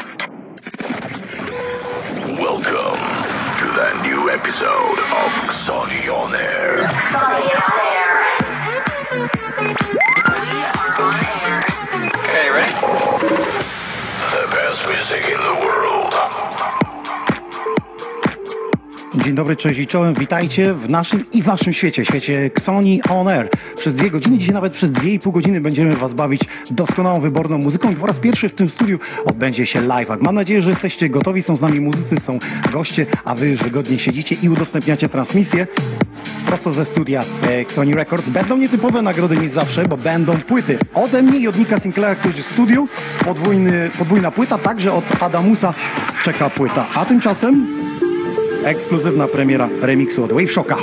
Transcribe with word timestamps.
Podcast. 0.00 0.28
Welcome 2.38 3.00
to 3.58 3.66
the 3.66 4.02
new 4.02 4.30
episode 4.30 4.98
of 4.98 5.52
Sonny 5.52 6.08
on 6.08 6.34
Air. 6.34 6.78
Sony 6.88 7.64
on 7.64 7.69
Dzień 19.30 19.36
dobry, 19.36 19.56
cześć 19.56 19.78
i 19.78 19.86
czołem. 19.86 20.14
Witajcie 20.14 20.74
w 20.74 20.90
naszym 20.90 21.24
i 21.32 21.42
waszym 21.42 21.72
świecie, 21.72 22.04
świecie 22.04 22.44
Xoni 22.44 23.02
On 23.10 23.28
Air. 23.28 23.48
Przez 23.76 23.94
dwie 23.94 24.10
godziny, 24.10 24.38
dzisiaj 24.38 24.54
nawet 24.54 24.72
przez 24.72 24.90
dwie 24.90 25.14
i 25.14 25.18
pół 25.18 25.32
godziny 25.32 25.60
będziemy 25.60 25.96
was 25.96 26.14
bawić 26.14 26.42
doskonałą, 26.70 27.20
wyborną 27.20 27.58
muzyką 27.58 27.92
i 27.92 27.96
po 27.96 28.06
raz 28.06 28.18
pierwszy 28.18 28.48
w 28.48 28.52
tym 28.52 28.68
studiu 28.68 28.98
odbędzie 29.24 29.66
się 29.66 29.80
live. 29.80 30.08
Mam 30.20 30.34
nadzieję, 30.34 30.62
że 30.62 30.70
jesteście 30.70 31.08
gotowi, 31.08 31.42
są 31.42 31.56
z 31.56 31.60
nami 31.60 31.80
muzycy, 31.80 32.16
są 32.16 32.38
goście, 32.72 33.06
a 33.24 33.34
wy 33.34 33.48
już 33.48 33.62
wygodnie 33.62 33.98
siedzicie 33.98 34.36
i 34.42 34.48
udostępniacie 34.48 35.08
transmisję 35.08 35.66
prosto 36.46 36.72
ze 36.72 36.84
studia 36.84 37.22
e, 37.42 37.60
Xoni 37.60 37.94
Records. 37.94 38.28
Będą 38.28 38.56
nietypowe 38.56 39.02
nagrody 39.02 39.36
niż 39.36 39.50
zawsze, 39.50 39.82
bo 39.82 39.96
będą 39.96 40.36
płyty 40.36 40.78
ode 40.94 41.22
mnie 41.22 41.38
i 41.38 41.48
od 41.48 41.58
Nika 41.58 41.78
Sinclaira, 41.78 42.14
który 42.14 42.34
jest 42.36 42.48
w 42.48 42.52
studiu. 42.52 42.88
Podwójny, 43.24 43.90
podwójna 43.98 44.30
płyta, 44.30 44.58
także 44.58 44.92
od 44.92 45.22
Adamusa 45.22 45.74
czeka 46.22 46.50
płyta. 46.50 46.86
A 46.94 47.04
tymczasem 47.04 47.66
Ekskluzywna 48.64 49.28
premiera 49.28 49.68
remiksu 49.82 50.24
od 50.24 50.32
Wave 50.32 50.46
Shocka. 50.46 50.76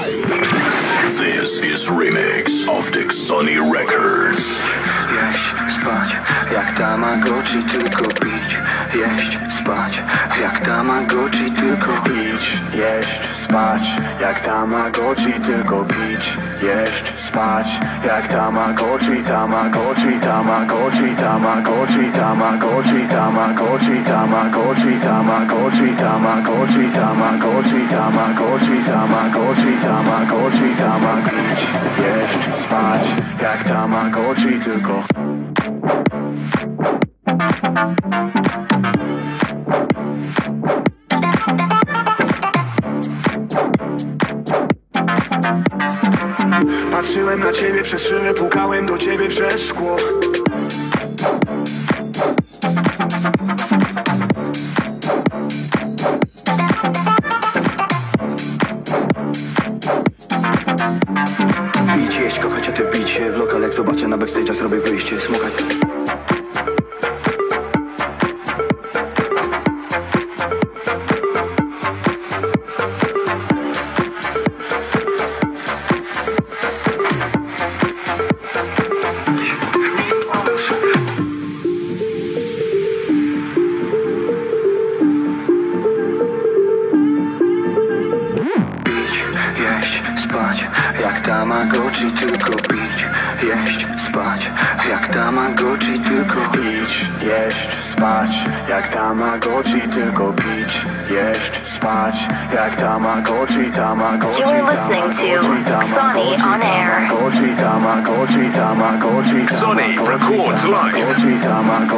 This 1.19 1.65
is 1.65 1.89
remix 1.89 2.67
of 2.69 2.91
the 2.91 3.13
Sony 3.13 3.57
Records. 3.73 4.61
Jeść, 5.13 5.73
spać, 5.81 6.09
jak 6.53 6.77
Tamagotchi, 6.77 7.63
tylko 7.63 8.03
pić 8.03 8.57
Jeść, 8.95 9.39
spać, 9.59 10.01
jak 10.41 10.65
Tamagotchi, 10.65 11.51
tylko 11.51 11.91
pić 12.03 12.57
Jeść, 12.73 13.21
spać, 13.37 13.81
jak 14.21 14.41
Tamagotchi, 14.41 15.33
tylko 15.33 15.85
pić 15.85 16.33
Jeść, 16.63 17.03
spać, 17.19 17.79
jak 18.05 18.27
Tamagotchi, 18.27 19.23
Tamagotchi, 19.23 20.19
Tamagotchi, 20.19 21.15
Tamagotchi, 21.15 22.11
Tamagotchi, 22.11 23.07
Tamagotchi, 23.07 24.03
Tamagotchi, 24.03 24.99
Tamagotchi, 25.01 25.95
Tamagotchi, 25.95 26.91
Tamagotchi, 26.93 27.81
Tamagotchi, 27.89 28.77
Tamagotchi, 28.85 29.73
Tamagotchi, 29.83 30.69
Tamagotchi 30.77 31.47
Jeść, 32.03 32.65
spać, 32.65 33.01
jak 33.41 33.63
Tamagotchi, 33.63 34.59
tylko 34.59 35.03
Patrzyłem 46.91 47.39
na 47.39 47.53
ciebie 47.53 47.83
przez 47.83 48.07
szybę, 48.07 48.33
pukałem 48.33 48.85
do 48.85 48.97
ciebie 48.97 49.27
przez 49.29 49.67
szkło. 49.67 49.95
Pić, 61.95 62.19
jeść, 62.19 62.39
kochać, 62.39 62.69
a 62.69 62.71
ty 62.71 62.83
pić 62.83 63.21
W 63.29 63.37
lokalach 63.37 63.73
zobaczę, 63.73 64.07
na 64.07 64.17
backstage'ach 64.17 64.55
zrobię 64.55 64.77
wyjście 64.79 65.21
Smukać 65.21 65.76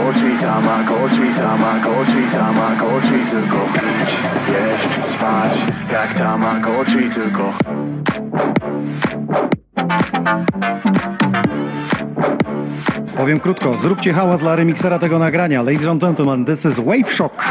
Tamagotchi, 0.10 0.38
Tamagotchi, 0.40 1.34
Tamagotchi, 1.38 2.24
Tamagotchi, 2.32 3.20
tylko 3.32 3.58
pić 3.74 4.10
Jeść, 4.50 5.14
spać 5.14 5.52
Jak 5.92 6.14
Tamagotchi, 6.14 7.10
tylko 7.10 7.54
Powiem 13.18 13.40
krótko, 13.40 13.78
zróbcie 13.78 14.14
hałas 14.14 14.40
dla 14.40 14.56
remiksera 14.56 15.00
tego 15.00 15.20
nagrania. 15.20 15.62
Ladies 15.62 15.88
and 15.88 16.02
gentlemen, 16.02 16.46
this 16.46 16.66
is 16.66 16.80
Wave 16.80 17.14
Shock. 17.14 17.44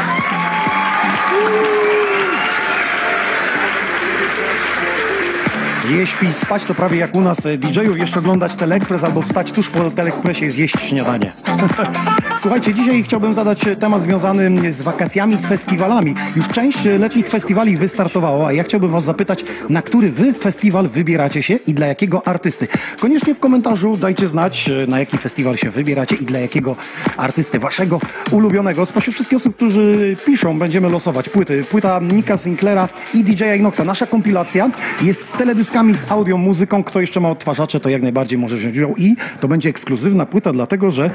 Jeść, 5.89 6.13
pić, 6.13 6.35
spać 6.35 6.65
to 6.65 6.73
prawie 6.73 6.97
jak 6.97 7.15
u 7.15 7.21
nas 7.21 7.45
e, 7.45 7.57
DJ-ów, 7.57 7.97
jeszcze 7.97 8.19
oglądać 8.19 8.55
Teleexpress 8.55 9.03
albo 9.03 9.21
wstać 9.21 9.51
tuż 9.51 9.69
po 9.69 9.91
Teleexpressie 9.91 10.45
i 10.45 10.51
zjeść 10.51 10.79
śniadanie. 10.79 11.31
Słuchajcie, 12.37 12.73
dzisiaj 12.73 13.03
chciałbym 13.03 13.33
zadać 13.33 13.59
temat 13.79 14.01
związany 14.01 14.73
z 14.73 14.81
wakacjami, 14.81 15.37
z 15.37 15.45
festiwalami. 15.45 16.15
Już 16.35 16.47
część 16.47 16.77
letnich 16.99 17.29
festiwali 17.29 17.77
wystartowała, 17.77 18.47
a 18.47 18.53
ja 18.53 18.63
chciałbym 18.63 18.91
was 18.91 19.03
zapytać, 19.03 19.45
na 19.69 19.81
który 19.81 20.11
wy 20.11 20.33
festiwal 20.33 20.87
wybieracie 20.87 21.43
się 21.43 21.53
i 21.67 21.73
dla 21.73 21.87
jakiego 21.87 22.27
artysty? 22.27 22.67
Koniecznie 22.99 23.35
w 23.35 23.39
komentarzu 23.39 23.97
dajcie 23.97 24.27
znać, 24.27 24.69
na 24.87 24.99
jaki 24.99 25.17
festiwal 25.17 25.57
się 25.57 25.69
wybieracie 25.69 26.15
i 26.15 26.25
dla 26.25 26.39
jakiego 26.39 26.75
artysty, 27.17 27.59
waszego 27.59 27.99
ulubionego. 28.31 28.85
Spośród 28.85 29.15
wszystkich 29.15 29.37
osób, 29.37 29.55
którzy 29.55 30.15
piszą, 30.25 30.59
będziemy 30.59 30.89
losować 30.89 31.29
płyty. 31.29 31.61
Płyta 31.71 31.99
Nika 31.99 32.37
Sinclaira 32.37 32.89
i 33.13 33.23
DJ 33.23 33.43
Inoxa. 33.57 33.83
Nasza 33.83 34.05
kompilacja 34.05 34.69
jest 35.01 35.27
z 35.27 35.31
teledyskami, 35.31 35.95
z 35.95 36.11
audio, 36.11 36.37
muzyką. 36.37 36.83
Kto 36.83 37.01
jeszcze 37.01 37.19
ma 37.19 37.29
odtwarzacze, 37.29 37.79
to 37.79 37.89
jak 37.89 38.01
najbardziej 38.01 38.39
może 38.39 38.57
wziąć 38.57 38.77
udział. 38.77 38.95
I 38.97 39.15
to 39.39 39.47
będzie 39.47 39.69
ekskluzywna 39.69 40.25
płyta, 40.25 40.51
dlatego 40.51 40.91
że 40.91 41.11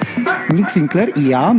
Nick 0.50 0.70
Sinclair 0.70 1.03
i 1.08 1.28
ja 1.28 1.54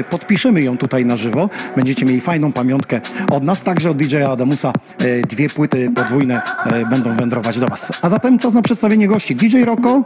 e, 0.00 0.04
podpiszemy 0.04 0.62
ją 0.62 0.78
tutaj 0.78 1.04
na 1.06 1.16
żywo. 1.16 1.50
Będziecie 1.76 2.06
mieli 2.06 2.20
fajną 2.20 2.52
pamiątkę 2.52 3.00
od 3.30 3.44
nas, 3.44 3.62
także 3.62 3.90
od 3.90 3.96
DJ 3.96 4.16
Adamusa. 4.16 4.72
E, 4.98 5.20
dwie 5.20 5.48
płyty 5.48 5.90
podwójne 5.94 6.42
e, 6.66 6.86
będą 6.86 7.16
wędrować 7.16 7.58
do 7.58 7.66
was. 7.66 7.92
A 8.02 8.08
zatem 8.08 8.38
czas 8.38 8.54
na 8.54 8.62
przedstawienie 8.62 9.08
gości. 9.08 9.36
DJ 9.36 9.62
Rocco 9.64 10.04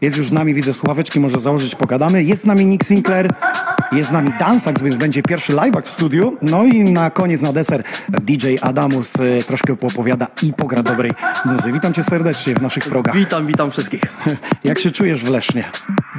jest 0.00 0.16
już 0.16 0.28
z 0.28 0.32
nami, 0.32 0.54
widzę 0.54 0.74
słuchaweczki, 0.74 1.20
może 1.20 1.40
założyć, 1.40 1.74
pogadamy. 1.74 2.24
Jest 2.24 2.42
z 2.42 2.46
nami 2.46 2.66
Nick 2.66 2.84
Sinclair, 2.84 3.28
jest 3.92 4.08
z 4.08 4.12
nami 4.12 4.30
Dansax, 4.38 4.82
więc 4.82 4.96
będzie 4.96 5.22
pierwszy 5.22 5.52
live'ak 5.52 5.82
w 5.82 5.88
studiu. 5.88 6.36
No 6.42 6.64
i 6.64 6.84
na 6.84 7.10
koniec, 7.10 7.40
na 7.40 7.52
deser 7.52 7.82
DJ 8.08 8.54
Adamus 8.60 9.12
troszkę 9.46 9.76
poopowiada 9.76 10.26
i 10.42 10.52
pogra 10.52 10.82
dobrej 10.82 11.12
muzyki. 11.44 11.62
DJ, 11.62 11.72
witam 11.72 11.92
cię 11.92 12.02
serdecznie 12.02 12.54
w 12.54 12.62
naszych 12.62 12.84
progach. 12.84 13.16
Witam, 13.16 13.46
witam 13.46 13.70
wszystkich. 13.70 14.00
Jak 14.64 14.78
się 14.78 14.90
czujesz 14.90 15.24
w 15.24 15.30
Lesznie? 15.30 15.64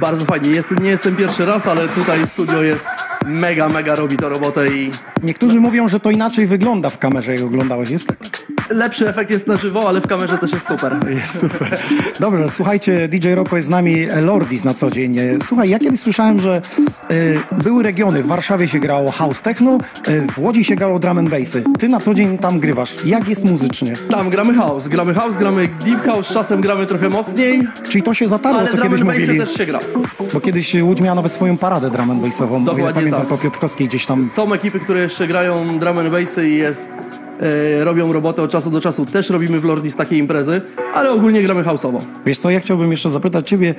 Bardzo 0.00 0.24
fajnie. 0.24 0.50
Jestem, 0.50 0.78
nie 0.78 0.90
jestem 0.90 1.16
pierwszy 1.16 1.44
raz, 1.46 1.66
ale 1.66 1.88
tutaj 1.94 2.26
studio 2.26 2.62
jest 2.62 2.88
mega, 3.26 3.68
mega 3.68 3.94
robi 3.94 4.16
to 4.16 4.28
robotę 4.28 4.68
i 4.68 4.90
Niektórzy 5.22 5.60
mówią, 5.60 5.88
że 5.88 6.00
to 6.00 6.10
inaczej 6.10 6.46
wygląda 6.46 6.90
w 6.90 6.98
kamerze, 6.98 7.34
jak 7.34 7.44
oglądałeś. 7.44 7.90
Jest 7.90 8.06
tak? 8.06 8.18
Lepszy 8.70 9.08
efekt 9.08 9.30
jest 9.30 9.46
na 9.46 9.56
żywo, 9.56 9.88
ale 9.88 10.00
w 10.00 10.06
kamerze 10.06 10.38
też 10.38 10.52
jest 10.52 10.68
super. 10.68 10.96
Jest 11.08 11.40
super. 11.40 11.78
Dobrze, 12.20 12.48
słuchajcie, 12.50 13.08
DJ 13.08 13.28
Rocco 13.34 13.56
jest 13.56 13.68
z 13.68 13.70
nami, 13.70 14.06
Lordis 14.22 14.64
na 14.64 14.74
co 14.74 14.90
dzień. 14.90 15.16
Słuchaj, 15.42 15.68
ja 15.70 15.78
kiedyś 15.78 16.00
słyszałem, 16.00 16.40
że 16.40 16.60
y, 17.10 17.38
były 17.64 17.82
regiony, 17.82 18.22
w 18.22 18.26
Warszawie 18.26 18.68
się 18.68 18.78
grało 18.78 19.10
house 19.10 19.40
techno, 19.40 19.78
y, 20.08 20.26
w 20.32 20.38
Łodzi 20.38 20.64
się 20.64 20.74
grało 20.74 20.98
drum 20.98 21.18
and 21.18 21.28
bassy. 21.30 21.64
Ty 21.78 21.88
na 21.88 22.00
co 22.00 22.14
dzień 22.14 22.38
tam 22.38 22.60
grywasz. 22.60 22.94
Jak 23.06 23.28
jest 23.28 23.44
muzycznie? 23.44 23.92
Tam 24.10 24.30
gramy 24.30 24.54
house, 24.54 24.88
gramy 24.88 25.14
house, 25.14 25.36
gramy 25.36 25.68
deep 25.84 26.04
house, 26.04 26.28
czasem 26.34 26.60
gramy 26.60 26.86
trochę 26.86 27.08
mocniej, 27.08 27.62
Czyli 27.88 28.02
to 28.02 28.14
się 28.14 28.28
zatarło, 28.28 28.58
ale 28.58 28.68
co 28.68 28.76
drum 28.76 28.88
kiedyś 28.88 29.00
and 29.00 29.10
bassy 29.10 29.20
mówili? 29.20 29.38
też 29.40 29.54
się 29.54 29.66
gra. 29.66 29.78
Bo 30.34 30.40
kiedyś 30.40 30.74
Łódź 30.82 31.00
miała 31.00 31.14
nawet 31.14 31.32
swoją 31.32 31.56
paradę 31.56 31.90
drum 31.90 32.10
and 32.10 32.20
bassową. 32.22 32.64
Dokładnie 32.64 32.92
pamiętam, 32.94 33.20
tak. 33.20 33.28
po 33.28 33.38
Piotrkowskiej 33.38 33.88
gdzieś 33.88 34.06
tam. 34.06 34.24
Są 34.24 34.52
ekipy, 34.52 34.80
które 34.80 35.00
jeszcze 35.00 35.26
grają 35.26 35.78
drum 35.78 35.98
and 35.98 36.08
bassy 36.10 36.48
i 36.48 36.58
jest, 36.58 36.90
e, 37.40 37.84
robią 37.84 38.12
robotę 38.12 38.42
od 38.42 38.50
czasu 38.50 38.70
do 38.70 38.80
czasu. 38.80 39.06
Też 39.06 39.30
robimy 39.30 39.60
w 39.60 39.64
Lordis 39.64 39.96
takie 39.96 40.18
imprezy, 40.18 40.60
ale 40.94 41.10
ogólnie 41.10 41.42
gramy 41.42 41.62
house'owo. 41.62 41.98
Wiesz 42.26 42.38
co, 42.38 42.50
ja 42.50 42.60
chciałbym 42.60 42.90
jeszcze 42.90 43.10
zapytać 43.10 43.48
ciebie, 43.48 43.74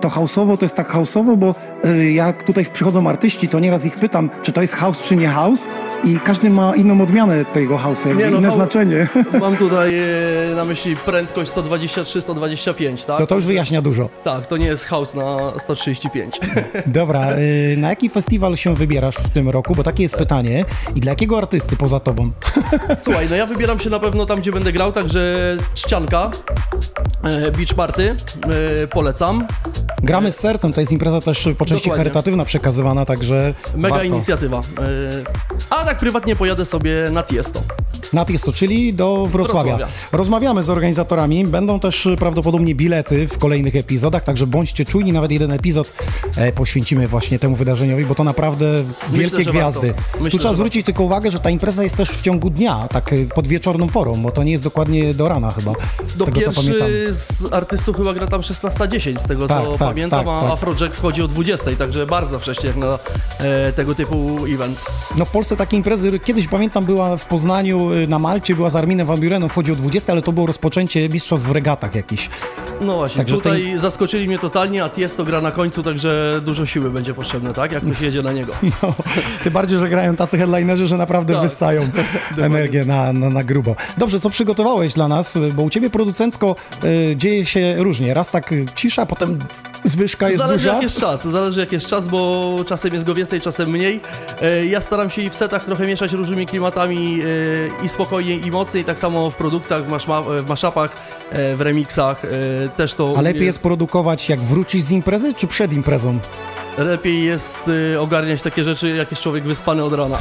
to 0.00 0.08
house'owo 0.08 0.56
to 0.58 0.64
jest 0.64 0.76
tak 0.76 0.92
house'owo, 0.92 1.36
bo 1.36 1.54
y, 1.84 2.12
jak 2.12 2.44
tutaj 2.44 2.66
przychodzą 2.72 3.08
artyści, 3.08 3.48
to 3.48 3.60
nieraz 3.60 3.86
ich 3.86 3.94
pytam, 3.94 4.30
czy 4.42 4.52
to 4.52 4.60
jest 4.60 4.74
house, 4.74 5.02
czy 5.02 5.16
nie 5.16 5.28
house 5.28 5.68
i 6.04 6.20
każdy 6.20 6.50
ma 6.50 6.76
inną 6.76 7.02
odmianę 7.02 7.44
tego 7.44 7.76
house'u, 7.76 8.16
Nie, 8.16 8.30
no, 8.30 8.38
inne 8.38 8.50
znaczenie. 8.50 9.08
Mam 9.40 9.56
tutaj 9.56 9.98
e, 9.98 10.54
na 10.56 10.64
myśli 10.64 10.96
prędkość 10.96 11.50
123-125, 11.50 13.06
tak? 13.06 13.20
No 13.20 13.26
to 13.26 13.34
już 13.34 13.44
wyjaśnia 13.44 13.82
dużo. 13.82 14.08
Tak, 14.24 14.46
to 14.46 14.56
nie 14.56 14.66
jest 14.66 14.84
house 14.84 15.14
na 15.14 15.52
135. 15.58 16.40
Dobra, 16.86 17.32
y, 17.32 17.76
na 17.78 17.88
jaki 17.88 18.10
festiwal 18.10 18.56
się 18.56 18.74
wybierasz 18.74 19.16
w 19.16 19.28
tym 19.28 19.48
roku? 19.48 19.74
Bo 19.74 19.82
takie 19.82 20.02
jest 20.02 20.16
pytanie. 20.16 20.64
I 20.94 21.00
dla 21.00 21.12
jakiego 21.12 21.38
artysty 21.38 21.76
poza 21.76 22.00
tobą? 22.00 22.30
Słuchaj, 23.04 23.26
no 23.30 23.36
ja 23.36 23.46
wybieram 23.46 23.78
się 23.78 23.90
na 23.90 24.00
pewno 24.00 24.26
tam, 24.26 24.38
gdzie 24.38 24.52
będę 24.52 24.72
grał, 24.72 24.92
także 24.92 25.56
Czcianka, 25.74 26.30
e, 27.24 27.50
Beach 27.50 27.74
Party, 27.74 28.16
polecam. 28.90 29.46
Gramy 30.02 30.32
z 30.32 30.36
sercem, 30.36 30.72
to 30.72 30.80
jest 30.80 30.92
impreza 30.92 31.20
też 31.20 31.48
po 31.58 31.64
części 31.64 31.84
Dokładnie. 31.84 31.96
charytatywna 32.04 32.44
przekazywana, 32.44 33.04
także 33.04 33.54
Mega 33.76 33.94
warto. 33.94 34.04
inicjatywa. 34.04 34.58
E, 34.58 34.62
A 35.70 35.84
tak 35.84 35.98
prywatnie 35.98 36.36
pojadę 36.36 36.64
sobie 36.64 37.04
na 37.12 37.22
Tiesto. 37.22 37.60
Na 38.12 38.24
Tiesto, 38.24 38.52
czyli 38.52 38.94
do 38.94 39.26
Wrocławia. 39.32 39.76
Wrocławia. 39.76 39.94
Rozmawiamy 40.12 40.62
z 40.62 40.70
organizatorami, 40.70 41.46
będą 41.46 41.80
też 41.80 42.08
prawdopodobnie 42.18 42.74
bilety 42.74 43.28
w 43.28 43.38
kolejnych 43.38 43.76
epizodach, 43.76 44.24
także 44.24 44.46
bądźcie 44.46 44.84
czujni, 44.84 45.12
nawet 45.12 45.30
jeden 45.30 45.52
epizod 45.52 45.92
e, 46.36 46.52
poświęcimy 46.52 47.08
właśnie 47.08 47.38
temu 47.38 47.56
wydarzeniowi, 47.56 48.04
bo 48.04 48.14
to 48.14 48.24
naprawdę 48.24 48.66
wielkie 49.12 49.42
że 49.44 49.50
gwiazdy. 49.50 49.94
Myślę, 50.14 50.30
tu 50.30 50.38
trzeba 50.38 50.54
zwrócić 50.54 50.86
tylko 50.86 51.02
uwagę, 51.04 51.30
że 51.30 51.40
ta 51.40 51.50
impreza 51.50 51.84
jest 51.84 51.96
też 51.96 52.08
w 52.10 52.22
ciągu 52.22 52.50
dnia, 52.50 52.88
tak 52.90 53.12
y, 53.12 53.28
pod 53.34 53.48
wieczorną 53.48 53.88
porą, 53.88 54.22
bo 54.22 54.30
to 54.30 54.42
nie 54.42 54.52
jest 54.52 54.64
dokładnie 54.64 55.14
do 55.14 55.28
rana 55.28 55.50
chyba, 55.52 55.72
z 56.06 56.16
Do 56.16 56.24
tego 56.24 56.40
co 56.40 56.52
pamiętam. 56.52 56.88
z 57.10 57.52
artystów 57.52 57.96
chyba 57.96 58.14
gra 58.14 58.26
tam 58.26 58.40
16.10, 58.40 59.18
z 59.18 59.24
tego 59.24 59.48
Tak, 59.48 59.64
co 59.64 59.65
tak, 59.70 59.88
pamiętam, 59.88 60.24
tak, 60.24 60.34
a 60.34 60.40
tak. 60.40 60.50
Afrojack 60.50 60.94
wchodzi 60.94 61.22
o 61.22 61.26
20.00, 61.28 61.76
także 61.76 62.06
bardzo 62.06 62.38
wcześnie 62.38 62.66
jak 62.66 62.76
na 62.76 62.98
e, 63.38 63.72
tego 63.72 63.94
typu 63.94 64.46
event. 64.54 64.80
No 65.18 65.24
w 65.24 65.30
Polsce 65.30 65.56
takie 65.56 65.76
imprezy, 65.76 66.18
kiedyś 66.18 66.48
pamiętam 66.48 66.84
była 66.84 67.16
w 67.16 67.26
Poznaniu, 67.26 67.92
y, 67.92 68.06
na 68.08 68.18
Malcie, 68.18 68.54
była 68.54 68.70
z 68.70 68.76
Arminem 68.76 69.06
Van 69.06 69.20
Burenem, 69.20 69.48
wchodzi 69.48 69.72
o 69.72 69.74
20, 69.74 70.12
ale 70.12 70.22
to 70.22 70.32
było 70.32 70.46
rozpoczęcie 70.46 71.08
mistrzostw 71.08 71.48
w 71.48 71.50
regatach 71.50 71.94
jakiś. 71.94 72.30
No 72.80 72.96
właśnie, 72.96 73.16
Także 73.16 73.36
tutaj 73.36 73.78
zaskoczyli 73.78 74.26
mnie 74.28 74.38
totalnie, 74.38 74.84
a 74.84 74.88
Tiesto 74.88 75.24
gra 75.24 75.40
na 75.40 75.50
końcu, 75.50 75.82
także 75.82 76.40
dużo 76.44 76.66
siły 76.66 76.90
będzie 76.90 77.14
potrzebne, 77.14 77.54
tak? 77.54 77.72
Jak 77.72 77.82
ktoś 77.82 78.00
jedzie 78.00 78.22
na 78.22 78.32
niego. 78.32 78.52
No, 78.82 78.94
tym 79.44 79.52
bardziej, 79.52 79.78
że 79.78 79.88
grają 79.88 80.16
tacy 80.16 80.38
headlinerzy, 80.38 80.86
że 80.86 80.96
naprawdę 80.96 81.32
Tak. 81.32 81.42
wyssają 81.42 81.88
energię 82.38 82.84
na, 82.84 83.12
na, 83.12 83.30
na 83.30 83.44
grubo. 83.44 83.76
Dobrze, 83.98 84.20
co 84.20 84.30
przygotowałeś 84.30 84.92
dla 84.94 85.08
nas? 85.08 85.38
Bo 85.54 85.62
u 85.62 85.70
ciebie 85.70 85.90
producencko 85.90 86.56
y, 86.84 87.16
dzieje 87.16 87.46
się 87.46 87.74
różnie. 87.78 88.14
Raz 88.14 88.30
tak 88.30 88.54
cisza, 88.74 89.06
potem 89.06 89.38
zwyżka 89.84 90.26
jest 90.26 90.38
Zależy 90.38 90.64
duża. 90.64 90.74
jak 90.74 90.82
jest 90.82 91.00
czas, 91.00 91.26
zależy 91.28 91.60
jak 91.60 91.72
jest 91.72 91.86
czas, 91.86 92.08
bo 92.08 92.54
czasem 92.66 92.92
jest 92.92 93.04
go 93.04 93.14
więcej, 93.14 93.40
czasem 93.40 93.70
mniej. 93.70 94.00
E, 94.42 94.66
Ja 94.66 94.80
staram 94.80 95.10
się 95.10 95.22
i 95.22 95.30
w 95.30 95.34
setach 95.34 95.64
trochę 95.64 95.86
mieszać 95.86 96.12
różnymi 96.12 96.46
klimatami 96.46 97.20
e, 97.80 97.84
i 97.84 97.88
spokojnie 97.88 98.36
i 98.36 98.50
mocniej, 98.50 98.84
tak 98.84 98.98
samo 98.98 99.30
w 99.30 99.36
produkcjach, 99.36 99.82
w, 99.86 100.48
maszapach, 100.48 100.92
e, 101.30 101.56
w 101.56 101.60
remixach 101.60 102.22
też 102.76 102.94
to... 102.94 103.14
A 103.16 103.20
lepiej 103.20 103.46
jest 103.46 103.62
produkować 103.62 104.28
jak 104.28 104.40
wrócisz 104.40 104.82
z 104.82 104.90
imprezy, 104.90 105.34
czy 105.34 105.46
przed 105.46 105.72
imprezą? 105.72 106.18
Lepiej 106.78 107.24
jest 107.24 107.70
e, 107.94 108.00
ogarniać 108.00 108.42
takie 108.42 108.64
rzeczy, 108.64 108.88
jak 108.88 109.10
jest 109.10 109.22
człowiek 109.22 109.44
wyspany 109.44 109.84
od 109.84 109.92
rana. 109.92 110.18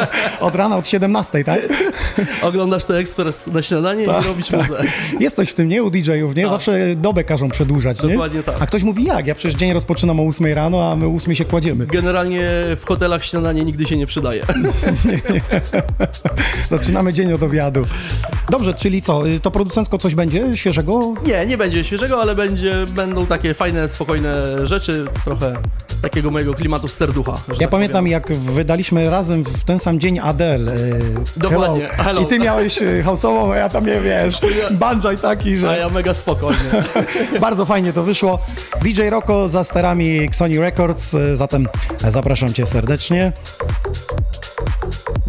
Od 0.40 0.54
rana, 0.54 0.76
od 0.76 0.86
17, 0.86 1.44
tak? 1.44 1.60
Oglądasz 2.42 2.84
ten 2.84 2.96
ekspres 2.96 3.46
na 3.46 3.62
śniadanie 3.62 4.04
i 4.04 4.06
robisz 4.06 4.50
muzę. 4.50 4.84
Jest 5.20 5.36
coś 5.36 5.50
w 5.50 5.54
tym, 5.54 5.68
nie? 5.68 5.82
U 5.82 5.90
DJ-ów, 5.90 6.34
nie? 6.34 6.48
Zawsze 6.48 6.96
dobę 6.96 7.24
każą 7.24 7.50
przedłużać, 7.50 8.02
nie? 8.02 8.08
Dokładnie 8.08 8.42
tak. 8.42 8.56
A 8.60 8.66
ktoś 8.66 8.82
mówi 8.82 9.04
jak? 9.04 9.26
Ja 9.26 9.34
przecież 9.34 9.58
dzień 9.60 9.72
rozpoczynam 9.72 10.20
o 10.20 10.22
8 10.26 10.46
rano, 10.54 10.90
a 10.92 10.96
my 10.96 11.06
o 11.06 11.14
8 11.16 11.34
się 11.34 11.44
kładziemy. 11.44 11.86
Generalnie 11.86 12.48
w 12.76 12.84
hotelach 12.86 13.24
śniadanie 13.24 13.64
nigdy 13.64 13.86
się 13.86 13.96
nie 13.96 14.06
przydaje. 14.06 14.42
Zaczynamy 16.70 17.12
dzień 17.12 17.32
od 17.32 17.42
obiadu. 17.42 17.82
Dobrze, 18.50 18.74
czyli 18.74 19.02
co? 19.02 19.28
y, 19.28 19.40
To 19.40 19.50
producencko 19.50 19.98
coś 19.98 20.14
będzie 20.14 20.56
świeżego? 20.56 21.14
Nie, 21.26 21.46
nie 21.46 21.56
będzie 21.58 21.84
świeżego, 21.84 22.20
ale 22.22 22.34
będzie, 22.34 22.74
będą 22.86 23.26
takie 23.26 23.54
fajne, 23.54 23.88
spokojne 23.88 24.66
rzeczy, 24.66 25.06
trochę 25.24 25.56
takiego 26.02 26.30
mojego 26.30 26.54
klimatu 26.54 26.88
z 26.88 26.92
serducha. 26.92 27.32
Ja 27.48 27.54
tak 27.58 27.68
pamiętam, 27.70 28.04
powiem. 28.04 28.12
jak 28.12 28.32
wydaliśmy 28.36 29.10
razem 29.10 29.44
w 29.44 29.64
ten 29.64 29.78
sam 29.78 30.00
dzień 30.00 30.18
Adele. 30.18 30.72
y, 30.76 31.00
Dokładnie, 31.36 31.86
Hello. 31.88 32.02
Hello. 32.04 32.20
I 32.20 32.26
ty 32.26 32.38
miałeś 32.38 32.82
y, 32.82 33.02
house'ową, 33.06 33.52
a 33.52 33.56
ja 33.56 33.68
tam 33.68 33.86
nie 33.86 34.00
wiesz. 34.00 34.40
Banjaj 34.70 35.18
taki, 35.18 35.52
A 35.52 35.56
że 35.56 35.78
ja 35.78 35.88
mega 35.88 36.14
spokojnie. 36.14 36.58
bardzo 37.40 37.64
fajnie 37.66 37.92
to 37.92 38.02
wyszło. 38.02 38.38
DJ 38.82 39.02
Rocco 39.10 39.48
za 39.48 39.64
sterami 39.64 40.28
Sony 40.32 40.60
Records, 40.60 41.14
y, 41.14 41.36
zatem 41.36 41.68
zapraszam 42.08 42.52
cię 42.54 42.66
serdecznie. 42.66 43.32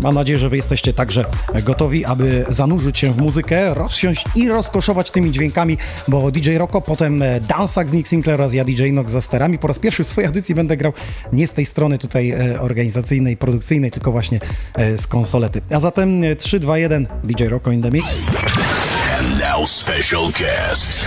Mam 0.01 0.15
nadzieję, 0.15 0.39
że 0.39 0.49
wy 0.49 0.55
jesteście 0.55 0.93
także 0.93 1.25
gotowi, 1.63 2.05
aby 2.05 2.45
zanurzyć 2.49 2.97
się 2.97 3.13
w 3.13 3.17
muzykę, 3.17 3.73
rozsiąść 3.73 4.25
i 4.35 4.47
rozkoszować 4.47 5.11
tymi 5.11 5.31
dźwiękami, 5.31 5.77
bo 6.07 6.31
DJ 6.31 6.55
Rocco, 6.57 6.81
potem 6.81 7.21
e, 7.21 7.39
Dansak 7.39 7.89
z 7.89 7.93
Nick 7.93 8.07
Sinclair 8.07 8.41
oraz 8.41 8.53
ja 8.53 8.65
DJ 8.65 8.91
Nox 8.91 9.11
za 9.11 9.21
sterami. 9.21 9.57
Po 9.57 9.67
raz 9.67 9.79
pierwszy 9.79 10.03
w 10.03 10.07
swojej 10.07 10.27
audycji 10.27 10.55
będę 10.55 10.77
grał 10.77 10.93
nie 11.33 11.47
z 11.47 11.51
tej 11.51 11.65
strony 11.65 11.97
tutaj 11.97 12.29
e, 12.29 12.61
organizacyjnej, 12.61 13.37
produkcyjnej, 13.37 13.91
tylko 13.91 14.11
właśnie 14.11 14.39
e, 14.75 14.97
z 14.97 15.07
konsolety. 15.07 15.61
A 15.71 15.79
zatem 15.79 16.23
e, 16.23 16.35
3, 16.35 16.59
2, 16.59 16.77
1, 16.77 17.07
DJ 17.23 17.43
Rocco 17.43 17.71
in 17.71 17.81
the 17.81 17.91
mix. 17.91 18.07
And 19.19 19.39
now 19.39 19.69
special 19.69 20.31
guest. 20.31 21.05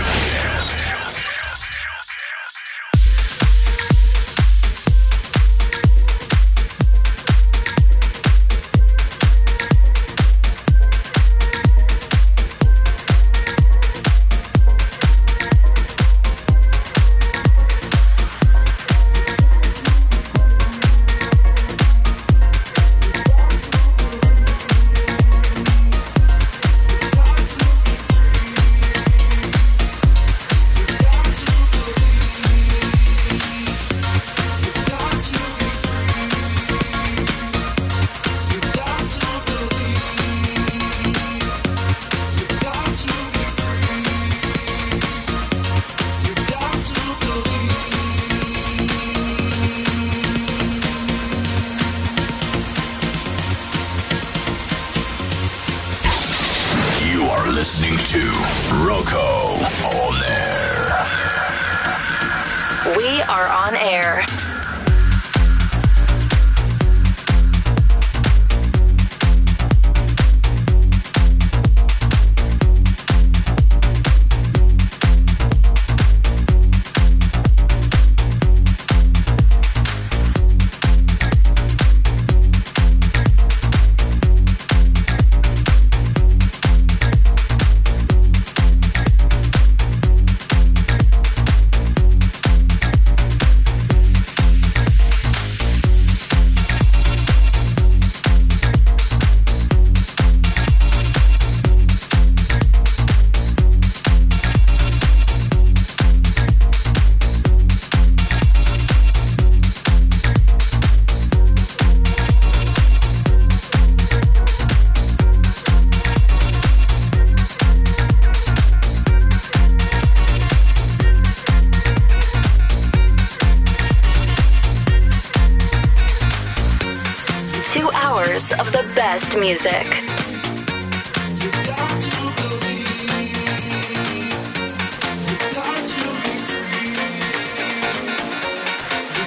Hours 127.95 128.53
of 128.53 128.73
the 128.73 128.83
best 128.95 129.39
music. 129.39 129.87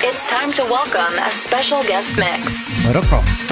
It's 0.04 0.28
time 0.28 0.52
to 0.54 0.64
welcome 0.64 1.18
a 1.20 1.32
special 1.32 1.84
guest 1.84 2.18
mix. 2.18 2.72
Roko. 2.94 3.45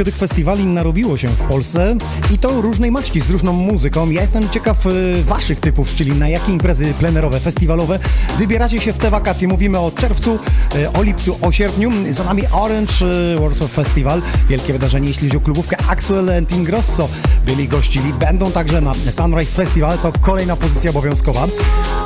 Troszkę 0.00 0.12
tych 0.12 0.19
festiwali 0.20 0.66
narobiło 0.66 1.16
się 1.16 1.28
w 1.28 1.38
Polsce 1.38 1.96
i 2.34 2.38
to 2.38 2.60
różnej 2.60 2.90
maści, 2.90 3.20
z 3.20 3.30
różną 3.30 3.52
muzyką. 3.52 4.10
Ja 4.10 4.20
jestem 4.22 4.48
ciekaw 4.50 4.86
y, 4.86 5.24
waszych 5.24 5.60
typów, 5.60 5.94
czyli 5.94 6.12
na 6.12 6.28
jakie 6.28 6.52
imprezy 6.52 6.94
plenerowe, 6.98 7.40
festiwalowe 7.40 7.98
wybieracie 8.38 8.80
się 8.80 8.92
w 8.92 8.98
te 8.98 9.10
wakacje. 9.10 9.48
Mówimy 9.48 9.78
o 9.78 9.90
czerwcu, 9.90 10.38
y, 10.74 10.92
o 10.92 11.02
lipcu, 11.02 11.38
o 11.42 11.52
sierpniu. 11.52 11.92
Za 12.10 12.24
nami 12.24 12.42
Orange 12.52 12.92
y, 13.36 13.40
Warsaw 13.40 13.70
Festival, 13.70 14.22
wielkie 14.48 14.72
wydarzenie, 14.72 15.08
jeśli 15.08 15.28
chodzi 15.28 15.36
o 15.36 15.40
klubówkę. 15.40 15.76
Axwell 15.88 16.30
and 16.30 16.52
Ingrosso 16.52 17.08
byli 17.46 17.68
gościli, 17.68 18.12
będą 18.12 18.50
także 18.50 18.80
na 18.80 18.94
Sunrise 18.94 19.56
Festival, 19.56 19.98
to 19.98 20.12
kolejna 20.20 20.56
pozycja 20.56 20.90
obowiązkowa. 20.90 21.46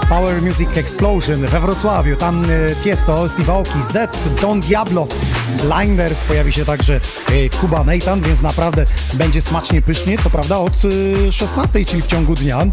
Power 0.09 0.43
Music 0.43 0.69
Explosion 0.77 1.41
we 1.41 1.61
Wrocławiu, 1.61 2.17
tam 2.17 2.47
Tiesto, 2.85 3.29
Steve 3.29 3.53
Aoki, 3.53 3.83
Z, 3.93 4.19
Don 4.41 4.61
Diablo, 4.61 5.07
Liners, 5.79 6.21
pojawi 6.21 6.53
się 6.53 6.65
także 6.65 7.01
Kuba 7.61 7.85
Więc 8.05 8.43
naprawdę 8.43 8.87
będzie 9.15 9.41
smacznie 9.41 9.83
pysznie, 9.83 10.19
co 10.19 10.31
prawda 10.31 10.59
od 10.59 10.73
16, 11.31 11.85
czyli 11.85 12.03
w 12.03 12.07
ciągu 12.07 12.35
dnia. 12.35 12.67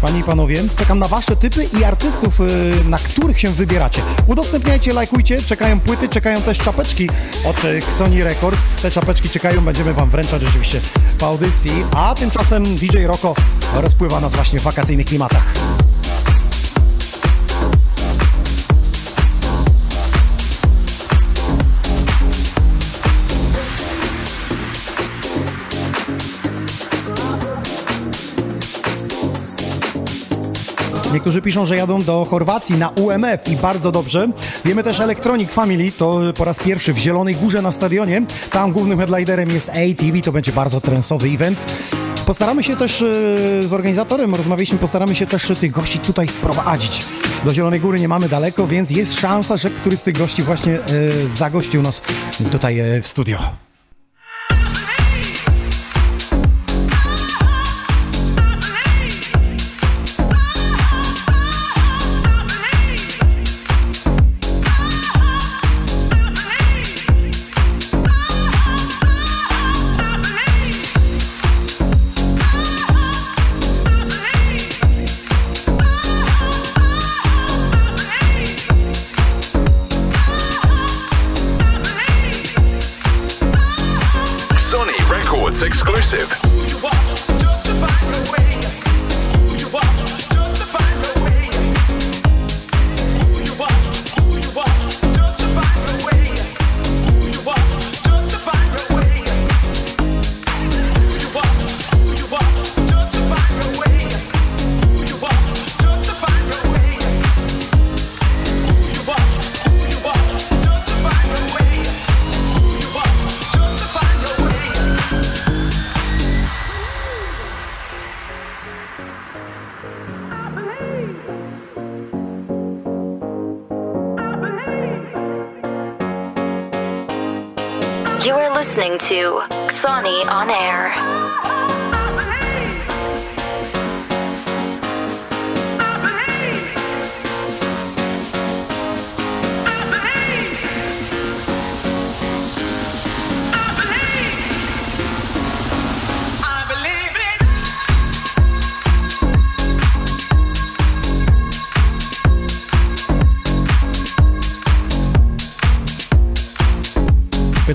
Panie 0.00 0.18
i 0.20 0.22
panowie, 0.22 0.62
czekam 0.76 0.98
na 0.98 1.08
wasze 1.08 1.36
typy 1.36 1.64
i 1.80 1.84
artystów, 1.84 2.38
na 2.84 2.98
których 2.98 3.40
się 3.40 3.50
wybieracie. 3.50 4.02
Udostępniajcie, 4.26 4.92
lajkujcie, 4.92 5.42
czekają 5.42 5.80
płyty, 5.80 6.08
czekają 6.08 6.42
też 6.42 6.58
czapeczki 6.58 7.10
od 7.44 7.56
Sony 7.90 8.24
Records. 8.24 8.82
Te 8.82 8.90
czapeczki 8.90 9.28
czekają, 9.28 9.60
będziemy 9.60 9.94
wam 9.94 10.10
wręczać 10.10 10.44
oczywiście 10.44 10.80
w 11.18 11.24
audycji, 11.24 11.72
a 11.96 12.14
tymczasem 12.14 12.64
DJ 12.64 13.04
Roko 13.04 13.34
rozpływa 13.74 14.20
nas 14.20 14.34
właśnie 14.34 14.60
w 14.60 14.62
wakacyjnych 14.62 15.06
klimatach. 15.06 15.54
Niektórzy 31.12 31.42
piszą, 31.42 31.66
że 31.66 31.76
jadą 31.76 32.02
do 32.02 32.24
Chorwacji 32.24 32.76
na 32.76 32.88
UMF 32.88 33.48
i 33.48 33.56
bardzo 33.56 33.92
dobrze. 33.92 34.28
Wiemy 34.64 34.82
też 34.82 35.00
Electronic 35.00 35.50
Family, 35.50 35.92
to 35.92 36.20
po 36.36 36.44
raz 36.44 36.58
pierwszy 36.58 36.92
w 36.92 36.98
Zielonej 36.98 37.34
Górze 37.34 37.62
na 37.62 37.72
stadionie. 37.72 38.22
Tam 38.50 38.72
głównym 38.72 38.98
headlinerem 38.98 39.50
jest 39.50 39.68
ATV, 39.68 40.20
to 40.24 40.32
będzie 40.32 40.52
bardzo 40.52 40.80
trensowy 40.80 41.28
event. 41.28 41.76
Postaramy 42.26 42.62
się 42.62 42.76
też 42.76 43.02
e, 43.02 43.06
z 43.62 43.72
organizatorem, 43.72 44.34
rozmawialiśmy, 44.34 44.78
postaramy 44.78 45.14
się 45.14 45.26
też 45.26 45.52
tych 45.60 45.72
gości 45.72 45.98
tutaj 45.98 46.28
sprowadzić. 46.28 47.06
Do 47.44 47.54
Zielonej 47.54 47.80
Góry 47.80 48.00
nie 48.00 48.08
mamy 48.08 48.28
daleko, 48.28 48.66
więc 48.66 48.90
jest 48.90 49.20
szansa, 49.20 49.56
że 49.56 49.70
któryś 49.70 49.98
z 49.98 50.02
tych 50.02 50.18
gości 50.18 50.42
właśnie 50.42 50.74
e, 50.74 51.28
zagościł 51.28 51.82
nas 51.82 52.02
tutaj 52.50 52.78
e, 52.78 53.02
w 53.02 53.08
studio. 53.08 53.67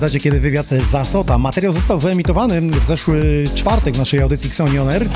Pytacie, 0.04 0.20
kiedy 0.20 0.40
wywiad 0.40 0.66
Zasota. 0.90 1.38
Materiał 1.38 1.72
został 1.72 1.98
wyemitowany 1.98 2.60
w 2.60 2.84
zeszły 2.84 3.44
czwartek 3.54 3.94
w 3.94 3.98
naszej 3.98 4.20
audycji 4.20 4.48
Xonioner, 4.48 5.06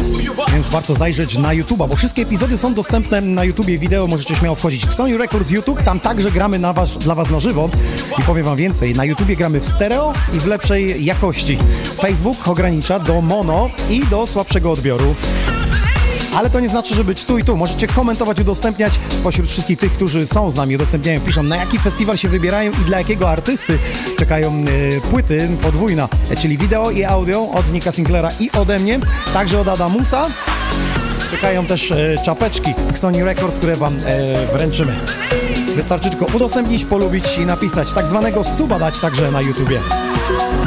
więc 0.53 0.67
warto 0.67 0.95
zajrzeć 0.95 1.39
na 1.39 1.49
YouTube'a, 1.49 1.89
bo 1.89 1.97
wszystkie 1.97 2.23
epizody 2.23 2.59
są 2.59 2.75
dostępne 2.75 3.21
na 3.21 3.45
YouTubie 3.45 3.79
wideo, 3.79 4.07
możecie 4.07 4.37
śmiało 4.37 4.57
wchodzić. 4.57 4.85
Xoni 4.85 5.17
Records 5.17 5.51
YouTube, 5.51 5.83
tam 5.83 6.01
także 6.01 6.31
gramy 6.31 6.59
na 6.59 6.73
was, 6.73 6.99
dla 6.99 7.15
Was 7.15 7.31
na 7.31 7.41
żywo 7.41 7.71
i 8.19 8.23
powiem 8.23 8.45
Wam 8.45 8.57
więcej, 8.57 8.93
na 8.93 9.05
YouTubie 9.05 9.37
gramy 9.37 9.61
w 9.61 9.67
stereo 9.67 10.13
i 10.35 10.41
w 10.41 10.47
lepszej 10.47 11.05
jakości. 11.05 11.59
Facebook 12.01 12.49
ogranicza 12.49 12.99
do 12.99 13.21
mono 13.21 13.71
i 13.91 14.07
do 14.07 14.27
słabszego 14.27 14.73
odbioru 14.73 15.15
ale 16.39 16.51
to 16.51 16.61
nie 16.61 16.69
znaczy, 16.69 16.95
że 16.95 17.05
być 17.05 17.25
tu 17.25 17.39
i 17.39 17.45
tu. 17.45 17.57
Możecie 17.57 17.87
komentować, 17.87 18.41
udostępniać 18.41 18.93
spośród 19.09 19.49
wszystkich 19.49 19.79
tych, 19.79 19.93
którzy 19.93 20.27
są 20.27 20.51
z 20.51 20.55
nami, 20.55 20.75
udostępniają, 20.77 21.21
piszą 21.21 21.43
na 21.43 21.57
jaki 21.57 21.79
festiwal 21.79 22.17
się 22.17 22.29
wybierają 22.29 22.73
i 22.73 22.85
dla 22.85 22.99
jakiego 22.99 23.31
artysty 23.31 23.79
czekają 24.19 24.65
y, 24.69 25.01
płyty 25.11 25.49
podwójna, 25.63 26.09
czyli 26.41 26.59
wideo 26.59 26.91
i 26.91 27.05
audio 27.05 27.51
od 27.51 27.73
Nika 27.73 27.93
Sinklera 27.93 28.31
i 28.41 28.51
ode 28.59 28.79
mnie, 28.79 29.01
także 29.33 29.61
od 29.61 29.69
Adamusa. 29.69 30.27
Czekają 31.31 31.67
też 31.67 31.91
y, 31.91 32.17
czapeczki 32.25 32.75
Sony 32.95 33.25
Records, 33.25 33.59
które 33.59 33.77
Wam 33.77 33.97
y, 33.97 34.01
wręczymy. 34.53 34.93
Wystarczy 35.77 36.11
tylko 36.11 36.27
udostępnić, 36.37 36.85
polubić 36.85 37.39
i 37.39 37.47
napisać, 37.47 37.93
tak 37.93 38.07
zwanego 38.07 38.45
suba 38.45 38.79
dać 38.79 39.01
także 39.01 39.31
na 39.31 39.41
YouTubie. 39.41 39.81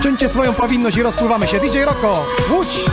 Czyńcie 0.01 0.29
swoją 0.29 0.53
powinność 0.53 0.97
i 0.97 1.03
rozpływamy 1.03 1.47
się. 1.47 1.59
DJ 1.59 1.79
Roko, 1.79 2.25
Łódź! 2.51 2.85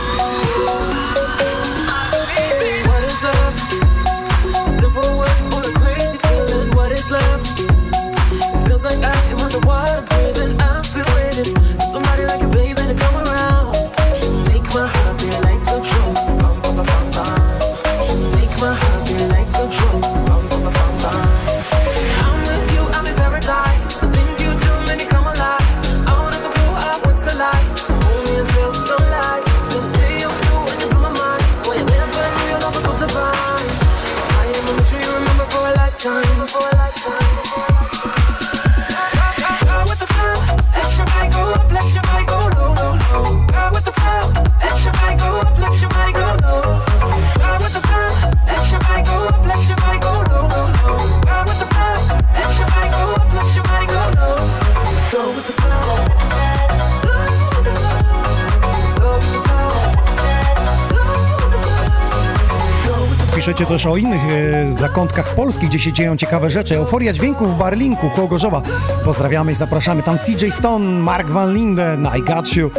Piszecie 63.49 63.65
też 63.65 63.85
o 63.85 63.97
innych 63.97 64.21
e, 64.31 64.71
zakątkach 64.71 65.35
Polski, 65.35 65.67
gdzie 65.67 65.79
się 65.79 65.93
dzieją 65.93 66.17
ciekawe 66.17 66.51
rzeczy. 66.51 66.77
Euforia 66.77 67.13
dźwięku 67.13 67.45
w 67.45 67.57
Barlinku, 67.57 68.09
koło 68.09 68.27
Gorzowa. 68.27 68.61
Pozdrawiamy 69.05 69.51
i 69.51 69.55
zapraszamy. 69.55 70.03
Tam 70.03 70.17
CJ 70.17 70.49
Stone, 70.51 70.85
Mark 70.85 71.29
Van 71.29 71.53
Linden, 71.53 72.07
I 72.17 72.21
Got 72.21 72.55
You. 72.55 72.71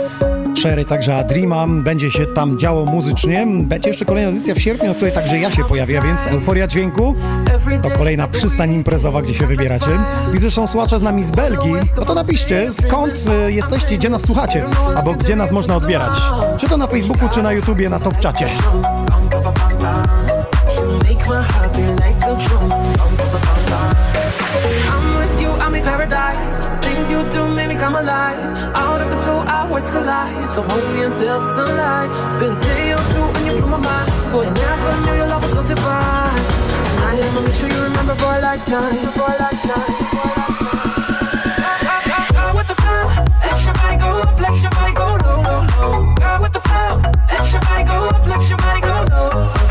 Sherry, 0.58 0.84
także 0.84 1.16
Adrima, 1.16 1.66
będzie 1.66 2.10
się 2.10 2.26
tam 2.26 2.58
działo 2.58 2.84
muzycznie. 2.84 3.46
Będzie 3.46 3.88
jeszcze 3.88 4.04
kolejna 4.04 4.30
edycja 4.30 4.54
w 4.54 4.58
sierpniu, 4.58 4.94
której 4.94 5.12
także 5.12 5.38
ja 5.38 5.50
się 5.50 5.64
pojawię, 5.64 6.00
więc 6.04 6.26
Euforia 6.26 6.66
Dźwięku 6.66 7.14
to 7.82 7.90
kolejna 7.90 8.28
przystań 8.28 8.72
imprezowa, 8.72 9.22
gdzie 9.22 9.34
się 9.34 9.46
wybieracie. 9.46 9.90
Że 10.40 10.50
są 10.50 10.66
słuchacze 10.66 10.98
z 10.98 11.02
nami 11.02 11.24
z 11.24 11.30
Belgii. 11.30 11.72
No 11.96 12.04
to 12.04 12.14
napiszcie, 12.14 12.72
skąd 12.72 13.12
e, 13.46 13.52
jesteście, 13.52 13.98
gdzie 13.98 14.08
nas 14.08 14.22
słuchacie, 14.22 14.64
albo 14.96 15.14
gdzie 15.14 15.36
nas 15.36 15.52
można 15.52 15.76
odbierać. 15.76 16.18
Czy 16.58 16.68
to 16.68 16.76
na 16.76 16.86
Facebooku, 16.86 17.28
czy 17.28 17.42
na 17.42 17.52
YouTubie, 17.52 17.88
na 17.88 18.00
Top 18.00 18.20
Czacie. 18.20 18.46
Paradise. 25.82 26.58
The 26.58 26.78
things 26.86 27.10
you 27.10 27.20
do 27.30 27.48
make 27.48 27.68
me 27.68 27.76
come 27.76 27.94
alive. 27.94 28.40
Out 28.74 29.00
of 29.00 29.10
the 29.10 29.16
blue, 29.16 29.40
our 29.54 29.70
worlds 29.70 29.90
collide. 29.90 30.48
So 30.48 30.62
hold 30.62 30.86
me 30.94 31.02
until 31.02 31.38
the 31.40 31.46
sunlight. 31.56 32.10
It's 32.26 32.36
been 32.36 32.56
a 32.56 32.60
day 32.60 32.92
or 32.92 33.02
two 33.12 33.26
and 33.36 33.46
you 33.46 33.52
blew 33.58 33.70
my 33.70 33.78
mind. 33.78 34.08
Boy, 34.32 34.46
I 34.46 34.50
never 34.50 34.90
knew 35.04 35.16
your 35.20 35.28
love 35.32 35.42
was 35.42 35.52
so 35.52 35.62
divine. 35.62 36.42
Tonight 36.86 37.22
I'ma 37.26 37.40
make 37.40 37.54
sure 37.54 37.68
you 37.68 37.82
remember 37.82 38.14
for 38.14 38.32
a 38.38 38.40
lifetime. 38.40 38.94
For. 39.16 39.30
With 42.56 42.68
the 42.68 42.74
flow, 42.82 43.02
let 43.46 43.64
your 43.64 43.74
body 43.74 43.96
go 43.96 44.10
up, 44.20 44.40
let 44.40 44.56
your 44.60 44.70
body 44.70 44.92
go 44.92 45.06
low, 45.24 45.42
low, 45.48 45.60
low. 45.76 46.14
Girl 46.20 46.38
with 46.42 46.52
the 46.52 46.60
flow, 46.60 47.00
let 47.30 47.52
your 47.52 47.60
body 47.62 47.84
go 47.84 47.96
up, 48.08 48.26
let 48.26 48.48
your 48.48 48.58
body 48.58 48.80
go 48.80 48.94
low. 49.14 49.69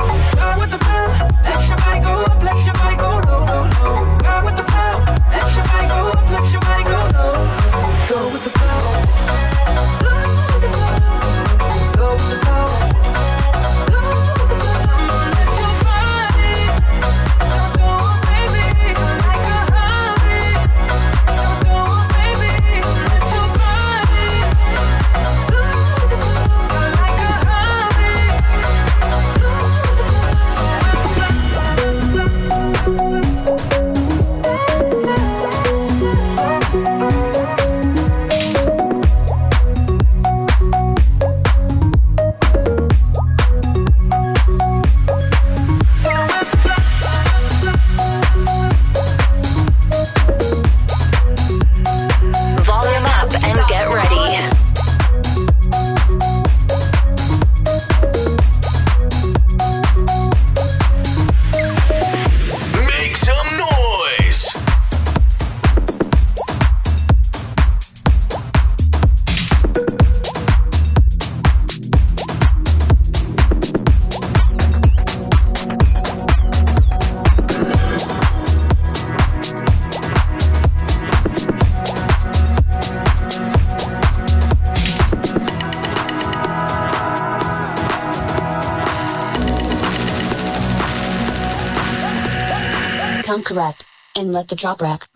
The 94.47 94.56
drop 94.56 94.82
rack. 94.82 95.08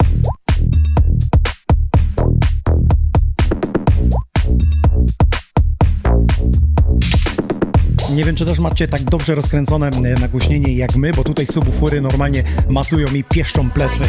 Nie 8.11 8.25
wiem, 8.25 8.35
czy 8.35 8.45
też 8.45 8.59
macie 8.59 8.87
tak 8.87 9.03
dobrze 9.03 9.35
rozkręcone 9.35 9.87
e, 9.87 10.19
nagłośnienie 10.19 10.73
jak 10.73 10.95
my, 10.95 11.13
bo 11.13 11.23
tutaj 11.23 11.47
subwoofery 11.47 12.01
normalnie 12.01 12.43
masują 12.69 13.11
mi 13.11 13.23
pieszczą 13.23 13.69
plecy. 13.71 14.05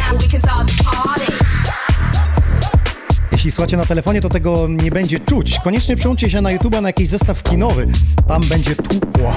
Jeśli 3.31 3.51
słuchacie 3.51 3.77
na 3.77 3.85
telefonie, 3.85 4.21
to 4.21 4.29
tego 4.29 4.67
nie 4.67 4.91
będzie 4.91 5.19
czuć. 5.19 5.59
Koniecznie 5.59 5.95
przełączcie 5.95 6.29
się 6.29 6.41
na 6.41 6.51
YouTube 6.51 6.81
na 6.81 6.89
jakiś 6.89 7.09
zestaw 7.09 7.43
kinowy. 7.43 7.87
Tam 8.27 8.41
będzie 8.41 8.75
tłukło. 8.75 9.33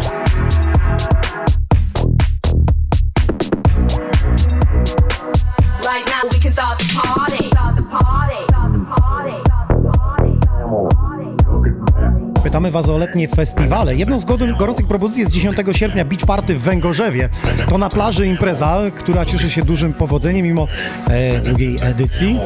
Pytamy 12.68 12.82
Was 12.82 12.88
o 12.88 12.98
letnie 12.98 13.28
festiwale. 13.28 13.94
Jedną 13.96 14.20
z 14.20 14.24
go- 14.24 14.36
gorących 14.58 14.86
propozycji 14.86 15.20
jest 15.20 15.32
10 15.32 15.56
sierpnia 15.72 16.04
Beach 16.04 16.26
Party 16.26 16.54
w 16.54 16.60
Węgorzewie. 16.62 17.28
To 17.68 17.78
na 17.78 17.88
plaży 17.88 18.26
impreza, 18.26 18.78
która 18.98 19.24
cieszy 19.24 19.50
się 19.50 19.62
dużym 19.62 19.94
powodzeniem 19.94 20.46
mimo 20.46 20.66
e, 21.10 21.40
drugiej 21.40 21.76
edycji. 21.82 22.38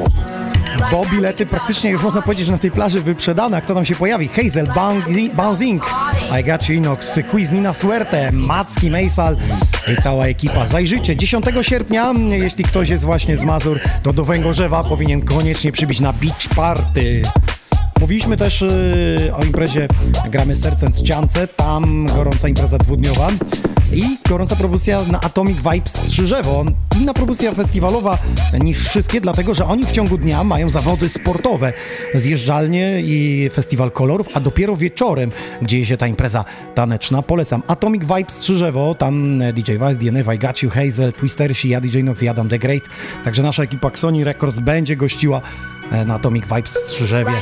Bo 0.90 1.04
bilety 1.12 1.46
praktycznie 1.46 1.90
już 1.90 2.02
można 2.02 2.22
powiedzieć, 2.22 2.46
że 2.46 2.52
na 2.52 2.58
tej 2.58 2.70
plaży 2.70 3.00
wyprzedane. 3.00 3.62
Kto 3.62 3.74
tam 3.74 3.84
się 3.84 3.94
pojawi? 3.94 4.28
Hazel, 4.28 4.66
Bouncing, 5.36 5.82
I 6.40 6.44
Got 6.44 6.68
You 6.68 6.74
Inox, 6.74 7.18
Quiz 7.30 7.50
Nina 7.50 7.72
Suerte, 7.72 8.32
Macki, 8.32 8.90
Mejsal 8.90 9.36
i 9.92 10.02
cała 10.02 10.26
ekipa. 10.26 10.66
Zajrzyjcie, 10.66 11.16
10 11.16 11.44
sierpnia, 11.62 12.12
jeśli 12.30 12.64
ktoś 12.64 12.88
jest 12.88 13.04
właśnie 13.04 13.36
z 13.36 13.44
Mazur, 13.44 13.80
to 14.02 14.12
do 14.12 14.24
Węgorzewa 14.24 14.84
powinien 14.84 15.22
koniecznie 15.22 15.72
przybić 15.72 16.00
na 16.00 16.12
Beach 16.12 16.48
Party. 16.56 17.22
Mówiliśmy 18.12 18.36
też 18.36 18.62
y, 18.62 19.30
o 19.36 19.44
imprezie 19.44 19.88
Gramy 20.30 20.56
Sercem 20.56 20.92
z 20.92 21.02
Ciance, 21.02 21.48
tam 21.48 22.06
gorąca 22.06 22.48
impreza 22.48 22.78
dwudniowa 22.78 23.28
i 23.94 24.18
gorąca 24.28 24.56
propozycja 24.56 25.02
na 25.10 25.20
Atomic 25.20 25.58
Vibes 25.58 25.92
Strzyżewo. 26.06 26.64
Inna 27.00 27.14
propozycja 27.14 27.52
festiwalowa 27.52 28.18
niż 28.60 28.88
wszystkie, 28.88 29.20
dlatego 29.20 29.54
że 29.54 29.66
oni 29.66 29.86
w 29.86 29.90
ciągu 29.90 30.18
dnia 30.18 30.44
mają 30.44 30.70
zawody 30.70 31.08
sportowe, 31.08 31.72
zjeżdżalnie 32.14 33.00
i 33.00 33.50
festiwal 33.52 33.90
kolorów, 33.90 34.28
a 34.34 34.40
dopiero 34.40 34.76
wieczorem 34.76 35.32
dzieje 35.62 35.86
się 35.86 35.96
ta 35.96 36.06
impreza 36.06 36.44
taneczna. 36.74 37.22
Polecam. 37.22 37.62
Atomic 37.66 38.02
Vibes 38.02 38.34
Strzyżewo, 38.34 38.94
tam 38.94 39.42
DJ 39.54 39.72
Vice, 39.72 39.94
DNF, 39.94 40.26
I 40.34 40.38
Got 40.38 40.62
You, 40.62 40.70
Hazel, 40.70 41.12
Twistersi, 41.12 41.68
ja 41.68 41.80
DJ 41.80 42.02
Nox 42.02 42.22
i 42.22 42.28
Adam 42.28 42.48
The 42.48 42.58
Great. 42.58 42.82
Także 43.24 43.42
nasza 43.42 43.62
ekipa 43.62 43.88
Xoni 43.88 44.24
Records 44.24 44.58
będzie 44.58 44.96
gościła 44.96 45.40
e, 45.92 46.04
na 46.04 46.14
Atomic 46.14 46.44
Vibes 46.44 46.72
Strzyżewie 46.72 47.32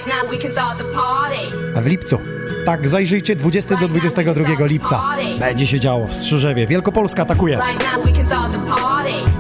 w 1.83 1.87
lipcu. 1.87 2.40
Tak, 2.71 2.89
zajrzyjcie 2.89 3.37
20 3.37 3.77
do 3.77 3.89
22 3.89 4.67
lipca. 4.67 5.03
Będzie 5.39 5.67
się 5.67 5.81
działo 5.81 6.07
w 6.07 6.15
Strzyżewie. 6.15 6.67
Wielkopolska 6.67 7.23
atakuje. 7.23 7.57
Right 7.57 7.83
now 7.83 8.05
we 8.05 8.13
can 8.13 8.27
start 8.27 8.53
the 8.53 8.59
party. 8.59 9.31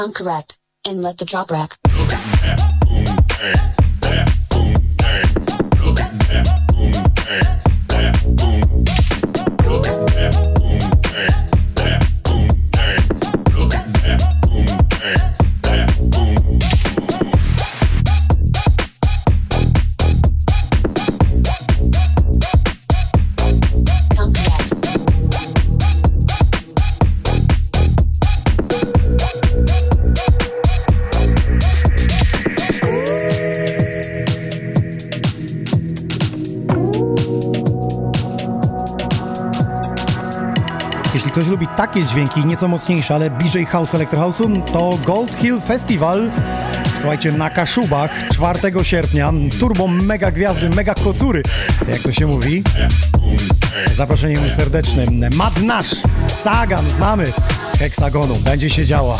Come 0.00 0.14
correct, 0.14 0.58
and 0.86 1.02
let 1.02 1.18
the 1.18 1.26
drop 1.26 1.50
rack. 1.50 1.76
Ktoś 41.40 41.50
lubi 41.50 41.66
takie 41.66 42.04
dźwięki, 42.04 42.46
nieco 42.46 42.68
mocniejsze, 42.68 43.14
ale 43.14 43.30
bliżej 43.30 43.66
House 43.66 43.94
Electro 43.94 44.20
House'u, 44.20 44.62
to 44.72 44.98
Gold 45.06 45.36
Hill 45.36 45.60
Festival. 45.60 46.30
Słuchajcie, 46.98 47.32
na 47.32 47.50
Kaszubach 47.50 48.10
4 48.28 48.84
sierpnia. 48.84 49.32
Turbo 49.60 49.86
mega 49.86 50.30
gwiazdy, 50.30 50.70
mega 50.70 50.94
kocury, 50.94 51.42
jak 51.88 51.98
to 51.98 52.12
się 52.12 52.26
mówi. 52.26 52.62
Zaproszeniem 53.92 54.50
serdecznym. 54.50 55.24
Mad 55.34 55.62
Nash, 55.62 55.94
Sagan, 56.26 56.90
znamy 56.90 57.32
z 57.68 57.78
Heksagonu. 57.78 58.34
Będzie 58.34 58.70
się 58.70 58.86
działo. 58.86 59.18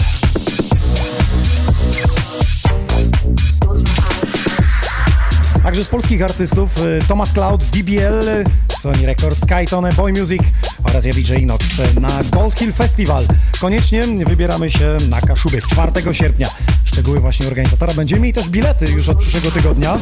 Także 5.70 5.84
z 5.84 5.88
polskich 5.88 6.22
artystów 6.22 6.78
y, 6.78 6.98
Thomas 7.08 7.32
Cloud, 7.32 7.64
DBL, 7.64 8.44
Sony 8.80 9.06
Records, 9.06 9.40
Skytone, 9.40 9.92
Boy 9.92 10.12
Music 10.12 10.42
oraz 10.82 11.04
ja 11.04 11.12
DJ 11.12 11.34
Inox 11.34 11.66
na 12.00 12.08
Gold 12.30 12.58
Hill 12.58 12.72
Festival. 12.72 13.26
Koniecznie 13.60 14.04
wybieramy 14.26 14.70
się 14.70 14.96
na 15.08 15.20
Kaszuby 15.20 15.62
4 15.62 16.14
sierpnia. 16.14 16.48
Szczegóły 16.84 17.20
właśnie 17.20 17.46
organizatora. 17.46 17.94
Będziemy 17.94 18.20
mieli 18.20 18.32
też 18.34 18.48
bilety 18.48 18.86
już 18.90 19.08
od 19.08 19.18
przyszłego 19.18 19.50
tygodnia, 19.50 19.98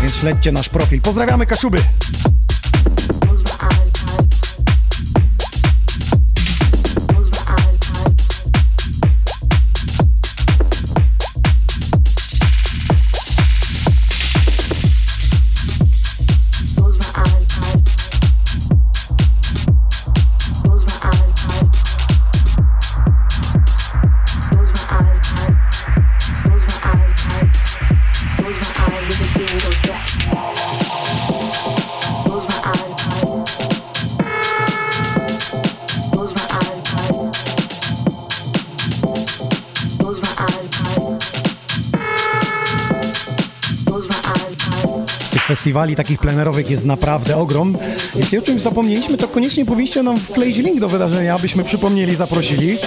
więc 0.00 0.14
śledźcie 0.14 0.52
nasz 0.52 0.68
profil. 0.68 1.00
Pozdrawiamy 1.00 1.46
Kaszuby! 1.46 1.78
Festiwali 45.78 45.96
takich 45.96 46.20
plenerowych 46.20 46.70
jest 46.70 46.84
naprawdę 46.84 47.36
ogrom. 47.36 47.76
Jeśli 48.14 48.38
o 48.38 48.42
czymś 48.42 48.62
zapomnieliśmy, 48.62 49.18
to 49.18 49.28
koniecznie 49.28 49.64
powinniście 49.64 50.02
nam 50.02 50.20
wkleić 50.20 50.56
link 50.56 50.80
do 50.80 50.88
wydarzenia, 50.88 51.34
abyśmy 51.34 51.64
przypomnieli, 51.64 52.14
zaprosili. 52.14 52.78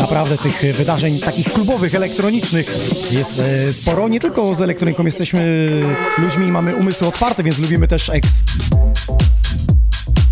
Naprawdę 0.00 0.38
tych 0.38 0.76
wydarzeń 0.76 1.18
takich 1.18 1.52
klubowych, 1.52 1.94
elektronicznych 1.94 2.76
jest 3.10 3.40
e, 3.40 3.72
sporo. 3.72 4.08
Nie 4.08 4.20
tylko 4.20 4.54
z 4.54 4.62
elektroniką 4.62 5.04
jesteśmy 5.04 5.70
ludźmi 6.18 6.46
i 6.46 6.52
mamy 6.52 6.76
umysły 6.76 7.08
otwarte, 7.08 7.42
więc 7.42 7.58
lubimy 7.58 7.88
też 7.88 8.08
eks... 8.08 8.42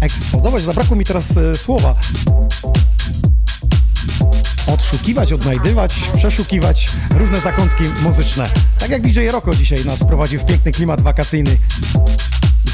eksplodować. 0.00 0.62
Zabrakło 0.62 0.96
mi 0.96 1.04
teraz 1.04 1.36
e, 1.36 1.54
słowa. 1.54 1.94
Odszukiwać, 4.72 5.32
odnajdywać, 5.32 5.94
przeszukiwać 6.16 6.88
różne 7.16 7.40
zakątki 7.40 7.84
muzyczne. 8.02 8.50
Tak 8.78 8.90
jak 8.90 9.02
DJ 9.02 9.26
Roko 9.26 9.54
dzisiaj 9.54 9.84
nas 9.84 10.04
prowadził 10.04 10.40
w 10.40 10.46
piękny 10.46 10.72
klimat 10.72 11.00
wakacyjny 11.00 11.58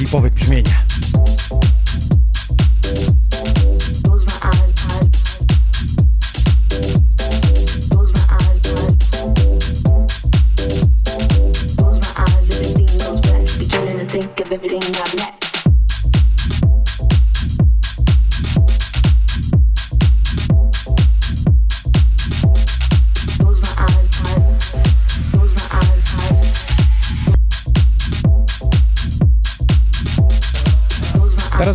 deepowych 0.01 0.35
brzmień. 0.35 0.65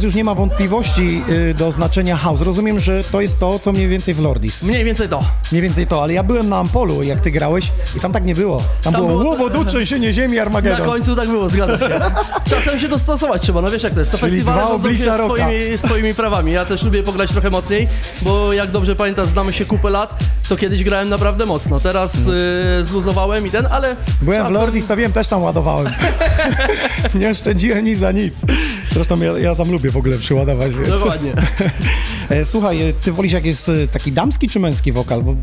Teraz 0.04 0.14
już 0.16 0.18
nie 0.18 0.24
ma 0.24 0.36
wątpliwości 0.36 1.22
y, 1.30 1.54
do 1.54 1.72
znaczenia 1.72 2.18
house. 2.18 2.42
Rozumiem, 2.42 2.80
że 2.80 3.04
to 3.04 3.22
jest 3.22 3.40
to, 3.40 3.60
co 3.60 3.72
mniej 3.72 3.88
więcej 3.88 4.14
w 4.14 4.20
Lordis. 4.20 4.64
Mniej 4.64 4.84
więcej 4.84 5.10
to. 5.10 5.24
Mniej 5.52 5.62
więcej 5.62 5.88
to, 5.88 6.04
ale 6.04 6.14
ja 6.14 6.24
byłem 6.24 6.50
na 6.50 6.58
Ampolu, 6.58 7.04
jak 7.04 7.22
ty 7.22 7.32
grałeś 7.32 7.72
i 7.98 8.00
tam 8.00 8.12
tak 8.12 8.26
nie 8.26 8.36
było. 8.36 8.58
Tam, 8.82 8.94
Tam 8.94 9.02
było 9.08 9.20
było- 9.20 9.44
łowo, 9.44 9.66
trzęsienie 9.66 10.14
ziemi, 10.14 10.36
Na 10.36 10.42
Armagedon. 10.42 10.86
końcu 10.88 11.16
tak 11.16 11.30
było, 11.30 11.50
zgadza 11.50 11.78
się. 11.78 12.02
Czasem 12.50 12.80
się 12.80 12.88
dostosować 12.88 13.42
trzeba, 13.42 13.62
no 13.62 13.70
wiesz 13.72 13.84
jak 13.84 13.94
to 13.94 14.00
jest. 14.00 14.12
To 14.12 14.18
Czyli 14.18 14.32
festiwale 14.32 14.68
rządzą 14.68 14.94
się 14.94 15.18
roka. 15.18 15.36
swoimi, 15.44 15.78
swoimi 15.78 16.14
prawami. 16.14 16.52
Ja 16.52 16.66
też 16.66 16.84
lubię 16.84 17.04
pograć 17.04 17.32
trochę 17.32 17.50
mocniej, 17.50 17.88
bo 18.22 18.54
jak 18.54 18.72
dobrze 18.72 18.96
pamiętasz, 18.96 19.28
znamy 19.28 19.54
się 19.54 19.66
kupę 19.66 19.90
lat, 19.90 20.20
to 20.50 20.58
kiedyś 20.58 20.84
grałem 20.84 21.10
naprawdę 21.10 21.46
mocno. 21.46 21.80
Teraz 21.80 22.16
y, 22.16 22.86
zluzowałem 22.86 23.48
i 23.48 23.52
ten, 23.52 23.66
ale... 23.72 23.96
Byłem 24.22 24.40
w 24.42 24.44
czasem- 24.46 24.54
Lordis, 24.54 24.88
to 24.88 24.98
wiem, 24.98 25.12
też 25.14 25.28
tam 25.28 25.42
ładowałem. 25.44 25.94
nie 27.16 27.30
oszczędziłem 27.30 27.86
nic 27.86 28.00
za 28.00 28.12
nic. 28.12 28.34
Zresztą 28.94 29.22
ja, 29.22 29.40
ja 29.40 29.56
tam 29.56 29.72
lubię 29.72 29.92
w 29.92 29.98
ogóle 29.98 30.18
przyładować, 30.18 30.74
więc... 30.74 30.90
Dokładnie. 30.90 31.34
E, 32.30 32.46
Słuchaj, 32.46 32.82
e, 32.82 32.94
ty 32.94 33.12
wolisz 33.12 33.32
jak 33.32 33.46
jest 33.46 33.72
taki 33.92 34.12
damski 34.12 34.50
czy 34.50 34.60
męski 34.60 34.92
wokal? 34.92 35.24
Bo 35.24 35.36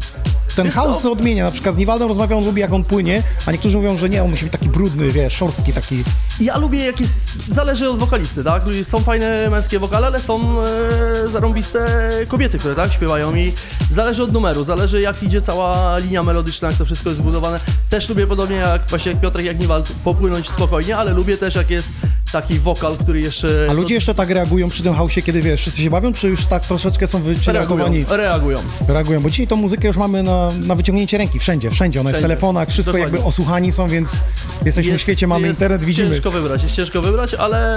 ten 0.55 0.67
Wiesz 0.67 0.75
house 0.75 1.03
co? 1.03 1.13
odmienia. 1.13 1.45
Na 1.45 1.51
przykład 1.51 1.75
z 1.75 1.79
Niwaldem 1.79 2.09
rozmawiam, 2.09 2.39
on 2.39 2.45
lubi 2.45 2.61
jak 2.61 2.73
on 2.73 2.85
płynie, 2.85 3.23
a 3.47 3.53
niektórzy 3.53 3.77
mówią, 3.77 3.99
że 3.99 4.09
nie, 4.09 4.23
on 4.25 4.31
musi 4.31 4.45
być 4.45 4.53
taki 4.53 4.69
brudny, 4.69 5.11
wiesz, 5.11 5.33
szorstki 5.33 5.73
taki. 5.73 6.05
Ja 6.41 6.59
lubię 6.59 6.85
jak 6.85 7.01
jest, 7.01 7.31
zależy 7.49 7.89
od 7.89 7.99
wokalisty, 7.99 8.45
tak? 8.45 8.63
Są 8.83 9.01
fajne 9.01 9.51
męskie 9.51 9.79
wokale, 9.79 10.07
ale 10.07 10.21
są 10.21 10.61
e, 10.61 11.29
zarąbiste 11.29 12.11
kobiety, 12.29 12.59
które 12.59 12.75
tak 12.75 12.93
śpiewają 12.93 13.35
i 13.37 13.53
zależy 13.91 14.23
od 14.23 14.33
numeru, 14.33 14.65
zależy 14.65 15.01
jak 15.01 15.23
idzie 15.23 15.41
cała 15.41 15.99
linia 15.99 16.23
melodyczna, 16.23 16.69
jak 16.69 16.77
to 16.79 16.85
wszystko 16.85 17.09
jest 17.09 17.19
zbudowane. 17.21 17.61
Też 17.91 18.09
lubię 18.09 18.27
podobnie 18.27 18.57
jak 18.57 18.83
właśnie 18.91 19.13
jak 19.13 19.21
Piotrek, 19.21 19.47
jak 19.47 19.61
Niwald, 19.61 19.93
popłynąć 20.05 20.51
spokojnie, 20.51 20.97
ale 20.97 21.13
lubię 21.13 21.37
też 21.37 21.55
jak 21.55 21.71
jest 21.71 21.89
taki 22.33 22.59
wokal, 22.59 22.97
który 22.97 23.21
jeszcze... 23.21 23.67
A 23.71 23.73
ludzie 23.73 23.95
jeszcze 23.95 24.15
tak 24.15 24.31
reagują 24.31 24.69
przy 24.69 24.83
tym 24.83 24.95
house'ie, 24.95 25.23
kiedy 25.23 25.43
wiesz, 25.43 25.61
wszyscy 25.61 25.83
się 25.83 25.91
bawią, 25.91 26.13
czy 26.13 26.29
już 26.29 26.47
tak 26.47 26.67
troszeczkę 26.67 27.07
są 27.07 27.23
wycielagowani? 27.23 27.99
reagują, 27.99 28.17
reagują. 28.17 28.59
Reagują, 28.89 29.21
bo 29.21 29.31
dzisiaj 29.31 29.47
tą 29.47 29.57
muzykę 29.57 29.89
już 29.89 29.97
mamy 29.97 30.23
na, 30.23 30.40
na 30.67 30.75
wyciągnięcie 30.75 31.19
ręki, 31.19 31.39
wszędzie, 31.39 31.71
wszędzie. 31.71 32.01
Ona 32.01 32.11
jest 32.11 32.19
w 32.19 32.21
Wszędzie. 32.21 32.35
telefonach, 32.35 32.69
wszystko 32.69 32.93
Dokładnie. 32.93 33.17
jakby 33.17 33.29
osłuchani 33.29 33.73
są, 33.73 33.89
więc 33.89 34.17
jesteśmy 34.65 34.99
w 34.99 35.01
świecie, 35.01 35.27
mamy 35.27 35.47
jest 35.49 35.61
internet, 35.61 35.83
widzimy. 35.83 36.11
ciężko 36.11 36.31
wybrać, 36.31 36.63
jest 36.63 36.75
ciężko 36.75 37.03
wybrać, 37.03 37.35
ale 37.35 37.75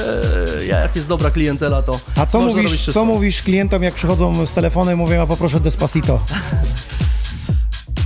e, 0.60 0.66
ja, 0.66 0.80
jak 0.80 0.96
jest 0.96 1.08
dobra 1.08 1.32
klientela, 1.32 1.82
to 1.82 2.00
A 2.16 2.26
co 2.26 2.42
mówisz, 2.42 2.86
co 2.94 3.06
mówisz 3.06 3.42
klientom, 3.42 3.84
jak 3.84 3.94
przychodzą 3.94 4.46
z 4.46 4.54
telefonem, 4.54 4.98
mówią, 4.98 5.22
a 5.22 5.28
poproszę 5.28 5.60
Despacito. 5.60 6.20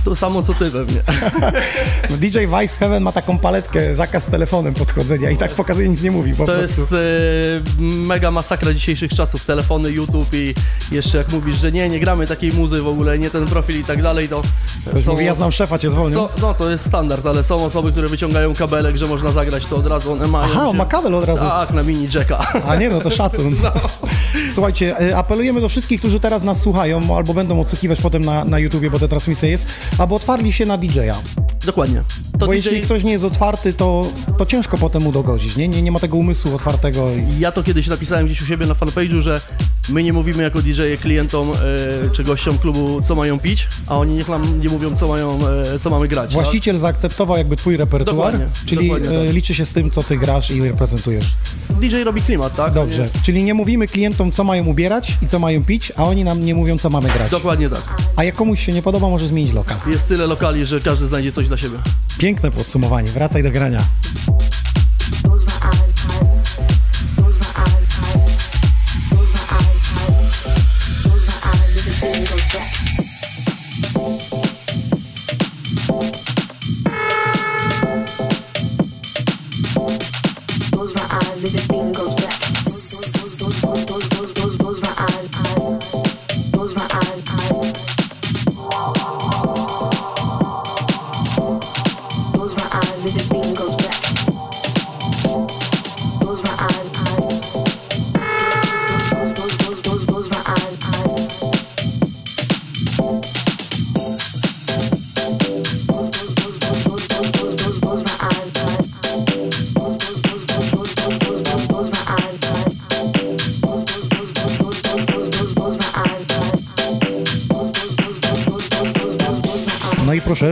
To 0.08 0.16
samo 0.16 0.42
co 0.42 0.54
ty 0.54 0.70
pewnie. 0.70 1.02
No, 2.10 2.16
DJ 2.16 2.38
Vice 2.60 2.76
Heaven 2.78 3.02
ma 3.02 3.12
taką 3.12 3.38
paletkę, 3.38 3.94
zakaz 3.94 4.26
telefonem 4.26 4.74
podchodzenia 4.74 5.30
i 5.30 5.36
tak 5.36 5.50
pokazuje, 5.50 5.88
nic 5.88 6.02
nie 6.02 6.10
mówi 6.10 6.30
To 6.34 6.44
prostu. 6.44 6.62
jest 6.62 6.92
e, 6.92 6.96
mega 7.82 8.30
masakra 8.30 8.74
dzisiejszych 8.74 9.10
czasów. 9.14 9.44
Telefony, 9.44 9.90
YouTube 9.90 10.34
i 10.34 10.54
jeszcze 10.92 11.18
jak 11.18 11.32
mówisz, 11.32 11.56
że 11.56 11.72
nie, 11.72 11.88
nie 11.88 12.00
gramy 12.00 12.26
takiej 12.26 12.52
muzy 12.52 12.82
w 12.82 12.88
ogóle, 12.88 13.18
nie 13.18 13.30
ten 13.30 13.46
profil 13.46 13.80
i 13.80 13.84
tak 13.84 14.02
dalej, 14.02 14.28
to 14.28 14.42
Ktoś 14.86 15.06
mówi, 15.06 15.24
ja 15.24 15.34
znam 15.34 15.52
szefa, 15.52 15.78
cię 15.78 15.90
zwolnił. 15.90 16.18
są, 16.18 16.28
No 16.40 16.54
to 16.54 16.70
jest 16.70 16.86
standard, 16.86 17.26
ale 17.26 17.44
są 17.44 17.64
osoby, 17.64 17.92
które 17.92 18.08
wyciągają 18.08 18.54
kabelek, 18.54 18.96
że 18.96 19.06
można 19.06 19.32
zagrać 19.32 19.66
to 19.66 19.76
od 19.76 19.86
razu, 19.86 20.12
one 20.12 20.26
mają 20.26 20.44
Aha, 20.52 20.68
on 20.68 20.76
ma 20.76 20.86
kabel 20.86 21.14
od 21.14 21.24
razu. 21.24 21.44
Tak, 21.44 21.70
na 21.70 21.82
mini 21.82 22.08
jacka. 22.14 22.38
A 22.66 22.76
nie, 22.76 22.88
no 22.88 23.00
to 23.00 23.10
szacun. 23.10 23.56
Słuchajcie, 24.54 25.00
e, 25.00 25.16
apelujemy 25.16 25.60
do 25.60 25.68
wszystkich, 25.68 26.00
którzy 26.00 26.20
teraz 26.20 26.42
nas 26.42 26.60
słuchają 26.60 27.16
albo 27.16 27.34
będą 27.34 27.60
odsłuchiwać 27.60 28.00
potem 28.00 28.24
na, 28.24 28.44
na 28.44 28.58
YouTubie, 28.58 28.90
bo 28.90 28.98
ta 28.98 29.08
transmisja 29.08 29.48
jest, 29.48 29.66
aby 29.98 30.14
otwarli 30.14 30.52
się 30.52 30.66
na 30.66 30.78
DJ-a. 30.78 31.14
Dokładnie. 31.68 32.02
To 32.38 32.46
Bo 32.46 32.52
DJ... 32.52 32.54
jeśli 32.54 32.80
ktoś 32.80 33.04
nie 33.04 33.12
jest 33.12 33.24
otwarty, 33.24 33.72
to, 33.72 34.06
to 34.38 34.46
ciężko 34.46 34.78
potem 34.78 35.02
mu 35.02 35.12
dogodzić, 35.12 35.56
nie? 35.56 35.68
Nie, 35.68 35.82
nie 35.82 35.92
ma 35.92 35.98
tego 35.98 36.16
umysłu 36.16 36.54
otwartego. 36.54 37.08
I... 37.10 37.40
Ja 37.40 37.52
to 37.52 37.62
kiedyś 37.62 37.86
napisałem 37.86 38.26
gdzieś 38.26 38.42
u 38.42 38.46
siebie 38.46 38.66
na 38.66 38.74
fanpage'u, 38.74 39.20
że 39.20 39.40
my 39.88 40.02
nie 40.02 40.12
mówimy 40.12 40.42
jako 40.42 40.62
DJ-e 40.62 40.96
klientom 40.96 41.50
e, 41.50 41.54
czy 42.12 42.24
gościom 42.24 42.58
klubu, 42.58 43.02
co 43.02 43.14
mają 43.14 43.38
pić, 43.38 43.68
a 43.86 43.98
oni 43.98 44.14
niech 44.14 44.28
nam 44.28 44.60
nie 44.60 44.68
mówią, 44.68 44.96
co 44.96 45.08
mają, 45.08 45.38
e, 45.74 45.78
co 45.78 45.90
mamy 45.90 46.08
grać. 46.08 46.32
Właściciel 46.32 46.78
zaakceptował 46.78 47.38
jakby 47.38 47.56
twój 47.56 47.76
repertuar, 47.76 48.32
Dokładnie, 48.32 48.46
czyli 48.66 48.88
dokładnie 48.88 49.20
e, 49.20 49.24
tak. 49.24 49.34
liczy 49.34 49.54
się 49.54 49.66
z 49.66 49.70
tym, 49.70 49.90
co 49.90 50.02
ty 50.02 50.16
grasz 50.16 50.50
i 50.50 50.62
reprezentujesz. 50.62 51.24
Tak? 51.68 51.76
DJ 51.76 52.02
robi 52.02 52.22
klimat, 52.22 52.56
tak? 52.56 52.72
Dobrze, 52.72 53.02
Nie- 53.02 53.22
czyli 53.22 53.42
nie 53.42 53.54
mówimy 53.54 53.86
klientom, 53.86 54.32
co 54.32 54.44
mają 54.44 54.66
ubierać 54.66 55.12
i 55.22 55.26
co 55.26 55.38
mają 55.38 55.64
pić, 55.64 55.92
a 55.96 56.04
oni 56.04 56.24
nam 56.24 56.44
nie 56.44 56.54
mówią, 56.54 56.78
co 56.78 56.90
mamy 56.90 57.08
grać. 57.08 57.30
Dokładnie 57.30 57.70
tak. 57.70 57.82
A 58.16 58.24
jak 58.24 58.34
komuś 58.34 58.66
się 58.66 58.72
nie 58.72 58.82
podoba, 58.82 59.08
może 59.08 59.26
zmienić 59.26 59.52
lokal. 59.52 59.76
Jest 59.86 60.08
tyle 60.08 60.26
lokali, 60.26 60.66
że 60.66 60.80
każdy 60.80 61.06
znajdzie 61.06 61.32
coś 61.32 61.48
dla 61.48 61.56
siebie. 61.58 61.78
Piękne 62.18 62.50
podsumowanie, 62.50 63.08
wracaj 63.08 63.42
do 63.42 63.50
grania. 63.50 63.80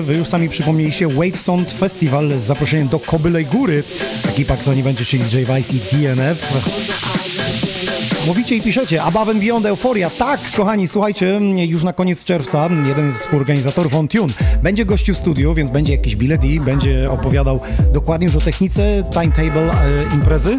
Wy 0.07 0.15
już 0.15 0.29
sami 0.29 0.49
przypomnieliście 0.49 1.09
Wave 1.09 1.41
Sound 1.41 1.73
Festival 1.73 2.39
z 2.39 2.43
zaproszeniem 2.43 2.89
do 2.89 2.99
Kobylej 2.99 3.47
Góry. 3.47 3.83
Ekipa 4.29 4.57
Sony 4.57 4.83
będzie, 4.83 5.05
czyli 5.05 5.23
J 5.23 5.33
Vice 5.33 5.75
i 5.75 5.79
DNF. 5.93 6.53
Mówicie 8.27 8.57
i 8.57 8.63
piszecie, 8.63 9.03
Above 9.03 9.31
and 9.31 9.41
Beyond 9.41 9.67
Euphoria. 9.67 10.11
Tak, 10.11 10.41
kochani, 10.57 10.89
słuchajcie, 10.89 11.41
już 11.67 11.85
na 11.85 11.93
koniec 11.93 12.25
czerwca 12.25 12.69
jeden 12.87 13.13
z 13.13 13.15
współorganizatorów 13.15 13.95
On 13.95 14.09
Tune 14.09 14.33
będzie 14.63 14.85
gościł 14.85 15.15
w 15.15 15.19
studiu, 15.19 15.55
więc 15.55 15.71
będzie 15.71 15.93
jakiś 15.93 16.17
bilet 16.17 16.45
i 16.45 16.61
będzie 16.61 17.11
opowiadał 17.11 17.61
dokładnie 17.93 18.27
już 18.27 18.37
o 18.37 18.41
technice, 18.41 19.05
timetable 19.13 19.71
e, 19.71 20.15
imprezy. 20.15 20.59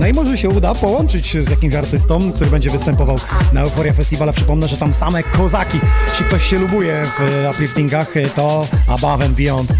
No 0.00 0.06
i 0.06 0.12
może 0.12 0.38
się 0.38 0.48
uda 0.48 0.74
połączyć 0.74 1.36
z 1.36 1.50
jakimś 1.50 1.74
artystą, 1.74 2.32
który 2.32 2.50
będzie 2.50 2.70
występował 2.70 3.16
na 3.52 3.60
Euphoria 3.60 3.92
Festivala. 3.92 4.32
Przypomnę, 4.32 4.68
że 4.68 4.76
tam 4.76 4.94
same 4.94 5.22
kozaki. 5.22 5.80
Jeśli 6.10 6.24
ktoś 6.24 6.50
się 6.50 6.58
lubuje 6.58 7.02
w 7.18 7.50
upliftingach, 7.50 8.14
to 8.34 8.66
Above 8.88 9.24
and 9.24 9.36
Beyond 9.36 9.72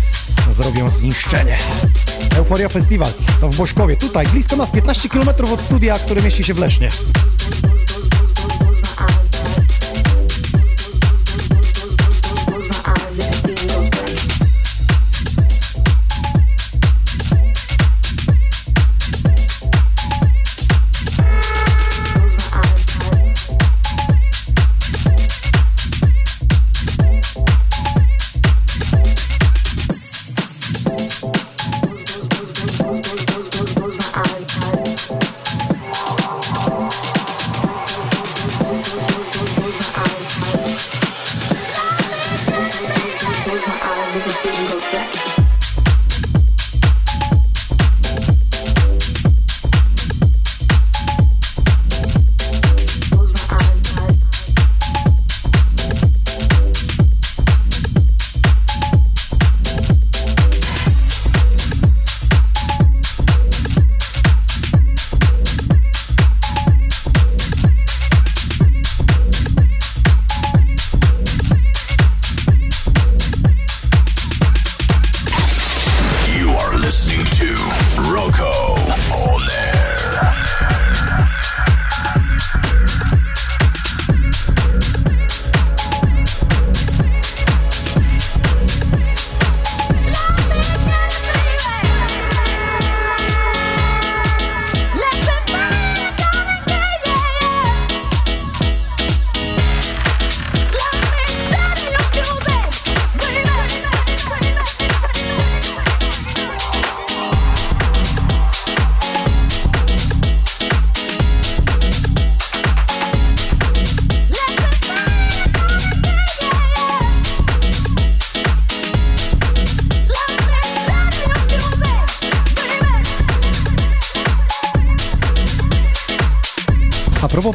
zrobią 0.50 0.90
zniszczenie. 0.90 1.56
Euforia 2.36 2.68
Festival 2.68 3.12
to 3.40 3.48
w 3.48 3.56
Boszkowie, 3.56 3.96
tutaj 3.96 4.26
blisko 4.26 4.56
nas 4.56 4.70
15 4.70 5.08
km 5.08 5.28
od 5.52 5.60
studia, 5.60 5.98
które 5.98 6.22
mieści 6.22 6.44
się 6.44 6.54
w 6.54 6.58
Lesznie. 6.58 6.88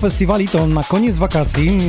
Festiwali, 0.05 0.47
to 0.47 0.67
na 0.67 0.83
koniec 0.83 1.17
wakacji 1.17 1.79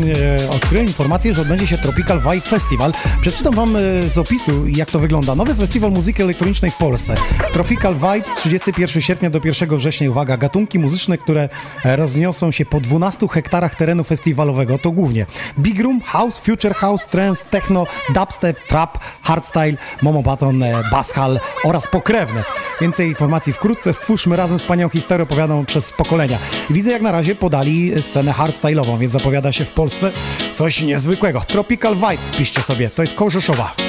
e, 0.40 0.50
odkryłem 0.50 0.86
informację, 0.86 1.34
że 1.34 1.42
odbędzie 1.42 1.66
się 1.66 1.78
Tropical 1.78 2.20
Vibe 2.20 2.40
Festival. 2.40 2.92
Przeczytam 3.20 3.54
wam 3.54 3.76
e, 3.76 3.80
z 4.08 4.18
opisu, 4.18 4.66
jak 4.66 4.90
to 4.90 4.98
wygląda. 4.98 5.34
Nowy 5.34 5.54
festiwal 5.54 5.92
muzyki 5.92 6.22
elektronicznej 6.22 6.70
w 6.70 6.76
Polsce. 6.76 7.14
Tropical 7.52 7.94
Vibe 7.94 8.30
z 8.34 8.36
31 8.36 9.02
sierpnia 9.02 9.30
do 9.30 9.40
1 9.44 9.76
września. 9.76 10.10
Uwaga, 10.10 10.36
gatunki 10.36 10.78
muzyczne, 10.78 11.18
które 11.18 11.48
e, 11.84 11.96
rozniosą 11.96 12.50
się 12.50 12.64
po 12.64 12.80
12 12.80 13.28
hektarach 13.28 13.74
terenu 13.74 14.04
festiwalowego, 14.04 14.78
to 14.78 14.90
głównie 14.90 15.26
Big 15.58 15.80
Room, 15.80 16.00
House, 16.00 16.38
Future 16.38 16.74
House, 16.74 17.06
Trance, 17.06 17.44
Techno, 17.50 17.86
Dubstep, 18.14 18.66
Trap, 18.66 18.98
Hardstyle, 19.22 19.76
Momo 20.02 20.22
Baton, 20.22 20.62
e, 20.62 20.82
Basshall 20.90 21.40
oraz 21.64 21.88
pokrewne. 21.88 22.44
Więcej 22.80 23.08
informacji 23.08 23.52
wkrótce. 23.52 23.92
Stwórzmy 23.92 24.36
razem 24.36 24.58
z 24.58 24.64
panią 24.64 24.88
historię 24.88 25.22
opowiadaną 25.22 25.64
przez 25.64 25.92
pokolenia. 25.92 26.38
Widzę 26.70 26.90
jak 26.90 27.02
na 27.02 27.12
razie 27.12 27.34
podali 27.34 28.02
scenę 28.02 28.32
hardstyle'ową, 28.32 28.98
więc 28.98 29.12
zapowiada 29.12 29.52
się 29.52 29.64
w 29.64 29.72
Polsce 29.72 30.12
coś 30.54 30.82
niezwykłego. 30.82 31.40
Tropical 31.40 31.94
Vibe, 31.94 32.38
piszcie 32.38 32.62
sobie, 32.62 32.90
to 32.90 33.02
jest 33.02 33.14
koło 33.14 33.30
Rzeszowa. 33.30 33.85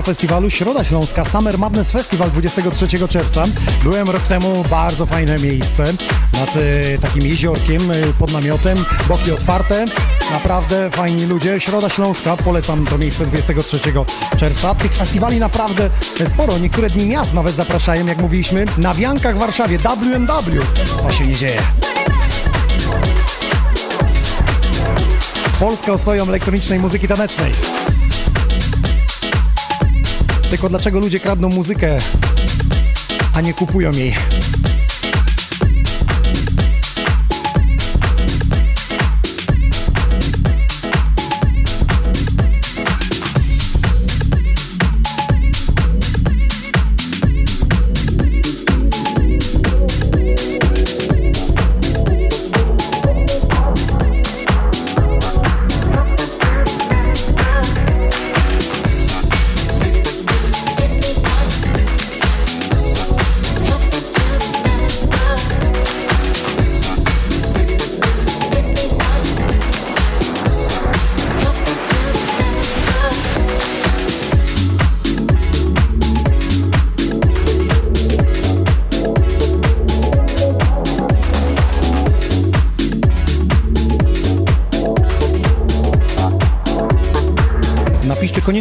Kolejny 0.00 0.06
news 0.06 0.08
o 0.08 0.12
festiwalu 0.12 0.50
Środa 0.50 0.84
Śląska 0.84 1.24
Summer 1.24 1.58
Madness 1.58 1.90
Festival 1.90 2.30
23 2.30 3.08
czerwca. 3.08 3.44
Byłem 3.82 4.10
rok 4.10 4.22
temu, 4.22 4.64
bardzo 4.70 5.06
fajne 5.06 5.38
miejsce 5.38 5.84
nad 6.32 6.56
e, 6.56 6.98
takim 6.98 7.26
jeziorkiem 7.26 7.90
e, 7.90 7.94
pod 8.18 8.32
namiotem, 8.32 8.78
boki 9.08 9.32
otwarte. 9.32 9.84
Naprawdę 10.30 10.90
fajni 10.90 11.26
ludzie. 11.26 11.60
Środa 11.60 11.88
Śląska, 11.88 12.36
polecam 12.36 12.86
to 12.86 12.98
miejsce 12.98 13.26
23 13.26 13.80
czerwca. 14.36 14.74
Tych 14.74 14.92
festiwali 14.92 15.38
naprawdę 15.38 15.90
sporo. 16.26 16.58
Niektóre 16.58 16.90
dni 16.90 17.06
miast 17.06 17.34
nawet 17.34 17.54
zapraszają, 17.54 18.06
jak 18.06 18.18
mówiliśmy, 18.18 18.66
na 18.78 18.94
Wiankach 18.94 19.36
w 19.36 19.38
Warszawie, 19.38 19.78
WMW. 19.78 20.62
To 21.02 21.10
się 21.10 21.26
nie 21.26 21.36
dzieje. 21.36 21.62
Polska 25.60 25.92
ostoją 25.92 26.28
elektronicznej 26.28 26.78
muzyki 26.78 27.08
tanecznej. 27.08 27.52
Tylko 30.50 30.68
dlaczego 30.68 31.00
ludzie 31.00 31.20
kradną 31.20 31.48
muzykę 31.48 31.96
a 33.34 33.40
nie 33.40 33.54
kupują 33.54 33.90
jej. 33.90 34.14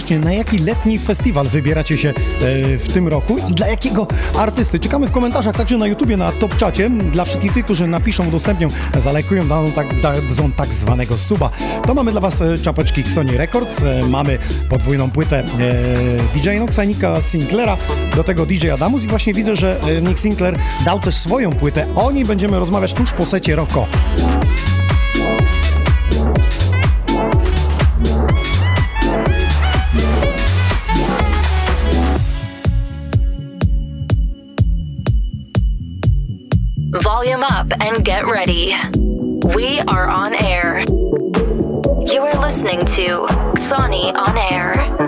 Koniecznie, 0.10 0.30
na 0.30 0.34
jaki 0.34 0.58
letni 0.58 1.00
festiwal 1.00 1.48
wybieracie 1.48 1.98
się 1.98 2.10
e, 2.10 2.14
w 2.78 2.94
tym 2.94 3.08
roku 3.08 3.38
i 3.38 3.54
dla 3.54 3.68
jakiego 3.68 4.08
artysty. 4.38 4.80
Czekamy 4.80 5.08
w 5.08 5.12
komentarzach 5.12 5.56
także 5.56 5.78
na 5.78 5.88
YouTubie, 5.88 6.18
na 6.18 6.32
Top 6.32 6.58
Czacie. 6.58 6.90
Dla 6.90 7.26
wszystkich 7.26 7.54
tych, 7.54 7.66
którzy 7.66 7.88
napiszą, 7.88 8.28
udostępnią, 8.28 8.68
zalajkują, 8.98 9.48
daną 9.48 9.72
tak, 9.72 10.02
dadzą 10.02 10.52
tak 10.52 10.74
zwanego 10.74 11.18
suba. 11.18 11.50
To 11.88 11.94
mamy 11.94 12.12
dla 12.12 12.22
Was 12.22 12.42
e, 12.42 12.58
czapeczki 12.58 13.04
Sony 13.04 13.38
Records, 13.38 13.84
e, 13.84 14.02
mamy 14.08 14.38
podwójną 14.70 15.12
płytę 15.12 15.44
DJ 16.34 16.50
Noxa, 16.60 16.84
Nika 16.84 17.22
Sinclaira, 17.22 17.78
do 18.16 18.24
tego 18.24 18.46
DJ 18.46 18.70
Adamus 18.70 19.04
i 19.04 19.08
właśnie 19.08 19.34
widzę, 19.34 19.56
że 19.56 19.80
Nick 20.02 20.20
Sinclair 20.20 20.60
dał 20.86 21.00
też 21.00 21.16
swoją 21.16 21.52
płytę. 21.52 21.88
O 21.96 22.12
niej 22.12 22.26
będziemy 22.26 22.60
rozmawiać 22.60 22.94
tuż 22.94 23.14
po 23.14 23.26
secie 23.26 23.56
Roko. 23.56 23.88
Ready. 38.40 38.74
We 39.54 39.82
are 39.82 40.08
on 40.08 40.34
air. 40.34 40.80
You 40.80 42.22
are 42.22 42.40
listening 42.40 42.80
to 42.86 43.26
Sony 43.58 44.16
on 44.16 44.38
Air. 44.38 44.99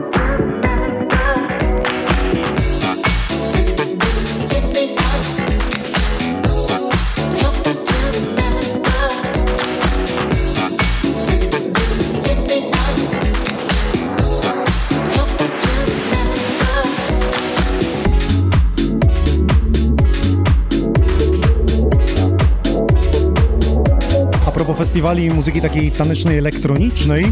Festiwali 24.91 25.29
muzyki 25.29 25.61
takiej 25.61 25.91
tanecznej, 25.91 26.37
elektronicznej, 26.37 27.25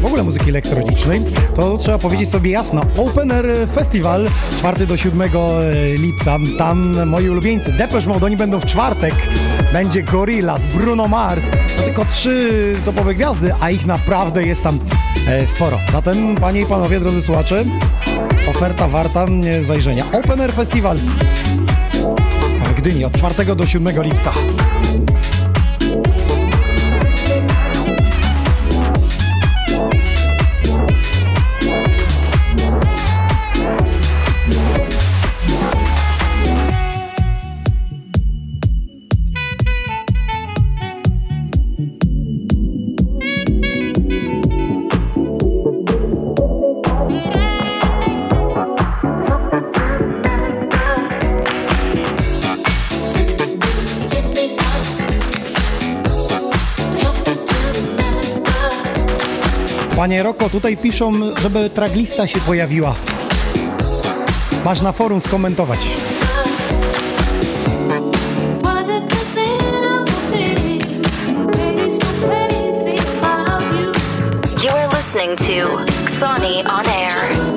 w 0.00 0.04
ogóle 0.04 0.22
muzyki 0.22 0.50
elektronicznej, 0.50 1.20
to 1.54 1.78
trzeba 1.78 1.98
powiedzieć 1.98 2.30
sobie 2.30 2.50
jasno. 2.50 2.82
Open 2.96 3.32
Air 3.32 3.46
Festival 3.74 4.28
4 4.58 4.86
do 4.86 4.96
7 4.96 5.22
lipca. 5.98 6.36
Tam 6.58 7.06
moi 7.06 7.28
ulubieńcy 7.28 7.72
Depeche 7.72 8.08
Mode, 8.08 8.26
oni 8.26 8.36
będą 8.36 8.60
w 8.60 8.66
czwartek. 8.66 9.14
Będzie 9.72 10.02
Gorillaz, 10.02 10.66
Bruno 10.66 11.08
Mars. 11.08 11.44
To 11.76 11.82
tylko 11.82 12.04
trzy 12.04 12.74
topowe 12.84 13.14
gwiazdy, 13.14 13.52
a 13.60 13.70
ich 13.70 13.86
naprawdę 13.86 14.46
jest 14.46 14.62
tam 14.62 14.78
e, 15.28 15.46
sporo. 15.46 15.78
Zatem, 15.92 16.36
panie 16.36 16.60
i 16.60 16.66
panowie, 16.66 17.00
drodzy 17.00 17.22
słuchacze, 17.22 17.64
oferta 18.50 18.88
warta 18.88 19.24
e, 19.24 19.64
zajrzenia. 19.64 20.04
Open 20.12 20.40
Air 20.40 20.52
Festival 20.52 20.96
w 22.64 22.74
Gdyni 22.74 23.04
od 23.04 23.12
4 23.12 23.56
do 23.56 23.66
7 23.66 24.02
lipca. 24.02 24.32
Panie 60.00 60.22
Roko, 60.22 60.50
tutaj 60.50 60.76
piszą, 60.76 61.12
żeby 61.42 61.70
traglista 61.70 62.26
się 62.26 62.40
pojawiła. 62.40 62.94
Masz 64.64 64.80
na 64.80 64.92
forum 64.92 65.20
skomentować. 65.20 65.80
Listening 75.12 75.36
to 75.36 76.10
Sony 76.10 76.62
on 76.68 76.86
Air. 76.86 77.49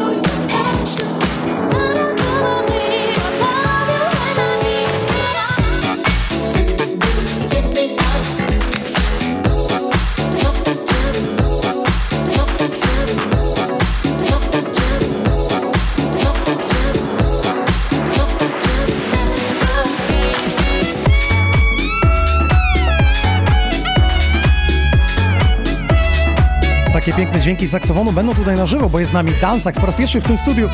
Dźwięki 27.43 27.67
saksofonu 27.67 28.11
będą 28.11 28.35
tutaj 28.35 28.55
na 28.55 28.65
żywo, 28.65 28.89
bo 28.89 28.99
jest 28.99 29.11
z 29.11 29.13
nami 29.13 29.31
Dan 29.41 29.59
po 29.81 29.85
raz 29.85 29.95
pierwszy 29.95 30.21
w 30.21 30.23
tym 30.23 30.37
studiu. 30.37 30.69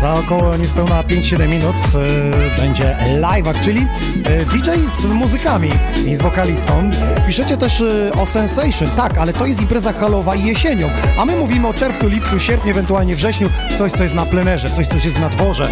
Za 0.00 0.14
około 0.14 0.56
niespełna 0.56 1.02
5-7 1.02 1.48
minut 1.48 1.76
e, 2.56 2.60
będzie 2.60 2.96
live, 3.16 3.60
czyli 3.64 3.86
e, 4.24 4.44
DJ 4.44 4.70
z 5.00 5.04
muzykami 5.04 5.70
i 6.06 6.14
z 6.14 6.22
wokalistą. 6.22 6.90
Piszecie 7.26 7.56
też 7.56 7.80
e, 7.80 8.12
o 8.20 8.26
Sensation, 8.26 8.88
tak, 8.96 9.18
ale 9.18 9.32
to 9.32 9.46
jest 9.46 9.60
impreza 9.60 9.92
halowa 9.92 10.34
i 10.34 10.44
jesienią, 10.44 10.90
a 11.18 11.24
my 11.24 11.36
mówimy 11.36 11.68
o 11.68 11.74
czerwcu, 11.74 12.08
lipcu, 12.08 12.40
sierpniu, 12.40 12.70
ewentualnie 12.70 13.16
wrześniu, 13.16 13.48
coś 13.78 13.92
co 13.92 14.02
jest 14.02 14.14
na 14.14 14.26
plenerze, 14.26 14.70
coś 14.70 14.88
co 14.88 14.96
jest 14.96 15.20
na 15.20 15.28
dworze. 15.28 15.68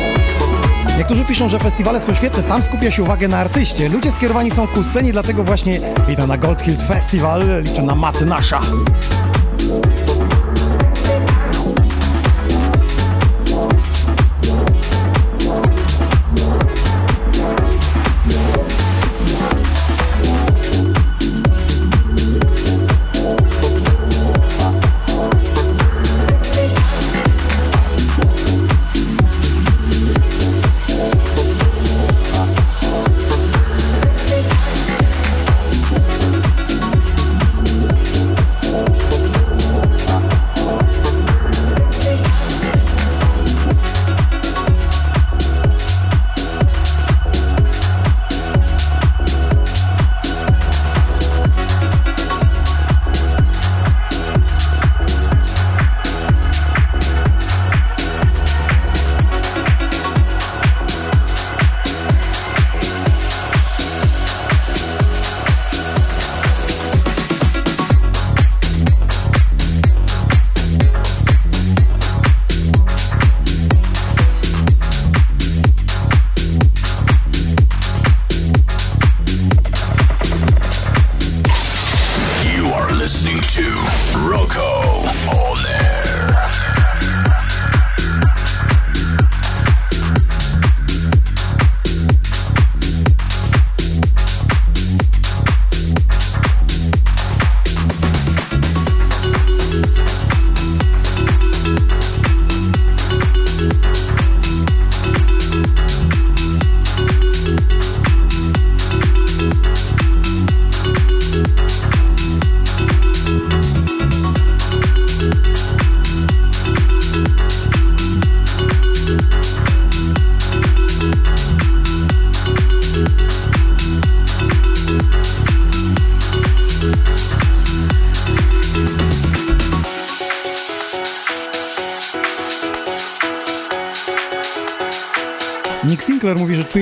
Niektórzy 0.98 1.24
piszą, 1.24 1.48
że 1.48 1.58
festiwale 1.58 2.00
są 2.00 2.14
świetne, 2.14 2.42
tam 2.42 2.62
skupia 2.62 2.90
się 2.90 3.02
uwagę 3.02 3.28
na 3.28 3.38
artyście. 3.38 3.88
Ludzie 3.88 4.12
skierowani 4.12 4.50
są 4.50 4.66
ku 4.66 4.84
scenie, 4.84 5.12
dlatego 5.12 5.44
właśnie 5.44 5.80
idę 6.08 6.26
na 6.26 6.36
Gold 6.36 6.62
Hill 6.62 6.76
Festival, 6.76 7.62
liczę 7.62 7.82
na 7.82 7.94
Maty 7.94 8.26
Nasza. 8.26 8.60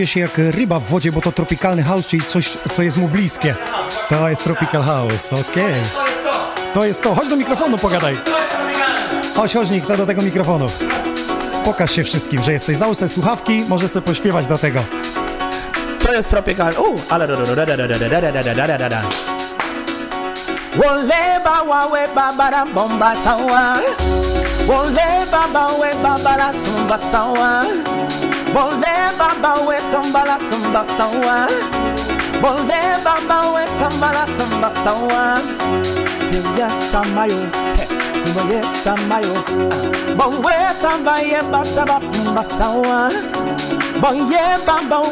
Się 0.09 0.21
jak 0.21 0.39
ryba 0.39 0.81
w 0.81 0.85
wodzie, 0.85 1.13
bo 1.13 1.21
to 1.21 1.33
tropikalny 1.33 1.83
house, 1.83 2.07
czyli 2.07 2.23
coś, 2.23 2.51
co 2.73 2.83
jest 2.83 2.97
mu 2.97 3.09
bliskie. 3.09 3.55
To 4.09 4.29
jest 4.29 4.45
tropical 4.45 4.83
house, 4.83 5.33
okej. 5.33 5.75
To 6.75 6.85
jest 6.85 7.03
to. 7.03 7.15
Chodź 7.15 7.29
do 7.29 7.37
mikrofonu, 7.37 7.79
pogadaj. 7.79 8.17
Chodź, 9.37 9.55
chodź, 9.55 9.71
Nick, 9.71 9.87
to 9.87 9.97
do 9.97 10.07
tego 10.07 10.23
mikrofonu. 10.23 10.67
Pokaż 11.65 11.93
się 11.93 12.05
wszystkim, 12.05 12.45
że 12.45 12.53
jesteś. 12.53 12.77
Załóż 12.77 12.99
te 12.99 13.09
słuchawki, 13.09 13.65
możesz 13.69 13.91
sobie 13.91 14.07
pośpiewać 14.07 14.47
do 14.47 14.59
tego. 14.59 14.85
To 15.99 16.13
jest 16.13 16.29
tropical. 16.29 16.75
U, 16.79 17.01
ale 17.09 17.27
Wole 20.79 21.41
ba 21.43 21.65
wa 21.67 21.89
we 21.91 22.07
ba 22.15 22.31
ba 22.39 22.51
da 22.51 22.63
bomba 22.65 23.11
sawa. 23.19 23.83
Wole 24.63 25.27
ba 25.27 25.43
ba 25.51 25.67
we 25.75 25.91
ba 25.99 26.15
ba 26.23 26.33
la 26.39 26.49
sumba 26.63 26.99
sawa. 27.11 27.78
Voleva 28.55 29.13
baba 29.19 29.53
we 29.67 29.77
samba 29.91 30.23
la 30.25 30.37
samba 30.51 30.83
sawa 30.97 31.37
Voleva 32.43 33.03
baba 33.05 33.39
we 33.55 33.63
samba 33.79 34.09
la 34.17 34.25
samba 34.39 34.71
sawa 34.85 35.23
samba 36.31 36.69
samayo 36.91 37.41
Mwe 38.35 38.63
samayo 38.85 39.35
Bawe 40.17 40.55
sambaye 40.83 41.43
basaba 41.53 42.01
pumba 42.01 42.45
sawa 42.45 43.11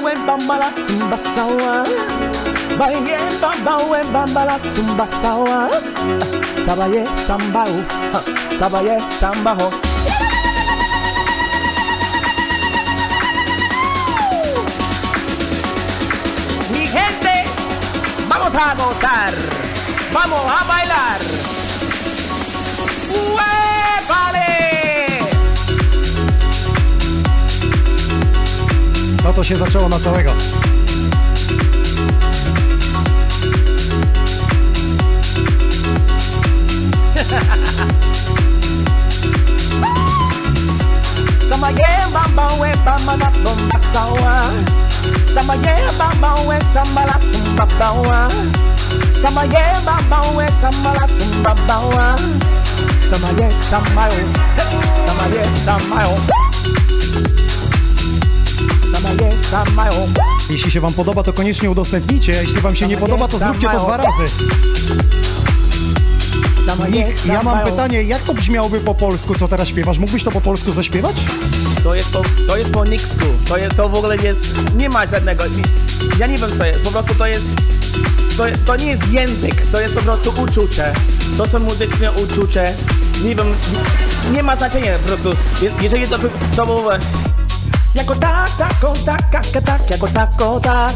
we 0.02 0.12
bamba 0.26 0.56
la 0.58 0.70
samba 0.86 1.18
sawa 1.34 1.84
we 3.90 3.98
bamba 4.12 4.44
la 4.44 4.58
samba 4.58 5.06
sawa 5.22 5.68
Sabaye 6.66 7.06
samba 7.26 7.64
sambao 7.66 7.78
Sabaye 8.60 9.00
samba 9.20 9.54
ho. 9.54 9.70
A 18.56 18.74
gozar, 18.74 19.34
vamos 20.12 20.40
a 20.60 20.64
bailar. 20.64 21.20
No 29.24 29.32
to 29.32 29.44
się 29.44 29.56
zaczęło 29.56 29.88
na 29.88 29.98
całego. 29.98 30.32
Sama 41.50 41.72
bamba 42.12 42.48
we 42.48 42.76
bamba 42.84 43.16
bomba 43.16 43.78
sawa. 43.92 44.42
Yeah 45.36 45.92
bamba 45.98 46.34
we 46.48 46.58
samba 46.72 47.04
la 47.04 47.20
sumba 47.20 47.66
bawa. 47.78 48.28
Yeah 49.52 49.84
bamba 49.84 50.20
we 50.34 50.46
samba 50.60 50.94
la 50.94 51.06
sumba 51.06 51.54
bawa. 51.68 52.16
Yeah 53.38 53.52
samba 53.70 54.08
yo. 54.08 54.24
Yeah 55.34 55.64
samba 55.64 56.02
yo. 56.02 56.16
Sama 58.92 59.10
yeah 59.20 59.34
samba 59.50 59.86
yo. 59.86 60.08
Jeśli 60.50 60.70
się 60.70 60.80
wam 60.80 60.92
podoba, 60.92 61.22
to 61.22 61.32
koniecznie 61.32 61.70
udostępnijcie. 61.70 62.38
a 62.38 62.40
Jeśli 62.40 62.60
wam 62.60 62.76
się 62.76 62.86
nie 62.86 62.96
podoba, 62.96 63.28
to 63.28 63.38
zróbcie 63.38 63.68
to 63.68 63.78
dwa 63.78 63.96
razy. 63.96 64.24
Nick, 66.90 67.26
ja 67.26 67.34
samba 67.34 67.54
mam 67.54 67.64
pytanie, 67.64 68.02
jak 68.02 68.22
to 68.22 68.34
brzmiałoby 68.34 68.80
po 68.80 68.94
polsku, 68.94 69.34
co 69.34 69.48
teraz 69.48 69.68
śpiewasz? 69.68 69.98
Mógłbyś 69.98 70.24
to 70.24 70.30
po 70.30 70.40
polsku 70.40 70.72
zaśpiewać? 70.72 71.16
To 71.86 71.94
jest 71.94 72.10
po, 72.12 72.22
to 72.48 72.56
jest 72.56 72.70
po 72.70 72.84
niksku. 72.84 73.24
To, 73.48 73.56
jest, 73.56 73.76
to 73.76 73.88
w 73.88 73.94
ogóle 73.94 74.16
jest. 74.16 74.74
Nie 74.74 74.88
ma 74.88 75.06
żadnego. 75.06 75.44
Ja 76.18 76.26
nie 76.26 76.38
wiem 76.38 76.50
co 76.58 76.64
jest. 76.64 76.80
Po 76.80 76.90
prostu 76.90 77.14
to 77.14 77.26
jest. 77.26 77.44
To, 78.36 78.44
to 78.66 78.76
nie 78.76 78.86
jest 78.86 79.12
język, 79.12 79.66
to 79.72 79.80
jest 79.80 79.94
po 79.94 80.00
prostu 80.02 80.32
uczucie. 80.42 80.92
To 81.38 81.46
są 81.46 81.58
muzyczne 81.58 82.12
uczucie. 82.12 82.74
Nie 83.24 83.34
wiem. 83.34 83.46
Nie 84.32 84.42
ma 84.42 84.56
znaczenia 84.56 84.98
po 84.98 85.08
prostu. 85.08 85.28
Je- 85.64 85.70
Jeżeli 85.80 86.08
to, 86.08 86.18
to 86.56 86.66
było. 86.66 86.90
Jako 87.94 88.14
tak, 88.14 88.50
tako, 88.58 88.92
tak, 89.06 89.30
tak, 89.30 89.46
tak, 89.64 89.90
jako 89.90 90.08
tako, 90.08 90.60
tak. 90.60 90.92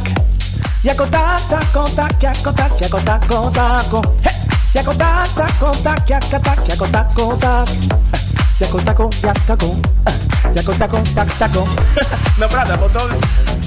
Jako 0.85 1.07
tak, 1.07 1.41
tako, 1.51 1.85
tak, 1.97 2.23
jako 2.23 2.53
tak, 2.53 2.81
jako 2.81 3.01
tako, 3.01 3.51
tako. 3.55 4.03
He! 4.25 4.31
Jako 4.75 4.95
tak, 4.95 5.29
tako, 5.35 5.73
tak, 5.85 6.11
jako 6.11 6.39
tak, 6.41 6.69
jako 6.69 6.87
tak. 6.87 7.09
Eh, 7.19 7.65
Jako 8.61 8.79
tako, 8.81 9.11
jak 9.27 9.41
tako. 9.47 9.67
eh, 10.07 10.30
Jako 10.55 10.75
tako, 10.75 11.01
tak, 11.15 11.39
tako. 11.39 11.67
Naprawdę, 12.39 12.79
bo 12.79 12.89
to... 12.89 13.01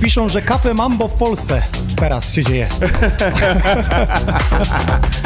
Piszą, 0.02 0.30
że 0.30 0.42
kafe 0.42 0.74
mambo 0.74 1.08
w 1.08 1.14
Polsce 1.14 1.62
teraz 1.96 2.34
się 2.34 2.44
dzieje. 2.44 2.68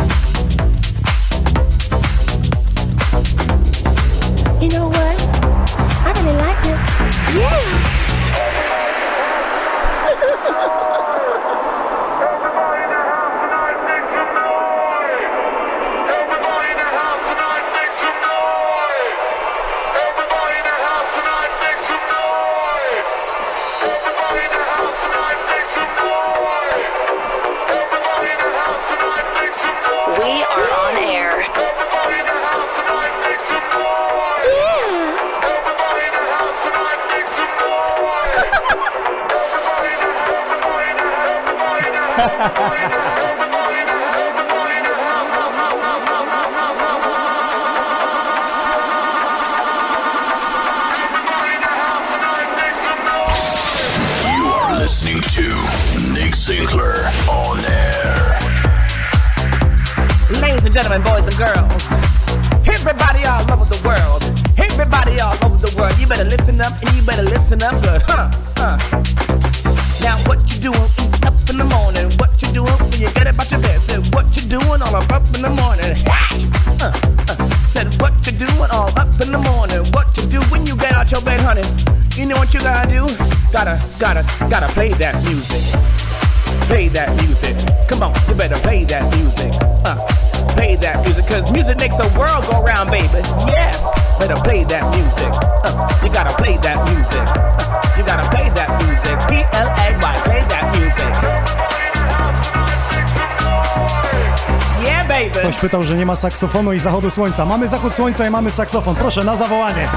Ktoś 105.31 105.57
pytał, 105.57 105.83
że 105.83 105.95
nie 105.95 106.05
ma 106.05 106.15
saksofonu 106.15 106.73
i 106.73 106.79
zachodu 106.79 107.09
słońca. 107.09 107.45
Mamy 107.45 107.67
zachód 107.67 107.93
słońca 107.93 108.27
i 108.27 108.29
mamy 108.29 108.51
saksofon. 108.51 108.95
Proszę, 108.95 109.23
na 109.23 109.35
zawołanie. 109.35 109.87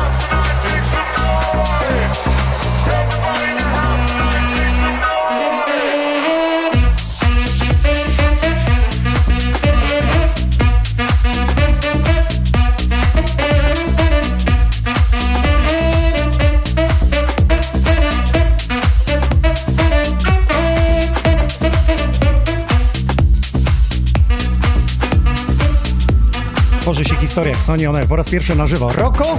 Tworzy 27.41 27.51
się 27.51 27.57
historia 27.57 27.57
jak 27.57 27.63
Sony 27.63 27.89
On 27.89 27.97
Air. 27.97 28.09
Po 28.09 28.17
raz 28.17 28.31
pierwszy 28.31 28.57
na 28.57 28.67
żywo. 28.67 28.93
Roko 28.93 29.39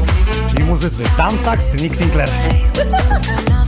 i 0.60 0.64
muzycy. 0.64 1.04
Dan 1.18 1.39
Sachs, 1.39 1.82
Nick 1.82 1.95
Sinclair. 1.95 2.30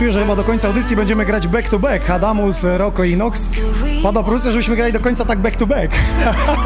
czuję, 0.00 0.12
że 0.12 0.20
chyba 0.20 0.36
do 0.36 0.44
końca 0.44 0.68
audycji 0.68 0.96
będziemy 0.96 1.24
grać 1.24 1.48
back 1.48 1.68
to 1.68 1.78
back. 1.78 2.10
Adamus, 2.10 2.66
Roko 2.76 3.04
i 3.04 3.16
Nox. 3.16 3.50
Pada 4.02 4.20
propozycja, 4.20 4.52
żebyśmy 4.52 4.76
grali 4.76 4.92
do 4.92 5.00
końca 5.00 5.24
tak 5.24 5.38
back 5.38 5.56
to 5.56 5.66
back. 5.66 5.92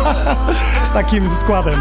Z 0.88 0.90
takim 0.90 1.30
składem. 1.30 1.74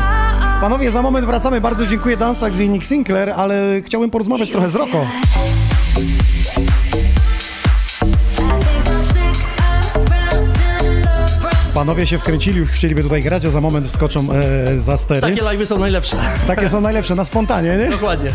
Panowie, 0.61 0.91
za 0.91 1.01
moment 1.01 1.25
wracamy. 1.25 1.61
Bardzo 1.61 1.85
dziękuję 1.85 2.17
Dansax 2.17 2.59
i 2.59 2.69
Nick 2.69 2.85
Sinclair, 2.85 3.29
ale 3.29 3.81
chciałbym 3.85 4.09
porozmawiać 4.09 4.51
trochę 4.51 4.69
z 4.69 4.75
Roko. 4.75 5.05
Panowie 11.83 12.07
się 12.07 12.19
wkręcili, 12.19 12.57
już 12.57 12.69
chcieliby 12.69 13.03
tutaj 13.03 13.23
grać, 13.23 13.45
a 13.45 13.49
za 13.49 13.61
moment 13.61 13.87
wskoczą 13.87 14.27
e, 14.31 14.79
za 14.79 14.97
stery. 14.97 15.21
Takie 15.21 15.41
live'y 15.41 15.65
są 15.65 15.79
najlepsze. 15.79 16.17
Takie 16.47 16.69
są 16.69 16.81
najlepsze, 16.81 17.15
na 17.15 17.25
spontanie, 17.25 17.77
nie? 17.77 17.89
Dokładnie. 17.89 18.31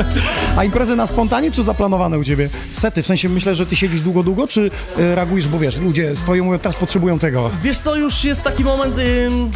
A 0.56 0.64
imprezy 0.64 0.96
na 0.96 1.06
spontanie, 1.06 1.52
czy 1.52 1.62
zaplanowane 1.62 2.18
u 2.18 2.24
ciebie? 2.24 2.48
Sety, 2.72 3.02
w 3.02 3.06
sensie 3.06 3.28
myślę, 3.28 3.54
że 3.54 3.66
ty 3.66 3.76
siedzisz 3.76 4.02
długo, 4.02 4.22
długo, 4.22 4.48
czy 4.48 4.70
e, 4.98 5.14
reagujesz, 5.14 5.48
bo 5.48 5.58
wiesz, 5.58 5.78
ludzie 5.78 6.16
stoją, 6.16 6.44
mówią, 6.44 6.58
teraz 6.58 6.76
potrzebują 6.76 7.18
tego. 7.18 7.50
Wiesz 7.62 7.78
co, 7.78 7.96
już 7.96 8.24
jest 8.24 8.42
taki 8.42 8.64
moment, 8.64 8.94
ym, 8.98 9.50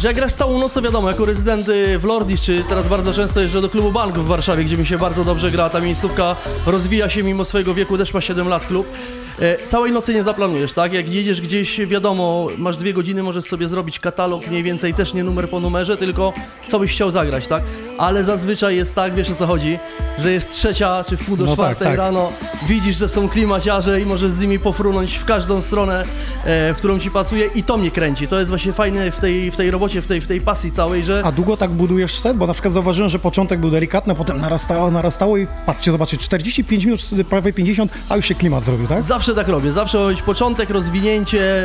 że 0.00 0.08
jak 0.08 0.16
grasz 0.16 0.32
całą 0.32 0.58
noc, 0.58 0.72
to 0.74 0.82
wiadomo, 0.82 1.08
jako 1.08 1.24
rezydent 1.24 1.68
y, 1.68 1.98
w 1.98 2.04
Lordis, 2.04 2.40
czy 2.42 2.64
teraz 2.68 2.88
bardzo 2.88 3.12
często 3.12 3.40
jeżdżę 3.40 3.60
do 3.60 3.68
klubu 3.68 3.92
Bank 3.92 4.14
w 4.18 4.26
Warszawie, 4.26 4.64
gdzie 4.64 4.76
mi 4.78 4.86
się 4.86 4.96
bardzo 4.98 5.24
dobrze 5.24 5.50
gra, 5.50 5.68
ta 5.70 5.80
miejscówka 5.80 6.36
rozwija 6.66 7.08
się 7.08 7.22
mimo 7.22 7.44
swojego 7.44 7.74
wieku, 7.74 7.98
też 7.98 8.14
ma 8.14 8.20
7 8.20 8.48
lat 8.48 8.66
klub. 8.66 8.86
E, 9.42 9.66
Całej 9.66 9.92
nocy 9.92 10.14
nie 10.14 10.22
zaplanujesz, 10.24 10.72
tak? 10.72 10.92
Jak 10.92 11.12
jedziesz 11.12 11.40
gdzieś, 11.40 11.80
wiadomo, 11.86 12.46
masz 12.58 12.76
dwie 12.76 12.92
godziny, 12.94 13.22
możesz 13.22 13.44
sobie 13.44 13.68
zrobić 13.68 13.98
katalog 14.00 14.46
mniej 14.46 14.62
więcej, 14.62 14.94
też 14.94 15.14
nie 15.14 15.24
numer 15.24 15.48
po 15.50 15.60
numerze, 15.60 15.96
tylko 15.96 16.32
co 16.68 16.78
byś 16.78 16.92
chciał 16.92 17.10
zagrać, 17.10 17.46
tak? 17.46 17.62
Ale 17.98 18.24
zazwyczaj 18.24 18.76
jest 18.76 18.94
tak, 18.94 19.14
wiesz 19.14 19.30
o 19.30 19.34
co 19.34 19.46
chodzi, 19.46 19.78
że 20.18 20.32
jest 20.32 20.50
trzecia 20.50 21.04
czy 21.08 21.16
w 21.16 21.24
pół 21.24 21.36
do 21.36 21.44
No 21.44 21.50
tak, 21.50 21.56
czwartej 21.56 21.86
tak. 21.88 21.96
rano, 21.96 22.32
widzisz, 22.68 22.96
że 22.96 23.08
są 23.08 23.28
klimaciarze 23.28 24.00
i 24.00 24.06
możesz 24.06 24.32
z 24.32 24.40
nimi 24.40 24.58
pofrunąć 24.58 25.16
w 25.16 25.24
każdą 25.24 25.62
stronę, 25.62 26.04
e, 26.44 26.74
w 26.74 26.76
którą 26.76 26.98
ci 26.98 27.10
pasuje 27.10 27.46
i 27.54 27.62
to 27.62 27.76
mnie 27.76 27.90
kręci. 27.90 28.28
To 28.28 28.38
jest 28.38 28.48
właśnie 28.48 28.72
fajne 28.72 29.10
w 29.10 29.16
tej, 29.20 29.50
w 29.50 29.56
tej 29.56 29.70
robocie, 29.70 29.89
w 29.98 30.06
tej, 30.06 30.20
w 30.20 30.26
tej 30.26 30.40
pasji 30.40 30.72
całej, 30.72 31.04
że... 31.04 31.22
A 31.24 31.32
długo 31.32 31.56
tak 31.56 31.70
budujesz 31.70 32.18
set? 32.18 32.36
Bo 32.36 32.46
na 32.46 32.52
przykład 32.52 32.74
zauważyłem, 32.74 33.10
że 33.10 33.18
początek 33.18 33.60
był 33.60 33.70
delikatny, 33.70 34.14
potem 34.14 34.40
narastało, 34.40 34.90
narastało 34.90 35.36
i 35.36 35.46
patrzcie, 35.66 35.92
zobaczcie, 35.92 36.16
45 36.16 36.84
minut, 36.84 37.00
prawie 37.28 37.52
50, 37.52 37.92
a 38.08 38.16
już 38.16 38.26
się 38.26 38.34
klimat 38.34 38.64
zrobił, 38.64 38.86
tak? 38.86 39.02
Zawsze 39.02 39.34
tak 39.34 39.48
robię, 39.48 39.72
zawsze 39.72 40.06
być 40.06 40.22
początek, 40.22 40.70
rozwinięcie, 40.70 41.64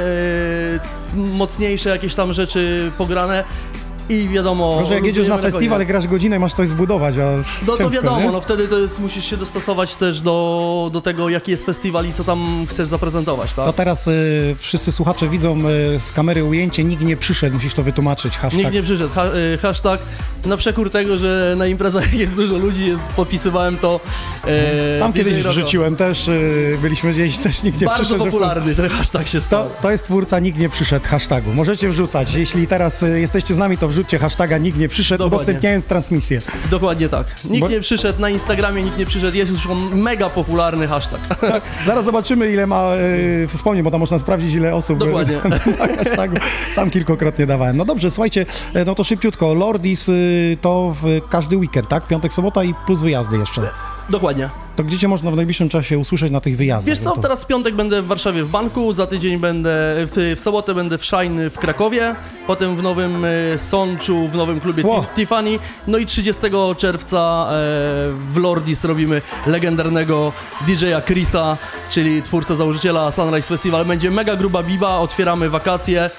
e, 1.13 1.17
mocniejsze 1.17 1.89
jakieś 1.89 2.15
tam 2.15 2.33
rzeczy 2.33 2.91
pograne 2.97 3.43
i 4.09 4.29
wiadomo... 4.29 4.77
Może 4.81 4.95
jak 4.95 5.05
jedziesz 5.05 5.27
na 5.27 5.37
festiwal 5.37 5.77
koniec. 5.77 5.87
grasz 5.87 6.07
godzinę 6.07 6.35
i 6.35 6.39
masz 6.39 6.53
coś 6.53 6.67
zbudować, 6.67 7.17
a 7.17 7.21
No 7.21 7.43
to 7.65 7.77
ciężko, 7.77 7.89
wiadomo, 7.89 8.19
nie? 8.21 8.31
no 8.31 8.41
wtedy 8.41 8.67
to 8.67 8.77
jest, 8.79 8.99
musisz 8.99 9.25
się 9.25 9.37
dostosować 9.37 9.95
też 9.95 10.21
do, 10.21 10.89
do 10.93 11.01
tego, 11.01 11.29
jaki 11.29 11.51
jest 11.51 11.65
festiwal 11.65 12.05
i 12.05 12.13
co 12.13 12.23
tam 12.23 12.65
chcesz 12.69 12.87
zaprezentować, 12.87 13.53
tak? 13.53 13.65
To 13.65 13.73
teraz 13.73 14.07
y, 14.07 14.55
wszyscy 14.59 14.91
słuchacze 14.91 15.29
widzą 15.29 15.57
y, 15.95 15.99
z 15.99 16.11
kamery 16.11 16.43
ujęcie, 16.43 16.83
nikt 16.83 17.03
nie 17.03 17.17
przyszedł, 17.17 17.55
musisz 17.55 17.73
to 17.73 17.83
wytłumaczyć, 17.83 18.37
hashtag. 18.37 18.59
Nikt 18.63 18.73
nie 18.73 18.83
przyszedł. 18.83 19.09
Ha, 19.13 19.25
y, 19.53 19.57
hashtag 19.57 19.99
na 20.45 20.57
przekór 20.57 20.89
tego, 20.89 21.17
że 21.17 21.55
na 21.57 21.67
imprezach 21.67 22.13
jest 22.23 22.35
dużo 22.35 22.57
ludzi, 22.57 22.85
jest, 22.87 23.03
podpisywałem 23.07 23.77
to. 23.77 23.99
E, 24.47 24.97
Sam 24.97 25.13
kiedyś 25.13 25.37
Roko. 25.37 25.49
wrzuciłem, 25.49 25.95
też 25.95 26.27
y, 26.27 26.77
byliśmy 26.81 27.13
gdzieś, 27.13 27.37
też 27.37 27.63
nikt 27.63 27.81
nie 27.81 27.87
Bardzo 27.87 28.03
przyszedł. 28.03 28.25
popularny 28.25 28.75
ten 28.75 28.89
hashtag 28.89 29.27
się 29.27 29.41
stał. 29.41 29.63
To, 29.63 29.71
to 29.81 29.91
jest 29.91 30.03
twórca, 30.03 30.39
nikt 30.39 30.59
nie 30.59 30.69
przyszedł 30.69 31.05
hashtagu. 31.07 31.53
Możecie 31.53 31.89
wrzucać. 31.89 32.33
Jeśli 32.33 32.67
teraz 32.67 33.03
y, 33.03 33.19
jesteście 33.19 33.53
z 33.53 33.57
nami, 33.57 33.77
to 33.77 33.87
wrzućcie 33.95 34.19
hashtaga 34.19 34.57
nikt 34.57 34.77
nie 34.77 34.89
przyszedł, 34.89 35.23
Dokładnie. 35.23 35.35
udostępniając 35.35 35.85
transmisję. 35.85 36.41
Dokładnie 36.71 37.09
tak. 37.09 37.27
Nikt 37.49 37.61
Bo- 37.61 37.69
nie 37.69 37.79
przyszedł, 37.81 38.21
na 38.21 38.29
Instagramie 38.29 38.83
nikt 38.83 38.97
nie 38.97 39.05
przyszedł, 39.05 39.37
jest 39.37 39.51
już 39.51 39.67
on 39.67 39.95
mega 39.95 40.29
popularny 40.29 40.87
hashtag. 40.87 41.21
Zaraz 41.85 42.05
zobaczymy, 42.05 42.51
ile 42.51 42.67
ma 42.67 42.95
y, 42.95 43.47
wspomnień, 43.47 43.83
bo 43.83 43.91
tam 43.91 43.99
można 43.99 44.19
sprawdzić, 44.19 44.53
ile 44.53 44.75
osób 44.75 45.01
y, 45.01 45.05
Dokładnie. 45.05 45.39
ma 45.79 45.87
hashtagu. 46.03 46.35
Sam 46.71 46.91
kilkukrotnie 46.91 47.45
dawałem. 47.45 47.77
No 47.77 47.85
dobrze, 47.85 48.11
słuchajcie, 48.11 48.45
y, 48.75 48.85
no 48.85 48.95
to 48.95 49.03
szybciutko. 49.03 49.53
Lordis 49.53 50.11
to 50.61 50.95
w 51.01 51.21
każdy 51.29 51.57
weekend, 51.57 51.87
tak? 51.89 52.07
Piątek, 52.07 52.33
sobota 52.33 52.63
i 52.63 52.73
plus 52.85 53.01
wyjazdy 53.01 53.37
jeszcze. 53.37 53.61
Dokładnie. 54.09 54.49
To 54.75 54.83
gdzie 54.83 54.97
cię 54.99 55.07
można 55.07 55.31
w 55.31 55.35
najbliższym 55.35 55.69
czasie 55.69 55.97
usłyszeć 55.99 56.31
na 56.31 56.41
tych 56.41 56.57
wyjazdach? 56.57 56.89
Wiesz 56.89 56.99
No 56.99 57.09
co, 57.09 57.15
to... 57.15 57.21
teraz 57.21 57.43
w 57.43 57.47
piątek 57.47 57.75
będę 57.75 58.01
w 58.01 58.07
Warszawie 58.07 58.43
w 58.43 58.49
banku, 58.49 58.93
za 58.93 59.07
tydzień 59.07 59.37
będę, 59.37 59.69
w, 59.95 60.33
w 60.37 60.39
sobotę 60.39 60.73
będę 60.73 60.97
w 60.97 61.05
Shine 61.05 61.49
w 61.49 61.59
Krakowie, 61.59 62.15
potem 62.47 62.75
w 62.77 62.83
Nowym 62.83 63.25
e, 63.25 63.29
Sączu, 63.57 64.27
w 64.27 64.35
nowym 64.35 64.59
klubie. 64.59 64.83
Ti- 64.83 65.15
Tiffany, 65.15 65.59
no 65.87 65.97
i 65.97 66.05
30 66.05 66.41
czerwca 66.77 67.47
e, 67.49 67.53
w 68.31 68.37
Lordis 68.37 68.83
robimy 68.85 69.21
legendarnego 69.47 70.31
DJ-a 70.67 71.01
Chrisa, 71.01 71.57
czyli 71.89 72.21
twórcę, 72.21 72.55
założyciela 72.55 73.11
Sunrise 73.11 73.47
Festival. 73.47 73.85
Będzie 73.85 74.11
mega 74.11 74.35
gruba 74.35 74.63
biba, 74.63 74.97
otwieramy 74.97 75.49
wakacje. 75.49 76.09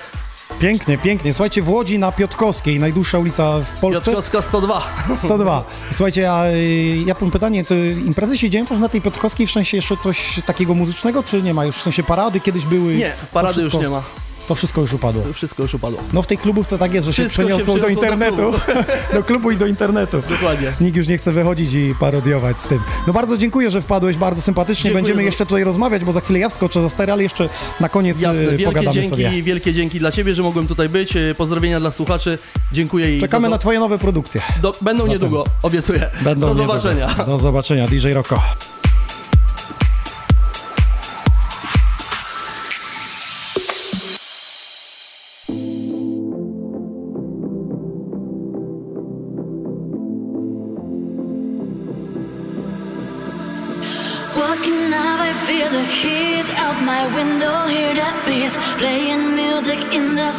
Pięknie, 0.59 0.99
pięknie. 0.99 1.35
Słuchajcie, 1.35 1.63
w 1.63 1.69
Łodzi 1.69 1.99
na 1.99 2.13
Piotkowskiej, 2.13 2.79
najdłuższa 2.79 3.19
ulica 3.19 3.59
w 3.59 3.81
Polsce. 3.81 4.05
Piotrkowska 4.05 4.43
102. 4.43 4.83
102. 5.17 5.65
Słuchajcie, 5.93 6.33
a 6.33 6.47
y, 6.51 6.97
ja 7.07 7.15
mam 7.21 7.31
pytanie, 7.31 7.65
to 7.65 7.75
imprezy 7.75 8.39
się 8.39 8.51
dzieją 8.51 8.67
też 8.67 8.79
na 8.79 8.89
tej 8.89 9.01
Piotrkowskiej, 9.01 9.47
w 9.47 9.51
sensie 9.51 9.77
jeszcze 9.77 9.97
coś 9.97 10.41
takiego 10.47 10.75
muzycznego, 10.75 11.23
czy 11.23 11.43
nie 11.43 11.55
ma 11.55 11.65
już? 11.65 11.77
W 11.77 11.83
sensie 11.83 12.03
parady 12.03 12.41
kiedyś 12.41 12.65
były? 12.65 12.95
Nie, 12.95 13.13
parady 13.33 13.63
już 13.63 13.75
nie 13.75 13.89
ma. 13.89 14.03
To 14.49 14.55
wszystko 14.55 14.81
już 14.81 14.93
upadło. 14.93 15.23
Wszystko 15.33 15.63
już 15.63 15.75
upadło. 15.75 15.99
No 16.13 16.23
w 16.23 16.27
tej 16.27 16.39
klubówce 16.39 16.79
tak 16.79 16.93
jest, 16.95 17.07
że 17.07 17.13
Wszystko 17.13 17.43
się 17.43 17.49
się 17.49 17.49
przeniosło 17.49 17.75
do 17.79 17.81
przeniosło 17.87 18.03
do 18.03 18.07
internetu. 18.07 18.53
Do 19.15 19.23
klubu. 19.23 19.51
i 19.51 19.57
do 19.57 19.67
internetu. 19.67 20.21
Dokładnie. 20.31 20.73
Nikt 20.81 20.97
już 20.97 21.09
nie 21.09 21.19
chce 21.19 21.33
wychodzić 21.33 21.73
i 21.75 21.95
parodiować 22.01 22.59
z 22.59 22.67
tym. 22.67 22.79
No 23.07 23.13
bardzo 23.13 23.37
dziękuję, 23.37 23.71
że 23.71 23.81
wpadłeś, 23.81 24.17
bardzo 24.17 24.43
sympatycznie. 24.43 24.83
Dziękuję 24.83 25.03
Będziemy 25.03 25.19
za- 25.23 25.27
jeszcze 25.27 25.47
tutaj 25.47 25.65
rozmawiać, 25.65 26.05
bo 26.05 26.13
za 26.13 26.21
chwilę 26.21 26.39
ja 26.39 26.49
wskoczę 26.49 26.83
za 26.83 26.89
stery, 26.89 27.13
ale 27.13 27.23
jeszcze 27.23 27.49
na 27.81 27.89
koniec 27.89 28.21
Jasne, 28.21 28.43
y, 28.43 28.47
wielkie 28.47 28.65
pogadamy 28.65 28.95
dzięki, 28.95 29.09
sobie. 29.11 29.43
wielkie 29.43 29.73
dzięki 29.73 29.99
dla 29.99 30.13
Ciebie, 30.13 30.35
że 30.35 30.43
mogłem 30.43 30.67
tutaj 30.67 30.89
być. 30.89 31.17
E, 31.17 31.35
Pozdrowienia 31.37 31.81
dla 31.81 31.91
słuchaczy. 31.91 32.39
Dziękuję 32.73 33.17
i 33.17 33.21
Czekamy 33.21 33.47
do, 33.47 33.51
na 33.51 33.59
twoje 33.59 33.79
nowe 33.81 33.99
produkcje. 33.99 34.41
do, 34.63 34.75
Będą 34.81 35.03
Zatem- 35.05 35.13
niedługo, 35.13 35.45
obiecuję. 35.63 36.11
Będą 36.25 36.47
do 36.47 36.55
niedługo. 36.55 36.79
zobaczenia. 36.79 37.15
Do 37.27 37.39
zobaczenia, 37.39 37.89
DJ 37.89 38.13
Roko. 38.13 38.43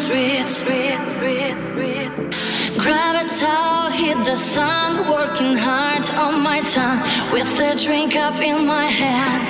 Streets. 0.07 0.57
Street, 0.61 0.97
street, 1.15 1.55
street. 1.71 2.11
Grab 2.81 3.15
a 3.23 3.25
towel, 3.39 3.91
hit 3.91 4.17
the 4.29 4.37
sun. 4.37 4.89
Working 5.11 5.55
hard 5.57 6.05
on 6.25 6.41
my 6.49 6.61
tongue 6.73 7.01
with 7.33 7.51
a 7.59 7.75
drink 7.83 8.15
up 8.15 8.39
in 8.39 8.65
my 8.65 8.87
hand. 9.01 9.45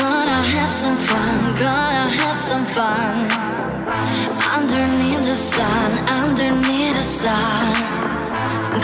Gonna 0.00 0.40
have 0.54 0.72
some 0.82 0.98
fun, 1.08 1.38
gonna 1.64 2.06
have 2.20 2.38
some 2.50 2.66
fun. 2.76 3.14
Underneath 4.56 5.24
the 5.32 5.38
sun, 5.54 5.90
underneath 6.20 6.94
the 7.00 7.06
sun. 7.20 7.72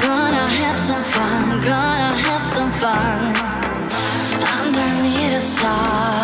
Gonna 0.06 0.46
have 0.60 0.78
some 0.88 1.04
fun, 1.14 1.42
gonna 1.70 2.12
have 2.28 2.44
some 2.54 2.70
fun 2.82 3.18
underneath 4.58 5.32
the 5.36 5.44
sun. 5.58 6.17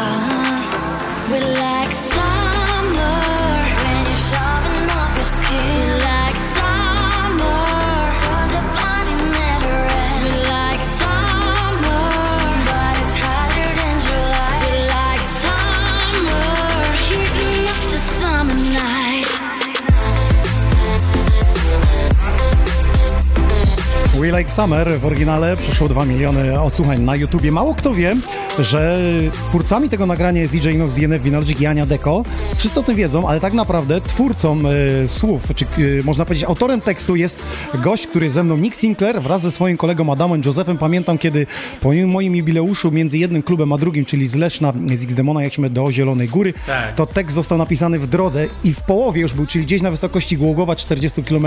Like 24.38 24.50
Summer 24.50 25.00
w 25.00 25.06
oryginale 25.06 25.56
przeszło 25.56 25.88
2 25.88 26.04
miliony 26.04 26.60
odsłuchań 26.60 27.00
na 27.00 27.16
YouTubie. 27.16 27.52
Mało 27.52 27.74
kto 27.74 27.94
wie, 27.94 28.16
że 28.58 29.00
twórcami 29.48 29.88
tego 29.90 30.06
nagrania 30.06 30.40
jest 30.40 30.52
DJ 30.52 30.68
Inox, 30.70 30.94
DNF, 30.94 31.22
Vinalgic 31.22 31.60
i 31.60 31.66
Ania 31.66 31.86
Deko. 31.86 32.22
Wszyscy 32.56 32.80
o 32.80 32.82
tym 32.82 32.96
wiedzą, 32.96 33.28
ale 33.28 33.40
tak 33.40 33.52
naprawdę 33.52 34.00
twórcą 34.00 34.58
e, 35.04 35.08
słów, 35.08 35.42
czy 35.56 35.64
e, 35.64 35.68
można 36.04 36.24
powiedzieć 36.24 36.44
autorem 36.48 36.80
tekstu 36.80 37.16
jest 37.16 37.42
gość, 37.74 38.06
który 38.06 38.26
jest 38.26 38.34
ze 38.34 38.44
mną, 38.44 38.56
Nick 38.56 38.76
Sinclair, 38.76 39.22
wraz 39.22 39.40
ze 39.42 39.50
swoim 39.50 39.76
kolegą 39.76 40.12
Adamem 40.12 40.42
Josephem. 40.46 40.78
Pamiętam, 40.78 41.18
kiedy 41.18 41.46
po 41.82 41.90
moim 42.06 42.36
jubileuszu 42.36 42.90
między 42.90 43.18
jednym 43.18 43.42
klubem 43.42 43.72
a 43.72 43.78
drugim, 43.78 44.04
czyli 44.04 44.28
z 44.28 44.34
Leszna, 44.34 44.72
z 44.94 45.04
X-Demona, 45.04 45.40
jechaliśmy 45.40 45.70
do 45.70 45.92
Zielonej 45.92 46.28
Góry, 46.28 46.54
Tak. 46.66 46.94
to 46.94 47.06
tekst 47.06 47.34
został 47.34 47.58
napisany 47.58 47.98
w 47.98 48.06
drodze 48.06 48.46
i 48.64 48.74
w 48.74 48.80
połowie 48.80 49.20
już 49.20 49.32
był, 49.32 49.46
czyli 49.46 49.64
gdzieś 49.64 49.82
na 49.82 49.90
wysokości 49.90 50.36
Głogowa, 50.36 50.76
40 50.76 51.22
km, 51.22 51.42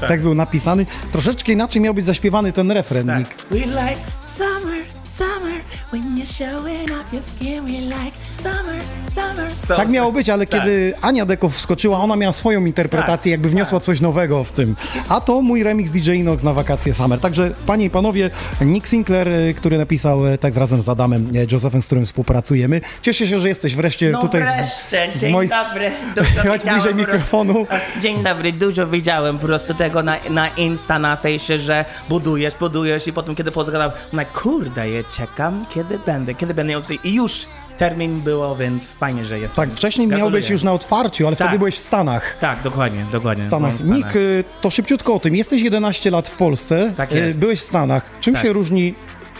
Tak. 0.00 0.08
tekst 0.08 0.24
był 0.24 0.34
napisany. 0.34 0.86
Troszeczkę 1.12 1.52
inaczej 1.52 1.82
miał 1.82 1.94
być 1.94 2.04
zaśpiewany 2.06 2.52
ten 2.52 2.70
refren, 2.70 3.06
Tak. 3.06 3.18
Nick. 3.18 3.30
We 3.50 3.58
like 3.58 4.00
summer, 4.26 5.01
summer, 5.18 5.60
when 5.92 6.16
you're 6.16 6.26
showing 6.38 6.90
off 6.90 7.12
your 7.12 7.22
skin. 7.22 7.64
We 7.64 7.72
like 7.80 8.16
summer, 8.42 8.82
summer. 9.14 9.50
So, 9.68 9.76
Tak 9.76 9.88
miało 9.88 10.12
być, 10.12 10.30
ale 10.30 10.46
Tak. 10.46 10.60
kiedy 10.60 10.92
Ania 11.00 11.26
Deko 11.26 11.48
wskoczyła, 11.48 11.98
ona 11.98 12.16
miała 12.16 12.32
swoją 12.32 12.66
interpretację, 12.66 13.16
Tak, 13.22 13.26
jakby 13.30 13.48
wniosła 13.48 13.80
coś 13.80 14.00
nowego 14.00 14.44
w 14.44 14.52
tym. 14.52 14.76
A 15.08 15.20
to 15.20 15.42
mój 15.42 15.62
remix 15.62 15.90
DJ 15.90 16.10
Inox 16.12 16.42
na 16.42 16.52
wakacje 16.52 16.94
Summer. 16.94 17.20
Także 17.20 17.50
panie 17.66 17.84
i 17.84 17.90
panowie, 17.90 18.30
Nick 18.60 18.86
Sinclair, 18.88 19.28
y, 19.28 19.54
który 19.56 19.78
napisał 19.78 20.26
y, 20.26 20.38
tekst 20.38 20.58
razem 20.58 20.82
z 20.82 20.88
Adamem 20.88 21.30
e, 21.34 21.52
Josephem, 21.52 21.82
z 21.82 21.86
którym 21.86 22.04
współpracujemy. 22.04 22.80
Cieszę 23.02 23.26
się, 23.26 23.38
że 23.38 23.48
jesteś 23.48 23.76
wreszcie 23.76 24.10
No 24.10 24.20
tutaj. 24.20 24.40
wreszcie, 24.40 25.08
dzień 25.20 25.32
moich- 25.32 25.50
dobry. 25.50 25.90
Chodź 26.48 26.62
bliżej 26.62 26.94
mikrofonu. 26.94 27.66
Dzień 28.00 28.22
dobry, 28.24 28.52
dużo 28.52 28.86
widziałem 28.86 29.38
po 29.38 29.46
prostu 29.46 29.74
tego 29.74 30.02
na, 30.02 30.16
na 30.30 30.48
Insta, 30.48 30.98
na 30.98 31.16
fejsie, 31.16 31.58
że 31.58 31.84
budujesz, 32.08 32.54
budujesz 32.60 33.06
i 33.06 33.12
potem 33.12 33.34
kiedy 33.34 33.50
pozgadał, 33.50 33.90
no 34.12 34.22
kurde, 34.34 34.90
ja 34.90 35.01
czekam, 35.04 35.66
kiedy 35.70 35.98
będę, 35.98 36.34
kiedy 36.34 36.54
będę 36.54 36.72
i 37.04 37.14
już 37.14 37.46
termin 37.78 38.20
było, 38.20 38.56
więc 38.56 38.92
fajnie, 38.92 39.24
że 39.24 39.38
jest. 39.38 39.54
Tak, 39.54 39.70
wcześniej 39.70 40.06
miał 40.06 40.16
Gratuluję. 40.18 40.40
być 40.42 40.50
już 40.50 40.62
na 40.62 40.72
otwarciu, 40.72 41.26
ale 41.26 41.36
Tak. 41.36 41.46
wtedy 41.48 41.58
byłeś 41.58 41.74
w 41.74 41.78
Stanach. 41.78 42.36
Tak, 42.40 42.62
dokładnie, 42.62 43.04
dokładnie. 43.12 43.44
W 43.44 43.46
Stanach. 43.46 43.80
Nick, 43.84 44.16
y, 44.16 44.44
to 44.60 44.70
szybciutko 44.70 45.14
o 45.14 45.20
tym. 45.20 45.36
Jesteś 45.36 45.62
11 45.62 46.10
lat 46.10 46.28
w 46.28 46.36
Polsce, 46.36 46.92
Tak 46.96 47.12
y, 47.12 47.18
jest. 47.18 47.38
byłeś 47.38 47.60
w 47.60 47.62
Stanach. 47.62 48.10
Czym 48.20 48.34
Tak. 48.34 48.42
się 48.42 48.52
różni 48.52 48.94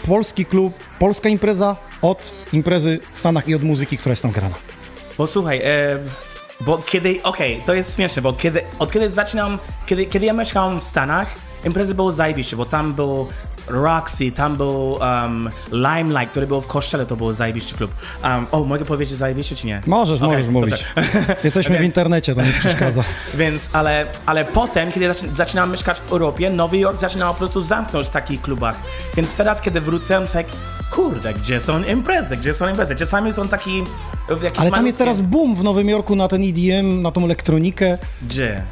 polski 0.07 0.45
klub, 0.45 0.73
polska 0.99 1.29
impreza 1.29 1.75
od 2.01 2.31
imprezy 2.53 2.99
w 3.13 3.19
Stanach 3.19 3.47
i 3.47 3.55
od 3.55 3.63
muzyki, 3.63 3.97
która 3.97 4.11
jest 4.11 4.21
tam 4.21 4.31
grana? 4.31 4.55
Bo 5.17 5.27
słuchaj, 5.27 5.61
e, 5.63 5.99
bo 6.61 6.77
kiedy, 6.77 7.23
okej, 7.23 7.61
to 7.65 7.73
jest 7.73 7.95
śmieszne, 7.95 8.21
bo 8.21 8.33
kiedy, 8.33 8.61
od 8.79 8.91
kiedy 8.91 9.09
zaczynam, 9.11 9.59
kiedy, 9.85 10.05
kiedy 10.05 10.25
ja 10.25 10.33
mieszkałem 10.33 10.79
w 10.79 10.83
Stanach, 10.83 11.27
imprezy 11.65 11.93
były 11.95 12.13
zajebiście, 12.13 12.55
bo 12.57 12.65
tam 12.65 12.93
był 12.93 13.27
Roxy, 13.67 14.31
tam 14.31 14.55
był 14.57 14.91
um, 14.93 15.49
Limelight, 15.71 16.31
który 16.31 16.47
był 16.47 16.61
w 16.61 16.67
kościele, 16.67 17.05
to 17.05 17.15
był 17.15 17.33
zajebiście 17.33 17.75
klub. 17.75 17.91
Um, 18.23 18.47
o, 18.51 18.63
mogę 18.63 18.85
powiedzieć 18.85 19.17
zajebiście 19.17 19.55
czy 19.55 19.67
nie? 19.67 19.81
Możesz, 19.87 20.21
Okej, 20.21 20.37
możesz 20.37 20.51
mówić. 20.53 20.85
dobrze. 20.95 21.35
Jesteśmy 21.43 21.75
w 21.75 21.79
Więc- 21.81 21.85
internecie, 21.85 22.35
to 22.35 22.41
nie 22.41 22.51
przeszkadza. 22.51 23.03
Więc, 23.33 23.69
ale, 23.73 24.05
ale 24.25 24.45
potem, 24.45 24.91
kiedy 24.91 25.07
zaczy, 25.07 25.25
zaczynałem 25.35 25.71
mieszkać 25.71 25.99
w 25.99 26.11
Europie, 26.11 26.49
Nowy 26.49 26.77
Jork 26.77 27.01
zaczynał 27.01 27.33
po 27.33 27.37
prostu 27.37 27.61
zamknąć 27.61 28.07
w 28.07 28.09
takich 28.09 28.41
klubach. 28.41 28.75
Więc 29.15 29.35
teraz, 29.35 29.61
kiedy 29.61 29.81
wrócę, 29.81 30.21
to 30.27 30.33
tak, 30.33 30.45
kurde, 30.91 31.33
gdzie 31.33 31.59
są 31.59 31.83
imprezy, 31.83 32.37
gdzie 32.37 32.53
są 32.53 32.69
imprezy? 32.69 32.95
Czasami 32.95 33.33
są 33.33 33.47
taki... 33.47 33.83
Ale 34.27 34.37
tam 34.51 34.69
malutkie- 34.71 34.85
jest 34.85 34.97
teraz 34.97 35.21
boom 35.21 35.55
w 35.55 35.63
Nowym 35.63 35.89
Jorku 35.89 36.15
na 36.15 36.27
ten 36.27 36.41
EDM, 36.43 37.01
na 37.01 37.11
tą 37.11 37.23
elektronikę. 37.23 37.97
Gdzie? 38.21 38.63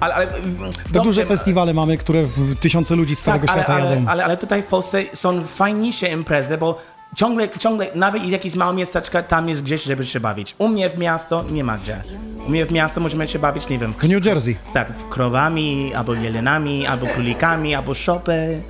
Ale, 0.00 0.14
ale, 0.14 0.26
dobrze, 0.26 1.00
duże 1.02 1.26
festiwale 1.26 1.74
mamy, 1.74 1.98
które 1.98 2.22
w 2.22 2.56
tysiące 2.56 2.96
ludzi 2.96 3.16
z 3.16 3.22
całego 3.22 3.46
tak, 3.46 3.56
świata 3.56 3.74
ale, 3.74 3.84
jadą. 3.84 4.04
ale, 4.08 4.24
ale 4.24 4.36
tutaj 4.36 4.62
w 4.62 4.66
Polsce 4.66 5.02
są 5.14 5.44
fajniejsze 5.44 6.08
imprezy, 6.08 6.58
bo 6.58 6.78
ciągle, 7.16 7.48
ciągle, 7.48 7.86
nawet 7.94 8.24
jakieś 8.24 8.54
małe 8.54 8.74
miasteczka, 8.74 9.22
tam 9.22 9.48
jest 9.48 9.62
gdzieś, 9.62 9.82
żeby 9.82 10.04
się 10.06 10.20
bawić. 10.20 10.54
U 10.58 10.68
mnie 10.68 10.90
w 10.90 10.98
miasto 10.98 11.44
nie 11.50 11.64
ma 11.64 11.78
gdzie. 11.78 12.02
U 12.46 12.50
mnie 12.50 12.66
w 12.66 12.72
miasto 12.72 13.00
możemy 13.00 13.28
się 13.28 13.38
bawić, 13.38 13.68
nie 13.68 13.78
wiem, 13.78 13.94
W 13.98 14.08
New 14.08 14.26
Jersey. 14.26 14.56
tak, 14.72 14.92
w 14.92 15.08
krowami, 15.08 15.92
albo 15.94 16.14
jelenami, 16.14 16.86
albo 16.86 17.06
królikami, 17.06 17.74
albo 17.74 17.94
shopy. 17.94 18.62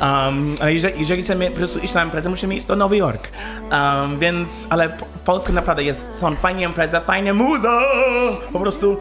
Um, 0.00 0.56
ale 0.60 0.74
jeżeli, 0.74 1.00
jeżeli 1.00 1.22
chcemy 1.22 1.50
po 1.50 1.56
prostu 1.56 1.78
iść 1.78 1.94
na 1.94 2.04
imprezę, 2.04 2.30
musimy 2.30 2.54
iść 2.56 2.66
do 2.66 2.76
Nowy 2.76 2.96
Jork. 2.96 3.28
Um, 3.72 4.18
więc, 4.18 4.48
ale 4.70 4.88
po- 4.88 5.06
Polska 5.24 5.52
naprawdę 5.52 5.82
jest, 5.82 6.04
są 6.20 6.32
fajne 6.32 6.62
imprezy, 6.62 7.00
fajne 7.06 7.32
muza! 7.32 7.80
Po 8.52 8.60
prostu 8.60 8.96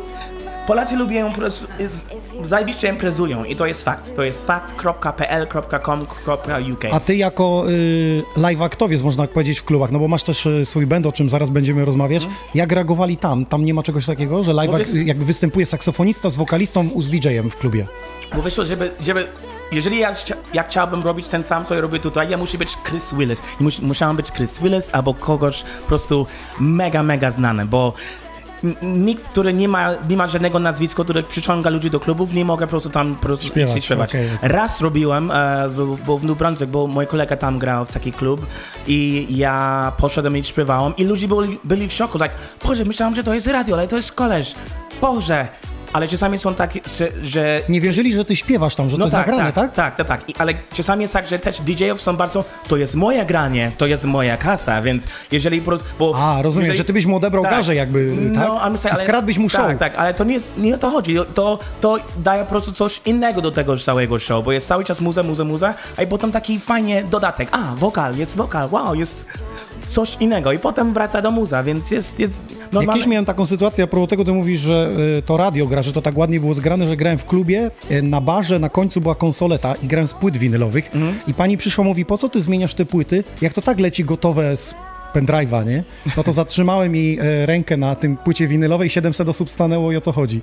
Polacy 0.67 0.95
lubią 0.95 1.29
po 1.31 1.37
prostu, 1.37 1.67
y, 2.41 2.45
zajebiście 2.47 2.89
imprezują 2.89 3.43
i 3.43 3.55
to 3.55 3.65
jest 3.65 3.83
fakt. 3.85 4.15
To 4.15 4.23
jest 4.23 4.47
fakt.pl.com.uk. 4.47 6.85
A 6.91 6.99
ty 6.99 7.15
jako 7.15 7.63
y, 7.69 8.23
live 8.37 8.61
aktowiec, 8.61 9.01
można 9.01 9.23
tak 9.23 9.31
powiedzieć, 9.33 9.59
w 9.59 9.63
klubach, 9.63 9.91
no 9.91 9.99
bo 9.99 10.07
masz 10.07 10.23
też 10.23 10.45
y, 10.45 10.65
swój 10.65 10.85
band, 10.87 11.05
o 11.05 11.11
czym 11.11 11.29
zaraz 11.29 11.49
będziemy 11.49 11.85
rozmawiać. 11.85 12.27
Jak 12.53 12.71
reagowali 12.71 13.17
tam? 13.17 13.45
Tam 13.45 13.65
nie 13.65 13.73
ma 13.73 13.83
czegoś 13.83 14.05
takiego, 14.05 14.43
że 14.43 14.53
live, 14.53 14.71
wiesz- 14.71 15.05
jakby 15.05 15.25
występuje 15.25 15.65
saksofonista 15.65 16.29
z 16.29 16.35
wokalistą 16.35 16.89
z 16.99 17.09
DJ-em 17.09 17.49
w 17.49 17.55
klubie? 17.57 17.87
Bo 18.35 18.41
wyszło, 18.41 18.65
żeby, 18.65 18.91
żeby 18.99 19.27
jeżeli 19.71 19.99
ja, 19.99 20.11
ja 20.53 20.63
chciałbym 20.63 21.03
robić 21.03 21.27
ten 21.27 21.43
sam, 21.43 21.65
co 21.65 21.75
ja 21.75 21.81
robię 21.81 21.99
tutaj, 21.99 22.29
ja 22.29 22.37
musi 22.37 22.57
być 22.57 22.77
Chris 22.89 23.13
Willis. 23.13 23.41
Mus, 23.59 23.81
musiałem 23.81 24.15
być 24.15 24.31
Chris 24.31 24.59
Willis 24.59 24.89
albo 24.91 25.13
kogoś 25.13 25.63
po 25.63 25.87
prostu 25.87 26.25
mega, 26.59 27.03
mega 27.03 27.31
znany, 27.31 27.65
bo 27.65 27.93
nikt, 28.81 29.29
który 29.29 29.53
nie 29.53 29.67
ma, 29.67 29.89
nie 30.09 30.17
ma 30.17 30.27
żadnego 30.27 30.59
nazwiska, 30.59 31.03
który 31.03 31.23
przyciąga 31.23 31.69
ludzi 31.69 31.89
do 31.89 31.99
klubów, 31.99 32.33
nie 32.33 32.45
mogę 32.45 32.65
po 32.67 32.69
prostu 32.69 32.89
tam 32.89 33.15
po 33.15 33.21
prostu 33.21 33.47
Śpiewać, 33.47 33.85
śpiewać. 33.85 34.09
okej. 34.09 34.29
Raz 34.41 34.81
robiłem, 34.81 35.31
e, 35.31 35.69
bo, 35.69 35.85
bo 35.85 36.17
w 36.17 36.23
New 36.23 36.37
Brunswick, 36.37 36.71
bo 36.71 36.87
mój 36.87 37.07
kolega 37.07 37.37
tam 37.37 37.59
grał 37.59 37.85
w 37.85 37.91
taki 37.91 38.11
klub 38.11 38.45
i 38.87 39.27
ja 39.29 39.91
poszedłem 39.97 40.37
i 40.37 40.43
śpiewałem 40.43 40.95
i 40.97 41.03
ludzie 41.05 41.27
byli, 41.27 41.59
byli 41.63 41.87
w 41.89 41.93
szoku, 41.93 42.19
tak, 42.19 42.31
Boże, 42.67 42.85
myślałem, 42.85 43.15
że 43.15 43.23
to 43.23 43.33
jest 43.33 43.47
radio, 43.47 43.75
ale 43.75 43.87
to 43.87 43.95
jest 43.95 44.11
koleż. 44.11 44.55
Boże. 45.01 45.47
Ale 45.93 46.07
czasami 46.07 46.39
są 46.39 46.53
takie, 46.53 46.79
że, 46.97 47.07
że 47.21 47.61
Nie 47.69 47.81
wierzyli, 47.81 48.13
że 48.13 48.25
ty 48.25 48.35
śpiewasz 48.35 48.75
tam, 48.75 48.89
że 48.89 48.97
to 48.97 49.03
jest 49.03 49.13
nagrane, 49.13 49.53
tak? 49.53 49.53
tak, 49.53 49.95
tak, 49.95 49.95
tak, 49.95 50.07
tak. 50.07 50.29
I, 50.29 50.35
ale 50.37 50.53
czasami 50.73 51.01
jest 51.01 51.13
tak, 51.13 51.27
że 51.27 51.39
też 51.39 51.61
DJ-ów 51.61 52.01
są 52.01 52.17
bardzo, 52.17 52.45
to 52.67 52.77
jest 52.77 52.95
moje 52.95 53.25
granie, 53.25 53.71
to 53.77 53.87
jest 53.87 54.05
moja 54.05 54.37
kasa, 54.37 54.81
więc 54.81 55.03
jeżeli 55.31 55.59
po 55.61 55.65
prostu, 55.65 55.87
bo... 55.99 56.13
A, 56.17 56.41
rozumiem, 56.41 56.65
jeżeli, 56.65 56.77
że 56.77 56.83
ty 56.83 56.93
byś 56.93 57.05
mu 57.05 57.15
odebrał 57.15 57.43
garzę 57.43 57.75
jakby, 57.75 58.15
tak? 58.35 58.47
No, 58.47 58.61
a 58.61 58.69
my 58.69 58.77
sobie, 58.77 58.93
ale, 58.93 59.03
skradłbyś 59.03 59.37
mu 59.37 59.49
show. 59.49 59.67
Tak, 59.67 59.77
tak, 59.77 59.95
ale 59.95 60.13
to 60.13 60.23
nie, 60.23 60.39
nie 60.57 60.75
o 60.75 60.77
to 60.77 60.89
chodzi, 60.89 61.15
to, 61.33 61.59
to 61.81 61.97
daje 62.17 62.43
po 62.43 62.49
prostu 62.49 62.71
coś 62.71 63.01
innego 63.05 63.41
do 63.41 63.51
tego 63.51 63.77
całego 63.77 64.19
show, 64.19 64.45
bo 64.45 64.51
jest 64.51 64.67
cały 64.67 64.83
czas 64.83 65.01
muza, 65.01 65.23
muza, 65.23 65.43
muza, 65.43 65.73
a 65.97 66.03
i 66.03 66.07
potem 66.07 66.31
taki 66.31 66.59
fajnie 66.59 67.03
dodatek, 67.03 67.49
a, 67.51 67.75
wokal, 67.75 68.15
jest 68.15 68.37
wokal, 68.37 68.67
wow, 68.71 68.95
jest 68.95 69.25
coś 69.87 70.17
innego 70.19 70.51
i 70.51 70.59
potem 70.59 70.93
wraca 70.93 71.21
do 71.21 71.31
muza, 71.31 71.63
więc 71.63 71.91
jest, 71.91 72.19
jest 72.19 72.43
normalnie... 72.71 72.99
Jakieś 72.99 73.07
miałem 73.11 73.25
taką 73.25 73.45
sytuację, 73.45 73.83
a 73.83 73.87
propos 73.87 74.09
tego, 74.09 74.25
ty 74.25 74.33
mówisz, 74.33 74.59
że 74.59 74.89
y, 75.17 75.21
to 75.21 75.37
radio 75.37 75.67
gra, 75.67 75.81
że 75.81 75.93
to 75.93 76.01
tak 76.01 76.17
ładnie 76.17 76.39
było 76.39 76.53
zgrane, 76.53 76.85
że 76.87 76.97
grałem 76.97 77.17
w 77.19 77.25
klubie, 77.25 77.71
y, 77.91 78.01
na 78.01 78.21
barze 78.21 78.59
na 78.59 78.69
końcu 78.69 79.01
była 79.01 79.15
konsoleta 79.15 79.73
i 79.83 79.87
grałem 79.87 80.07
z 80.07 80.13
płyt 80.13 80.37
winylowych 80.37 80.95
Mhm. 80.95 81.15
i 81.27 81.33
pani 81.33 81.57
przyszła, 81.57 81.83
mówi, 81.83 82.05
po 82.05 82.17
co 82.17 82.29
ty 82.29 82.41
zmieniasz 82.41 82.73
te 82.73 82.85
płyty, 82.85 83.23
jak 83.41 83.53
to 83.53 83.61
tak 83.61 83.79
leci 83.79 84.05
gotowe 84.05 84.57
z 84.57 84.75
pendrive'a, 85.13 85.65
nie? 85.65 85.83
No 86.17 86.23
to 86.23 86.31
zatrzymałem 86.33 86.95
jej 86.95 87.19
e, 87.19 87.45
rękę 87.45 87.77
na 87.77 87.95
tym 87.95 88.17
płycie 88.17 88.47
winylowej, 88.47 88.89
700 88.89 89.29
osób 89.29 89.49
stanęło 89.49 89.91
i 89.91 89.95
o 89.97 90.01
co 90.01 90.11
chodzi. 90.11 90.41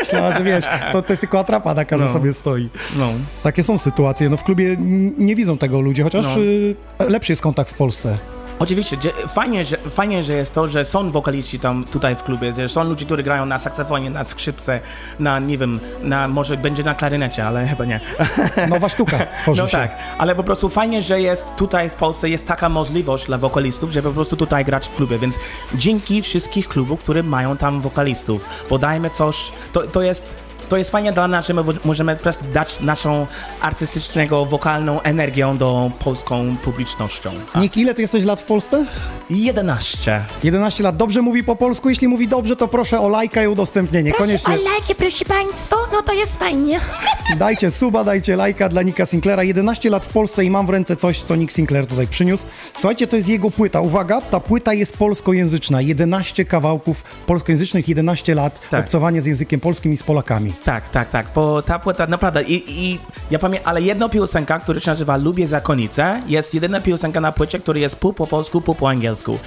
Myślała, 0.00 0.32
że 0.32 0.44
wiesz, 0.44 0.64
to, 0.92 1.02
to 1.02 1.12
jest 1.12 1.20
tylko 1.20 1.38
atrapa 1.38 1.74
taka, 1.74 1.98
że 1.98 2.04
No. 2.04 2.12
sobie 2.12 2.32
stoi. 2.32 2.68
No. 2.98 3.08
Takie 3.42 3.64
są 3.64 3.78
sytuacje, 3.78 4.28
no 4.30 4.36
w 4.36 4.44
klubie 4.44 4.76
nie 5.18 5.36
widzą 5.36 5.58
tego 5.58 5.80
ludzie, 5.80 6.02
chociaż 6.02 6.24
No. 6.24 6.42
y, 6.42 7.08
lepszy 7.08 7.32
jest 7.32 7.42
kontakt 7.42 7.70
w 7.70 7.74
Polsce. 7.74 8.18
Oczywiście, 8.58 8.96
fajnie 9.28 9.64
że, 9.64 9.76
fajnie, 9.76 10.22
że 10.22 10.34
jest 10.34 10.54
to, 10.54 10.68
że 10.68 10.84
są 10.84 11.10
wokaliści 11.10 11.58
tam 11.58 11.84
tutaj 11.84 12.16
w 12.16 12.22
klubie, 12.22 12.52
że 12.54 12.68
są 12.68 12.84
ludzie, 12.84 13.06
którzy 13.06 13.22
grają 13.22 13.46
na 13.46 13.58
saksofonie, 13.58 14.10
na 14.10 14.24
skrzypce, 14.24 14.80
na 15.18 15.38
nie 15.38 15.58
wiem, 15.58 15.80
na 16.02 16.28
może 16.28 16.56
będzie 16.56 16.82
na 16.82 16.94
klarynecie, 16.94 17.46
ale 17.46 17.66
chyba 17.66 17.84
nie. 17.84 18.00
Nowa 18.70 18.88
sztuka 18.88 19.18
tworzy 19.42 19.62
No 19.62 19.68
się. 19.68 19.76
tak, 19.78 19.96
ale 20.18 20.34
po 20.34 20.44
prostu 20.44 20.68
fajnie, 20.68 21.02
że 21.02 21.20
jest 21.20 21.46
tutaj 21.56 21.90
w 21.90 21.94
Polsce 21.94 22.28
jest 22.28 22.46
taka 22.46 22.68
możliwość 22.68 23.26
dla 23.26 23.38
wokalistów, 23.38 23.90
żeby 23.90 24.08
po 24.08 24.14
prostu 24.14 24.36
tutaj 24.36 24.64
grać 24.64 24.88
w 24.88 24.96
klubie, 24.96 25.18
więc 25.18 25.34
dzięki 25.74 26.22
wszystkich 26.22 26.68
klubów, 26.68 27.00
które 27.00 27.22
mają 27.22 27.56
tam 27.56 27.80
wokalistów, 27.80 28.44
bo 28.70 28.78
dajmy 28.78 29.10
coś, 29.10 29.52
to, 29.72 29.82
to 29.82 30.02
jest 30.02 30.51
to 30.72 30.76
jest 30.76 30.90
fajnie 30.90 31.12
dla 31.12 31.28
nas, 31.28 31.46
że 31.46 31.54
my 31.54 31.62
możemy 31.84 32.16
po 32.16 32.22
prostu 32.22 32.44
dać 32.52 32.80
naszą 32.80 33.26
artystycznego, 33.60 34.46
wokalną 34.46 35.02
energię 35.02 35.54
do 35.58 35.90
polską 35.98 36.56
publicznością. 36.56 37.30
A 37.52 37.60
Nick, 37.60 37.76
ile 37.76 37.94
ty 37.94 38.02
jesteś 38.02 38.24
lat 38.24 38.40
w 38.40 38.44
Polsce? 38.44 38.86
11. 39.30 40.20
11 40.44 40.82
lat. 40.82 40.96
Dobrze 40.96 41.22
mówi 41.22 41.44
po 41.44 41.56
polsku? 41.56 41.88
Jeśli 41.88 42.08
mówi 42.08 42.28
dobrze, 42.28 42.56
to 42.56 42.68
proszę 42.68 43.00
o 43.00 43.08
lajka 43.08 43.42
i 43.42 43.46
udostępnienie. 43.46 44.12
Koniecznie 44.12 44.56
lajki, 44.56 44.94
proszę 44.94 45.24
państwo, 45.24 45.76
no 45.92 46.02
to 46.02 46.12
jest 46.12 46.38
fajnie. 46.38 46.80
dajcie 47.38 47.70
suba, 47.70 48.04
dajcie 48.04 48.36
lajka 48.36 48.68
dla 48.68 48.82
Nika 48.82 49.06
Sinclaira. 49.06 49.42
11 49.42 49.90
lat 49.90 50.04
w 50.04 50.12
Polsce 50.12 50.44
i 50.44 50.50
mam 50.50 50.66
w 50.66 50.70
ręce 50.70 50.96
coś, 50.96 51.22
co 51.22 51.36
Nick 51.36 51.52
Sinclair 51.52 51.86
tutaj 51.86 52.06
przyniósł. 52.06 52.46
Słuchajcie, 52.78 53.06
to 53.06 53.16
jest 53.16 53.28
jego 53.28 53.50
płyta. 53.50 53.80
Uwaga, 53.80 54.20
ta 54.20 54.40
płyta 54.40 54.74
jest 54.74 54.96
polskojęzyczna. 54.96 55.80
11 55.80 56.44
kawałków 56.44 57.02
polskojęzycznych, 57.26 57.88
11 57.88 58.34
lat 58.34 58.60
Tak. 58.70 58.84
obcowanie 58.84 59.22
z 59.22 59.26
językiem 59.26 59.60
polskim 59.60 59.92
i 59.92 59.96
z 59.96 60.02
Polakami. 60.02 60.52
Tak, 60.64 60.88
tak, 60.88 61.10
tak, 61.10 61.26
bo 61.34 61.62
ta 61.62 61.78
płyta 61.78 62.06
naprawdę 62.06 62.42
i, 62.42 62.86
i 62.86 62.98
ja 63.30 63.38
pamiętam, 63.38 63.68
ale 63.68 63.82
jedna 63.82 64.08
piosenka, 64.08 64.58
która 64.58 64.80
się 64.80 64.90
nazywa 64.90 65.16
Lubię 65.16 65.46
Zakonnicę, 65.46 66.22
jest 66.26 66.54
jedyna 66.54 66.80
piosenka 66.80 67.20
na 67.20 67.32
płycie, 67.32 67.58
która 67.58 67.78
jest 67.78 67.96
pół 67.96 68.12
po 68.12 68.26
polsku, 68.26 68.60
pół 68.60 68.74
po 68.74 68.88
angielsku. 68.88 69.38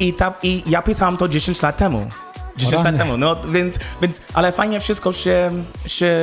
I, 0.00 0.12
ta, 0.12 0.34
i 0.42 0.62
ja 0.66 0.82
pisałam 0.82 1.16
to 1.16 1.28
10 1.28 1.62
lat 1.62 1.76
temu. 1.76 2.06
10 2.56 2.84
lat 2.84 2.96
temu, 2.96 3.16
no 3.16 3.36
więc, 3.52 3.78
więc, 4.02 4.20
ale 4.34 4.52
fajnie 4.52 4.80
wszystko 4.80 5.12
się, 5.12 5.50
się 5.86 6.16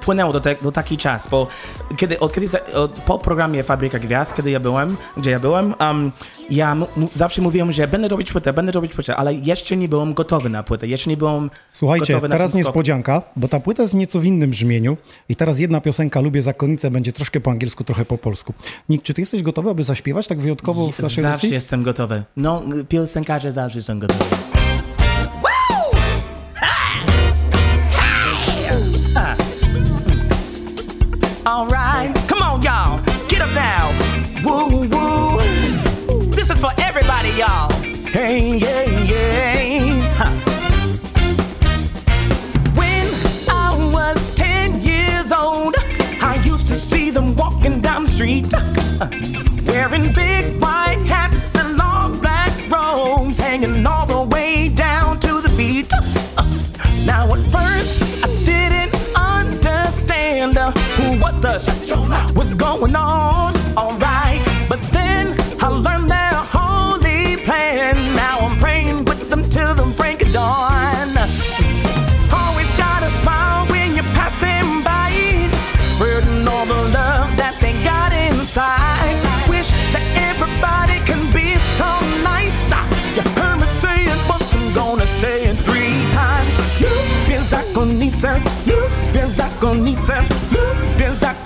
płynęło 0.00 0.32
do, 0.32 0.40
te, 0.40 0.54
do 0.62 0.72
taki 0.72 0.96
czas, 0.96 1.28
bo 1.28 1.46
kiedy, 1.96 2.20
od 2.20 2.32
kiedy, 2.32 2.48
od, 2.74 2.98
po 2.98 3.18
programie 3.18 3.62
Fabryka 3.62 3.98
Gwiazd, 3.98 4.34
kiedy 4.34 4.50
ja 4.50 4.60
byłem, 4.60 4.96
gdzie 5.16 5.30
ja 5.30 5.38
byłem, 5.38 5.74
um, 5.80 6.12
ja 6.50 6.76
zawsze 7.14 7.42
mówiłem, 7.42 7.72
że 7.72 7.88
będę 7.88 8.08
robić 8.08 8.32
płytę, 8.32 8.52
będę 8.52 8.72
robić 8.72 8.94
płytę, 8.94 9.16
ale 9.16 9.34
jeszcze 9.34 9.76
nie 9.76 9.88
byłem 9.88 10.14
gotowy 10.14 10.48
na 10.48 10.62
płytę, 10.62 10.86
jeszcze 10.86 11.10
nie 11.10 11.16
byłem 11.16 11.50
Słuchajcie, 11.68 12.12
gotowy 12.12 12.28
na 12.28 12.34
teraz 12.34 12.54
niespodzianka, 12.54 13.22
bo 13.36 13.48
ta 13.48 13.60
płyta 13.60 13.82
jest 13.82 13.94
nieco 13.94 14.20
w 14.20 14.24
innym 14.24 14.50
brzmieniu 14.50 14.96
i 15.28 15.36
teraz 15.36 15.58
jedna 15.58 15.80
piosenka 15.80 16.20
Lubię 16.20 16.42
Zakonnicę 16.42 16.90
będzie 16.90 17.12
troszkę 17.12 17.40
po 17.40 17.50
angielsku, 17.50 17.84
trochę 17.84 18.04
po 18.04 18.18
polsku. 18.18 18.54
Nick, 18.88 19.04
czy 19.04 19.14
ty 19.14 19.22
jesteś 19.22 19.42
gotowy, 19.42 19.70
aby 19.70 19.84
zaśpiewać 19.84 20.26
tak 20.26 20.40
wyjątkowo 20.40 20.86
w 20.86 20.98
naszej 20.98 21.22
Zawsze 21.22 21.22
wersji? 21.22 21.50
jestem 21.50 21.82
gotowy. 21.82 22.22
No, 22.36 22.62
piosenkarze 22.88 23.52
zawsze 23.52 23.82
są 23.82 23.98
gotowi. 23.98 24.63
All 31.46 31.66
right, 31.66 32.10
come 32.26 32.40
on, 32.40 32.62
y'all, 32.62 33.02
get 33.28 33.42
up 33.42 33.52
now. 33.52 33.90
Woo 34.42 34.88
woo. 34.88 36.30
This 36.30 36.48
is 36.48 36.58
for 36.58 36.70
everybody, 36.78 37.28
y'all. 37.32 37.70
Hey, 38.06 38.56
yeah, 38.56 38.84
yeah. 39.02 40.00
Huh. 40.14 40.30
When 42.74 43.06
I 43.50 43.76
was 43.92 44.30
10 44.30 44.80
years 44.80 45.32
old, 45.32 45.74
I 46.22 46.40
used 46.46 46.66
to 46.68 46.78
see 46.78 47.10
them 47.10 47.36
walking 47.36 47.82
down 47.82 48.06
the 48.06 48.10
street, 48.10 48.50
wearing 49.66 50.14
big 50.14 50.62
white 50.62 51.04
hats 51.06 51.54
and 51.56 51.76
long 51.76 52.20
black 52.20 52.52
robes, 52.70 53.36
hanging 53.36 53.86
all 53.86 54.06
the 54.06 54.22
way 54.34 54.70
down 54.70 55.20
to 55.20 55.42
the 55.42 55.50
feet. 55.50 55.92
Now, 57.04 57.34
at 57.34 57.40
first, 57.52 57.83
what 61.34 61.42
the 61.42 62.32
was 62.34 62.54
going 62.54 62.96
on. 62.96 63.54
Alright, 63.76 64.00
but 64.00 64.13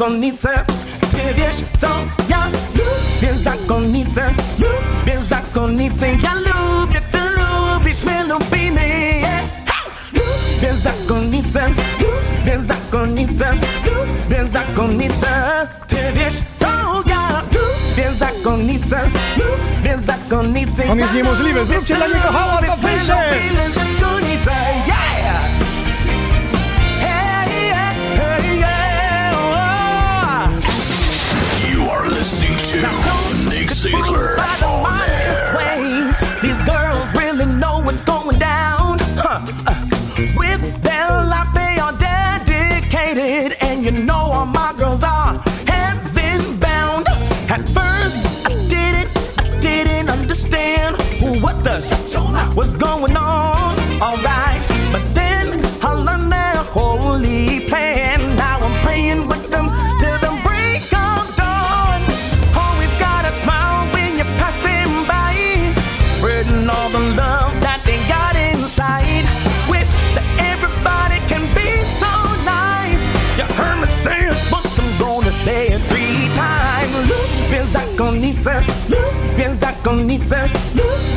zakonnicę. 0.08 0.64
Ty 1.10 1.34
wiesz 1.34 1.56
co 1.80 1.88
ja 2.28 2.46
lubię 2.46 3.38
zakonnicę, 3.38 4.30
lubię 4.58 5.24
zakonnicę. 5.28 6.06
Ja 6.22 6.34
lubię, 6.34 7.00
ty 7.12 7.18
lubisz, 7.18 8.04
my 8.04 8.24
lubimy. 8.24 8.88
Yeah. 8.88 9.42
Lubię 10.12 10.74
zakonnicę, 10.82 11.68
lubię 12.00 12.66
zakonnicę, 12.66 13.52
lubię 13.52 14.48
zakonnicę. 14.52 15.68
Ty 15.86 15.96
wiesz 16.14 16.36
co 16.58 16.66
ja 17.06 17.42
lubię 17.52 18.14
zakonnicę, 18.18 19.00
lubię 19.36 19.98
zakonnicę. 20.06 20.90
On 20.90 20.98
jest 20.98 21.14
niemożliwy, 21.14 21.66
zróbcie 21.66 21.96
dla 21.96 22.06
niego 22.06 22.28
hałas 22.32 22.62
na 22.62 22.76
was 52.54 52.72
going 52.74 53.16
on. 53.16 53.76
Alright, 54.00 54.62
but 54.92 55.02
then 55.14 55.60
I 55.82 55.92
learned 55.92 56.32
their 56.32 56.56
holy 56.56 57.60
plan. 57.68 58.36
Now 58.36 58.58
I'm 58.60 58.72
praying 58.84 59.26
with 59.28 59.50
them 59.50 59.66
till 60.00 60.18
the 60.26 60.32
break 60.46 60.84
of 60.92 61.24
dawn. 61.36 62.00
Always 62.56 62.92
gotta 62.98 63.32
smile 63.42 63.86
when 63.92 64.16
you're 64.16 64.34
passing 64.38 64.92
by, 65.06 65.34
spreading 66.16 66.68
all 66.68 66.90
the 66.90 67.00
love 67.16 67.52
that 67.60 67.80
they 67.84 67.98
got 68.08 68.34
inside. 68.36 69.24
Wish 69.70 69.90
that 70.14 70.26
everybody 70.52 71.18
can 71.30 71.42
be 71.54 71.70
so 72.02 72.12
nice. 72.44 73.02
You 73.38 73.44
heard 73.58 73.80
me 73.80 73.88
say 74.04 74.28
it 74.28 74.38
once, 74.52 74.78
I'm 74.78 74.90
gonna 74.98 75.32
say 75.32 75.68
it 75.74 75.82
three 75.90 76.28
times. 76.34 76.94
Lubię 77.08 77.66
zakonnicę, 77.72 78.62
lubię 78.88 79.56
zakonnicę, 79.56 80.48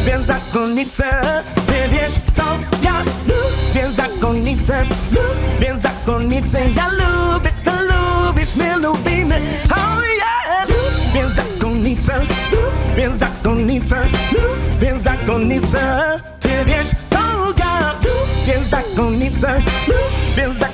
lubię 0.01 0.19
zakonnicę. 0.25 1.21
Ty 1.67 1.89
wiesz 1.91 2.13
co 2.33 2.43
ja 2.83 2.93
lubię 3.27 3.91
zakonnicę, 3.91 4.85
lubię 5.11 5.77
zakonnicę. 5.77 6.59
Ja 6.75 6.87
lubię, 6.87 7.49
ty 7.63 7.71
lubisz, 7.71 8.55
my 8.55 8.77
lubimy. 8.77 9.41
Oh 9.71 10.01
yeah, 10.15 10.69
lubię 10.69 11.27
zakonnicę, 11.35 12.19
lubię 12.51 13.17
zakonnicę, 13.17 14.01
lubię 14.31 14.99
zakonnicę. 14.99 16.19
Ty 16.39 16.49
wiesz 16.65 16.89
co 17.09 17.19
ja 17.59 17.93
lubię 17.93 18.59
zakonnicę, 18.69 19.61
lubię 19.87 20.53
zakonnicę. 20.59 20.70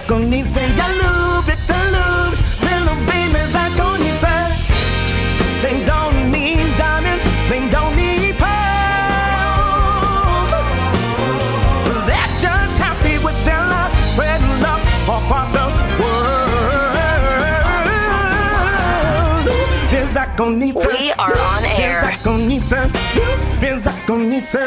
We 20.99 21.11
are 21.13 21.37
on 21.37 21.65
air. 21.65 22.01
Lubię 22.01 22.17
zakonnicę. 22.17 22.89
Lubię 23.15 23.79
zakonnicę. 23.79 24.65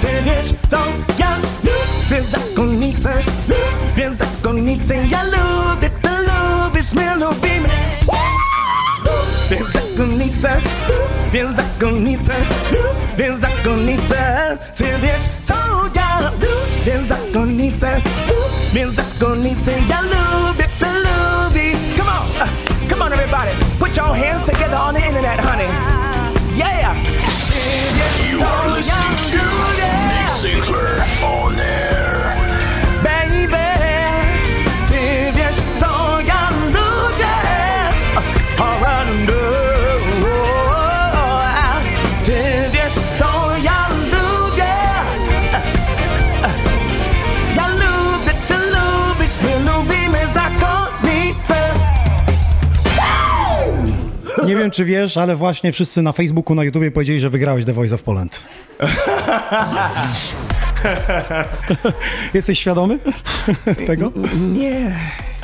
Ty 0.00 0.08
wiesz 0.24 0.54
co? 0.70 0.78
Ja 1.18 1.36
lubię 1.36 2.22
zakonnicę. 2.30 3.12
Lubię 3.48 4.14
zakonnicę. 4.14 4.94
Ja 5.06 5.22
lubię, 5.22 5.90
ty 6.02 6.08
lubisz, 6.08 6.92
my 6.92 7.16
lubimy. 7.16 7.68
Lubię 9.04 9.64
zakonnicę. 9.72 10.60
Lubię 11.24 11.52
zakonnicę. 11.56 12.34
Lubię 12.72 13.38
zakonnicę. 13.38 14.58
Ty 14.76 14.84
wiesz 14.84 15.22
co? 15.44 15.54
Ja 15.94 16.20
lubię 16.20 17.06
zakonnicę. 17.08 18.00
Lubię 18.28 18.90
zakonnicę. 18.90 19.72
Ja 19.88 20.00
lubię, 20.00 20.64
ty 20.78 20.86
lubisz. 20.86 21.96
Come 21.96 22.10
on. 22.10 22.48
Come 22.90 23.04
on 23.04 23.12
everybody. 23.12 23.50
Put 23.78 23.96
your 23.96 24.14
hands 24.14 24.46
together 24.46 24.76
on 24.76 24.94
the 24.94 25.00
internet, 25.00 25.17
wiem, 54.68 54.72
czy 54.72 54.84
wiesz, 54.84 55.16
ale 55.16 55.36
właśnie 55.36 55.72
wszyscy 55.72 56.02
na 56.02 56.12
Facebooku, 56.12 56.54
na 56.54 56.64
YouTubie 56.64 56.90
powiedzieli, 56.90 57.20
że 57.20 57.30
wygrałeś 57.30 57.64
The 57.64 57.72
Voice 57.72 57.94
of 57.94 58.02
Poland. 58.02 58.46
Jesteś 62.34 62.58
świadomy 62.58 62.98
tego? 63.86 64.12
Nie, 64.52 64.96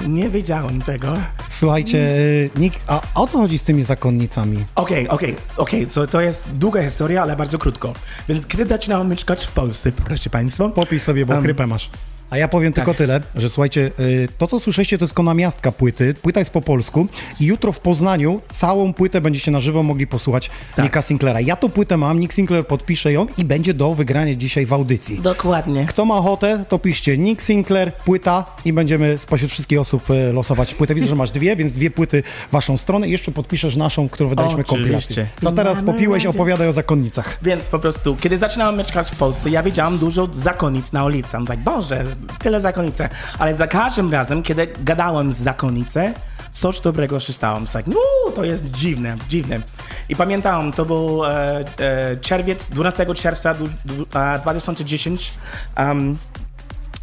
nie 0.09 0.31
wiedziałem 0.31 0.83
tego. 0.83 1.17
Słuchajcie, 1.49 1.99
y, 1.99 2.51
Nick, 2.57 2.81
a 2.87 3.01
o 3.15 3.27
co 3.27 3.39
chodzi 3.39 3.59
z 3.59 3.63
tymi 3.63 3.83
zakonnicami? 3.83 4.65
Okej, 4.75 5.09
okej, 5.09 5.37
okej, 5.57 5.87
so 5.91 6.07
to 6.07 6.21
jest 6.21 6.43
długa 6.53 6.83
historia, 6.83 7.23
ale 7.23 7.37
bardzo 7.37 7.59
krótko. 7.59 7.93
Więc 8.29 8.47
kiedy 8.47 8.67
zaczynałem 8.67 9.09
mieszkać 9.09 9.47
w 9.47 9.51
Polsce, 9.51 9.93
proszę 9.93 10.31
Państwa, 10.31 10.69
Popij 10.69 11.01
sobie, 11.01 11.27
bo 11.27 11.41
chrypę 11.41 11.67
masz. 11.67 11.91
A 12.35 12.39
ja 12.39 12.49
powiem 12.49 12.73
tylko 12.73 12.95
tyle, 12.95 13.21
że 13.37 13.49
słuchajcie, 13.49 13.91
y, 14.01 14.29
to 14.39 14.47
co 14.47 14.61
słyszeliście 14.61 14.99
to 14.99 15.05
jest 15.05 15.15
konamiastka 15.15 15.73
płyty, 15.73 16.15
płyta 16.15 16.41
jest 16.41 16.51
po 16.51 16.61
polsku 16.61 17.07
i 17.41 17.45
jutro 17.45 17.73
w 17.73 17.81
Poznaniu 17.81 18.41
całą 18.51 18.93
płytę 18.93 19.21
będziecie 19.21 19.51
na 19.51 19.61
żywo 19.61 19.83
mogli 19.83 20.07
posłuchać 20.07 20.51
Nicka 20.79 21.03
Sinclaira. 21.03 21.41
Ja 21.41 21.57
tą 21.57 21.71
płytę 21.71 21.97
mam, 21.97 22.21
Nick 22.21 22.33
Sinclair 22.33 22.67
podpisze 22.67 23.13
ją 23.13 23.27
i 23.39 23.45
będzie 23.45 23.75
do 23.75 23.95
wygrania 23.95 24.35
dzisiaj 24.35 24.67
w 24.67 24.73
audycji. 24.73 25.21
Dokładnie. 25.21 25.87
Kto 25.87 26.05
ma 26.05 26.17
ochotę, 26.17 26.65
to 26.69 26.79
piszcie 26.79 27.19
Nick 27.19 27.43
Sinclair, 27.43 27.93
płyta 27.95 28.45
i 28.65 28.73
będziemy 28.73 29.19
spośród 29.19 29.51
wszystkich 29.51 29.81
osób 29.81 30.11
e, 30.11 30.33
losować 30.33 30.75
płytę. 30.75 30.95
Widzę, 30.95 31.07
że 31.07 31.17
masz 31.17 31.31
dwie, 31.31 31.57
więc 31.57 31.73
dwie 31.73 31.91
płyty 31.91 32.23
waszą 32.53 32.77
stronę 32.77 33.09
i 33.09 33.11
jeszcze 33.11 33.33
podpiszesz 33.33 33.77
naszą, 33.77 34.09
którą 34.09 34.29
wydaliśmy 34.29 34.65
kompilację. 34.65 35.27
To 35.41 35.53
teraz 35.53 35.83
popiłeś, 35.83 36.27
opowiadaj 36.27 36.69
o 36.69 36.73
zakonnicach. 36.73 37.39
Więc 37.43 37.69
po 37.69 37.79
prostu, 37.79 38.17
kiedy 38.21 38.39
zaczynałem 38.39 38.77
mieszkać 38.77 39.11
w 39.11 39.17
Polsce, 39.17 39.51
ja 39.51 39.63
widziałem 39.63 39.99
dużo 39.99 40.29
zakonnic 40.33 40.93
na 40.93 41.05
ulicy. 41.05 41.37
I'm 41.37 41.41
like, 41.41 41.57
Boże, 41.57 42.05
tyle 42.39 42.61
zakonnice. 42.61 43.09
Ale 43.39 43.57
za 43.57 43.67
każdym 43.67 44.13
razem, 44.13 44.43
kiedy 44.43 44.73
gadałem 44.85 45.33
z 45.33 45.37
zakonnicą, 45.37 46.13
coś 46.53 46.81
dobrego. 46.81 47.17
It's 47.17 47.77
like, 47.77 47.91
no, 47.91 48.33
to 48.35 48.45
jest 48.45 48.71
dziwne, 48.71 49.17
dziwne. 49.29 49.61
I 50.09 50.17
pamiętam, 50.17 50.73
to 50.73 50.85
był 50.85 51.25
e, 51.25 51.65
e, 51.79 52.17
czerwiec, 52.17 52.67
12 52.67 53.15
czerwca 53.15 53.55
du, 53.55 53.69
du, 53.85 54.07
e, 54.15 54.39
2010. 54.39 55.35
Um, 55.79 56.19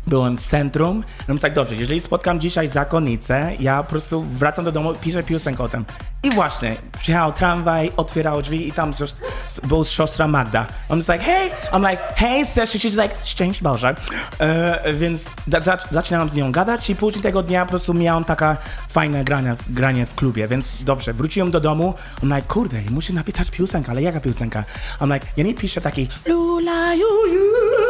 byłem 0.07 0.38
w 0.38 0.41
centrum. 0.41 1.03
No 1.28 1.38
tak, 1.38 1.53
dobrze, 1.53 1.76
jeżeli 1.76 2.01
spotkam 2.01 2.39
dzisiaj 2.39 2.67
zakonnicę, 2.67 3.51
ja 3.59 3.84
po 3.84 3.89
prostu 3.89 4.22
wracam 4.22 4.65
do 4.65 4.72
domu, 4.72 4.93
piszę 5.01 5.24
piosenkę 5.24 5.63
o 5.63 5.69
tym. 5.69 5.86
I 6.24 6.30
właśnie, 6.30 6.76
przyjechał 7.01 7.34
tramwaj, 7.34 7.91
otwierał 7.97 8.41
drzwi 8.41 8.67
i 8.67 8.72
tam 8.72 8.91
sios- 8.91 9.22
był 9.67 9.84
siostra 9.86 10.28
Magda. 10.28 10.67
I'm 10.89 11.13
like, 11.13 11.26
hey, 11.26 11.49
I'm 11.72 11.89
like, 11.91 12.03
hey, 12.15 12.45
sister, 12.45 12.67
she's 12.67 13.01
like, 13.03 13.15
szczęść 13.24 13.61
Boże. 13.61 13.95
E, 14.39 14.93
więc 14.93 15.26
da, 15.47 15.59
zac- 15.59 15.88
zaczynałem 15.91 16.30
z 16.30 16.34
nią 16.36 16.51
gadać 16.51 16.89
i 16.89 16.95
później 16.95 17.24
tego 17.24 17.43
dnia 17.43 17.65
po 17.65 17.69
prostu 17.69 17.93
miałem 17.93 18.24
taka 18.24 18.57
fajne 18.89 19.24
granie, 19.24 19.55
granie 19.69 20.05
w 20.05 20.15
klubie, 20.15 20.47
więc 20.47 20.76
dobrze, 20.84 21.13
wróciłem 21.13 21.51
do 21.51 21.59
domu, 21.59 21.93
I'm 22.22 22.36
like, 22.36 22.47
kurde, 22.47 22.78
muszę 22.89 23.13
napisać 23.13 23.51
piosenkę, 23.51 23.91
ale 23.91 24.01
jaka 24.01 24.19
piosenka? 24.22 24.63
I'm 24.99 25.13
like, 25.13 25.28
ja 25.38 25.43
nie 25.43 25.53
piszę 25.53 25.82
takiej, 25.82 26.07
lula, 26.26 26.93
ju, 26.93 27.34
ju, 27.34 27.41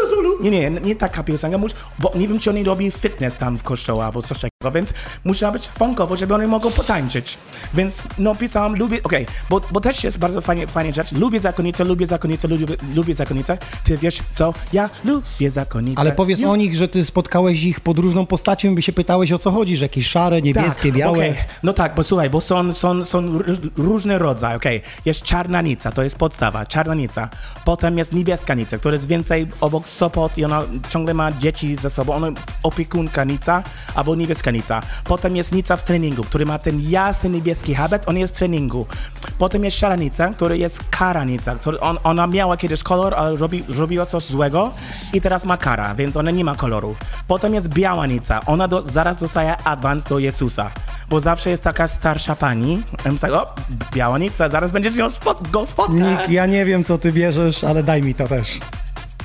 zulu. 0.09 0.43
Nie, 0.43 0.51
nie, 0.51 0.69
nie 0.69 0.95
taka 0.95 1.23
piosenka, 1.23 1.57
mus, 1.57 1.71
bo 1.99 2.11
nie 2.15 2.27
wiem, 2.27 2.39
czy 2.39 2.49
oni 2.49 2.63
robią 2.63 2.91
fitness 2.91 3.35
tam 3.35 3.57
w 3.57 3.63
kościoła 3.63 4.05
albo 4.05 4.21
coś 4.21 4.37
takiego, 4.37 4.71
więc 4.71 4.93
muszę 5.23 5.51
być 5.51 5.67
funkowo, 5.67 6.15
żeby 6.15 6.35
oni 6.35 6.47
mogą 6.47 6.71
potańczyć. 6.71 7.37
Więc 7.73 8.03
no 8.21 8.35
pisałem, 8.35 8.75
lubię, 8.75 9.03
okej, 9.03 9.25
bo, 9.49 9.61
bo 9.71 9.81
też 9.81 10.03
jest 10.03 10.17
bardzo 10.19 10.41
fajnie, 10.41 10.67
fajnie 10.67 10.93
rzecz, 10.93 11.11
lubię 11.11 11.39
zakonnicę, 11.39 11.83
lubię 11.83 12.05
zakonnicę, 12.07 12.47
lubię, 12.47 12.65
lubię 12.95 13.13
zakonnicę, 13.15 13.57
ty 13.83 13.97
wiesz 13.97 14.19
co, 14.35 14.53
ja 14.73 14.89
lubię 15.05 15.49
zakonnicę. 15.49 15.99
Ale 15.99 16.11
powiedz 16.11 16.43
o 16.43 16.55
nich, 16.55 16.75
że 16.75 16.87
ty 16.87 17.05
spotkałeś 17.05 17.63
ich 17.63 17.79
pod 17.79 17.99
różną 17.99 18.25
postacią, 18.25 18.75
by 18.75 18.81
się 18.81 18.93
pytałeś 18.93 19.31
o 19.31 19.37
co 19.37 19.51
chodzi, 19.51 19.77
że 19.77 19.85
jakieś 19.85 20.07
szare, 20.07 20.41
niebieskie, 20.41 20.89
tak, 20.89 20.97
białe. 20.97 21.17
okej. 21.17 21.33
No 21.63 21.73
tak, 21.73 21.95
bo 21.95 22.03
słuchaj, 22.03 22.29
bo 22.29 22.41
są, 22.41 22.73
są, 22.73 23.05
są 23.05 23.21
róż- 23.39 23.69
różne 23.77 24.17
rodzaje, 24.17 24.55
okej. 24.57 24.81
Jest 25.05 25.23
czarna 25.23 25.61
nica, 25.61 25.91
to 25.91 26.03
jest 26.03 26.15
podstawa, 26.17 26.65
czarna 26.65 26.95
nica. 26.95 27.29
Potem 27.65 27.97
jest 27.97 28.13
niebieska 28.13 28.53
nica, 28.53 28.77
która 28.77 28.93
jest 28.95 29.07
więcej 29.07 29.47
obok 29.61 29.87
Sopot 29.87 30.37
i 30.37 30.45
ona 30.45 30.61
ciągle 30.89 31.13
ma 31.13 31.31
dzieci 31.31 31.75
ze 31.75 31.89
sobą. 31.89 32.13
Ona 32.13 32.27
opiekunka 32.63 33.23
nica 33.23 33.63
albo 33.95 34.15
niebieska 34.15 34.51
nica. 34.51 34.81
Potem 35.03 35.35
jest 35.35 35.51
nica 35.51 35.75
w 35.77 35.83
treningu, 35.83 36.23
który 36.23 36.45
ma 36.45 36.59
ten 36.59 36.81
jasny 36.89 37.29
niebieski 37.29 37.75
habit, 37.75 38.01
on 38.11 38.17
jest 38.17 38.33
w 38.33 38.37
treningu. 38.37 38.85
Potem 39.37 39.63
jest 39.63 39.77
szara 39.77 39.95
nica, 39.95 40.29
która 40.29 40.55
jest 40.55 40.79
kara 40.89 41.23
nica, 41.23 41.55
który 41.55 41.79
on, 41.79 41.97
ona 42.03 42.27
miała 42.27 42.57
kiedyś 42.57 42.83
kolor, 42.83 43.15
ale 43.15 43.37
robi, 43.37 43.63
robiła 43.69 44.05
coś 44.05 44.23
złego 44.23 44.71
i 45.13 45.21
teraz 45.21 45.45
ma 45.45 45.57
kara, 45.57 45.95
więc 45.95 46.17
ona 46.17 46.31
nie 46.31 46.43
ma 46.43 46.55
koloru. 46.55 46.95
Potem 47.27 47.53
jest 47.53 47.67
biała 47.67 48.07
nica, 48.07 48.39
ona 48.45 48.67
do, 48.67 48.81
zaraz 48.81 49.17
dostaje 49.17 49.57
awans 49.57 50.03
do 50.03 50.19
Jezusa, 50.19 50.71
bo 51.09 51.19
zawsze 51.19 51.49
jest 51.49 51.63
taka 51.63 51.87
starsza 51.87 52.35
pani, 52.35 52.83
ja 53.23 53.41
o, 53.41 53.55
biała 53.93 54.17
nica, 54.17 54.49
zaraz 54.49 54.71
będziesz 54.71 54.95
ją 54.95 55.09
spot, 55.09 55.47
go 55.51 55.65
spotkać. 55.65 55.99
Nick, 55.99 56.29
ja 56.29 56.45
nie 56.45 56.65
wiem 56.65 56.83
co 56.83 56.97
ty 56.97 57.11
bierzesz, 57.11 57.63
ale 57.63 57.83
daj 57.83 58.01
mi 58.01 58.13
to 58.15 58.27
też. 58.27 58.59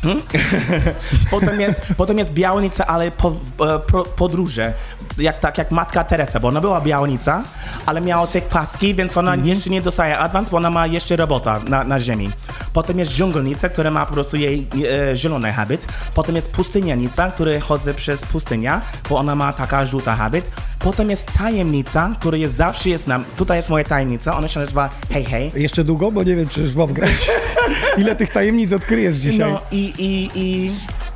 Potem 1.30 1.60
jest, 1.60 1.82
potem 1.96 2.18
jest 2.18 2.32
białonica, 2.32 2.86
ale 2.86 3.10
po, 3.10 3.28
e, 3.28 3.78
pro, 3.78 4.04
podróże. 4.04 4.72
Jak, 5.18 5.40
tak 5.40 5.58
jak 5.58 5.70
matka 5.70 6.04
Teresa, 6.04 6.40
bo 6.40 6.48
ona 6.48 6.60
była 6.60 6.80
białonica, 6.80 7.42
ale 7.86 8.00
miała 8.00 8.26
te 8.26 8.42
paski, 8.42 8.94
więc 8.94 9.16
ona 9.16 9.36
jeszcze 9.36 9.70
nie 9.70 9.82
dostaje 9.82 10.18
awans, 10.18 10.50
bo 10.50 10.56
ona 10.56 10.70
ma 10.70 10.86
jeszcze 10.86 11.16
robota 11.16 11.60
na, 11.68 11.84
na 11.84 12.00
ziemi. 12.00 12.30
Potem 12.72 12.98
jest 12.98 13.12
dżungelnica, 13.12 13.68
która 13.68 13.90
ma 13.90 14.06
po 14.06 14.12
prostu 14.12 14.36
jej 14.36 14.66
e, 15.10 15.16
zielony 15.16 15.52
habit. 15.52 15.86
Potem 16.14 16.36
jest 16.36 16.52
pustynianica, 16.52 17.30
która 17.30 17.60
chodzi 17.60 17.94
przez 17.96 18.24
pustynię, 18.24 18.80
bo 19.10 19.16
ona 19.16 19.34
ma 19.34 19.52
taka 19.52 19.86
żółta 19.86 20.16
habit. 20.16 20.50
Potem 20.78 21.10
jest 21.10 21.32
tajemnica, 21.32 22.10
która 22.20 22.36
jest 22.36 22.54
zawsze 22.54 22.90
jest 22.90 23.06
nam. 23.06 23.24
Tutaj 23.36 23.58
jest 23.58 23.68
moja 23.68 23.84
tajemnica, 23.84 24.36
ona 24.36 24.48
się 24.48 24.60
nazywa 24.60 24.90
Hej 25.10 25.24
Hej. 25.24 25.50
Jeszcze 25.54 25.84
długo, 25.84 26.12
bo 26.12 26.22
nie 26.22 26.36
wiem, 26.36 26.48
czy 26.48 26.60
już 26.60 26.74
mam 26.74 26.92
grać. 26.92 27.30
Ile 27.98 28.16
tych 28.16 28.32
tajemnic 28.32 28.72
odkryjesz 28.72 29.16
dzisiaj? 29.16 29.52
No 29.52 29.60
i, 29.70 29.85
i, 29.98 30.30
i, 30.34 30.72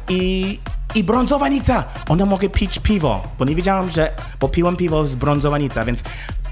i, 0.08 0.60
i 0.95 1.05
brązowa 1.05 1.49
nica. 1.49 1.84
Ona 2.09 2.26
mogę 2.26 2.49
pić 2.49 2.78
piwo, 2.78 3.22
bo 3.38 3.45
nie 3.45 3.55
wiedziałam, 3.55 3.91
że, 3.91 4.12
bo 4.41 4.49
piłem 4.49 4.76
piwo 4.76 5.07
z 5.07 5.14
brązowa 5.14 5.59
nica, 5.59 5.84
więc 5.84 6.03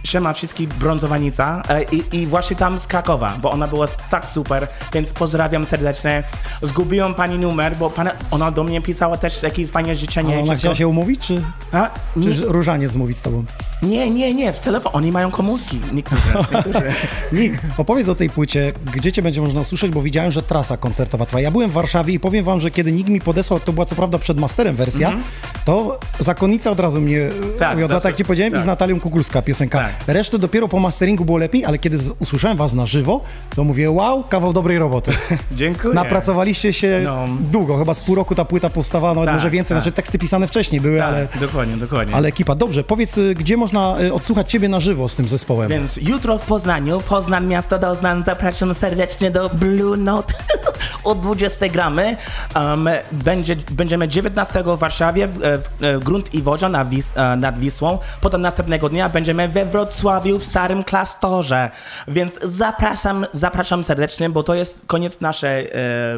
siema 0.05 0.33
wszystkich 0.33 0.69
brązowa 0.69 1.19
nica 1.19 1.63
e, 1.69 1.83
i, 1.83 2.17
i 2.17 2.27
właśnie 2.27 2.57
tam 2.57 2.81
z 2.81 2.87
Krakowa, 2.87 3.37
bo 3.43 3.51
ona 3.51 3.69
była 3.69 3.89
tak 4.11 4.29
super, 4.29 4.67
więc 4.93 5.11
pozdrawiam 5.13 5.67
serdecznie. 5.67 6.23
Zgubiłem 6.63 7.15
pani 7.15 7.39
numer, 7.39 7.77
bo 7.77 7.91
pana, 7.91 8.11
ona 8.31 8.51
do 8.51 8.65
mnie 8.65 8.81
pisała 8.81 9.17
też 9.17 9.43
jakieś 9.43 9.71
fajne 9.71 9.95
życzenie. 9.95 10.37
A 10.37 10.41
ona 10.41 10.55
chciała 10.55 10.75
się 10.75 10.89
umówić, 10.89 11.21
czy, 11.21 11.43
A? 11.73 11.91
czy 12.15 12.21
Nie, 12.21 12.35
różaniec 12.41 12.93
zmówić 12.93 13.17
z 13.19 13.23
tobą? 13.23 13.45
nie, 13.83 14.11
nie, 14.11 14.35
nie, 14.35 14.53
w 14.53 14.59
telefon, 14.59 14.93
oni 14.95 15.13
mają 15.13 15.31
komórki, 15.31 15.81
niektórzy. 15.93 16.23
niektórzy. 16.55 16.93
Nick, 17.33 17.55
opowiedz 17.77 18.09
o 18.09 18.15
tej 18.15 18.31
płycie, 18.31 18.73
gdzie 18.95 19.13
cię 19.13 19.23
będzie 19.23 19.41
można 19.41 19.61
usłyszeć, 19.61 19.93
bo 19.93 20.03
widziałem, 20.03 20.31
że 20.31 20.43
trasa 20.43 20.77
koncertowa 20.77 21.27
trwa. 21.27 21.41
Ja 21.41 21.51
byłem 21.51 21.71
w 21.71 21.73
Warszawie 21.73 22.15
i 22.15 22.21
powiem 22.21 22.45
wam, 22.45 22.61
że 22.61 22.71
kiedy 22.71 22.93
Nick 22.93 23.09
mi 23.09 23.21
podesłał, 23.21 23.61
to 23.61 23.73
była 23.73 23.87
co 23.87 23.95
prawda 23.95 24.19
przed 24.29 24.41
masterem 24.41 24.77
wersja, 24.77 25.13
to 25.65 25.99
zakonnica 26.19 26.71
od 26.71 26.81
razu 26.81 27.01
mnie. 27.01 27.29
Tak, 27.59 27.79
tak 28.03 28.17
ci 28.17 28.25
powiedziałem, 28.25 28.53
i 28.53 28.57
tak. 28.57 28.63
z 28.63 28.67
Natalią 28.67 29.01
Kukulska 29.01 29.43
piosenka. 29.43 29.79
Tak. 29.79 29.93
Resztę 30.07 30.39
dopiero 30.39 30.69
po 30.69 30.79
masteringu 30.79 31.25
było 31.25 31.39
lepiej, 31.39 31.65
ale 31.65 31.79
kiedy 31.79 31.99
usłyszałem 32.19 32.57
was 32.57 32.73
na 32.73 32.87
żywo, 32.87 33.25
to 33.57 33.65
mówię, 33.65 33.91
wow, 33.91 34.25
kawał 34.25 34.53
dobrej 34.53 34.79
roboty. 34.79 35.13
Dziękuję. 35.53 35.95
Napracowaliście 35.95 36.73
się 36.73 37.01
No. 37.05 37.25
długo, 37.41 37.77
chyba 37.77 37.95
z 37.95 38.01
pół 38.01 38.15
roku 38.15 38.35
ta 38.35 38.45
płyta 38.45 38.71
powstawała, 38.71 39.15
nawet 39.15 39.27
Tak, 39.27 39.35
może 39.35 39.51
więcej, 39.51 39.75
tak. 39.75 39.83
znaczy 39.83 39.97
teksty 39.97 40.19
pisane 40.19 40.47
wcześniej 40.49 40.81
były, 40.81 41.05
ale, 41.05 41.27
Tak, 41.27 41.41
dokładnie, 41.41 41.77
dokładnie. 41.77 42.15
ale 42.15 42.29
ekipa. 42.29 42.55
Dobrze, 42.55 42.85
powiedz, 42.85 43.19
y, 43.19 43.35
gdzie 43.35 43.57
można 43.57 44.01
y, 44.01 44.15
odsłuchać 44.15 44.51
ciebie 44.51 44.69
na 44.69 44.81
żywo 44.81 45.09
z 45.09 45.17
tym 45.17 45.29
zespołem? 45.29 45.69
Więc 45.71 45.97
jutro 45.97 46.39
w 46.39 46.43
Poznaniu, 46.43 47.01
Poznań 47.01 47.47
miasto 47.47 47.79
Doznań, 47.79 48.23
zapraszam 48.27 48.75
serdecznie 48.75 49.31
do 49.31 49.49
Blue 49.49 49.97
Note 49.97 50.35
o 51.05 51.15
20 51.15 51.69
gramy. 51.69 52.17
Um, 52.57 52.89
będzie, 53.13 53.57
będziemy 53.71 54.09
19 54.19 54.63
w 54.67 54.79
Warszawie, 54.79 55.29
w, 55.29 55.39
w, 55.39 55.99
w 56.01 56.05
Grunt 56.05 56.35
i 56.35 56.43
Wodzia 56.43 56.69
nad, 56.69 56.89
Wis, 56.89 57.13
e, 57.17 57.37
nad 57.37 57.59
Wisłą. 57.59 57.99
Potem 58.21 58.41
następnego 58.41 58.89
dnia 58.89 59.09
będziemy 59.09 59.49
we 59.49 59.67
Wrocławiu 59.67 60.39
w 60.39 60.45
Starym 60.45 60.85
Klasztorze. 60.85 61.71
Więc 62.09 62.39
zapraszam, 62.43 63.27
zapraszam 63.33 63.85
serdecznie, 63.85 64.31
bo 64.31 64.43
to 64.43 64.55
jest 64.55 64.83
koniec 64.87 65.21
naszej 65.21 65.67
e, 65.67 65.71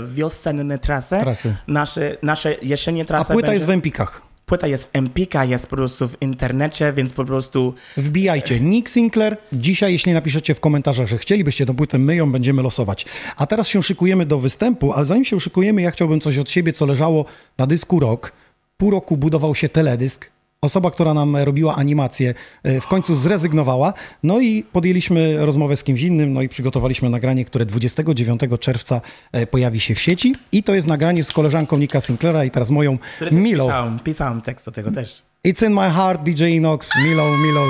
wiosenne 0.07 0.79
trasy. 0.79 1.21
Trasy. 1.21 1.57
Nasze, 1.69 2.17
nasze 2.23 2.55
jesiennie 2.63 3.03
A 3.03 3.07
trasy. 3.07 3.33
płyta 3.33 3.47
będzie. 3.47 3.55
jest 3.55 3.67
w 3.67 3.71
Empikach. 3.71 4.30
Płyta 4.51 4.67
jest 4.67 4.85
w 4.85 4.91
Empika, 4.93 5.45
jest 5.45 5.67
po 5.67 5.77
prostu 5.77 6.09
w 6.09 6.23
internecie, 6.23 6.93
więc 6.93 7.13
po 7.13 7.25
prostu 7.25 7.75
Wbijajcie 7.97 8.61
Nick 8.61 8.89
Sinclair. 8.89 9.37
Dzisiaj, 9.53 9.93
jeśli 9.93 10.13
napiszecie 10.13 10.55
w 10.55 10.61
komentarzach, 10.61 11.07
że 11.07 11.19
chcielibyście 11.19 11.67
tą 11.67 11.77
płytę, 11.77 11.99
my 11.99 12.17
ją 12.17 12.33
będziemy 12.33 12.63
losować. 12.63 13.07
A 13.37 13.47
teraz 13.47 13.69
się 13.69 13.83
szykujemy 13.83 14.27
do 14.27 14.39
występu, 14.39 14.93
ale 14.93 15.07
zanim 15.07 15.25
się 15.25 15.41
szykujemy, 15.41 15.83
ja 15.83 15.91
chciałbym 15.91 16.21
coś 16.21 16.39
od 16.39 16.51
siebie, 16.51 16.73
co 16.73 16.87
leżało 16.87 17.25
na 17.59 17.67
dysku 17.67 18.01
rok. 18.01 18.33
Pół 18.77 18.91
roku 18.91 19.17
budował 19.17 19.55
się 19.55 19.69
teledysk. 19.69 20.31
Osoba, 20.63 20.91
która 20.91 21.15
nam 21.15 21.37
robiła 21.37 21.77
animację, 21.77 22.35
e, 22.63 22.81
w 22.81 22.87
końcu 22.87 23.15
zrezygnowała. 23.15 23.93
No 24.23 24.41
i 24.41 24.63
podjęliśmy 24.63 25.47
rozmowę 25.47 25.77
z 25.77 25.85
kimś 25.85 26.01
innym, 26.03 26.33
no 26.33 26.43
i 26.43 26.49
przygotowaliśmy 26.49 27.11
nagranie, 27.11 27.45
które 27.45 27.67
29 27.67 28.41
czerwca 28.61 29.01
e, 29.33 29.47
pojawi 29.47 29.81
się 29.81 29.95
w 29.95 30.01
sieci. 30.01 30.35
I 30.53 30.63
to 30.63 30.75
jest 30.75 30.87
nagranie 30.87 31.25
z 31.25 31.33
koleżanką 31.33 31.79
Nika 31.79 32.01
Sinclaira 32.01 32.45
i 32.45 32.51
teraz 32.51 32.71
moją 32.71 32.99
Milą. 33.33 33.65
pisałem, 33.65 33.99
pisałem 34.01 34.41
tekst 34.41 34.67
do 34.67 34.73
tego 34.73 34.91
też. 34.91 35.23
It's 35.49 35.67
in 35.67 35.73
my 35.73 35.91
heart, 35.91 36.23
DJ 36.23 36.45
Inox, 36.45 36.91
Milo, 37.05 37.37
Milo, 37.37 37.65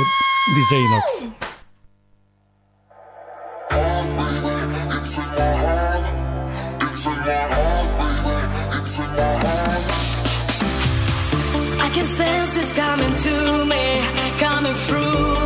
DJ 0.56 0.74
Inox. 0.74 1.30
It's 6.80 7.06
in 7.06 7.16
my 7.24 7.46
heart, 7.48 7.88
baby. 8.24 8.76
It's 8.78 8.98
in 8.98 9.16
my 9.16 9.38
heart. 9.46 9.69
Can 12.00 12.08
sense 12.16 12.56
it 12.56 12.74
coming 12.74 13.14
to 13.14 13.64
me, 13.66 14.00
coming 14.38 14.74
through 14.74 15.39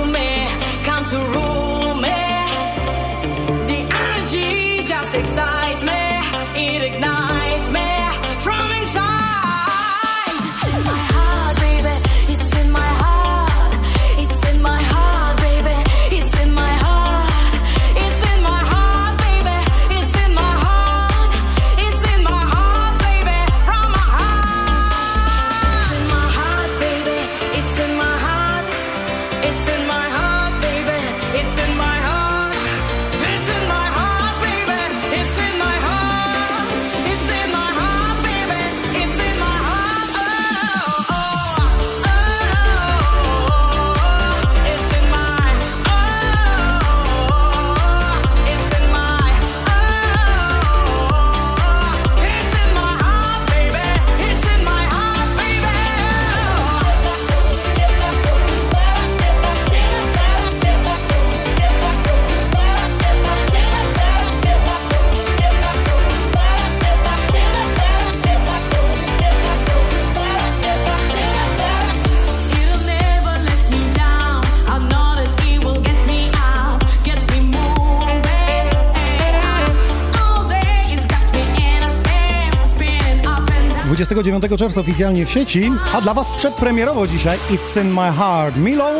29 84.14 84.58
czerwca 84.58 84.80
oficjalnie 84.80 85.26
w 85.26 85.30
sieci, 85.30 85.72
a 85.94 86.00
dla 86.00 86.14
Was 86.14 86.30
przedpremierowo 86.30 87.06
dzisiaj 87.06 87.38
It's 87.50 87.82
in 87.82 87.90
My 87.90 88.12
Heart. 88.12 88.56
Milo, 88.56 88.90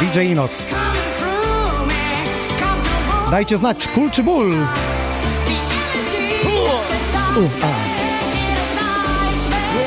DJ 0.00 0.20
Inox. 0.20 0.74
Dajcie 3.30 3.56
znać, 3.56 3.76
czy 3.78 3.88
kul 3.88 4.10
czy 4.10 4.22
ból. 4.22 4.52
U, 4.52 4.56
a. 7.62 7.66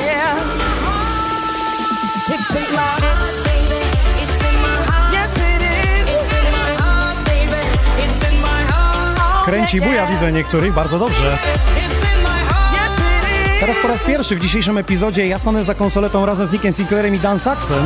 Yeah. 0.05 0.37
It's 2.29 2.55
in 2.55 2.71
my 2.71 2.77
heart, 2.77 3.43
baby. 3.43 3.79
It's 4.21 4.49
in 4.49 4.55
my 4.61 4.77
heart. 4.85 5.13
Yes, 5.13 5.31
it 5.37 5.61
is. 5.61 6.09
It's 6.09 6.33
in 6.39 6.51
my 6.51 6.83
heart, 6.83 7.17
baby. 7.25 7.61
It's 7.97 8.33
in 8.33 8.41
my 8.41 8.71
heart. 8.73 9.45
Kręci 9.45 9.81
buja, 9.81 10.07
widzę 10.07 10.31
niektórych, 10.31 10.73
bardzo 10.73 10.99
dobrze. 10.99 11.37
Teraz 13.69 13.81
po 13.81 13.87
raz 13.87 14.03
pierwszy 14.03 14.35
w 14.35 14.39
dzisiejszym 14.39 14.77
epizodzie 14.77 15.27
ja 15.27 15.39
stanę 15.39 15.63
za 15.63 15.75
konsoletą 15.75 16.25
razem 16.25 16.47
z 16.47 16.51
Nickiem 16.51 16.73
Sinclairem 16.73 17.15
i 17.15 17.19
Dan 17.19 17.39
Saxem. 17.39 17.83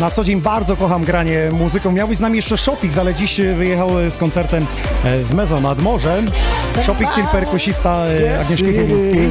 Na 0.00 0.10
co 0.10 0.24
dzień 0.24 0.40
bardzo 0.40 0.76
kocham 0.76 1.04
granie 1.04 1.48
muzyką. 1.52 1.92
Miał 1.92 2.08
być 2.08 2.18
z 2.18 2.20
nami 2.20 2.36
jeszcze 2.36 2.58
Shopix, 2.58 2.98
ale 2.98 3.14
dziś 3.14 3.40
wyjechał 3.40 3.90
z 4.10 4.16
koncertem 4.16 4.66
e, 5.04 5.24
z 5.24 5.32
Mezo 5.32 5.60
nad 5.60 5.82
morzem. 5.82 6.30
Shopix, 6.82 7.14
czyli 7.14 7.26
perkusista 7.26 8.04
e, 8.06 8.40
Agnieszki 8.40 8.66
Chylińskiej. 8.66 9.28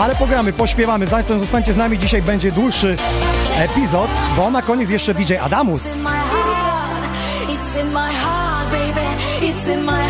Ale 0.00 0.16
pogramy, 0.16 0.52
pośpiewamy. 0.52 1.06
Zatem 1.06 1.40
zostańcie 1.40 1.72
z 1.72 1.76
nami. 1.76 1.98
Dzisiaj 1.98 2.22
będzie 2.22 2.52
dłuższy 2.52 2.96
epizod, 3.58 4.10
bo 4.36 4.50
na 4.50 4.62
koniec 4.62 4.90
jeszcze 4.90 5.14
DJ 5.14 5.34
Adamus. 5.36 5.84
It's 5.84 7.80
in 7.80 7.92
my 7.92 8.12
heart, 8.12 8.70
baby. 8.70 9.06
It's 9.40 9.74
in 9.74 9.84
my 9.84 10.03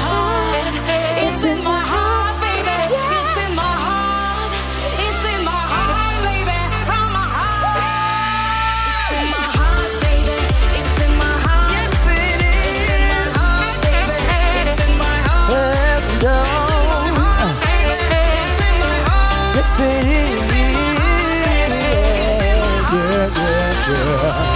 Yeah, 23.86 24.53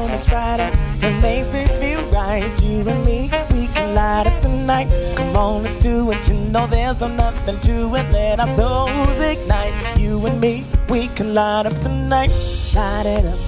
so 0.00 0.08
much 0.08 0.26
brighter. 0.26 0.70
It 1.02 1.20
makes 1.20 1.50
me 1.52 1.66
feel 1.80 2.02
right. 2.10 2.48
You 2.62 2.88
and 2.88 3.04
me, 3.04 3.30
we 3.52 3.66
can 3.68 3.94
light 3.94 4.26
up 4.26 4.42
the 4.42 4.48
night. 4.48 4.88
Come 5.16 5.36
on, 5.36 5.62
let's 5.62 5.76
do 5.76 6.10
it. 6.10 6.28
You 6.28 6.34
know 6.34 6.66
there's 6.66 7.00
no 7.00 7.08
nothing 7.08 7.58
to 7.60 7.94
it. 7.96 8.10
Let 8.12 8.40
our 8.40 8.48
souls 8.48 9.18
ignite. 9.18 9.98
You 9.98 10.24
and 10.26 10.40
me, 10.40 10.64
we 10.88 11.08
can 11.08 11.34
light 11.34 11.66
up 11.66 11.74
the 11.82 11.88
night. 11.88 12.30
Light 12.74 13.06
it 13.06 13.24
up. 13.26 13.38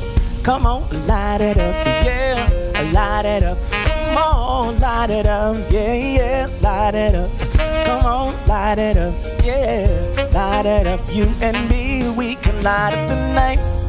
Come 0.42 0.66
on, 0.66 0.82
light 1.06 1.40
it 1.40 1.58
up. 1.58 1.74
Yeah, 2.04 2.90
light 2.92 3.24
it 3.24 3.44
up. 3.44 3.58
Come 3.70 4.16
on, 4.18 4.78
light 4.80 5.10
it 5.10 5.26
up. 5.26 5.56
Yeah, 5.70 5.94
yeah, 5.94 6.48
light 6.60 6.94
it 6.94 7.14
up. 7.14 7.30
Come 7.86 8.04
on, 8.04 8.46
light 8.46 8.78
it 8.78 8.96
up. 8.96 9.14
Yeah, 9.44 10.28
light 10.34 10.66
it 10.66 10.86
up. 10.86 11.00
You 11.14 11.26
and 11.40 11.56
me, 11.70 12.10
we 12.10 12.34
can 12.36 12.60
light 12.62 12.92
up 12.94 13.08
the 13.08 13.16
night. 13.32 13.81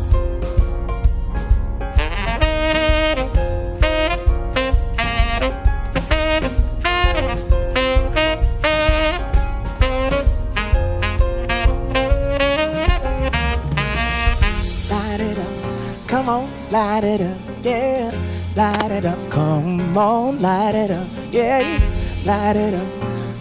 Light 16.84 17.04
it 17.06 17.22
up, 17.22 17.38
yeah. 17.64 18.12
Light 18.56 18.92
it 18.92 19.06
up, 19.06 19.22
come 19.30 19.98
on, 19.98 20.40
light 20.40 20.76
it 20.76 20.92
up, 20.92 21.08
yeah. 21.32 21.80
Light 22.26 22.58
it 22.58 22.74
up, 22.74 22.90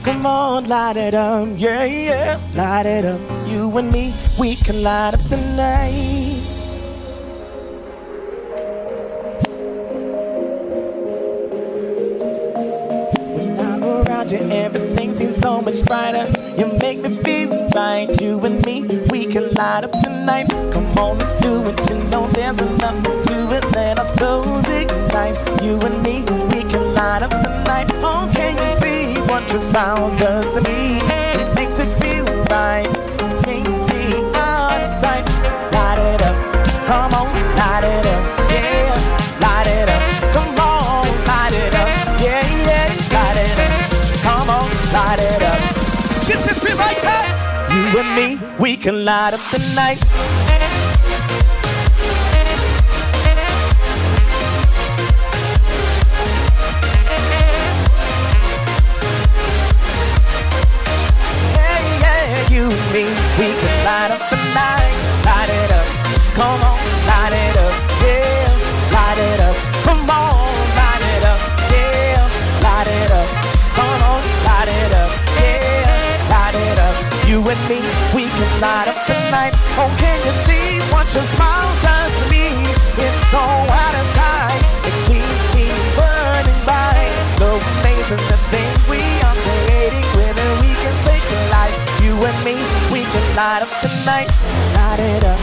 come 0.04 0.24
on, 0.24 0.68
light 0.68 0.96
it 0.96 1.14
up, 1.14 1.48
yeah, 1.56 1.84
yeah. 1.84 2.40
Light 2.54 2.86
it 2.86 3.04
up, 3.04 3.20
you 3.48 3.76
and 3.78 3.90
me, 3.90 4.12
we 4.38 4.54
can 4.54 4.82
light 4.84 5.14
up 5.14 5.24
the 5.32 5.38
night. 5.56 6.40
When 13.34 13.48
I'm 13.58 13.82
around 13.82 14.30
you, 14.30 14.42
everything 14.64 15.16
seems 15.18 15.38
so 15.38 15.60
much 15.60 15.84
brighter. 15.86 16.26
You 16.58 16.66
make 16.80 16.98
me 17.02 17.10
feel 17.24 17.50
right. 17.74 18.08
You 18.20 18.38
and 18.46 18.64
me, 18.64 18.76
we 19.10 19.26
can 19.26 19.52
light 19.54 19.82
up 19.82 19.92
the 20.04 20.10
night. 20.30 20.48
Come 20.72 20.86
on, 20.98 21.18
let's 21.18 21.34
do 21.40 21.52
it. 21.70 21.90
You 21.90 21.96
know 22.10 22.26
there's 22.28 22.56
to 22.56 23.31
within 23.52 23.98
our 23.98 24.10
souls 24.16 24.66
ignite. 24.68 25.36
You 25.62 25.78
and 25.86 26.02
me, 26.02 26.20
we 26.52 26.60
can 26.70 26.94
light 26.94 27.22
up 27.22 27.30
the 27.30 27.52
night. 27.64 27.88
Oh, 28.08 28.30
can 28.34 28.54
you 28.62 28.70
see 28.80 29.20
what 29.30 29.42
your 29.52 29.60
smile 29.70 30.08
does 30.18 30.46
to 30.54 30.60
me? 30.68 30.98
It 31.40 31.48
makes 31.58 31.76
it 31.84 31.90
feel 32.00 32.24
right. 32.50 32.88
Light 35.76 36.00
it 36.10 36.22
up, 36.28 36.36
come 36.86 37.12
on, 37.20 37.28
light 37.60 37.84
it 37.94 38.06
up, 38.14 38.22
yeah. 38.54 39.44
Light 39.44 39.68
it 39.76 39.88
up, 39.96 40.02
come 40.34 40.54
on, 40.70 41.06
light 41.30 41.54
it 41.62 41.74
up, 41.82 41.88
yeah, 42.24 42.44
yeah. 42.68 42.88
Light 43.16 43.38
it 43.44 43.58
up, 43.66 43.74
come 44.26 44.48
on, 44.58 44.68
light 44.96 45.20
it 45.28 45.42
up. 45.50 45.60
This 46.28 46.42
is 46.52 46.58
You 47.74 47.84
and 48.00 48.10
me, 48.16 48.28
we 48.58 48.76
can 48.76 49.04
light 49.04 49.34
up 49.34 49.44
the 49.50 49.58
night. 49.76 50.61
And 77.52 77.68
me, 77.68 77.80
we 78.16 78.24
can 78.24 78.52
light 78.60 78.88
up 78.88 78.96
the 79.06 79.12
night. 79.30 79.52
Oh, 79.76 79.90
can 80.00 80.16
you 80.24 80.32
see 80.48 80.80
what 80.88 81.04
your 81.12 81.26
smile 81.36 81.68
does 81.84 82.12
to 82.20 82.24
me? 82.32 82.48
It's 82.96 83.20
so 83.28 83.44
out 83.68 83.94
of 83.94 84.06
sight, 84.16 84.62
it 84.88 84.96
keeps 85.04 85.44
me 85.52 85.68
burning 85.92 86.60
bright. 86.64 87.12
So 87.36 87.60
amazing 87.60 88.24
this 88.30 88.44
thing 88.48 88.70
we 88.88 89.04
are 89.28 89.36
creating, 89.44 90.06
whether 90.16 90.48
we 90.64 90.72
can 90.80 90.96
take 91.04 91.26
a 91.28 91.40
life. 91.52 91.76
You 92.00 92.16
and 92.16 92.38
me, 92.40 92.56
we 92.88 93.04
can 93.04 93.24
light 93.36 93.60
up 93.60 93.72
the 93.84 93.90
night, 94.08 94.28
light 94.72 95.00
it 95.00 95.24
up. 95.24 95.40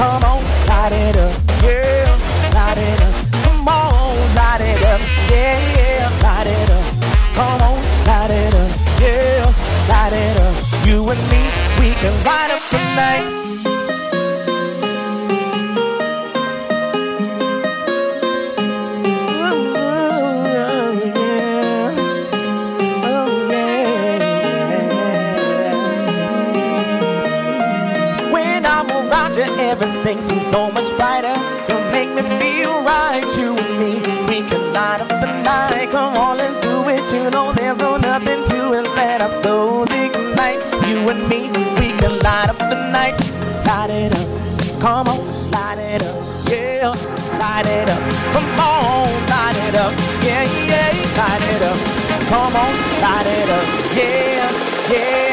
Come 0.00 0.24
on, 0.24 0.40
light 0.64 0.92
it 0.96 1.16
up, 1.16 1.34
yeah, 1.60 2.08
light 2.56 2.78
it 2.78 3.00
up. 3.04 3.14
Come 3.44 3.68
on, 3.68 4.16
light 4.34 4.64
it 4.64 4.80
up, 4.88 5.00
yeah, 5.28 5.69
You 10.90 11.08
and 11.08 11.20
me, 11.30 11.42
we 11.78 11.94
can 11.94 12.12
light 12.24 12.50
up 12.50 12.62
the 12.68 12.78
night. 12.96 13.26
When 28.32 28.66
I'm 28.66 28.90
around 28.90 29.36
you, 29.36 29.44
everything 29.44 30.20
seems 30.28 30.48
so 30.48 30.72
much 30.72 30.96
brighter. 30.96 31.29
And 41.10 41.28
me, 41.28 41.48
we 41.80 41.88
can 41.98 42.18
light 42.20 42.48
up 42.48 42.58
the 42.58 42.78
night. 42.92 43.18
Light 43.66 43.90
it 43.90 44.14
up. 44.14 44.80
Come 44.80 45.08
on, 45.08 45.50
light 45.50 45.78
it 45.78 46.02
up. 46.04 46.14
Yeah, 46.48 46.88
light 47.38 47.66
it 47.66 47.90
up. 47.90 48.02
Come 48.32 48.60
on, 48.60 49.08
light 49.32 49.58
it 49.66 49.74
up. 49.74 49.92
Yeah, 50.22 50.44
yeah, 50.70 50.90
light 51.18 51.44
it 51.54 51.62
up. 51.62 51.78
Come 52.30 52.56
on, 52.56 52.72
light 53.02 53.26
it 53.26 53.50
up. 53.50 53.66
Yeah, 53.96 54.92
yeah. 54.92 55.29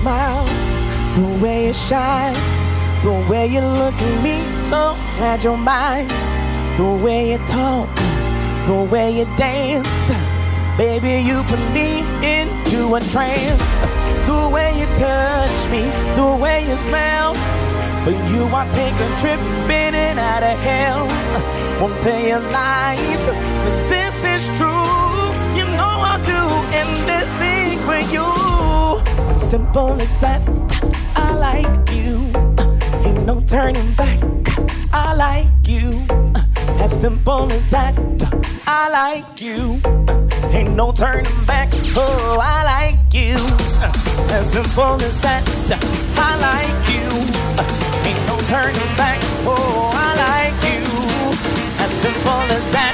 Smile, 0.00 0.44
the 1.14 1.44
way 1.44 1.66
you 1.66 1.74
shine, 1.74 2.34
the 3.02 3.12
way 3.30 3.46
you 3.46 3.60
look 3.60 3.94
at 3.94 4.22
me, 4.22 4.36
so 4.70 4.96
glad 5.16 5.44
you're 5.44 5.56
mine. 5.56 6.08
The 6.78 6.90
way 7.04 7.32
you 7.32 7.38
talk, 7.46 7.88
the 8.66 8.82
way 8.90 9.18
you 9.18 9.26
dance, 9.36 10.06
baby, 10.78 11.20
you 11.28 11.42
put 11.42 11.60
me 11.76 12.00
into 12.24 12.94
a 12.94 13.00
trance. 13.12 13.62
The 14.26 14.48
way 14.48 14.78
you 14.80 14.86
touch 14.96 15.70
me, 15.70 15.82
the 16.16 16.30
way 16.42 16.66
you 16.68 16.76
smell. 16.78 17.34
For 18.04 18.12
you, 18.32 18.42
I 18.60 18.64
take 18.80 18.96
a 19.06 19.10
trip 19.20 19.40
in 19.68 19.94
and 19.94 20.18
out 20.18 20.42
of 20.42 20.58
hell. 20.60 21.04
Won't 21.80 22.00
tell 22.00 22.20
you 22.20 22.38
lies, 22.50 23.26
cause 23.64 23.88
this 23.90 24.24
is 24.24 24.58
true. 24.58 24.79
Simple 29.50 30.00
as 30.00 30.20
that, 30.20 30.40
I 31.16 31.34
like 31.34 31.90
you. 31.90 32.22
Ain't 33.04 33.26
no 33.26 33.40
turning 33.48 33.92
back, 33.94 34.20
I 34.92 35.12
like 35.12 35.66
you. 35.66 36.06
As 36.78 36.92
simple 36.92 37.50
as 37.50 37.68
that, 37.70 37.98
I 38.68 38.88
like 38.90 39.42
you. 39.42 39.80
Ain't 40.54 40.76
no 40.76 40.92
turning 40.92 41.44
back, 41.46 41.68
oh, 41.96 42.38
I 42.40 42.62
like 42.62 43.12
you. 43.12 43.34
As 44.30 44.52
simple 44.52 45.02
as 45.02 45.20
that, 45.22 45.42
I 46.14 46.30
like 46.48 46.82
you. 46.94 47.08
Ain't 48.06 48.24
no 48.28 48.38
turning 48.46 48.92
back, 48.96 49.18
oh, 49.50 49.90
I 49.92 50.14
like 50.26 50.58
you. 50.70 50.84
As 51.84 51.90
simple 52.04 52.46
as 52.54 52.64
that, 52.70 52.89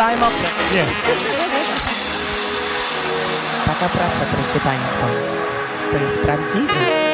Cały 0.00 0.16
mokry. 0.16 0.48
Nie. 0.74 0.82
Taka 3.66 3.88
praca, 3.88 4.26
proszę 4.32 4.60
Państwa. 4.64 5.06
To 5.92 5.96
jest 5.96 6.18
prawdziwe. 6.18 7.09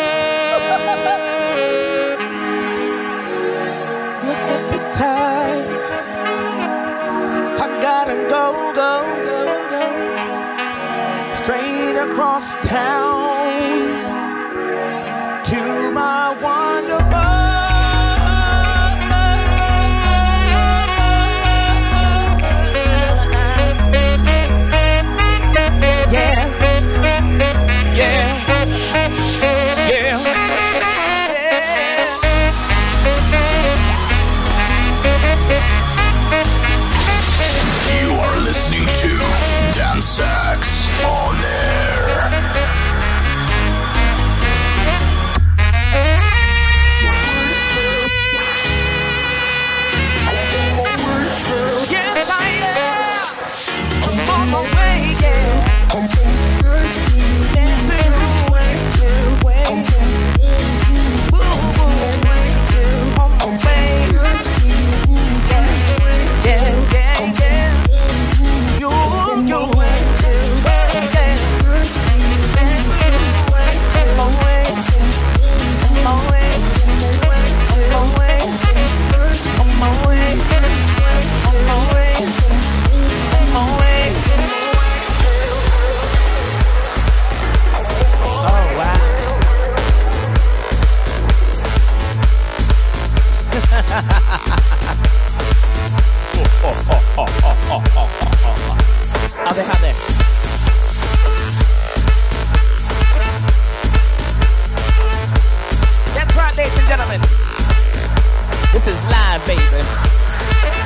Is 108.86 109.02
live, 109.10 109.44
baby. 109.48 109.82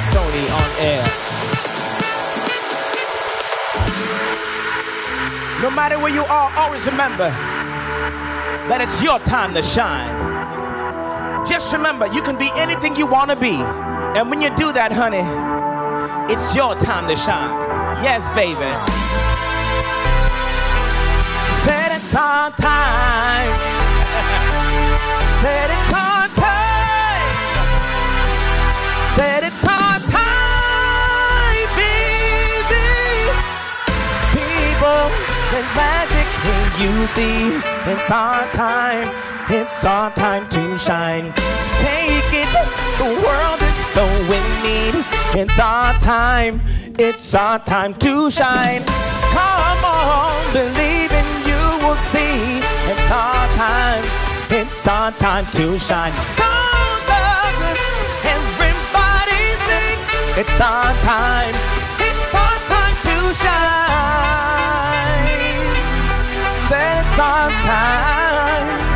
Sony 0.08 0.48
on 0.50 0.70
air. 0.80 1.04
No 5.60 5.70
matter 5.70 5.98
where 5.98 6.14
you 6.14 6.24
are, 6.24 6.50
always 6.56 6.86
remember 6.86 7.28
that 8.70 8.80
it's 8.80 9.02
your 9.02 9.18
time 9.18 9.52
to 9.52 9.60
shine. 9.60 10.16
Just 11.46 11.74
remember, 11.74 12.06
you 12.06 12.22
can 12.22 12.38
be 12.38 12.48
anything 12.54 12.96
you 12.96 13.06
want 13.06 13.32
to 13.32 13.36
be. 13.36 13.56
And 14.16 14.30
when 14.30 14.40
you 14.40 14.48
do 14.56 14.72
that, 14.72 14.92
honey, 14.92 15.26
it's 16.32 16.54
your 16.54 16.74
time 16.76 17.06
to 17.06 17.16
shine. 17.16 17.52
Yes, 18.02 18.24
baby. 18.34 18.56
Said 21.66 21.96
it's 21.96 22.14
our 22.14 22.50
time. 22.52 23.69
Said 29.20 29.44
it's 29.44 29.64
our 29.64 29.98
time, 30.08 31.68
baby. 31.76 32.88
People, 34.32 35.04
there's 35.50 35.70
magic 35.76 36.28
in 36.48 36.64
you 36.80 37.06
see. 37.06 37.60
It's 37.92 38.10
our 38.10 38.50
time. 38.52 39.14
It's 39.50 39.84
our 39.84 40.10
time 40.12 40.48
to 40.48 40.78
shine. 40.78 41.34
Take 41.84 42.32
it. 42.32 42.48
The 42.96 43.10
world 43.26 43.60
is 43.60 43.76
so 43.92 44.06
in 44.06 44.46
need. 44.64 45.04
It's 45.34 45.58
our 45.58 45.92
time. 45.98 46.62
It's 46.98 47.34
our 47.34 47.58
time 47.58 47.92
to 47.96 48.30
shine. 48.30 48.82
Come 49.36 49.84
on, 49.84 50.52
believe 50.54 51.12
in 51.12 51.28
you 51.44 51.62
will 51.84 52.00
see. 52.08 52.60
It's 52.90 53.10
our 53.10 53.46
time. 53.58 54.02
It's 54.48 54.88
our 54.88 55.12
time 55.12 55.44
to 55.52 55.78
shine. 55.78 56.59
It's 60.40 60.58
our 60.58 60.94
time. 61.02 61.54
It's 61.98 62.34
our 62.34 62.58
time 62.72 62.96
to 63.04 63.34
shine. 63.34 64.70
It's 66.64 67.18
our 67.18 67.50
time. 67.50 68.89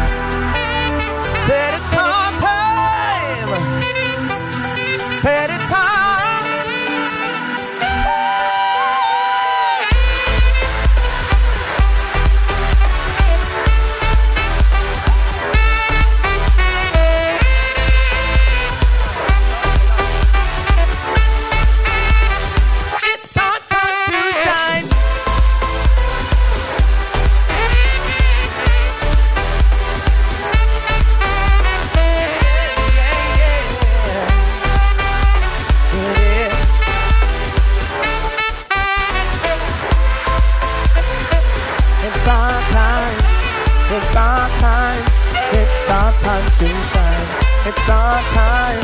to 46.42 46.68
shine. 46.90 47.26
It's 47.68 47.88
our 47.88 48.20
time. 48.34 48.80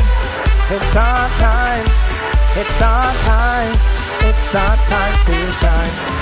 It's 0.71 0.95
our 0.95 1.29
time. 1.39 1.85
It's 2.55 2.81
our 2.81 3.13
time. 3.27 3.73
It's 4.27 4.55
our 4.55 4.77
time 4.91 5.15
to 5.25 5.37
shine. 5.59 6.21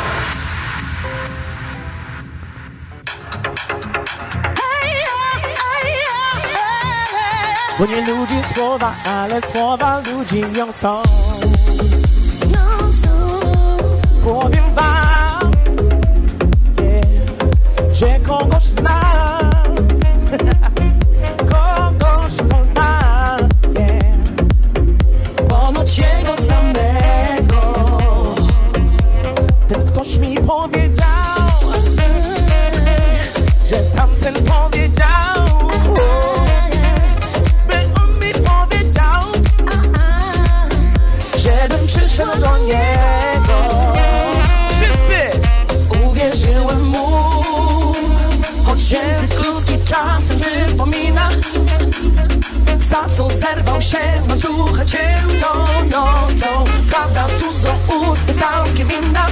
When 7.79 7.89
ludzi 8.07 8.43
słowa, 8.53 8.93
ale 9.05 9.41
słowa 9.41 9.99
ludzi 9.99 10.43
nią 10.57 10.71
są. 10.71 11.01
Powiem 14.23 14.73
wam, 14.75 15.51
yeah, 16.79 18.19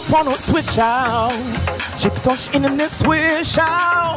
Ktoś 0.00 0.12
ponoć 0.12 0.40
słyszał, 0.40 1.30
że 1.98 2.10
ktoś 2.10 2.48
inny 2.54 2.90
słyszał, 2.90 4.16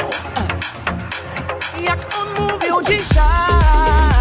jak 1.80 2.00
on 2.20 2.46
mówił 2.46 2.82
dzisiaj. 2.82 4.13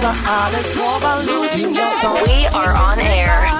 słowa, 0.00 0.14
ale 0.26 0.62
słowa 0.62 1.14
ludzi. 1.20 1.66
We 2.26 2.48
are 2.48 2.74
on 2.74 2.98
air. 3.00 3.59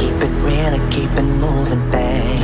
Keep 0.00 0.16
it 0.26 0.34
real 0.46 0.72
and 0.78 0.86
keep 0.92 1.12
it 1.20 1.28
moving, 1.44 1.84
babe. 1.90 2.40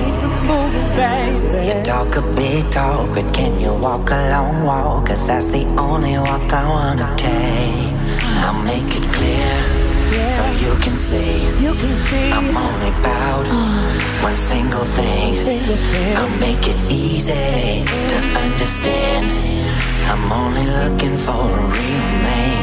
You 1.67 1.83
talk 1.83 2.15
a 2.17 2.23
big 2.35 2.71
talk, 2.71 3.09
but 3.15 3.27
can 3.35 3.59
you 3.59 3.73
walk 3.73 4.11
a 4.11 4.21
long 4.31 4.65
walk? 4.65 5.07
Cause 5.09 5.27
that's 5.27 5.49
the 5.57 5.65
only 5.87 6.15
walk 6.19 6.53
I 6.53 6.65
wanna 6.75 7.09
take. 7.17 7.93
I'll 8.45 8.63
make 8.73 8.91
it 8.99 9.07
clear 9.17 9.55
so 10.37 10.43
you 10.65 10.73
can 10.85 10.97
see. 10.97 11.33
You 11.65 11.73
can 11.75 11.95
see 12.07 12.31
I'm 12.31 12.57
only 12.65 12.91
about 13.01 13.47
uh. 13.49 14.23
one 14.29 14.37
single 14.37 14.87
thing. 14.97 15.35
single 15.45 15.77
thing. 15.93 16.17
I'll 16.17 16.37
make 16.39 16.65
it 16.73 16.81
easy 16.93 17.85
to 18.11 18.17
understand. 18.45 19.27
I'm 20.11 20.31
only 20.43 20.67
looking 20.81 21.17
for 21.17 21.45
a 21.61 21.65
real 21.75 22.09
man. 22.27 22.57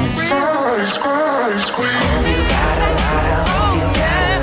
Hope 0.83 2.27
you 2.27 2.39
got 2.49 2.77
a 2.77 2.91
lot 3.01 3.01
of, 3.01 3.01
hope 3.01 3.01
you 3.01 3.01
got 3.01 3.01
a 3.01 3.01
lot 3.01 3.25
of. 3.33 3.49
Hope 3.49 3.75
you 3.75 3.87
got 3.99 4.42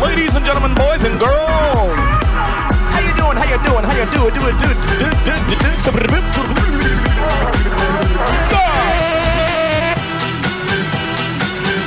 Ladies 0.00 0.34
and 0.34 0.46
gentlemen, 0.46 0.74
boys 0.74 1.02
and 1.04 1.20
girls, 1.20 1.98
how 2.88 3.00
you 3.00 3.12
doing? 3.16 3.36
How 3.36 3.44
you 3.44 3.58
doing? 3.68 3.84
How 3.84 3.92
you 3.92 4.06
doing? 4.10 4.32
Do 4.32 4.46
it, 4.48 4.56
do 4.58 4.68
it, 4.70 4.78
do 4.88 5.06
it, 5.06 5.20
do 5.24 5.34
it, 5.36 5.48
do 5.48 5.60
it, 5.60 5.76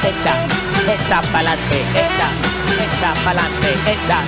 Echa, 0.09 0.33
echa 0.93 1.17
pa'lante, 1.31 1.79
echa, 2.05 2.48
echa 2.99 3.13
pa'lante, 3.23 3.71
echa, 3.87 4.19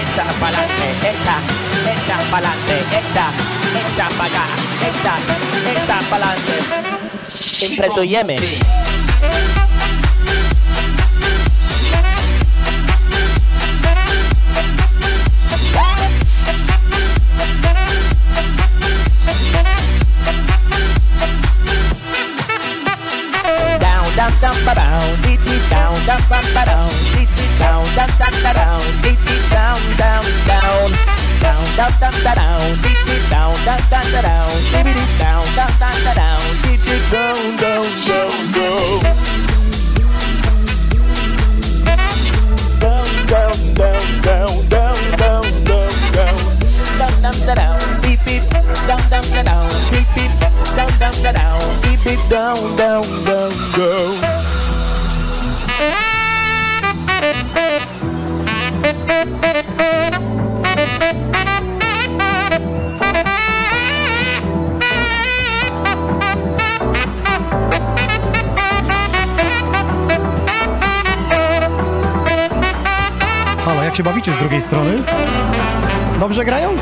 echa 0.00 0.24
pa'lante, 0.40 0.88
echa, 1.10 1.36
echa 1.92 2.16
pa'lante, 2.30 2.76
echa, 2.98 3.26
echa 3.80 4.08
pa' 4.16 4.24
acá, 4.24 4.44
echa, 4.88 5.14
echa 5.72 5.98
pa'lante. 6.08 6.56
Impresuyeme. 7.66 8.38
down, 23.80 24.16
down, 24.16 24.32
down, 24.40 24.64
ba 24.64 24.74
down, 24.74 25.23
dee 25.36 25.44
dee 25.44 25.68
down, 25.70 25.94
down, 26.06 26.20
ba 26.28 26.40
down, 26.64 26.88
dee 27.14 27.26
dee 27.36 27.58
down, 27.58 27.84
down, 27.96 28.08
down, 28.18 28.54
down, 28.54 28.80
dee 29.02 29.16
dee 29.26 29.40
down, 29.50 29.80
down, 29.98 30.24
down, 30.46 30.92
down, 31.40 31.64
down, 31.76 31.92
down, 32.00 32.14
down, 32.22 32.60
dee 32.82 32.94
dee 33.06 33.22
down, 33.30 33.54
down, 33.64 33.80
down, 33.90 34.06
down, 34.22 34.50
dee 34.62 34.94
down, 35.18 35.44
down, 35.56 35.72
down, 35.80 36.14
down, 36.14 36.40
dee 36.62 36.76
dee 36.76 37.00
down, 37.10 37.56
down, 37.56 37.84
down, 38.06 38.30
down. 38.54 39.02
Down, 42.80 43.06
down, 43.26 43.74
down, 43.74 44.02
down, 44.22 44.68
down, 44.68 44.98
down, 45.18 45.44
down, 45.64 45.92
down. 46.14 46.36
Down, 46.98 47.22
down, 47.22 47.56
down, 47.56 47.78
beep, 48.02 48.20
beep. 48.24 48.42
Down, 48.86 49.02
down, 49.10 49.44
down, 49.44 49.68
beep, 49.90 50.06
beep. 50.14 50.30
Down, 50.76 50.90
down, 50.98 51.34
down, 51.34 51.82
beep, 51.82 52.04
beep. 52.04 52.20
Down, 52.30 52.76
down, 52.76 53.02
down, 53.24 53.52
down. 53.74 54.53
Jak 73.94 73.98
się 73.98 74.02
bawicie 74.02 74.32
z 74.32 74.36
drugiej 74.36 74.60
strony? 74.60 75.02
Dobrze 76.20 76.44
grają? 76.44 76.76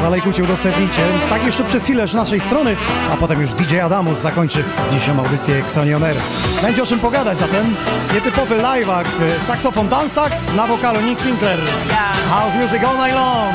zalejkujcie, 0.00 0.44
udostępnijcie. 0.44 1.02
Tak 1.30 1.46
jeszcze 1.46 1.64
przez 1.64 1.84
chwilę 1.84 2.08
z 2.08 2.14
naszej 2.14 2.40
strony, 2.40 2.76
a 3.12 3.16
potem 3.16 3.40
już 3.40 3.54
DJ 3.54 3.80
Adamus 3.80 4.18
zakończy 4.18 4.64
dzisiejszą 4.92 5.18
audycję 5.18 5.58
Xonioner. 5.58 6.16
Będzie 6.62 6.82
o 6.82 6.86
czym 6.86 6.98
pogadać 6.98 7.38
zatem. 7.38 7.74
Nietypowy 8.14 8.56
live 8.56 8.88
act, 8.88 9.10
saksofon 9.38 9.88
Dan 9.88 10.10
Sax 10.10 10.54
na 10.54 10.66
wokalu 10.66 11.00
Nick 11.00 11.20
Sinclair. 11.20 11.58
House 12.30 12.54
music 12.54 12.84
all 12.84 12.96
night 12.96 13.14
long. 13.14 13.54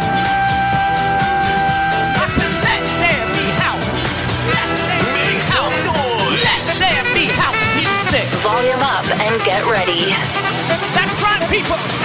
Volume 8.43 8.83
up 8.83 9.05
and 9.21 9.43
get 9.43 9.65
ready. 9.65 10.13
That's 10.93 11.21
right, 11.21 11.49
people. 11.49 12.04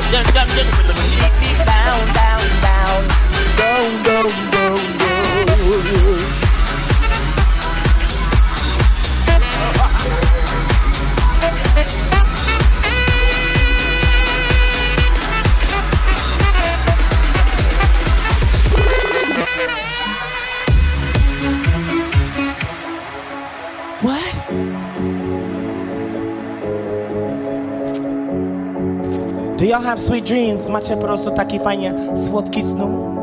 Take 0.00 1.40
me 1.40 1.52
down, 1.64 2.14
down, 2.14 2.40
down, 2.62 3.08
down, 3.56 4.02
down, 4.02 4.30
down. 4.50 6.39
Do 29.80 29.84
y'all 29.84 29.96
have 29.96 30.00
sweet 30.00 30.24
dreams? 30.24 30.68
Macie 30.68 30.96
po 30.96 31.02
prostu 31.02 31.30
taki 31.30 31.58
fajnie 31.58 31.94
słodki 32.26 32.62
snu? 32.62 33.14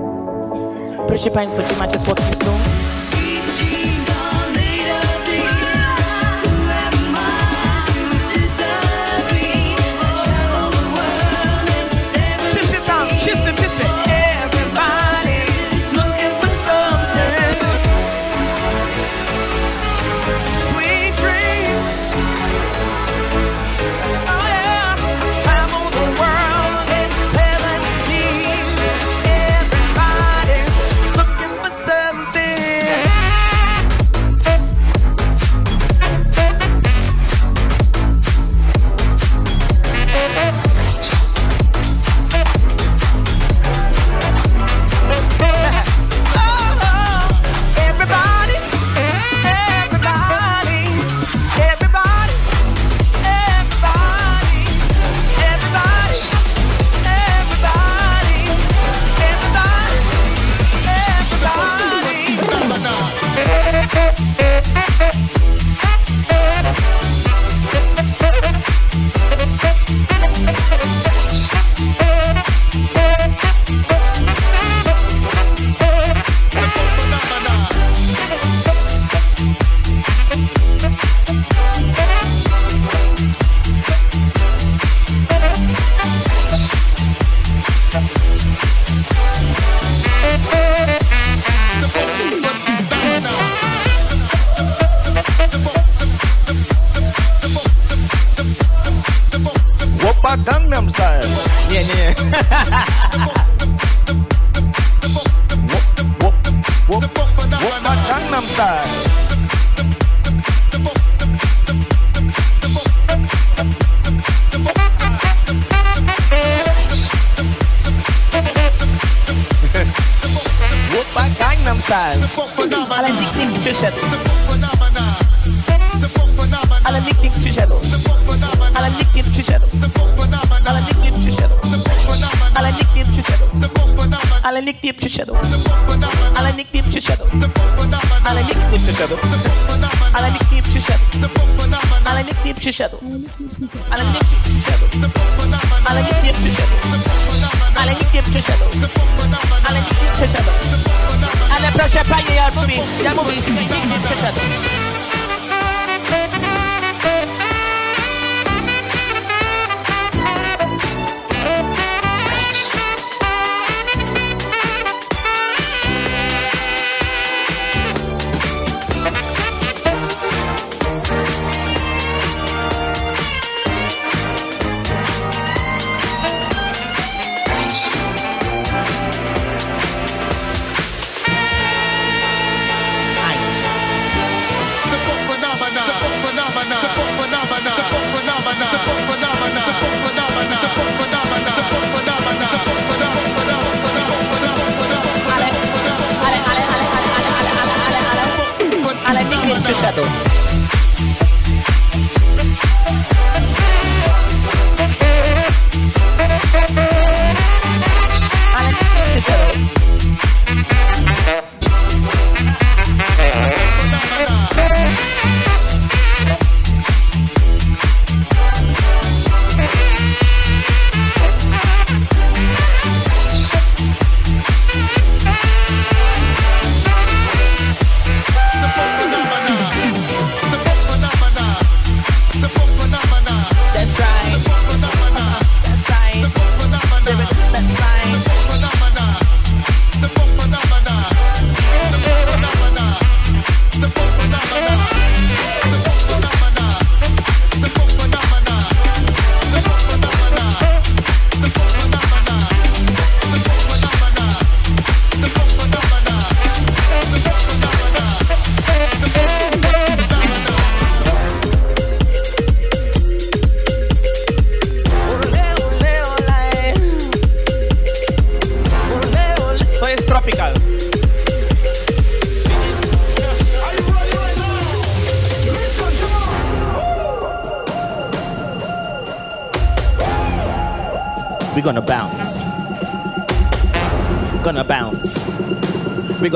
Proszę 1.07 1.31
Państwa, 1.31 1.63
czy 1.63 1.75
macie 1.79 1.99
słodki 1.99 2.35
snu? 2.35 2.51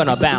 gonna 0.05 0.15
back. 0.15 0.30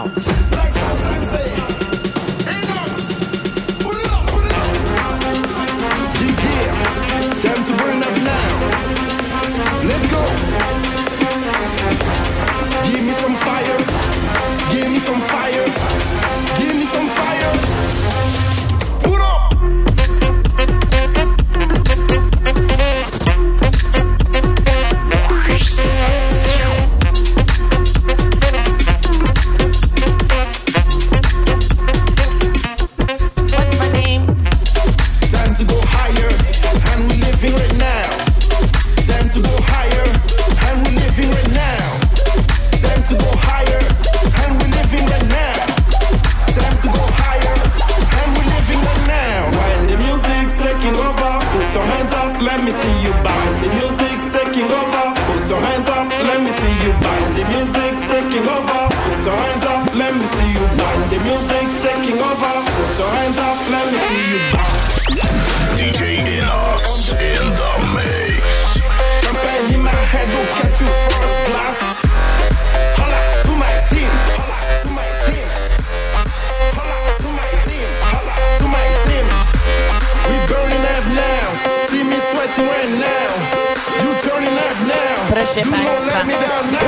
Proszę 85.32 85.54
Państwa, 85.54 86.22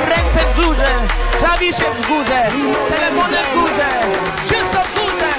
ręce 0.09 0.53
w 0.53 0.57
górze, 0.57 0.87
klawisze 1.39 1.85
w 2.03 2.09
górze, 2.09 2.47
telefony 2.89 3.37
w 3.37 3.55
górze, 3.55 3.89
wszystko 4.47 4.79
w 4.85 4.95
górze. 4.95 5.31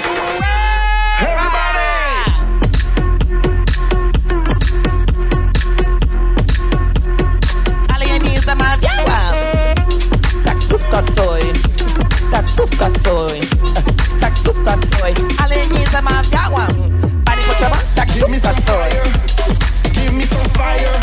Ale 7.95 8.05
ja 8.05 8.17
nie 8.17 8.41
zamawiałam. 8.41 9.35
Taksówka 10.45 11.01
stoi, 11.01 11.53
taksówka 12.31 12.89
stoi, 12.99 13.47
taksówka 14.21 14.71
stoi, 14.71 15.13
ale 15.43 15.55
nie 15.55 15.87
zamawiałam. 15.91 16.71
Pani 17.25 17.43
potrzeba? 17.43 17.77
Taksówka 17.95 18.53
stoi. 18.61 18.91
Give 19.93 20.13
me 20.13 20.25
some 20.25 20.49
fire. 20.49 20.99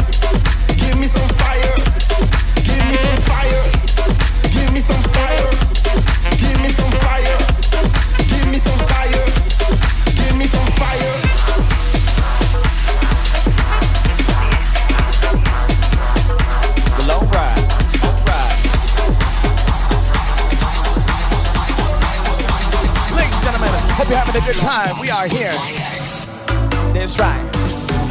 Here. 25.29 25.53
That's 26.93 27.17
right. 27.21 27.53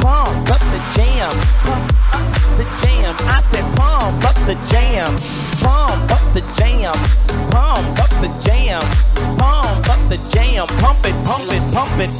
Pump 0.00 0.50
up 0.50 0.60
the 0.60 0.92
jam. 0.94 1.30
Pump 1.62 2.14
up 2.14 2.31
the 2.62 2.68
jam. 2.82 3.14
I 3.26 3.42
said 3.50 3.66
pump 3.76 4.22
up 4.24 4.38
the 4.46 4.54
jam. 4.70 5.10
Pump 5.62 6.10
up 6.10 6.22
the 6.34 6.42
jam. 6.54 6.94
Pump 7.50 7.98
up 7.98 8.12
the 8.22 8.30
jam. 8.42 8.82
Pump 9.38 9.88
up 9.88 10.00
the 10.08 10.18
jam. 10.30 10.66
Pump 10.78 11.04
it, 11.04 11.16
pump 11.26 11.50
it, 11.50 11.62
pump 11.74 11.98
it. 11.98 12.10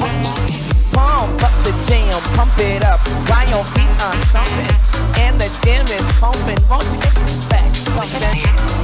Pump 0.92 1.42
up 1.42 1.54
the 1.64 1.72
jam. 1.86 2.20
Pump 2.34 2.58
it 2.58 2.84
up. 2.84 3.00
While 3.28 3.48
your 3.48 3.62
uh, 3.62 3.74
feet 3.74 3.92
are 4.02 4.16
stomping. 4.30 4.76
And 5.22 5.40
the 5.40 5.48
jam 5.62 5.86
is 5.86 6.02
pumping. 6.18 6.58
Won't 6.68 6.86
you 6.90 6.98
get 6.98 7.14
back? 7.48 7.70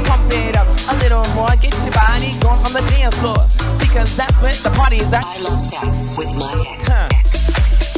Pump 0.07 0.33
it 0.33 0.57
up 0.57 0.69
a 0.91 0.95
little 1.03 1.27
more. 1.35 1.55
Get 1.61 1.75
your 1.83 1.93
body 1.93 2.39
going 2.41 2.63
on 2.63 2.73
the 2.73 2.85
dance 2.95 3.15
floor. 3.17 3.43
Because 3.81 4.17
that's 4.17 4.41
when 4.43 4.55
the 4.63 4.71
party 4.79 4.99
is 4.99 5.13
at. 5.13 5.25
I 5.25 5.39
love 5.41 5.61
sex 5.61 6.19
with 6.19 6.33
my 6.37 6.53
ex. 6.69 6.89
Huh. 6.89 7.09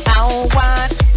I 0.07 0.49
want 0.55 1.10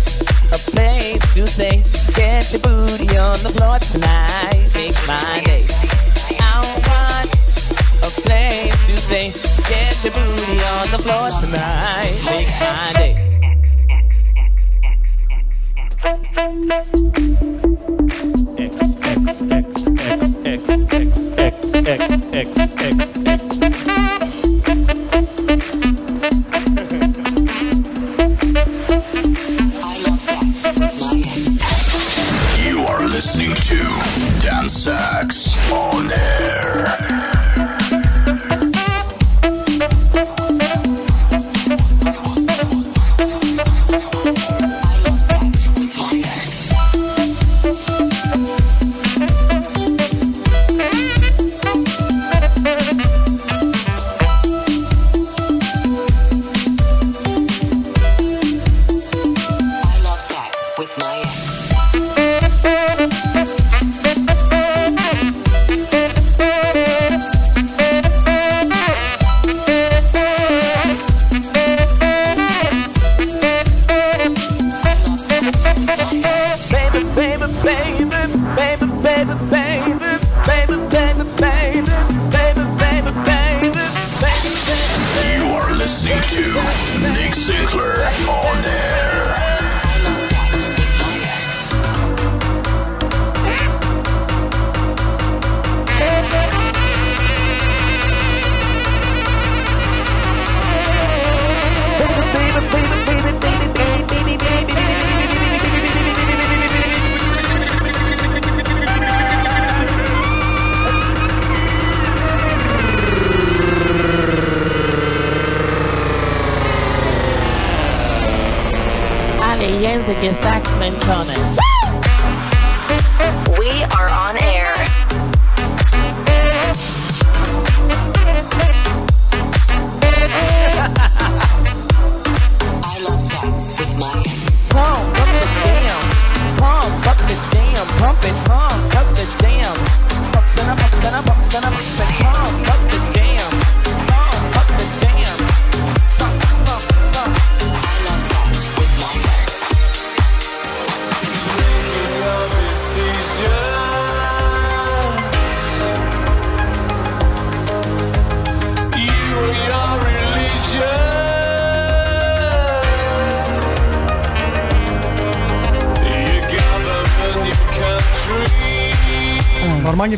a 0.53 0.57
place 0.57 1.33
to 1.33 1.47
stay. 1.47 1.83
Get 2.13 2.51
your 2.51 2.61
booty 2.61 3.17
on 3.17 3.39
the 3.41 3.49
floor 3.57 3.79
tonight. 3.79 4.69
Make 4.75 4.95
my 5.07 5.41
day. 5.43 5.65
I 6.39 6.61
want 6.87 7.29
a 8.03 8.09
place 8.21 8.87
to 8.87 8.97
stay. 8.97 9.31
Get 9.67 10.03
your 10.03 10.13
booty 10.13 10.59
on 10.75 10.87
the 10.91 10.99
floor 10.99 11.29
tonight. 11.41 12.13
Make 12.25 12.49
my 12.59 12.93
day. 12.97 13.17
You 23.53 23.62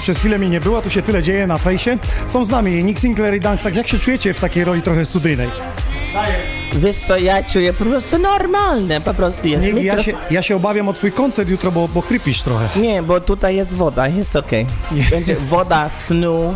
przez 0.06 0.20
chwilę 0.20 0.38
mnie 0.38 0.50
nie 0.50 0.62
było, 0.62 0.82
tu 0.82 0.90
się 0.90 1.02
tyle 1.02 1.24
dzieje 1.24 1.48
na 1.48 1.58
fejsie. 1.58 1.98
Są 2.28 2.46
z 2.46 2.50
nami 2.50 2.84
Nick 2.84 3.00
Sinclair 3.00 3.36
i 3.36 3.40
Danksak. 3.40 3.76
Jak 3.76 3.88
się 3.88 4.00
czujecie 4.00 4.34
w 4.34 4.40
takiej 4.40 4.64
roli 4.64 4.82
trochę 4.82 5.06
studyjnej? 5.06 5.50
Wiesz 6.76 6.98
co, 6.98 7.18
ja 7.18 7.44
czuję 7.44 7.74
po 7.74 7.86
prostu 7.86 8.18
normalne, 8.20 9.02
po 9.02 9.14
prostu 9.14 9.48
jest 9.48 9.74
Nie, 9.74 9.84
ja, 9.84 10.04
się, 10.04 10.14
ja 10.32 10.42
się 10.42 10.56
obawiam 10.56 10.90
o 10.90 10.94
twój 10.94 11.12
koncert 11.12 11.50
jutro, 11.50 11.72
bo, 11.72 11.88
bo 11.88 12.02
chrypisz 12.02 12.42
trochę. 12.42 12.80
Nie, 12.80 13.04
bo 13.04 13.22
tutaj 13.22 13.56
jest 13.56 13.74
woda, 13.74 14.08
jest 14.08 14.36
okej. 14.36 14.66
Będzie 15.12 15.36
woda, 15.36 15.90
snu 15.90 16.56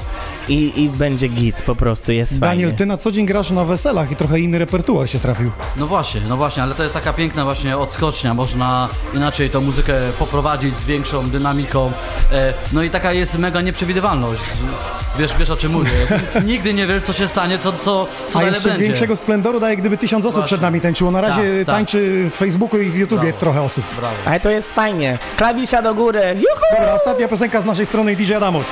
i, 0.49 0.81
i 0.83 0.89
będzie 0.89 1.27
git, 1.27 1.61
po 1.61 1.75
prostu 1.75 2.11
jest 2.11 2.39
Daniel, 2.39 2.67
fajnie. 2.67 2.77
ty 2.77 2.85
na 2.85 2.97
co 2.97 3.11
dzień 3.11 3.25
grasz 3.25 3.51
na 3.51 3.65
weselach 3.65 4.11
i 4.11 4.15
trochę 4.15 4.39
inny 4.39 4.59
repertuar 4.59 5.09
się 5.09 5.19
trafił. 5.19 5.51
No 5.77 5.87
właśnie, 5.87 6.21
no 6.29 6.37
właśnie, 6.37 6.63
ale 6.63 6.75
to 6.75 6.83
jest 6.83 6.93
taka 6.93 7.13
piękna 7.13 7.43
właśnie 7.43 7.77
odskocznia, 7.77 8.33
można 8.33 8.89
inaczej 9.13 9.49
tą 9.49 9.61
muzykę 9.61 9.93
poprowadzić 10.19 10.75
z 10.77 10.85
większą 10.85 11.29
dynamiką, 11.29 11.91
e, 12.31 12.53
no 12.73 12.83
i 12.83 12.89
taka 12.89 13.13
jest 13.13 13.37
mega 13.37 13.61
nieprzewidywalność, 13.61 14.41
wiesz, 15.19 15.31
wiesz 15.39 15.49
o 15.49 15.57
czym 15.57 15.71
mówię, 15.71 15.89
Nigdy 16.45 16.73
nie 16.73 16.87
wiesz 16.87 17.03
co 17.03 17.13
się 17.13 17.27
stanie, 17.27 17.57
co, 17.57 17.71
co, 17.71 17.79
co 17.81 18.07
A 18.29 18.33
dalej 18.33 18.53
jeszcze 18.53 18.69
będzie. 18.69 18.83
większego 18.83 19.15
splendoru 19.15 19.59
daje, 19.59 19.77
gdyby 19.77 19.97
tysiąc 19.97 20.25
osób 20.25 20.33
Właśnie. 20.35 20.45
przed 20.47 20.61
nami 20.61 20.81
tańczyło. 20.81 21.11
Na 21.11 21.21
razie 21.21 21.41
Tak, 21.41 21.65
tak. 21.65 21.75
tańczy 21.75 22.29
w 22.29 22.35
Facebooku 22.35 22.79
i 22.79 22.89
w 22.89 22.95
YouTubie 22.95 23.33
trochę 23.33 23.61
osób. 23.61 23.85
Ale 24.25 24.39
to 24.39 24.49
jest 24.49 24.73
fajnie. 24.73 25.17
Klawisza 25.37 25.81
do 25.81 25.95
góry, 25.95 26.21
juhu! 26.35 26.61
Dobra, 26.77 26.93
ostatnia 26.93 27.27
piosenka 27.27 27.61
z 27.61 27.65
naszej 27.65 27.85
strony 27.85 28.15
DJ 28.15 28.33
Adamus. 28.33 28.67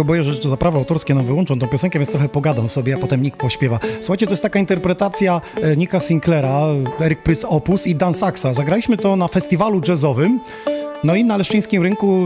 Tylko 0.00 0.08
boję, 0.08 0.24
że 0.24 0.48
za 0.48 0.56
prawa 0.56 0.78
autorskie 0.78 1.14
nam 1.14 1.26
wyłączą 1.26 1.58
tą 1.58 1.68
piosenkę, 1.68 1.98
więc 1.98 2.10
trochę 2.10 2.28
pogadam 2.28 2.68
sobie, 2.68 2.94
a 2.94 2.98
potem 2.98 3.22
Nick 3.22 3.36
pośpiewa. 3.36 3.78
Słuchajcie, 4.00 4.26
to 4.26 4.32
jest 4.32 4.42
taka 4.42 4.58
interpretacja 4.58 5.40
e, 5.62 5.76
Nicka 5.76 6.00
Sinclaira, 6.00 6.60
Eric 7.00 7.18
Prys 7.22 7.44
Opus 7.44 7.86
i 7.86 7.94
Dan 7.94 8.14
Saxa. 8.14 8.54
Zagraliśmy 8.54 8.96
to 8.96 9.16
na 9.16 9.28
festiwalu 9.28 9.80
jazzowym, 9.88 10.40
no 11.04 11.14
i 11.14 11.24
na 11.24 11.36
Leszczyńskim 11.36 11.82
Rynku 11.82 12.22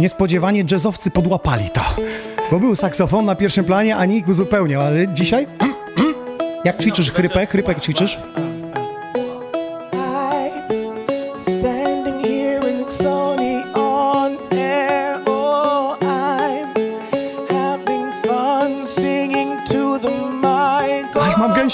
niespodziewanie 0.00 0.64
jazzowcy 0.70 1.10
podłapali 1.10 1.70
to. 1.70 1.80
Bo 2.50 2.60
był 2.60 2.76
saksofon 2.76 3.24
na 3.24 3.34
pierwszym 3.34 3.64
planie, 3.64 3.96
a 3.96 4.04
Nick 4.04 4.28
uzupełniał, 4.28 4.82
ale 4.82 5.08
dzisiaj... 5.14 5.46
Jak 6.64 6.82
ćwiczysz 6.82 7.12
chrypę? 7.12 7.46
Chrypę 7.46 7.80
ćwiczysz? 7.80 8.18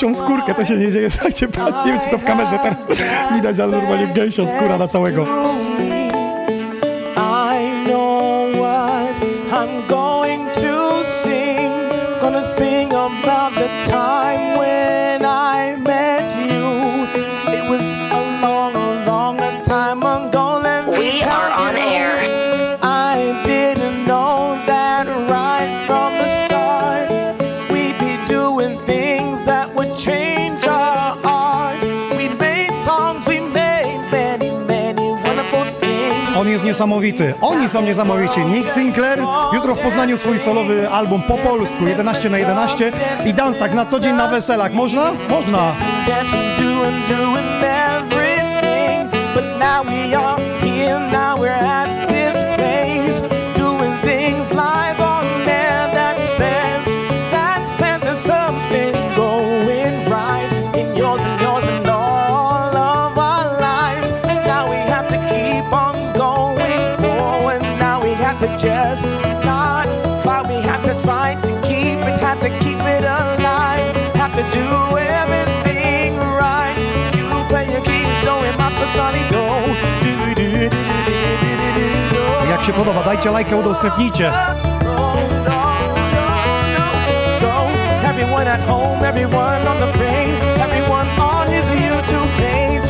Gęsią 0.05 0.25
skórkę, 0.25 0.55
to 0.55 0.65
się 0.65 0.77
nie 0.77 0.93
dzieje. 0.93 1.11
Słuchajcie, 1.15 1.49
patrz, 1.49 1.87
nie 1.87 1.93
wiem 1.93 2.01
czy 2.01 2.11
to 2.11 2.19
w 2.19 2.25
kamerze 2.25 2.59
teraz 2.59 2.87
widać, 3.35 3.59
ale 3.59 3.77
normalnie 3.77 4.07
gęsią 4.07 4.47
skóra 4.47 4.79
na 4.79 4.89
całego. 4.89 5.27
Niesamowity. 36.75 37.35
Oni 37.41 37.69
są 37.69 37.83
niesamowici. 37.83 38.41
Nick 38.41 38.71
Sinclair 38.71 39.19
jutro 39.53 39.75
w 39.75 39.79
Poznaniu 39.79 40.17
swój 40.17 40.39
solowy 40.39 40.91
album 40.91 41.23
po 41.23 41.39
polsku 41.39 41.87
11 41.87 42.31
na 42.31 42.39
11 42.39 42.93
i 43.25 43.35
Dansak 43.35 43.75
na 43.75 43.87
co 43.87 44.01
dzień 44.01 44.17
na 44.17 44.29
weselach. 44.29 44.73
Można? 44.73 45.13
Można. 45.29 45.75
But 49.35 49.59
now 49.59 49.83
we 49.83 50.15
are 50.15 50.39
here, 50.63 51.01
now 51.11 51.37
we're 51.37 51.51
at 51.51 51.84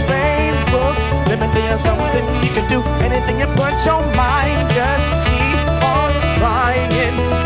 Facebook. 0.07 0.97
Let 1.29 1.39
me 1.41 1.47
tell 1.53 1.71
you 1.71 1.79
something, 1.79 2.25
you 2.45 2.51
can 2.53 2.69
do 2.69 2.83
anything 3.01 3.41
you 3.41 3.47
put 3.55 3.75
your 3.85 4.01
mind. 4.15 4.69
Just 4.73 5.07
keep 5.27 5.59
on 5.83 6.13
trying, 6.39 6.93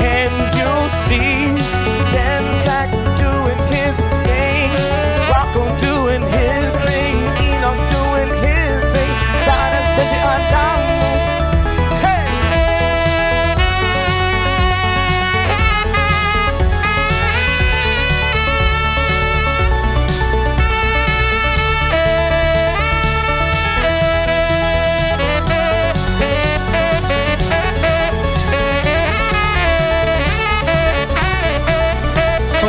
and 0.02 0.34
you'll 0.56 0.90
see. 1.06 1.54
Dan 2.12 2.44
Sachs 2.64 2.96
doing 3.20 3.60
his 3.74 3.96
thing, 4.26 4.70
Rocco 5.30 5.64
doing 5.80 6.22
his 6.22 6.70
thing, 6.86 7.16
Enoch's 7.48 7.84
doing 7.94 8.30
his 8.44 8.78
thing. 8.94 9.12
God 9.46 9.70
has 9.76 9.86
put 9.96 10.42
down. 10.50 11.07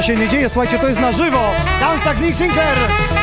Się 0.03 0.15
nie 0.15 0.27
dzieje. 0.27 0.49
Słuchajcie, 0.49 0.79
to 0.79 0.87
jest 0.87 0.99
na 0.99 1.11
żywo. 1.11 1.51
Dansak 1.79 2.21
Nick 2.21 2.37
Sinclair. 2.37 3.18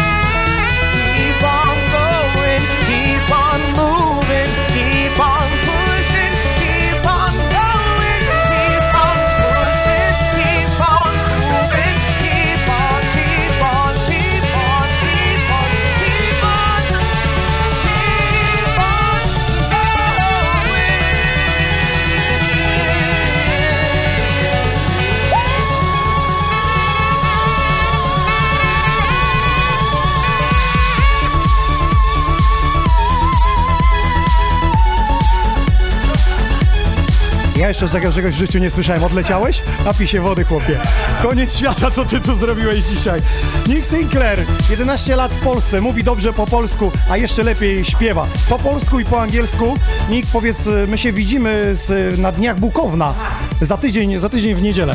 Ja 37.56 37.68
jeszcze 37.68 37.88
takiego 37.88 38.12
czegoś 38.12 38.34
w 38.34 38.38
życiu 38.38 38.58
nie 38.58 38.70
słyszałem. 38.70 39.04
Odleciałeś? 39.04 39.62
Napij 39.84 40.06
się 40.06 40.20
wody, 40.20 40.44
chłopie. 40.44 40.80
Koniec 41.22 41.56
świata, 41.56 41.90
co 41.90 42.04
ty 42.04 42.20
tu 42.20 42.36
zrobiłeś 42.36 42.84
dzisiaj. 42.84 43.22
Nick 43.66 43.86
Sinclair, 43.86 44.44
11 44.70 45.16
lat 45.16 45.32
w 45.32 45.40
Polsce, 45.40 45.80
mówi 45.80 46.04
dobrze 46.04 46.32
po 46.32 46.46
polsku, 46.46 46.92
a 47.10 47.16
jeszcze 47.16 47.42
lepiej 47.42 47.84
śpiewa. 47.84 48.26
Po 48.48 48.58
polsku 48.58 49.00
i 49.00 49.04
po 49.04 49.20
angielsku. 49.22 49.74
Nick, 50.10 50.28
powiedz, 50.32 50.68
my 50.88 50.98
się 50.98 51.12
widzimy 51.12 51.70
z, 51.74 52.18
na 52.18 52.32
dniach 52.32 52.60
Bukowna. 52.60 53.14
Za 53.60 53.76
tydzień, 53.76 54.18
za 54.18 54.28
tydzień 54.28 54.54
w 54.54 54.62
niedzielę. 54.62 54.94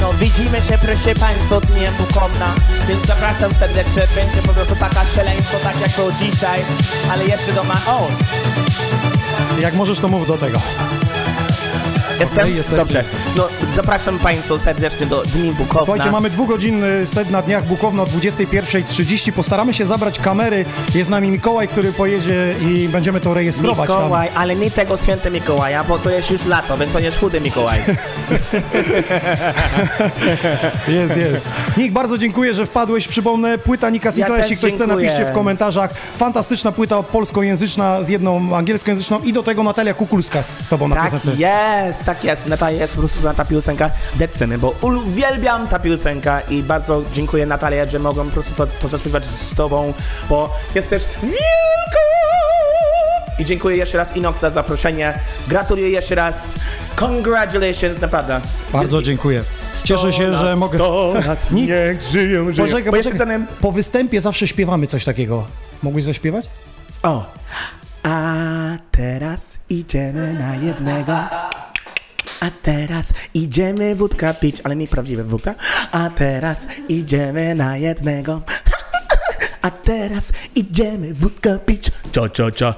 No 0.00 0.12
widzimy 0.12 0.62
się, 0.62 0.78
proszę 0.78 1.14
Państwa, 1.20 1.60
dniem 1.60 1.94
Bukowna, 1.94 2.54
więc 2.88 3.06
zapraszam 3.06 3.54
serdecznie, 3.54 4.02
będzie 4.14 4.42
po 4.42 4.52
prostu 4.52 4.76
taka 4.76 5.04
szaleństwo, 5.04 5.56
tak 5.62 5.80
jak 5.80 5.92
to 5.92 6.12
dzisiaj, 6.12 6.60
ale 7.12 7.24
jeszcze 7.24 7.52
do 7.52 7.64
ma... 7.64 7.82
O, 7.86 8.08
Jak 9.60 9.74
możesz, 9.74 9.98
to 9.98 10.08
mów 10.08 10.26
do 10.26 10.38
tego. 10.38 10.60
Jestem? 12.20 12.38
Okej, 12.38 12.56
jesteś, 12.56 12.78
Dobrze. 12.78 12.98
jesteś. 12.98 13.20
No 13.36 13.48
zapraszam 13.74 14.18
Państwa 14.18 14.58
serdecznie 14.58 15.06
do 15.06 15.22
Dni 15.22 15.52
Bukowna. 15.52 15.84
Słuchajcie, 15.84 16.10
mamy 16.10 16.30
dwugodzinny 16.30 17.06
set 17.06 17.30
na 17.30 17.42
dniach 17.42 17.66
Bukowna 17.66 18.02
o 18.02 18.06
21.30. 18.06 19.32
Postaramy 19.32 19.74
się 19.74 19.86
zabrać 19.86 20.18
kamery. 20.18 20.64
Jest 20.94 21.08
z 21.08 21.10
nami 21.10 21.28
Mikołaj, 21.30 21.68
który 21.68 21.92
pojedzie 21.92 22.54
i 22.60 22.88
będziemy 22.88 23.20
to 23.20 23.34
rejestrować 23.34 23.88
Mikołaj, 23.88 24.28
ale 24.34 24.56
nie 24.56 24.70
tego 24.70 24.96
święty 24.96 25.30
Mikołaja, 25.30 25.84
bo 25.84 25.98
to 25.98 26.10
jest 26.10 26.30
już 26.30 26.44
lato, 26.44 26.78
więc 26.78 26.96
on 26.96 27.02
jest 27.02 27.18
chudy 27.18 27.40
Mikołaj. 27.40 27.80
tam. 27.86 27.96
Jest, 30.88 31.16
jest. 31.16 31.48
Nick, 31.76 31.92
bardzo 31.92 32.18
dziękuję, 32.18 32.54
że 32.54 32.66
wpadłeś. 32.66 33.08
Przypomnę, 33.08 33.58
płyta 33.58 33.90
Nika 33.90 34.12
Sinclair, 34.12 34.40
też 34.42 34.50
jeśli 34.50 34.56
ktoś 34.56 34.70
chce, 34.74 34.86
dziękuję. 34.86 35.06
napiszcie 35.08 35.30
w 35.32 35.34
komentarzach. 35.34 35.90
Fantastyczna 36.18 36.72
płyta 36.72 37.02
polskojęzyczna 37.02 38.02
z 38.02 38.08
jedną 38.08 38.56
angielskojęzyczną 38.56 39.20
i 39.20 39.32
do 39.32 39.42
tego 39.42 39.62
Natalia 39.62 39.94
Kukulska 39.94 40.42
z 40.42 40.66
tobą 40.68 40.88
na 40.88 40.94
Tak 40.96 41.04
piosence. 41.04 41.30
jest, 41.30 42.04
tak 42.04 42.24
jest. 42.24 42.46
Natalia 42.46 42.80
jest 42.80 42.94
po 42.94 43.00
prostu 43.00 43.18
ta 43.36 43.44
piosenka 43.44 43.90
Decymy, 44.14 44.58
bo 44.58 44.74
uwielbiam 44.80 45.68
ta 45.68 45.78
piosenka 45.78 46.40
i 46.40 46.62
bardzo 46.62 47.02
dziękuję 47.12 47.46
Natalia, 47.46 47.86
że 47.88 47.98
mogłem 47.98 48.26
po 48.28 48.32
prostu 48.32 48.54
to, 48.54 48.66
to 48.66 48.88
zaśpiewać 48.88 49.24
z 49.26 49.54
tobą, 49.54 49.94
bo 50.28 50.54
jesteś 50.74 51.02
wielką! 51.22 51.38
I 53.38 53.44
dziękuję 53.44 53.76
jeszcze 53.76 53.98
raz 53.98 54.16
Inox 54.16 54.40
za 54.40 54.50
zaproszenie. 54.50 55.14
Gratuluję 55.48 55.90
jeszcze 55.90 56.14
raz. 56.14 56.34
Congratulations, 56.96 58.00
naprawdę. 58.00 58.40
Bardzo 58.72 59.02
dziękuję. 59.02 59.42
Cieszę 59.84 60.12
się, 60.12 60.36
że 60.36 60.56
mogę... 60.56 60.78
Niech 61.50 62.02
żyją, 62.02 62.52
żyją. 62.52 62.66
Poczekaj, 62.66 62.92
poczekaj. 62.92 63.18
ten... 63.18 63.46
Po 63.60 63.72
występie 63.72 64.20
zawsze 64.20 64.46
śpiewamy 64.48 64.86
coś 64.86 65.04
takiego. 65.04 65.46
Mogłeś 65.82 66.04
zaśpiewać? 66.04 66.46
O. 67.02 67.24
A 68.02 68.34
teraz 68.90 69.58
idziemy 69.70 70.34
na 70.34 70.56
jednego. 70.56 71.12
A 72.40 72.50
teraz 72.62 73.12
idziemy 73.34 73.96
wódka 73.96 74.34
pić, 74.34 74.60
ale 74.64 74.76
nie 74.76 74.86
prawdziwe 74.88 75.24
wódka. 75.24 75.54
A 75.92 76.10
teraz 76.10 76.58
idziemy 76.88 77.54
na 77.54 77.76
jednego. 77.76 78.42
A 79.62 79.70
teraz 79.70 80.32
idziemy 80.54 81.14
wódka 81.14 81.58
pić. 81.58 81.90
Cio, 82.12 82.28
cio, 82.28 82.50
cio. 82.50 82.74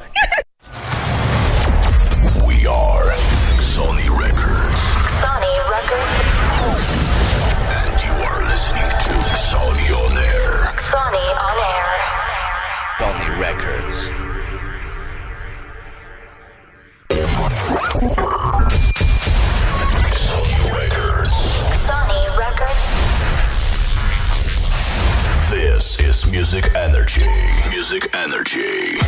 Music 26.35 26.75
Energy. 26.75 27.25
Music 27.71 28.13
Energy. 28.13 28.99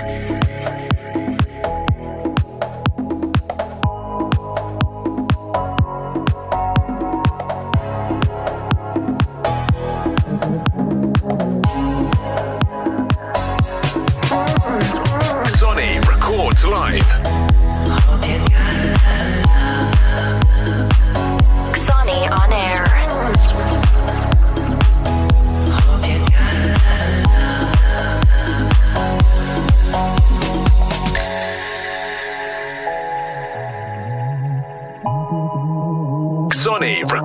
Live. 16.64 17.05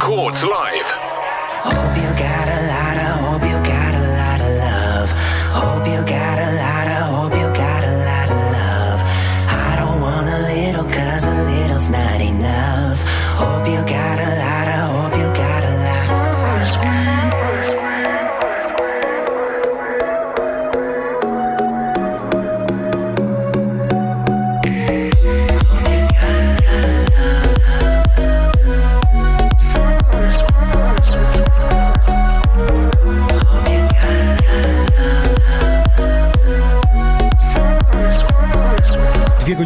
Sony 0.02 0.10
records 0.10 0.44
live. 0.44 1.11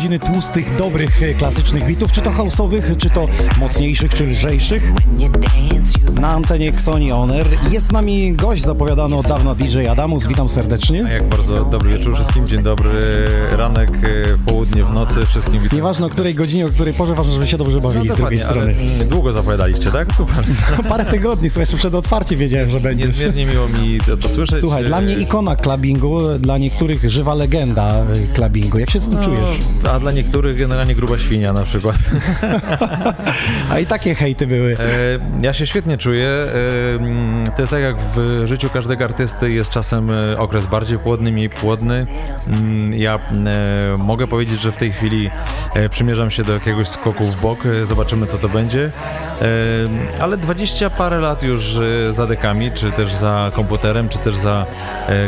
Godziny 0.09 0.19
tłustych, 0.19 0.75
dobrych, 0.75 1.23
e, 1.23 1.33
klasycznych 1.33 1.85
bitów, 1.85 2.11
czy 2.11 2.21
to 2.21 2.29
house'owych, 2.31 2.97
czy 2.97 3.09
to 3.09 3.27
mocniejszych, 3.59 4.13
czy 4.13 4.25
lżejszych. 4.27 4.91
Na 6.21 6.27
antenie 6.29 6.69
Xoni 6.69 7.11
Oner 7.11 7.45
jest 7.71 7.87
z 7.87 7.91
nami 7.91 8.33
gość 8.33 8.63
zapowiadany 8.63 9.15
od 9.15 9.27
dawna 9.27 9.53
DJ 9.55 9.87
Adamus. 9.87 10.27
Witam 10.27 10.49
serdecznie. 10.49 10.97
Jak 10.99 11.29
bardzo 11.29 11.65
dobry 11.65 11.97
wieczór 11.97 12.15
wszystkim, 12.15 12.47
dzień 12.47 12.63
dobry, 12.63 12.89
ranek, 13.51 13.89
e, 13.89 13.97
południe, 14.45 14.83
w 14.83 14.93
nocy, 14.93 15.25
wszystkim 15.25 15.63
witam. 15.63 15.77
Nieważne 15.77 16.05
o 16.05 16.09
której 16.09 16.33
godzinie, 16.35 16.65
o 16.65 16.69
której 16.69 16.93
porze, 16.93 17.15
ważne, 17.15 17.33
żeby 17.33 17.47
się 17.47 17.57
dobrze 17.57 17.79
bawili 17.79 18.09
z 18.09 18.15
drugiej 18.15 18.39
No 18.39 18.49
strony. 18.51 18.75
ale 18.95 19.05
długo 19.05 19.31
zapowiadaliście, 19.31 19.91
tak? 19.91 20.13
Super. 20.13 20.45
Parę 20.89 21.05
tygodni, 21.05 21.49
słuchaj, 21.49 21.61
jeszcze 21.61 21.77
przed 21.77 21.95
otwarciem 21.95 22.39
wiedziałem, 22.39 22.69
że 22.69 22.79
będzie. 22.79 23.05
Niezmiernie 23.05 23.45
miło 23.45 23.67
mi 23.67 23.99
to, 24.07 24.17
to 24.17 24.29
słyszeć. 24.29 24.55
Słuchaj, 24.59 24.85
dla 24.85 25.01
mnie 25.01 25.13
ikona 25.15 25.55
clubbingu, 25.55 26.19
dla 26.39 26.57
niektórych 26.57 27.09
żywa 27.09 27.33
legenda 27.33 27.93
clubbingu. 28.35 28.79
Jak 28.79 28.89
się 28.89 28.99
z 28.99 29.05
tym 29.05 29.13
No, 29.13 29.23
czujesz? 29.23 29.49
A 29.95 29.99
dla 29.99 30.11
niektórych 30.11 30.57
generalnie 30.57 30.95
gruba 30.95 31.17
świnia 31.19 31.53
na 31.53 31.63
przykład. 31.63 31.95
A 33.71 33.79
i 33.79 33.85
takie 33.85 34.15
hejty 34.15 34.47
były. 34.47 34.77
E, 34.79 34.85
Ja 35.41 35.53
się 35.53 35.67
świetnie 35.67 35.97
czuję. 35.97 36.27
E, 36.29 36.95
mm, 36.95 37.47
To 37.55 37.61
jest 37.61 37.71
tak 37.71 37.81
jak 37.81 37.95
w 38.15 38.43
życiu 38.45 38.69
każdego 38.69 39.05
artysty 39.05 39.51
jest 39.51 39.69
czasem 39.69 40.11
e, 40.11 40.37
okres 40.37 40.65
bardziej 40.65 40.99
płodny, 40.99 41.31
mniej 41.31 41.49
płodny. 41.49 42.07
Mm, 42.47 42.93
Ja 42.93 43.19
mogę 43.97 44.27
powiedzieć, 44.27 44.61
że 44.61 44.71
w 44.71 44.77
tej 44.77 44.91
chwili 44.91 45.29
przymierzam 45.89 46.31
się 46.31 46.43
do 46.43 46.53
jakiegoś 46.53 46.87
skoku 46.87 47.25
w 47.25 47.41
bok. 47.41 47.59
Zobaczymy 47.83 48.27
co 48.27 48.37
to 48.37 48.49
będzie. 48.49 48.91
Ale 50.21 50.37
20 50.37 50.89
parę 50.89 51.19
lat 51.19 51.43
już 51.43 51.79
za 52.11 52.27
dekami, 52.27 52.71
czy 52.71 52.91
też 52.91 53.15
za 53.15 53.51
komputerem, 53.55 54.09
czy 54.09 54.17
też 54.17 54.35
za 54.35 54.65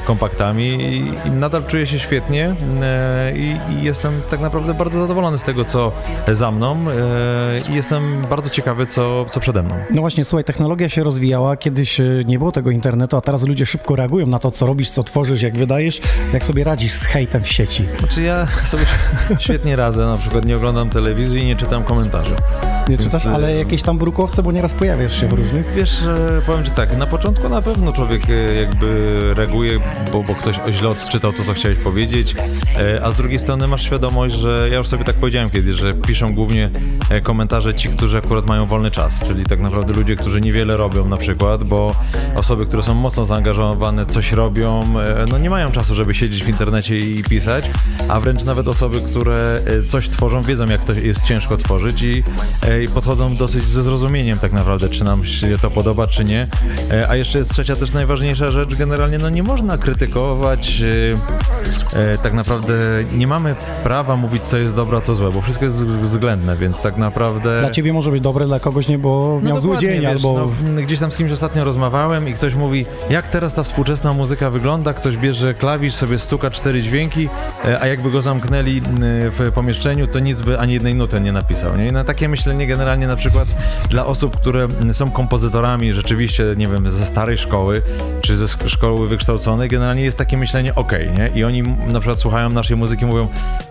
kompaktami 0.05 0.67
i, 1.25 1.31
nadal 1.31 1.63
czuję 1.67 1.85
się 1.87 1.99
świetnie 1.99 2.55
i, 3.35 3.55
i 3.73 3.83
jestem 3.83 4.21
tak 4.29 4.39
naprawdę 4.39 4.56
bardzo 4.61 5.01
zadowolony 5.01 5.37
z 5.37 5.43
tego, 5.43 5.65
co 5.65 5.91
za 6.27 6.51
mną 6.51 6.75
e, 6.75 7.71
i 7.71 7.75
jestem 7.75 8.21
bardzo 8.29 8.49
ciekawy, 8.49 8.85
co, 8.85 9.25
co 9.25 9.39
przede 9.39 9.63
mną. 9.63 9.75
No 9.91 10.01
właśnie, 10.01 10.25
słuchaj, 10.25 10.43
technologia 10.43 10.89
się 10.89 11.03
rozwijała, 11.03 11.57
kiedyś 11.57 11.99
e, 11.99 12.03
nie 12.25 12.37
było 12.37 12.51
tego 12.51 12.71
internetu, 12.71 13.17
a 13.17 13.21
teraz 13.21 13.47
ludzie 13.47 13.65
szybko 13.65 13.95
reagują 13.95 14.27
na 14.27 14.39
to, 14.39 14.51
co 14.51 14.65
robisz, 14.65 14.89
co 14.89 15.03
tworzysz, 15.03 15.41
jak 15.41 15.57
wydajesz, 15.57 16.01
jak 16.33 16.45
sobie 16.45 16.63
radzisz 16.63 16.91
z 16.91 17.05
hejtem 17.05 17.43
w 17.43 17.47
sieci. 17.47 17.85
Znaczy 17.99 18.21
ja 18.21 18.47
sobie 18.65 18.85
świetnie 19.39 19.75
radzę, 19.75 20.05
na 20.05 20.17
przykład 20.17 20.45
nie 20.45 20.57
oglądam 20.57 20.89
telewizji 20.89 21.41
i 21.41 21.45
nie 21.45 21.55
czytam 21.55 21.83
komentarzy. 21.83 22.35
Nie 22.89 22.97
Więc, 22.97 23.03
czytasz, 23.03 23.25
e, 23.25 23.33
ale 23.33 23.55
jakieś 23.55 23.83
tam 23.83 23.97
brukowce, 23.97 24.43
bo 24.43 24.51
nieraz 24.51 24.73
pojawiasz 24.73 25.21
się 25.21 25.27
w 25.27 25.33
różnych. 25.33 25.73
Wiesz, 25.75 26.01
e, 26.01 26.41
powiem 26.45 26.65
Ci 26.65 26.71
tak, 26.71 26.97
na 26.97 27.07
początku 27.07 27.49
na 27.49 27.61
pewno 27.61 27.93
człowiek 27.93 28.29
e, 28.29 28.53
jakby 28.53 29.31
reaguje, 29.35 29.79
bo, 30.11 30.23
bo 30.23 30.35
ktoś 30.35 30.59
źle 30.71 30.89
odczytał 30.89 31.33
to, 31.33 31.43
co 31.43 31.53
chciałeś 31.53 31.77
powiedzieć, 31.77 32.35
e, 32.79 33.05
a 33.05 33.11
z 33.11 33.15
drugiej 33.15 33.39
strony 33.39 33.67
masz 33.67 33.83
świadomość, 33.83 34.35
że 34.35 34.67
ja 34.71 34.77
już 34.77 34.87
sobie 34.87 35.03
tak 35.03 35.15
powiedziałem 35.15 35.49
kiedyś, 35.49 35.75
że 35.75 35.93
piszą 35.93 36.33
głównie 36.33 36.69
komentarze 37.23 37.73
ci, 37.73 37.89
którzy 37.89 38.17
akurat 38.17 38.45
mają 38.45 38.65
wolny 38.65 38.91
czas, 38.91 39.19
czyli 39.19 39.45
tak 39.45 39.59
naprawdę 39.59 39.93
ludzie, 39.93 40.15
którzy 40.15 40.41
niewiele 40.41 40.77
robią 40.77 41.07
na 41.07 41.17
przykład, 41.17 41.63
bo 41.63 41.95
osoby, 42.35 42.65
które 42.65 42.83
są 42.83 42.93
mocno 42.93 43.25
zaangażowane, 43.25 44.05
coś 44.05 44.31
robią, 44.31 44.93
no 45.31 45.37
nie 45.37 45.49
mają 45.49 45.71
czasu, 45.71 45.95
żeby 45.95 46.13
siedzieć 46.13 46.43
w 46.43 46.49
internecie 46.49 46.99
i 46.99 47.23
pisać, 47.23 47.65
a 48.09 48.19
wręcz 48.19 48.43
nawet 48.43 48.67
osoby, 48.67 49.01
które 49.01 49.61
coś 49.87 50.09
tworzą, 50.09 50.41
wiedzą 50.41 50.65
jak 50.65 50.83
to 50.83 50.93
jest 50.93 51.23
ciężko 51.23 51.57
tworzyć 51.57 52.01
i, 52.01 52.23
i 52.83 52.87
podchodzą 52.87 53.35
dosyć 53.35 53.69
ze 53.69 53.83
zrozumieniem 53.83 54.39
tak 54.39 54.51
naprawdę, 54.53 54.89
czy 54.89 55.03
nam 55.03 55.25
się 55.25 55.57
to 55.57 55.71
podoba, 55.71 56.07
czy 56.07 56.23
nie. 56.23 56.47
E, 56.91 57.09
A 57.09 57.15
jeszcze 57.15 57.37
jest 57.37 57.51
trzecia 57.51 57.75
też 57.75 57.91
najważniejsza 57.93 58.51
rzecz, 58.51 58.75
generalnie 58.75 59.17
no 59.17 59.29
nie 59.29 59.43
można 59.43 59.77
krytykować, 59.77 60.81
e, 61.95 61.99
e, 61.99 62.17
tak 62.17 62.33
naprawdę 62.33 62.73
nie 63.13 63.27
mamy 63.27 63.55
prawa 63.83 64.15
mówić 64.15 64.43
co 64.43 64.57
jest 64.57 64.75
dobre, 64.75 64.97
a 64.97 65.01
co 65.01 65.15
złe, 65.15 65.31
bo 65.31 65.41
wszystko 65.41 65.65
jest 65.65 65.77
wz- 65.77 65.99
względne, 65.99 66.57
więc 66.57 66.81
tak 66.81 66.97
naprawdę... 66.97 67.59
Dla 67.59 67.71
ciebie 67.71 67.93
może 67.93 68.11
być 68.11 68.21
dobre, 68.21 68.45
dla 68.45 68.59
kogoś 68.59 68.87
nie, 68.87 68.97
bo 68.97 69.39
miał 69.43 69.59
zły 69.59 69.75
No 69.75 69.75
dokładnie, 69.75 69.89
dzień 69.89 70.01
wiesz, 70.01 70.11
albo... 70.11 70.51
No, 70.75 70.81
gdzieś 70.81 70.99
tam 70.99 71.11
z 71.11 71.17
kimś 71.17 71.31
ostatnio 71.31 71.63
rozmawiałem 71.63 72.27
i 72.29 72.33
ktoś 72.33 72.55
mówi, 72.55 72.85
jak 73.09 73.27
teraz 73.27 73.53
ta 73.53 73.63
współczesna 73.63 74.13
muzyka 74.13 74.49
wygląda, 74.49 74.93
ktoś 74.93 75.17
bierze 75.17 75.53
klawisz, 75.53 75.93
sobie 75.93 76.19
stuka 76.19 76.51
cztery 76.51 76.81
dźwięki, 76.81 77.29
a 77.81 77.87
jakby 77.87 78.11
go 78.11 78.21
zamknęli 78.21 78.81
w 79.37 79.51
pomieszczeniu, 79.55 80.07
to 80.07 80.19
nic 80.19 80.41
by 80.41 80.59
ani 80.59 80.73
jednej 80.73 80.95
nuty 80.95 81.21
nie 81.21 81.31
napisał. 81.31 81.77
Nie? 81.77 81.87
I 81.87 81.91
na 81.91 82.03
takie 82.03 82.29
myślenie 82.29 82.66
generalnie 82.67 83.07
na 83.07 83.15
przykład 83.15 83.47
dla 83.89 84.05
osób, 84.05 84.37
które 84.37 84.67
są 84.93 85.11
kompozytorami 85.11 85.93
rzeczywiście, 85.93 86.43
nie 86.57 86.67
wiem, 86.67 86.89
ze 86.89 87.05
starej 87.05 87.37
szkoły, 87.37 87.81
czy 88.21 88.37
ze 88.37 88.47
szkoły 88.69 89.07
wykształconej, 89.07 89.69
generalnie 89.69 90.01
jest 90.03 90.17
takie 90.17 90.37
myślenie 90.37 90.75
ok, 90.75 90.91
nie? 91.17 91.29
I 91.35 91.43
oni 91.43 91.63
na 91.63 91.99
przykład 91.99 92.19
słuchają 92.19 92.49
naszej 92.49 92.77
muzyki, 92.77 93.05
mówią, 93.05 93.27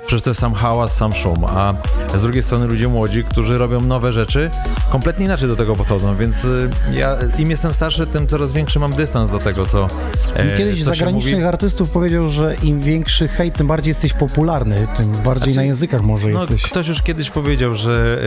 przecież 0.07 0.23
to 0.23 0.31
jest 0.31 0.41
sam 0.41 0.55
hałas, 0.55 0.97
sam 0.97 1.15
szum, 1.15 1.45
a 1.45 1.75
z 2.15 2.23
drugiej 2.23 2.43
strony 2.43 2.67
ludzie 2.67 2.89
młodzi, 2.89 3.25
którzy 3.25 3.59
robią 3.59 3.81
nowe 3.81 4.13
rzeczy, 4.13 4.51
kompletnie 4.91 5.25
inaczej 5.25 5.49
do 5.49 5.57
tego 5.57 5.77
podchodzą, 5.77 6.17
więc 6.17 6.45
y, 6.45 6.71
ja 6.93 7.17
im 7.39 7.51
jestem 7.51 7.73
starszy, 7.73 8.07
tym 8.07 8.27
coraz 8.27 8.53
większy 8.53 8.79
mam 8.79 8.93
dystans 8.93 9.31
do 9.31 9.39
tego, 9.39 9.67
co 9.67 9.89
e, 10.37 10.57
Kiedyś 10.57 10.79
co 10.79 10.85
zagranicznych 10.85 11.35
mówi. 11.35 11.47
artystów 11.47 11.91
powiedział, 11.91 12.29
że 12.29 12.55
im 12.63 12.81
większy 12.81 13.29
hejt, 13.29 13.55
tym 13.55 13.67
bardziej 13.67 13.91
jesteś 13.91 14.13
popularny, 14.13 14.87
tym 14.97 15.13
bardziej 15.13 15.45
Znaczy, 15.45 15.57
na 15.57 15.63
językach 15.63 16.03
może 16.03 16.29
No, 16.29 16.41
jesteś. 16.41 16.63
ktoś 16.63 16.89
już 16.89 17.03
kiedyś 17.03 17.31
powiedział, 17.31 17.75
że 17.75 18.19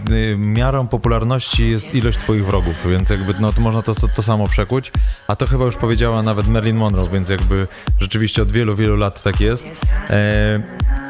miarą 0.37 0.87
popularności 0.87 1.71
jest 1.71 1.95
ilość 1.95 2.17
twoich 2.17 2.45
wrogów, 2.45 2.87
więc 2.89 3.09
jakby 3.09 3.33
no, 3.39 3.53
to 3.53 3.61
można 3.61 3.81
to, 3.81 3.95
to, 4.15 4.23
samo 4.23 4.47
przekuć, 4.47 4.91
a 5.27 5.35
to 5.35 5.47
chyba 5.47 5.65
już 5.65 5.77
powiedziała 5.77 6.23
nawet 6.23 6.47
Marilyn 6.47 6.77
Monroe, 6.77 7.09
więc 7.09 7.29
jakby 7.29 7.67
rzeczywiście 7.99 8.41
od 8.41 8.51
wielu, 8.51 8.75
wielu 8.75 8.95
lat 8.95 9.23
tak 9.23 9.41
jest. 9.41 9.65
E, 10.09 10.63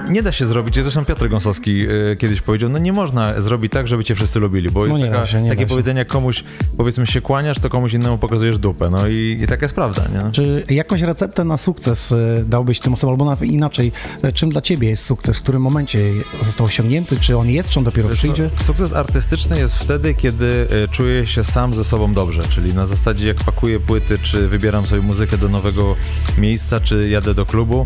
nie 0.09 0.23
da 0.23 0.31
się 0.31 0.45
zrobić, 0.45 0.75
zresztą 0.75 1.05
Piotr 1.05 1.29
Gąsowski 1.29 1.85
e, 2.11 2.15
kiedyś 2.15 2.41
powiedział, 2.41 2.69
no 2.69 2.77
nie 2.77 2.93
można 2.93 3.41
zrobić 3.41 3.71
tak, 3.71 3.87
żeby 3.87 4.03
cię 4.03 4.15
wszyscy 4.15 4.39
lubili, 4.39 4.69
bo 4.69 4.85
jest 4.85 4.99
No 4.99 5.07
taka, 5.07 5.25
się, 5.25 5.49
takie 5.49 5.67
powiedzenie, 5.67 5.99
jak 5.99 6.07
komuś 6.07 6.43
powiedzmy 6.77 7.07
się 7.07 7.21
kłaniasz, 7.21 7.59
to 7.59 7.69
komuś 7.69 7.93
innemu 7.93 8.17
pokazujesz 8.17 8.59
dupę, 8.59 8.89
no 8.89 9.07
i, 9.07 9.39
i 9.41 9.47
taka 9.47 9.65
jest 9.65 9.75
prawda, 9.75 10.03
nie? 10.13 10.31
Czy 10.31 10.63
jakąś 10.69 11.01
receptę 11.01 11.43
na 11.43 11.57
sukces 11.57 12.11
e, 12.11 12.43
dałbyś 12.47 12.79
tym 12.79 12.93
osobom, 12.93 13.13
albo 13.13 13.25
nawet 13.25 13.49
inaczej, 13.49 13.91
e, 14.21 14.33
czym 14.33 14.49
dla 14.49 14.61
ciebie 14.61 14.89
jest 14.89 15.03
sukces, 15.03 15.37
w 15.37 15.41
którym 15.41 15.61
momencie 15.61 15.99
został 16.41 16.65
osiągnięty, 16.65 17.19
czy 17.19 17.37
on 17.37 17.49
jest, 17.49 17.69
czy 17.69 17.79
on 17.79 17.85
dopiero 17.85 18.09
przyjdzie? 18.09 18.49
Sukces 18.57 18.80
artystyczny 18.95 19.59
jest 19.59 19.77
wtedy, 19.77 20.13
kiedy 20.13 20.67
e, 20.69 20.87
czuję 20.87 21.25
się 21.25 21.43
sam 21.43 21.73
ze 21.73 21.83
sobą 21.83 22.13
dobrze, 22.13 22.41
czyli 22.43 22.73
na 22.73 22.85
zasadzie 22.85 23.27
jak 23.27 23.37
pakuję 23.37 23.79
płyty, 23.79 24.19
czy 24.19 24.47
wybieram 24.47 24.87
sobie 24.87 25.01
muzykę 25.01 25.37
do 25.37 25.49
nowego 25.49 25.95
miejsca, 26.37 26.81
czy 26.81 27.09
jadę 27.09 27.33
do 27.33 27.45
klubu 27.45 27.85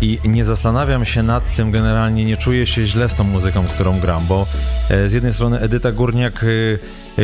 i 0.00 0.18
nie 0.24 0.44
zastanawiam 0.44 1.04
się 1.04 1.22
nad 1.22 1.56
tym 1.56 1.70
generalnie, 1.70 2.24
nie 2.24 2.36
czuję 2.36 2.66
się 2.66 2.86
źle 2.86 3.08
z 3.08 3.14
tą 3.14 3.24
muzyką, 3.24 3.66
którą 3.66 4.00
gram, 4.00 4.26
bo 4.26 4.46
e, 4.90 5.08
z 5.08 5.12
jednej 5.12 5.34
strony 5.34 5.60
Edyta 5.60 5.92
Górniak 5.92 6.44
e, 6.44 6.46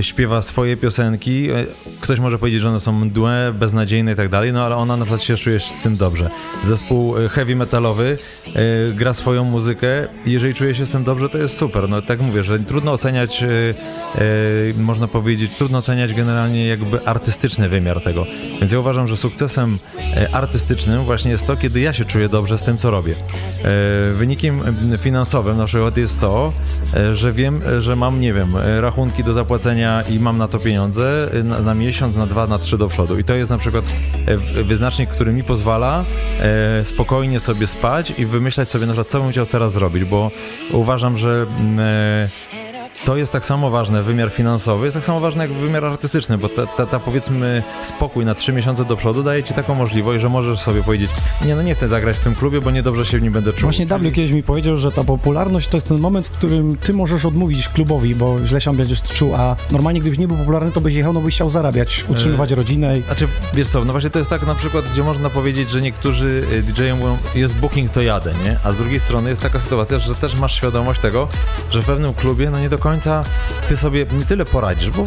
śpiewa 0.01 0.43
swoje 0.43 0.77
piosenki, 0.77 1.51
e, 1.51 1.65
ktoś 2.01 2.19
może 2.19 2.39
powiedzieć, 2.39 2.61
że 2.61 2.69
one 2.69 2.81
są 2.81 2.93
mdłe, 2.93 3.53
beznadziejne 3.55 4.13
i 4.13 4.15
tak 4.15 4.29
dalej, 4.29 4.53
no 4.53 4.65
ale 4.65 4.77
ona 4.77 4.97
na 4.97 5.05
przykład 5.05 5.23
się 5.23 5.37
czuje 5.37 5.61
z 5.61 5.83
tym 5.83 5.97
dobrze. 5.97 6.31
Zespół 6.63 7.19
e, 7.19 7.29
heavy 7.29 7.57
metalowy 7.57 8.19
e, 8.57 8.93
gra 8.95 9.15
swoją 9.15 9.45
muzykę 9.45 10.09
jeżeli 10.27 10.55
czuje 10.55 10.75
się 10.75 10.87
z 10.87 10.91
tym 10.91 11.05
dobrze, 11.05 11.29
to 11.29 11.39
jest 11.39 11.57
super. 11.57 11.89
No 11.89 12.03
tak 12.03 12.21
mówię, 12.21 12.43
że 12.43 12.59
trudno 12.59 12.93
oceniać, 12.93 13.43
e, 13.43 13.49
e, 13.49 14.83
można 14.83 15.09
powiedzieć, 15.09 15.57
trudno 15.57 15.79
oceniać 15.79 16.15
generalnie 16.15 16.67
jakby 16.67 17.07
artystyczny 17.07 17.69
wymiar 17.69 18.01
tego. 18.01 18.27
Więc 18.61 18.73
ja 18.73 18.79
uważam, 18.79 19.09
że 19.09 19.17
sukcesem 19.17 19.79
e, 20.17 20.29
artystycznym 20.33 21.05
właśnie 21.05 21.31
jest 21.31 21.47
to, 21.47 21.57
kiedy 21.57 21.81
ja 21.81 21.93
się 21.93 22.05
czuję 22.05 22.29
dobrze 22.29 22.59
z 22.59 22.63
tym, 22.63 22.79
co 22.79 22.91
robię. 22.91 23.15
E, 23.15 24.13
wynikiem 24.13 24.63
e, 24.95 24.99
finansowym 24.99 25.59
na 25.59 25.67
przykład 25.67 25.97
jest 25.97 26.21
to, 26.21 26.53
e, 26.95 27.15
że 27.15 27.33
wiem, 27.33 27.61
e, 27.67 27.81
że 27.81 27.97
mam, 27.97 28.21
nie 28.21 28.35
wiem, 28.35 28.57
e, 28.57 28.81
rachunki 28.81 29.25
do 29.25 29.33
zapłacenia 29.33 29.82
i 30.11 30.21
mam 30.21 30.39
na 30.39 30.49
to 30.49 30.59
pieniądze 30.59 31.31
e, 31.33 31.43
na, 31.43 31.61
na 31.61 31.75
miesiąc, 31.75 32.17
na 32.17 32.27
dwa, 32.27 32.47
na 32.47 32.59
trzy 32.59 32.79
do 32.79 32.89
przodu. 32.89 33.19
I 33.19 33.25
to 33.25 33.35
jest 33.35 33.51
na 33.51 33.59
przykład 33.59 33.85
e, 34.27 34.37
wyznacznik, 34.63 35.11
który 35.11 35.33
mi 35.33 35.45
pozwala 35.45 36.05
e, 36.41 36.85
spokojnie 36.85 37.41
sobie 37.41 37.67
spać 37.67 38.13
i 38.19 38.27
wymyślać 38.27 38.71
sobie 38.71 38.87
na 38.87 38.93
przykład, 38.93 39.09
co 39.09 39.21
bym 39.21 39.31
chciał 39.31 39.47
teraz 39.47 39.73
zrobić, 39.73 40.05
bo 40.05 40.31
uważam, 40.73 41.19
że 41.19 41.47
mm, 41.61 41.79
e, 41.81 42.62
to 43.05 43.17
jest 43.17 43.33
tak 43.33 43.45
samo 43.45 43.71
ważne, 43.71 44.03
wymiar 44.03 44.31
finansowy 44.31 44.85
jest 44.87 44.95
tak 44.95 45.05
samo 45.05 45.21
ważny 45.21 45.45
jak 45.45 45.53
wymiar 45.53 45.85
artystyczny, 45.85 46.39
bo 46.39 46.49
ta, 46.49 46.67
ta, 46.67 46.87
ta 46.87 46.99
powiedzmy 46.99 47.63
spokój 47.83 48.25
na 48.25 48.35
trzy 48.35 48.53
miesiące 48.53 48.85
do 48.85 48.97
przodu 48.97 49.23
daje 49.23 49.45
ci 49.45 49.55
taką 49.55 49.75
możliwość, 49.75 50.23
że 50.23 50.29
możesz 50.29 50.61
sobie 50.61 50.83
powiedzieć, 50.83 51.11
nie 51.45 51.55
no 51.55 51.63
nie 51.63 51.75
chcę 51.75 51.89
zagrać 51.89 52.17
w 52.17 52.21
tym 52.21 52.35
klubie, 52.35 52.61
bo 52.61 52.71
niedobrze 52.71 53.07
się 53.07 53.19
w 53.19 53.23
nim 53.23 53.33
będę 53.33 53.53
czuł. 53.53 53.63
Właśnie 53.63 53.87
W 53.87 54.13
kiedyś 54.13 54.33
mi 54.33 54.43
powiedział, 54.43 54.77
że 54.77 54.93
ta 54.93 55.05
popularność 55.05 55.69
to 55.69 55.77
jest 55.77 55.89
ten 55.89 55.99
moment, 55.99 56.27
w 56.27 56.31
którym 56.31 56.77
ty 56.77 56.93
możesz 56.93 57.25
odmówić 57.25 57.69
klubowi, 57.69 58.15
bo 58.15 58.47
źle 58.47 58.61
się 58.61 58.77
będziesz 58.77 59.03
czuł, 59.03 59.35
a 59.35 59.57
normalnie 59.71 60.01
gdybyś 60.01 60.19
nie 60.19 60.29
był 60.29 60.37
popularny, 60.37 60.73
to 60.73 60.81
byś 60.81 60.95
jechał, 60.95 61.13
no 61.13 61.21
byś 61.21 61.35
chciał 61.35 61.51
zarabiać, 61.51 62.05
utrzymywać 62.09 62.51
rodzinę. 62.51 62.99
I... 62.99 63.03
Znaczy, 63.03 63.29
wiesz 63.55 63.69
co, 63.69 63.85
no 63.85 63.93
właśnie 63.93 64.11
to 64.11 64.19
jest 64.19 64.31
tak 64.31 64.47
na 64.47 64.55
przykład, 64.55 64.85
gdzie 64.93 65.03
można 65.03 65.31
powiedzieć, 65.31 65.71
że 65.71 65.81
niektórzy 65.81 66.45
y, 66.53 66.63
DJ-e 66.63 66.95
mówią, 66.95 67.19
jest 67.35 67.55
booking, 67.55 67.91
to 67.91 68.03
jadę, 68.03 68.35
nie? 68.45 68.59
A 68.65 68.73
z 68.73 68.77
drugiej 68.77 69.01
strony 69.01 69.31
jest 69.31 69.43
taka 69.43 69.61
sytuacja, 69.61 69.99
że 69.99 70.15
też 70.15 70.37
masz 70.37 70.55
świadomość 70.55 71.01
tego, 71.01 71.29
że 71.71 71.83
w 71.83 71.85
pewnym 71.85 72.15
klubie, 72.15 72.51
no 72.51 72.59
nie 72.61 72.69
do 72.69 72.79
końca 72.79 72.92
ty 73.69 73.77
sobie 73.77 74.07
nie 74.19 74.25
tyle 74.25 74.45
poradzisz, 74.45 74.91
bo 74.91 75.05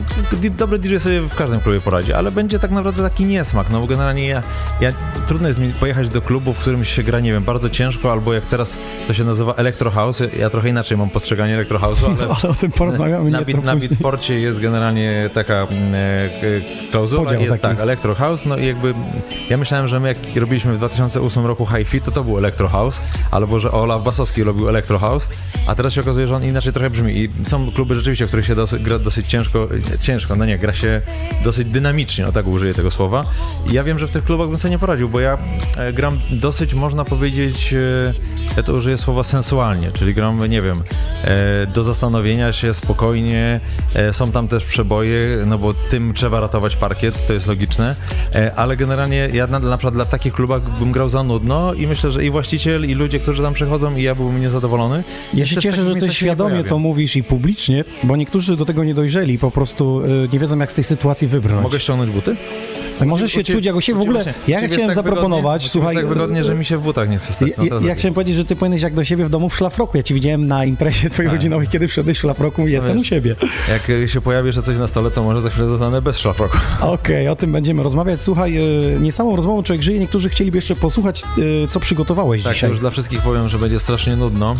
dobry 0.57 0.79
DJ 0.79 0.97
sobie 0.97 1.21
w 1.21 1.35
każdym 1.35 1.59
klubie 1.59 1.79
poradzi, 1.79 2.13
ale 2.13 2.31
będzie 2.31 2.59
tak 2.59 2.71
naprawdę 2.71 3.03
taki 3.03 3.25
niesmak, 3.25 3.69
no 3.69 3.79
bo 3.79 3.87
generalnie 3.87 4.27
ja, 4.27 4.43
ja 4.81 4.91
trudno 5.27 5.47
jest 5.47 5.59
mi 5.59 5.73
pojechać 5.73 6.09
do 6.09 6.21
klubu, 6.21 6.53
w 6.53 6.59
którym 6.59 6.85
się 6.85 7.03
gra, 7.03 7.19
nie 7.19 7.31
wiem, 7.31 7.43
bardzo 7.43 7.69
ciężko, 7.69 8.11
albo 8.11 8.33
jak 8.33 8.43
teraz 8.43 8.77
to 9.07 9.13
się 9.13 9.23
nazywa 9.23 9.53
Electro 9.53 9.91
House, 9.91 10.23
ja 10.39 10.49
trochę 10.49 10.69
inaczej 10.69 10.97
mam 10.97 11.09
postrzeganie 11.09 11.53
Electro 11.53 11.79
House'u, 11.79 12.05
ale... 12.19 12.35
Ale 12.43 12.51
o 12.51 12.55
tym 12.55 12.71
porozmawiamy 12.71 13.31
na, 13.31 13.41
bit, 13.41 13.63
na 13.63 13.73
później. 13.73 13.89
Bitforcie 13.89 14.39
jest 14.39 14.59
generalnie 14.59 15.29
taka 15.33 15.53
mm, 15.53 15.93
e, 15.93 16.89
klauzula, 16.91 17.23
Podział 17.23 17.41
jest 17.41 17.51
taki. 17.51 17.61
tak, 17.61 17.79
Electro 17.79 18.15
House, 18.15 18.45
no 18.45 18.57
i 18.57 18.65
jakby 18.67 18.93
ja 19.49 19.57
myślałem, 19.57 19.87
że 19.87 19.99
my 19.99 20.07
jak 20.07 20.17
robiliśmy 20.35 20.73
w 20.73 20.77
2008 20.77 21.45
roku 21.45 21.65
Hi-Fi, 21.65 22.01
to 22.01 22.11
to 22.11 22.23
był 22.23 22.37
Electro 22.37 22.67
House, 22.67 23.01
albo 23.31 23.59
że 23.59 23.71
Olaf 23.71 24.03
Basowski 24.03 24.43
robił 24.43 24.69
Electro 24.69 24.99
House, 24.99 25.27
a 25.67 25.75
teraz 25.75 25.93
się 25.93 26.01
okazuje, 26.01 26.27
że 26.27 26.35
on 26.35 26.43
inaczej 26.43 26.73
trochę 26.73 26.89
brzmi 26.89 27.17
i 27.17 27.29
są 27.43 27.71
kluby 27.75 27.95
rzeczywiście, 27.95 28.25
w 28.25 28.27
których 28.27 28.45
się 28.45 28.55
dosyć, 28.55 28.83
gra 28.83 28.99
dosyć 28.99 29.27
ciężko, 29.27 29.67
ciężko, 29.99 30.35
no 30.35 30.45
nie, 30.45 30.57
gra 30.57 30.73
się 30.73 31.01
dosyć 31.43 31.67
dynamicznie, 31.67 32.27
o 32.27 32.31
tak 32.31 32.47
użyję 32.47 32.73
tego 32.73 32.91
słowa. 32.91 33.25
I 33.71 33.73
ja 33.73 33.83
wiem, 33.83 33.99
że 33.99 34.07
w 34.07 34.11
tych 34.11 34.23
klubach 34.23 34.49
bym 34.49 34.57
sobie 34.57 34.71
nie 34.71 34.79
poradził, 34.79 35.09
bo 35.09 35.19
ja 35.19 35.37
e, 35.77 35.93
gram 35.93 36.19
dosyć, 36.31 36.73
można 36.73 37.05
powiedzieć, 37.05 37.73
e, 37.73 38.13
ja 38.57 38.63
to 38.63 38.73
użyję 38.73 38.97
słowa 38.97 39.23
sensualnie, 39.23 39.91
czyli 39.91 40.13
gram, 40.13 40.45
nie 40.45 40.61
wiem, 40.61 40.81
e, 41.23 41.67
do 41.67 41.83
zastanowienia 41.83 42.53
się 42.53 42.73
spokojnie, 42.73 43.59
są 44.11 44.31
tam 44.31 44.47
też 44.47 44.65
przeboje, 44.65 45.43
no 45.45 45.57
bo 45.57 45.73
tym 45.73 46.13
trzeba 46.13 46.39
ratować 46.39 46.75
parkiet, 46.75 47.27
to 47.27 47.33
jest 47.33 47.47
logiczne, 47.47 47.95
ale 48.55 48.77
generalnie 48.77 49.29
ja 49.33 49.47
na, 49.47 49.59
na 49.59 49.77
przykład 49.77 49.93
dla 49.93 50.05
takich 50.05 50.33
klubach 50.33 50.79
bym 50.79 50.91
grał 50.91 51.09
za 51.09 51.23
nudno 51.23 51.73
i 51.73 51.87
myślę, 51.87 52.11
że 52.11 52.25
i 52.25 52.29
właściciel, 52.29 52.89
i 52.89 52.93
ludzie, 52.93 53.19
którzy 53.19 53.41
tam 53.41 53.53
przychodzą 53.53 53.95
i 53.95 54.03
ja 54.03 54.15
byłbym 54.15 54.41
niezadowolony. 54.41 55.03
Ja 55.33 55.45
się 55.45 55.57
cieszę, 55.57 55.83
że 55.83 55.95
ty 55.95 56.13
świadomie 56.13 56.63
to 56.63 56.79
mówisz 56.79 57.15
i 57.15 57.23
publicznie, 57.23 57.64
bo 58.03 58.15
niektórzy 58.15 58.55
do 58.57 58.65
tego 58.65 58.83
nie 58.83 58.93
dojrzeli, 58.93 59.39
po 59.39 59.51
prostu 59.51 60.01
y, 60.01 60.29
nie 60.33 60.39
wiedzą 60.39 60.59
jak 60.59 60.71
z 60.71 60.75
tej 60.75 60.83
sytuacji 60.83 61.27
wybrnąć. 61.27 61.63
Mogę 61.63 61.79
ściągnąć 61.79 62.11
buty? 62.11 62.35
Możesz 63.05 63.31
się 63.31 63.43
czuć 63.43 63.65
jako 63.65 63.81
się 63.81 63.95
w 63.95 64.01
ogóle. 64.01 64.33
Ja 64.47 64.67
chciałem 64.67 64.85
tak 64.87 64.95
zaproponować, 64.95 65.61
wygodnie, 65.61 65.69
słuchaj. 65.69 65.95
tak 65.95 66.07
wygodnie, 66.07 66.43
że 66.43 66.55
mi 66.55 66.65
się 66.65 66.77
w 66.77 66.81
butach 66.81 67.09
nie 67.09 67.17
chce 67.17 67.33
stać. 67.33 67.49
No 67.57 67.63
Ja, 67.63 67.69
ja 67.69 67.75
lepiej. 67.75 67.95
chciałem 67.95 68.13
powiedzieć, 68.13 68.35
że 68.35 68.45
ty 68.45 68.55
powinieneś 68.55 68.81
jak 68.81 68.93
do 68.93 69.03
siebie 69.03 69.25
w 69.25 69.29
domu 69.29 69.49
w 69.49 69.55
szlafroku. 69.55 69.97
Ja 69.97 70.03
ci 70.03 70.13
widziałem 70.13 70.47
na 70.47 70.65
imprezie 70.65 71.09
twojej 71.09 71.31
rodzinowej, 71.31 71.67
kiedy 71.67 71.87
wszedłeś 71.87 72.17
w 72.17 72.21
szlafroku 72.21 72.67
i 72.67 72.71
jestem 72.71 72.91
wiesz. 72.91 73.01
u 73.01 73.03
siebie. 73.03 73.35
Jak 73.69 73.89
e, 73.89 74.09
się 74.09 74.21
pojawi 74.21 74.47
jeszcze 74.47 74.61
coś 74.61 74.77
na 74.77 74.87
stole, 74.87 75.11
to 75.11 75.23
może 75.23 75.41
za 75.41 75.49
chwilę 75.49 75.67
zostanę 75.67 76.01
bez 76.01 76.17
szlafroku. 76.17 76.57
Okej, 76.81 77.27
o 77.27 77.35
tym 77.35 77.51
będziemy 77.51 77.83
rozmawiać. 77.83 78.21
Słuchaj, 78.23 78.57
y, 78.95 78.99
nie 78.99 79.11
samą 79.11 79.35
rozmową 79.35 79.63
człowiek 79.63 79.83
żyje, 79.83 79.99
niektórzy 79.99 80.29
chcieliby 80.29 80.57
jeszcze 80.57 80.75
posłuchać, 80.75 81.23
y, 81.37 81.67
co 81.69 81.79
przygotowałeś 81.79 82.43
Tak, 82.43 82.53
dzisiaj. 82.53 82.69
już 82.69 82.79
dla 82.79 82.89
wszystkich 82.89 83.21
powiem, 83.21 83.49
że 83.49 83.57
będzie 83.59 83.79
strasznie 83.79 84.15
nudno. 84.15 84.55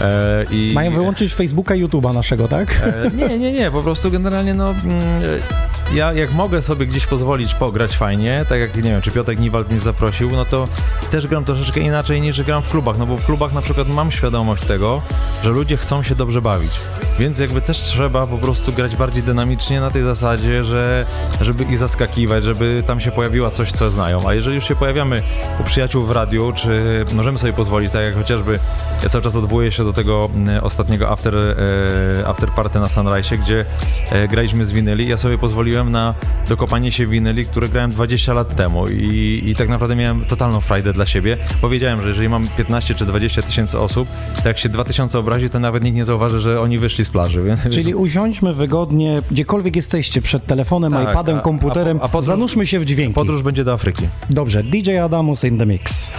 E, 0.00 0.44
i, 0.50 0.72
Mają 0.74 0.90
wyłączyć 0.90 1.34
Facebooka 1.34 1.74
i 1.74 1.84
YouTube'a 1.84 2.14
naszego, 2.14 2.48
tak? 2.48 2.82
E, 2.82 3.10
nie, 3.16 3.38
nie, 3.38 3.52
nie, 3.52 3.70
po 3.70 3.82
prostu 3.82 4.10
generalnie 4.10 4.54
no... 4.54 4.70
Mm, 4.70 4.98
e, 4.98 5.72
ja 5.94 6.12
jak 6.12 6.32
mogę 6.32 6.62
sobie 6.62 6.86
gdzieś 6.86 7.06
pozwolić 7.06 7.54
pograć 7.54 7.96
fajnie, 7.96 8.44
tak 8.48 8.60
jak 8.60 8.76
nie 8.76 8.82
wiem, 8.82 9.02
czy 9.02 9.10
Piotrek 9.10 9.38
Niwald 9.38 9.70
mnie 9.70 9.80
zaprosił, 9.80 10.30
no 10.30 10.44
to 10.44 10.64
też 11.10 11.26
gram 11.26 11.44
troszeczkę 11.44 11.80
inaczej 11.80 12.20
niż 12.20 12.42
gram 12.42 12.62
w 12.62 12.68
klubach, 12.68 12.98
no 12.98 13.06
bo 13.06 13.16
w 13.16 13.26
klubach 13.26 13.52
na 13.52 13.62
przykład 13.62 13.88
mam 13.88 14.12
świadomość 14.12 14.64
tego, 14.64 15.02
że 15.44 15.50
ludzie 15.50 15.76
chcą 15.76 16.02
się 16.02 16.14
dobrze 16.14 16.42
bawić, 16.42 16.70
więc 17.18 17.38
jakby 17.38 17.60
też 17.60 17.80
trzeba 17.80 18.26
po 18.26 18.38
prostu 18.38 18.72
grać 18.72 18.96
bardziej 18.96 19.22
dynamicznie 19.22 19.80
na 19.80 19.90
tej 19.90 20.02
zasadzie, 20.02 20.62
że 20.62 21.06
żeby 21.40 21.64
ich 21.64 21.78
zaskakiwać, 21.78 22.44
żeby 22.44 22.82
tam 22.86 23.00
się 23.00 23.10
pojawiła 23.10 23.50
coś, 23.50 23.72
co 23.72 23.90
znają, 23.90 24.28
a 24.28 24.34
jeżeli 24.34 24.54
już 24.54 24.68
się 24.68 24.76
pojawiamy 24.76 25.22
u 25.60 25.64
przyjaciół 25.64 26.04
w 26.04 26.10
radiu, 26.10 26.52
czy 26.56 27.04
możemy 27.14 27.38
sobie 27.38 27.52
pozwolić, 27.52 27.92
tak 27.92 28.04
jak 28.04 28.14
chociażby 28.14 28.58
ja 29.02 29.08
cały 29.08 29.24
czas 29.24 29.36
odwołuję 29.36 29.72
się 29.72 29.81
do 29.84 29.92
tego 29.92 30.30
mm, 30.34 30.64
ostatniego 30.64 31.08
after, 31.10 31.34
e, 31.36 32.26
after 32.26 32.48
party 32.50 32.80
na 32.80 32.88
Sunrise, 32.88 33.38
gdzie 33.38 33.64
e, 34.12 34.28
graliśmy 34.28 34.64
z 34.64 34.72
winyli. 34.72 35.08
Ja 35.08 35.16
sobie 35.16 35.38
pozwoliłem 35.38 35.90
na 35.90 36.14
dokopanie 36.48 36.92
się 36.92 37.06
winyli, 37.06 37.46
które 37.46 37.68
grałem 37.68 37.90
20 37.90 38.32
lat 38.32 38.56
temu 38.56 38.88
i, 38.88 39.42
i 39.46 39.54
tak 39.54 39.68
naprawdę 39.68 39.96
miałem 39.96 40.24
totalną 40.24 40.60
frajdę 40.60 40.92
dla 40.92 41.06
siebie. 41.06 41.36
Powiedziałem, 41.60 42.02
że 42.02 42.08
jeżeli 42.08 42.28
mam 42.28 42.46
15 42.56 42.94
czy 42.94 43.06
20 43.06 43.42
tysięcy 43.42 43.78
osób, 43.78 44.08
to 44.42 44.48
jak 44.48 44.58
się 44.58 44.68
2000 44.68 45.18
obrazi, 45.18 45.50
to 45.50 45.60
nawet 45.60 45.84
nikt 45.84 45.96
nie 45.96 46.04
zauważy, 46.04 46.40
że 46.40 46.60
oni 46.60 46.78
wyszli 46.78 47.04
z 47.04 47.10
plaży. 47.10 47.42
Więc, 47.42 47.60
Czyli 47.76 47.94
usiądźmy 47.94 48.52
wygodnie, 48.54 49.22
gdziekolwiek 49.30 49.76
jesteście, 49.76 50.22
przed 50.22 50.46
telefonem, 50.46 50.92
Tak, 50.92 51.10
iPadem, 51.10 51.36
a- 51.36 51.38
a 51.38 51.42
komputerem, 51.42 51.98
po- 51.98 52.04
a 52.04 52.08
podróż- 52.08 52.22
zanurzmy 52.26 52.66
się 52.66 52.80
w 52.80 52.84
dźwięki. 52.84 53.14
Podróż 53.14 53.42
będzie 53.42 53.64
do 53.64 53.72
Afryki. 53.72 54.02
Dobrze, 54.30 54.62
DJ 54.62 54.98
Adamus 54.98 55.44
in 55.44 55.58
the 55.58 55.66
mix. 55.66 56.12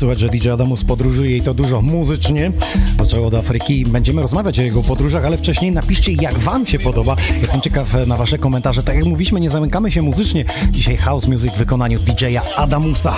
Słychać, 0.00 0.20
że 0.20 0.28
DJ 0.28 0.50
Adamus 0.50 0.84
podróżuje 0.84 1.36
i 1.36 1.40
to 1.40 1.54
dużo 1.54 1.82
muzycznie. 1.82 2.52
Zaczął 2.98 3.26
od 3.26 3.34
Afryki. 3.34 3.84
Będziemy 3.84 4.22
rozmawiać 4.22 4.58
o 4.58 4.62
jego 4.62 4.82
podróżach, 4.82 5.24
ale 5.24 5.38
wcześniej 5.38 5.72
napiszcie, 5.72 6.12
jak 6.12 6.38
Wam 6.38 6.66
się 6.66 6.78
podoba. 6.78 7.16
Jestem 7.42 7.60
ciekaw 7.60 7.94
e, 7.94 8.06
na 8.06 8.16
Wasze 8.16 8.38
komentarze. 8.38 8.82
Tak 8.82 8.96
jak 8.96 9.04
mówiliśmy, 9.04 9.40
nie 9.40 9.50
zamykamy 9.50 9.90
się 9.90 10.02
muzycznie. 10.02 10.44
Dzisiaj 10.70 10.96
house 10.96 11.28
music 11.28 11.52
w 11.52 11.56
wykonaniu 11.56 11.98
DJ-a 11.98 12.56
Adamusa. 12.56 13.16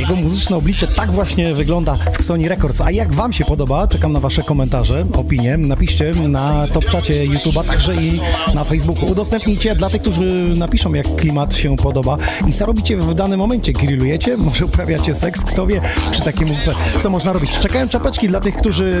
Jego 0.00 0.16
muzyczne 0.16 0.56
oblicze 0.56 0.88
tak 0.88 1.12
właśnie 1.12 1.54
wygląda 1.54 1.98
w 2.18 2.24
Sony 2.24 2.48
Records. 2.48 2.80
A 2.80 2.90
jak 2.90 3.12
Wam 3.12 3.32
się 3.32 3.44
podoba? 3.44 3.88
Czekam 3.88 4.12
na 4.12 4.20
Wasze 4.20 4.42
komentarze, 4.42 5.04
opinie. 5.18 5.56
Napiszcie 5.56 6.12
na 6.28 6.68
top 6.68 6.84
czacie 6.84 7.24
YouTube'a, 7.26 7.64
także 7.64 7.94
i 7.94 8.20
na 8.54 8.64
Facebooku. 8.64 9.10
Udostępnijcie 9.10 9.74
dla 9.76 9.90
tych, 9.90 10.02
którzy 10.02 10.52
napiszą, 10.56 10.94
jak 10.94 11.16
klimat 11.16 11.54
się 11.54 11.76
podoba 11.76 12.16
i 12.48 12.52
co 12.52 12.66
robicie 12.66 12.96
w 12.96 13.14
danym 13.14 13.38
momencie. 13.38 13.72
Grillujecie? 13.72 14.36
Może 14.36 14.64
uprawiacie 14.64 15.14
seks? 15.14 15.44
Kto 15.44 15.66
wie 15.66 15.80
przy 16.10 16.22
takiej 16.22 16.46
muzyce, 16.46 16.74
co 17.02 17.10
można 17.10 17.32
robić. 17.32 17.58
Czekają 17.58 17.88
czapeczki 17.88 18.28
dla 18.28 18.40
tych, 18.40 18.56
którzy 18.56 18.94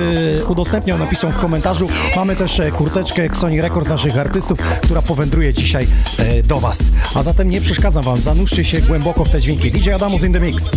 udostępnią, 0.48 0.98
napiszą 0.98 1.32
w 1.32 1.36
komentarzu. 1.36 1.88
Mamy 2.16 2.36
też 2.36 2.60
e, 2.60 2.70
kurteczkę 2.70 3.28
Sony 3.34 3.62
Records 3.62 3.88
naszych 3.88 4.18
artystów, 4.18 4.58
która 4.82 5.02
powędruje 5.02 5.54
dzisiaj 5.54 5.86
e, 6.18 6.42
do 6.42 6.60
Was. 6.60 6.78
A 7.14 7.22
zatem 7.22 7.50
nie 7.50 7.60
przeszkadzam 7.60 8.04
Wam, 8.04 8.20
zanurzcie 8.20 8.64
się 8.64 8.80
głęboko 8.80 9.24
w 9.24 9.30
te 9.30 9.40
dźwięki. 9.40 9.70
DJ 9.70 9.90
Adamus 9.90 10.22
in 10.22 10.32
the 10.32 10.40
mix. 10.40 10.70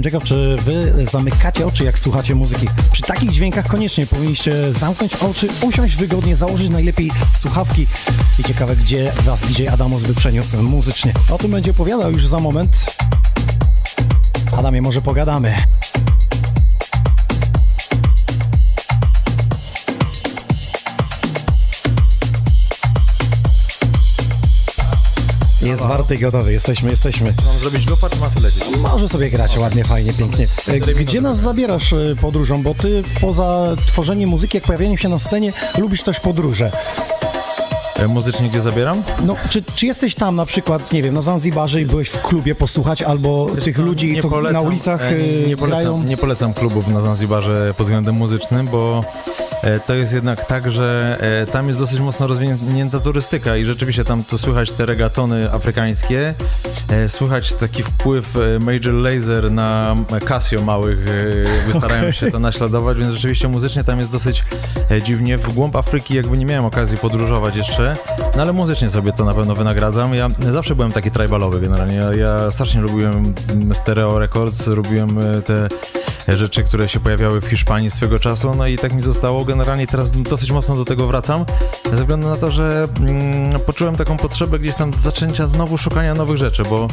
Jestem 0.00 0.12
ciekaw, 0.12 0.28
czy 0.28 0.56
wy 0.56 1.06
zamykacie 1.10 1.66
oczy, 1.66 1.84
jak 1.84 1.98
słuchacie 1.98 2.34
muzyki. 2.34 2.66
Przy 2.92 3.02
takich 3.02 3.30
dźwiękach 3.30 3.66
koniecznie 3.66 4.06
powinniście 4.06 4.72
zamknąć 4.72 5.14
oczy, 5.14 5.48
usiąść 5.62 5.96
wygodnie, 5.96 6.36
założyć 6.36 6.68
najlepiej 6.68 7.10
słuchawki. 7.34 7.86
I 8.38 8.44
ciekawe, 8.44 8.76
gdzie 8.76 9.12
was 9.24 9.40
DJ 9.40 9.68
Adamus 9.68 10.02
by 10.02 10.14
przeniósł 10.14 10.62
muzycznie. 10.62 11.12
O 11.30 11.38
tym 11.38 11.50
będzie 11.50 11.70
opowiadał 11.70 12.12
już 12.12 12.26
za 12.26 12.38
moment. 12.38 12.86
Adamie, 14.58 14.82
może 14.82 15.02
pogadamy. 15.02 15.54
Jest 25.70 25.86
warty 25.86 26.14
i 26.14 26.18
gotowy, 26.18 26.52
jesteśmy, 26.52 26.90
jesteśmy. 26.90 27.34
Mam 27.46 27.58
zrobić 27.58 27.86
lupa, 27.86 28.10
czy 28.10 28.18
ma 28.20 28.30
sobie 28.30 28.40
lecieć? 28.42 28.64
Może 28.92 29.08
sobie 29.08 29.30
grać 29.30 29.58
ładnie, 29.58 29.84
fajnie, 29.84 30.12
pięknie. 30.12 30.46
Gdzie 30.94 31.20
nas 31.20 31.38
zabierasz 31.40 31.92
e, 31.92 31.96
podróżą? 32.20 32.62
Bo 32.62 32.74
ty 32.74 33.02
poza 33.20 33.76
tworzeniem 33.86 34.30
muzyki, 34.30 34.56
jak 34.56 34.64
pojawianiem 34.64 34.98
się 34.98 35.08
na 35.08 35.18
scenie, 35.18 35.52
lubisz 35.78 36.02
też 36.02 36.20
podróże. 36.20 36.70
e, 37.98 38.08
muzycznie 38.08 38.48
gdzie 38.48 38.60
zabieram? 38.60 39.02
No, 39.24 39.36
czy, 39.50 39.62
czy 39.74 39.86
jesteś 39.86 40.14
tam 40.14 40.36
na 40.36 40.46
przykład, 40.46 40.92
nie 40.92 41.02
wiem, 41.02 41.14
na 41.14 41.22
Zanzibarze 41.22 41.80
i 41.80 41.86
byłeś 41.86 42.08
w 42.08 42.22
klubie 42.22 42.54
posłuchać 42.54 43.02
albo 43.02 43.46
Wiesz 43.54 43.64
tych 43.64 43.78
ludzi, 43.78 44.18
co 44.22 44.28
polecam, 44.28 44.62
na 44.62 44.68
ulicach 44.68 45.02
e, 45.02 45.12
nie, 45.18 45.46
nie, 45.46 45.56
grają? 45.56 45.56
polecam, 45.56 46.08
nie 46.08 46.16
polecam 46.16 46.54
klubów 46.54 46.88
na 46.88 47.00
Zanzibarze 47.00 47.74
pod 47.76 47.86
względem 47.86 48.14
muzycznym, 48.14 48.66
bo 48.66 49.04
to 49.86 49.94
jest 49.94 50.12
jednak 50.12 50.44
tak, 50.44 50.70
że 50.70 51.18
e, 51.42 51.46
tam 51.46 51.66
jest 51.68 51.78
dosyć 51.78 52.00
mocno 52.00 52.26
rozwinięta 52.26 53.00
turystyka 53.00 53.56
i 53.56 53.64
rzeczywiście 53.64 54.04
tam 54.04 54.24
to 54.24 54.38
słychać 54.38 54.72
te 54.72 54.86
regatony 54.86 55.52
afrykańskie, 55.52 56.34
e, 56.88 57.08
słychać 57.08 57.52
taki 57.52 57.82
wpływ 57.82 58.36
e, 58.36 58.58
Major 58.58 58.94
Lazer 58.94 59.52
na 59.52 59.96
Casio 60.24 60.62
małych, 60.62 60.98
e, 61.08 61.54
jakby 61.56 61.74
starają 61.78 62.00
Okej. 62.00 62.12
się 62.12 62.30
to 62.30 62.38
naśladować, 62.38 62.98
więc 62.98 63.12
rzeczywiście 63.12 63.48
muzycznie 63.48 63.84
tam 63.84 63.98
jest 63.98 64.10
dosyć 64.10 64.44
e, 64.90 65.02
dziwnie. 65.02 65.38
W 65.38 65.54
głąb 65.54 65.76
Afryki 65.76 66.14
jakby 66.14 66.38
nie 66.38 66.46
miałem 66.46 66.64
okazji 66.64 66.98
podróżować 66.98 67.56
jeszcze, 67.56 67.96
no 68.36 68.42
ale 68.42 68.52
muzycznie 68.52 68.90
sobie 68.90 69.12
to 69.12 69.24
na 69.24 69.34
pewno 69.34 69.54
wynagradzam. 69.54 70.14
Ja 70.14 70.28
zawsze 70.50 70.74
byłem 70.74 70.92
taki 70.92 71.10
tribalowy 71.10 71.60
generalnie. 71.60 71.96
Ja, 71.96 72.14
ja 72.14 72.52
strasznie 72.52 72.80
lubiłem 72.80 73.34
mm, 73.48 73.74
stereo 73.74 74.18
records, 74.18 74.66
lubiłem 74.66 75.18
e, 75.18 75.42
te 75.42 75.68
rzeczy, 76.36 76.62
które 76.64 76.88
się 76.88 77.00
pojawiały 77.00 77.40
w 77.40 77.46
Hiszpanii 77.46 77.90
swego 77.90 78.18
czasu, 78.18 78.54
no 78.54 78.66
i 78.66 78.78
tak 78.78 78.92
mi 78.92 79.02
zostało. 79.02 79.44
Generalnie 79.44 79.86
teraz 79.86 80.10
dosyć 80.10 80.50
mocno 80.50 80.76
do 80.76 80.84
tego 80.84 81.06
wracam, 81.06 81.44
ze 81.84 81.96
względu 81.96 82.28
na 82.28 82.36
to, 82.36 82.50
że 82.50 82.88
mm, 83.00 83.60
poczułem 83.66 83.96
taką 83.96 84.16
potrzebę 84.16 84.58
gdzieś 84.58 84.74
tam 84.74 84.92
zaczęcia 84.94 85.48
znowu 85.48 85.78
szukania 85.78 86.14
nowych 86.14 86.36
rzeczy, 86.36 86.62
bo, 86.62 86.88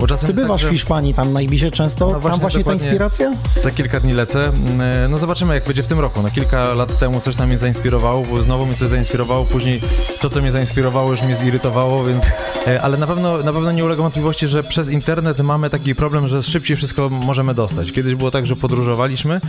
bo 0.00 0.06
czasem 0.06 0.26
Ty 0.26 0.32
jest 0.32 0.42
bywasz 0.42 0.60
tak, 0.60 0.68
w 0.70 0.72
że... 0.72 0.78
Hiszpanii, 0.78 1.14
tam 1.14 1.32
najbliżej 1.32 1.70
często, 1.70 2.06
No 2.06 2.12
tam 2.12 2.20
właśnie, 2.20 2.40
właśnie 2.40 2.64
ta 2.64 2.72
inspiracja? 2.72 3.32
Za 3.62 3.70
kilka 3.70 4.00
dni 4.00 4.12
lecę. 4.12 4.44
Mm, 4.48 5.10
No 5.10 5.18
zobaczymy, 5.18 5.54
jak 5.54 5.64
będzie 5.66 5.82
w 5.82 5.86
tym 5.86 6.00
roku. 6.00 6.22
No 6.22 6.30
kilka 6.30 6.74
lat 6.74 6.98
temu 6.98 7.20
coś 7.20 7.36
tam 7.36 7.48
mnie 7.48 7.58
zainspirowało, 7.58 8.24
bo 8.30 8.42
znowu 8.42 8.66
mnie 8.66 8.74
coś 8.74 8.88
zainspirowało, 8.88 9.44
później 9.44 9.80
to, 10.20 10.30
co 10.30 10.40
mnie 10.40 10.52
zainspirowało, 10.52 11.10
już 11.10 11.22
mnie 11.22 11.36
zirytowało, 11.36 12.04
więc... 12.04 12.24
e, 12.66 12.82
Ale 12.82 12.96
na 12.96 13.06
pewno, 13.06 13.38
na 13.38 13.52
pewno 13.52 13.72
nie 13.72 13.84
ulega 13.84 14.02
wątpliwości, 14.02 14.48
że 14.48 14.62
przez 14.62 14.88
internet 14.88 15.40
mamy 15.40 15.70
taki 15.70 15.94
problem, 15.94 16.28
że 16.28 16.42
szybciej 16.42 16.76
wszystko 16.76 17.08
możemy 17.08 17.54
dostać. 17.54 17.92
Kiedyś 17.92 18.14
było 18.14 18.30
tak, 18.30 18.46
że 18.46 18.56
podróżowaliśmy, 18.82 19.40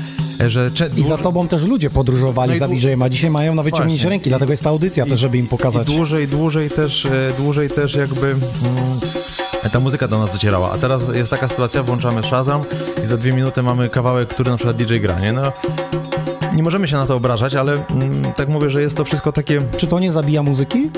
e, 0.41 0.49
że... 0.49 0.71
cze- 0.71 0.89
I 0.97 1.03
za 1.03 1.17
tobą 1.17 1.47
też 1.47 1.63
ludzie 1.63 1.89
podróżowali 1.89 2.49
No 2.49 2.55
i 2.55 2.59
za 2.59 2.67
DJ-em, 2.67 3.01
a 3.03 3.09
dzisiaj 3.09 3.29
mają 3.29 3.55
na 3.55 3.63
wyciągnięcie 3.63 4.01
Właśnie. 4.01 4.09
ręki, 4.09 4.29
dlatego 4.29 4.53
jest 4.53 4.63
ta 4.63 4.69
audycja 4.69 5.05
też, 5.05 5.19
żeby 5.19 5.37
im 5.37 5.47
pokazać. 5.47 5.89
I 5.89 5.95
dłużej, 5.95 6.27
dłużej 6.27 6.69
też, 6.69 7.05
e, 7.05 7.09
dłużej 7.37 7.69
też 7.69 7.95
jakby 7.95 8.27
mm, 8.27 8.41
ta 9.71 9.79
muzyka 9.79 10.07
do 10.07 10.19
nas 10.19 10.31
docierała. 10.31 10.71
A 10.71 10.77
teraz 10.77 11.03
jest 11.15 11.29
taka 11.31 11.47
sytuacja, 11.47 11.83
włączamy 11.83 12.23
Shazam 12.23 12.61
i 13.03 13.05
za 13.05 13.17
dwie 13.17 13.33
minuty 13.33 13.63
mamy 13.63 13.89
kawałek, 13.89 14.29
który 14.29 14.51
na 14.51 14.57
przykład 14.57 14.77
DJ 14.77 14.95
gra, 14.97 15.19
nie? 15.19 15.33
No, 15.33 15.51
nie 16.53 16.63
możemy 16.63 16.87
się 16.87 16.95
na 16.95 17.05
to 17.05 17.15
obrażać, 17.15 17.55
ale 17.55 17.73
mm, 17.73 18.33
tak 18.35 18.49
mówię, 18.49 18.69
że 18.69 18.81
jest 18.81 18.97
to 18.97 19.05
wszystko 19.05 19.31
takie... 19.31 19.61
Czy 19.77 19.87
to 19.87 19.99
nie 19.99 20.11
zabija 20.11 20.43
muzyki? 20.43 20.89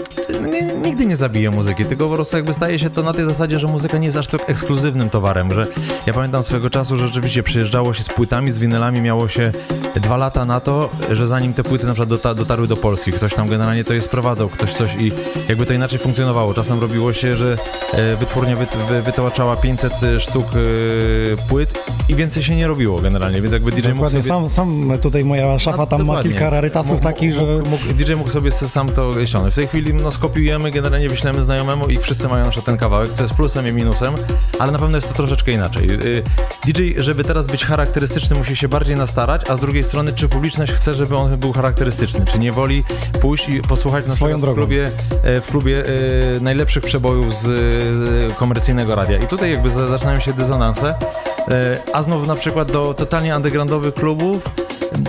Nigdy 0.84 1.06
nie 1.06 1.16
zabije 1.17 1.51
muzyki, 1.51 1.85
tylko 1.85 2.08
po 2.09 2.16
prostu 2.16 2.35
jakby 2.38 2.53
staje 2.53 2.80
się 2.80 2.90
to 2.90 3.03
na 3.03 3.14
tej 3.14 3.25
zasadzie, 3.25 3.59
że 3.59 3.67
muzyka 3.67 3.98
nie 3.98 4.06
jest 4.06 4.17
aż 4.17 4.27
tak 4.27 4.50
ekskluzywnym 4.50 5.09
towarem, 5.09 5.53
że 5.53 5.67
ja 6.08 6.14
pamiętam 6.14 6.43
swego 6.43 6.69
czasu, 6.69 6.98
że 6.98 7.08
rzeczywiście 7.08 7.43
przyjeżdżało 7.43 7.93
się 7.93 8.03
z 8.03 8.09
płytami, 8.09 8.51
z 8.51 8.59
winylami, 8.59 9.01
miało 9.01 9.30
się 9.30 9.51
dwa 9.95 10.17
lata 10.17 10.45
na 10.45 10.59
to, 10.59 10.90
że 11.11 11.27
zanim 11.27 11.53
te 11.53 11.64
płyty 11.64 11.85
na 11.85 11.93
przykład 11.93 12.09
dota- 12.09 12.35
dotarły 12.35 12.67
do 12.67 12.77
Polski, 12.77 13.11
ktoś 13.11 13.34
tam 13.34 13.48
generalnie 13.50 13.84
to 13.84 13.93
je 13.93 14.01
sprowadzał, 14.01 14.50
ktoś 14.50 14.74
coś 14.74 14.95
i 15.00 15.11
jakby 15.50 15.66
to 15.66 15.74
inaczej 15.74 16.00
funkcjonowało. 16.00 16.53
Czasem 16.53 16.80
robiło 16.80 17.14
się, 17.14 17.38
że 17.38 17.58
e, 17.93 18.16
wytwórnia 18.16 18.56
wyt- 18.56 18.77
wy- 18.90 19.01
wytłaczała 19.01 19.56
500 19.56 19.93
sztuk 20.19 20.45
e, 20.45 21.48
płyt 21.50 21.80
i 22.09 22.16
więcej 22.16 22.43
się 22.43 22.56
nie 22.56 22.67
robiło 22.67 23.00
generalnie, 23.00 23.42
więc 23.42 23.53
jakby 23.53 23.72
DJ 23.72 23.82
mógł 23.82 23.93
Dokładnie, 23.95 24.24
sobie... 24.24 24.50
sam, 24.50 24.50
sam 24.50 24.98
tutaj 25.01 25.25
moja 25.25 25.45
szafa 25.60 25.86
tam 25.86 26.00
ma 26.00 26.06
Dokładnie. 26.06 26.32
kilka 26.32 26.50
rarytasów 26.50 26.92
Mógł- 26.92 27.04
takich, 27.04 27.34
że... 27.34 27.42
mógł, 27.42 27.70
mógł, 27.70 27.84
DJ 27.94 28.14
mógł 28.14 28.30
sobie 28.30 28.52
sam 28.52 28.90
to 28.90 29.26
ściągnąć. 29.26 29.54
W 29.54 29.58
tej 29.58 29.68
chwili 29.68 29.94
no, 29.94 30.12
skopiujemy, 30.12 30.72
generalnie 30.72 31.10
wyślemy 31.10 31.44
znajomemu 31.44 31.88
i 31.88 31.98
wszyscy 31.98 32.28
mają 32.28 32.46
na 32.46 32.52
ten 32.52 32.78
kawałek, 32.78 33.14
co 33.14 33.22
jest 33.24 33.34
plusem 33.36 33.68
i 33.68 33.72
minusem, 33.72 34.14
ale 34.60 34.72
na 34.72 34.80
pewno 34.80 34.98
jest 34.98 35.08
to 35.08 35.14
troszeczkę 35.14 35.52
inaczej. 35.52 35.92
Y, 35.92 36.24
DJ, 36.66 36.94
żeby 36.98 37.24
teraz 37.24 37.48
być 37.48 37.66
charakterystyczny, 37.66 38.36
musi 38.38 38.56
się 38.56 38.68
bardziej 38.68 38.96
nastarać, 38.96 39.42
a 39.50 39.56
z 39.56 39.60
drugiej 39.60 39.84
strony, 39.84 40.14
czy 40.14 40.30
publiczność 40.30 40.72
chce, 40.72 40.94
żeby 40.94 41.16
on 41.18 41.38
był 41.38 41.52
charakterystyczny, 41.54 42.26
czy 42.26 42.40
nie 42.40 42.52
woli 42.52 42.84
pójść 43.22 43.50
i 43.50 43.62
posłuchać 43.62 44.08
na 44.08 44.14
Swoją 44.16 44.38
w 44.38 44.42
drogą. 44.42 44.56
klubie, 44.58 44.92
e, 45.24 45.42
w 45.42 45.46
klubie 45.48 45.84
e, 45.86 46.40
najlepszych 46.40 46.84
przebojów 46.84 47.36
z 47.36 48.34
komercyjnego 48.34 48.96
radia. 48.96 49.18
I 49.18 49.28
tutaj 49.28 49.52
jakby 49.52 49.70
za- 49.70 49.88
zaczynają 49.88 50.20
się 50.20 50.34
dysonanse, 50.34 50.96
a 51.94 52.04
znów 52.04 52.28
na 52.28 52.36
przykład 52.36 52.72
do 52.72 52.94
totalnie 52.94 53.36
undergroundowych 53.36 53.94
klubów 53.94 54.44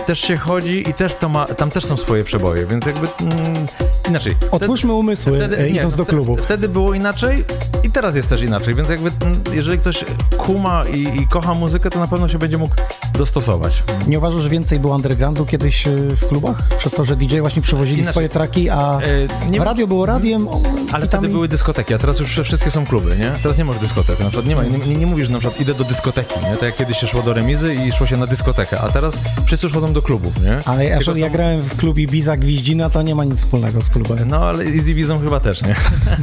też 0.05 0.19
się 0.19 0.37
chodzi 0.37 0.89
i 0.89 0.93
też 0.93 1.15
to 1.15 1.29
ma, 1.29 1.45
tam 1.45 1.71
też 1.71 1.85
są 1.85 1.97
swoje 1.97 2.23
przeboje, 2.23 2.65
więc 2.65 2.85
jakby 2.85 3.07
mm, 3.21 3.67
inaczej. 4.09 4.35
Otwórzmy 4.51 4.93
umysły, 4.93 5.49
e, 5.57 5.69
idąc 5.69 5.95
do 5.95 6.03
wte- 6.03 6.09
klubu. 6.09 6.35
Wtedy 6.35 6.69
było 6.69 6.93
inaczej 6.93 7.45
i 7.83 7.91
teraz 7.91 8.15
jest 8.15 8.29
też 8.29 8.41
inaczej, 8.41 8.75
więc 8.75 8.89
jakby 8.89 9.11
mm, 9.21 9.41
jeżeli 9.53 9.77
ktoś 9.77 10.05
kuma 10.37 10.83
i, 10.93 11.19
i 11.21 11.27
kocha 11.27 11.53
muzykę, 11.53 11.89
to 11.89 11.99
na 11.99 12.07
pewno 12.07 12.27
się 12.27 12.37
będzie 12.39 12.57
mógł 12.57 12.75
dostosować. 13.13 13.83
Nie 14.07 14.17
uważasz, 14.17 14.41
że 14.41 14.49
więcej 14.49 14.79
było 14.79 14.95
undergroundu 14.95 15.45
kiedyś 15.45 15.87
e, 15.87 15.91
w 15.95 16.27
klubach? 16.27 16.57
Przez 16.77 16.93
to, 16.93 17.05
że 17.05 17.15
DJ 17.15 17.39
właśnie 17.39 17.61
przywozili 17.61 17.97
Inaczej. 17.97 18.13
swoje 18.13 18.29
traki, 18.29 18.69
a 18.69 18.99
nie- 19.49 19.59
radio 19.63 19.87
było 19.87 20.05
radiem, 20.05 20.47
Ale 20.91 21.05
i 21.05 21.07
wtedy 21.09 21.27
były 21.27 21.47
dyskoteki, 21.47 21.93
a 21.93 21.97
teraz 21.97 22.19
już 22.19 22.39
wszystkie 22.43 22.71
są 22.71 22.85
kluby, 22.85 23.15
nie? 23.19 23.31
Teraz 23.43 23.57
nie 23.57 23.65
masz 23.65 23.79
dyskotek, 23.79 24.19
na 24.19 24.25
przykład 24.25 24.45
nie, 24.45 24.55
ma, 24.55 24.63
nie, 24.63 24.77
nie, 24.77 24.95
nie 24.95 25.05
mówisz, 25.07 25.27
że 25.27 25.33
na 25.33 25.39
przykład 25.39 25.61
idę 25.61 25.73
do 25.73 25.83
dyskoteki, 25.83 26.26
nie? 26.35 26.53
Tak 26.53 26.61
jak 26.63 26.75
kiedyś 26.75 26.97
się 26.97 27.07
szło 27.07 27.21
do 27.21 27.33
remizy 27.33 27.75
i 27.75 27.91
szło 27.91 28.07
się 28.07 28.17
na 28.17 28.27
dyskotekę, 28.27 28.81
a 28.81 28.89
teraz 28.89 29.17
wszyscy 29.45 29.65
już 29.65 29.73
chodzą 29.73 29.93
do 29.93 30.01
klubów, 30.01 30.41
nie? 30.41 30.59
Ale 30.65 30.85
ja, 30.85 30.99
ja 31.15 31.29
grałem 31.29 31.59
w 31.59 31.77
klubie 31.77 32.03
Ibiza 32.03 32.37
Gwiździna, 32.37 32.89
to 32.89 33.01
nie 33.01 33.15
ma 33.15 33.23
nic 33.23 33.37
wspólnego 33.37 33.81
z 33.81 33.89
klubem. 33.89 34.27
No, 34.27 34.37
ale 34.37 34.63
Easy 34.63 34.93
Vizą 34.93 35.19
chyba 35.19 35.39
też, 35.39 35.61
nie? 35.61 35.75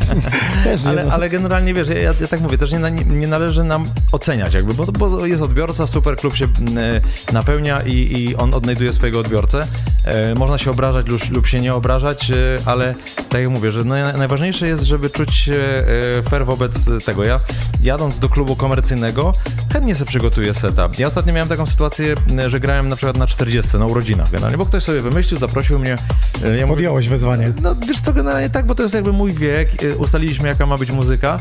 Też 0.65 0.83
nie, 0.83 0.89
ale, 0.89 1.05
no. 1.05 1.13
ale 1.13 1.29
generalnie, 1.29 1.75
wiesz, 1.75 1.89
ja, 1.89 2.15
ja 2.21 2.27
tak 2.31 2.41
mówię, 2.41 2.59
też 2.59 2.73
nie, 2.73 2.79
nie, 3.07 3.27
należy 3.27 3.65
nam 3.65 3.89
oceniać 4.13 4.55
jakby, 4.55 4.75
bo, 4.75 4.87
bo 4.87 5.27
jest 5.27 5.43
odbiorca, 5.43 5.87
super 5.87 6.17
klub 6.17 6.37
się 6.37 6.45
e, 6.45 7.33
napełnia 7.33 7.83
i, 7.83 7.93
i 7.93 8.37
on 8.37 8.55
odnajduje 8.55 8.93
swojego 8.93 9.21
odbiorcę. 9.21 9.67
E, 10.05 10.35
można 10.35 10.59
się 10.59 10.71
obrażać 10.71 11.07
lub, 11.07 11.31
lub 11.31 11.47
się 11.47 11.61
nie 11.61 11.75
obrażać, 11.75 12.31
e, 12.31 12.35
ale 12.65 12.95
tak 13.29 13.41
jak 13.41 13.51
mówię, 13.51 13.71
że 13.71 13.85
naj, 13.85 14.19
najważniejsze 14.19 14.67
jest, 14.67 14.83
żeby 14.83 15.11
czuć 15.11 15.35
się 15.35 15.55
e, 15.55 16.23
fair 16.23 16.47
wobec 16.47 17.05
tego. 17.05 17.25
Ja 17.25 17.41
jadąc 17.83 18.19
do 18.19 18.29
klubu 18.29 18.57
komercyjnego, 18.57 19.35
chętnie 19.73 19.94
sobie 19.97 20.09
przygotuję 20.09 20.55
setup. 20.55 20.99
Ja 20.99 21.07
ostatnio 21.07 21.33
miałem 21.33 21.49
taką 21.49 21.67
sytuację, 21.67 22.15
m, 22.31 22.51
że 22.51 22.61
grałem 22.61 22.89
na 22.89 22.97
przykład 22.97 23.17
na 23.17 23.27
40 23.27 23.77
na 23.77 23.87
urodzinach 23.87 24.31
generalnie, 24.31 24.59
bo 24.59 24.67
ktoś 24.67 24.83
sobie 24.83 25.01
wymyślił, 25.01 25.41
zaprosił 25.41 25.79
mnie. 25.79 25.99
e, 26.45 26.57
Ja 26.57 26.67
mówię, 26.67 26.77
Podjąłeś 26.77 27.09
wyzwanie. 27.09 27.53
no 27.63 27.75
wiesz 27.89 28.01
co, 28.01 28.13
generalnie 28.13 28.51
tak, 28.51 28.67
bo 28.67 28.75
to 28.75 28.83
jest 28.83 28.95
jakby 28.95 29.13
mój 29.13 29.33
wiek, 29.33 29.83
y, 29.83 29.97
ustaliliśmy 29.97 30.49
jaka 30.49 30.67
ma 30.67 30.79
być 30.79 30.91
muzyka 30.91 31.39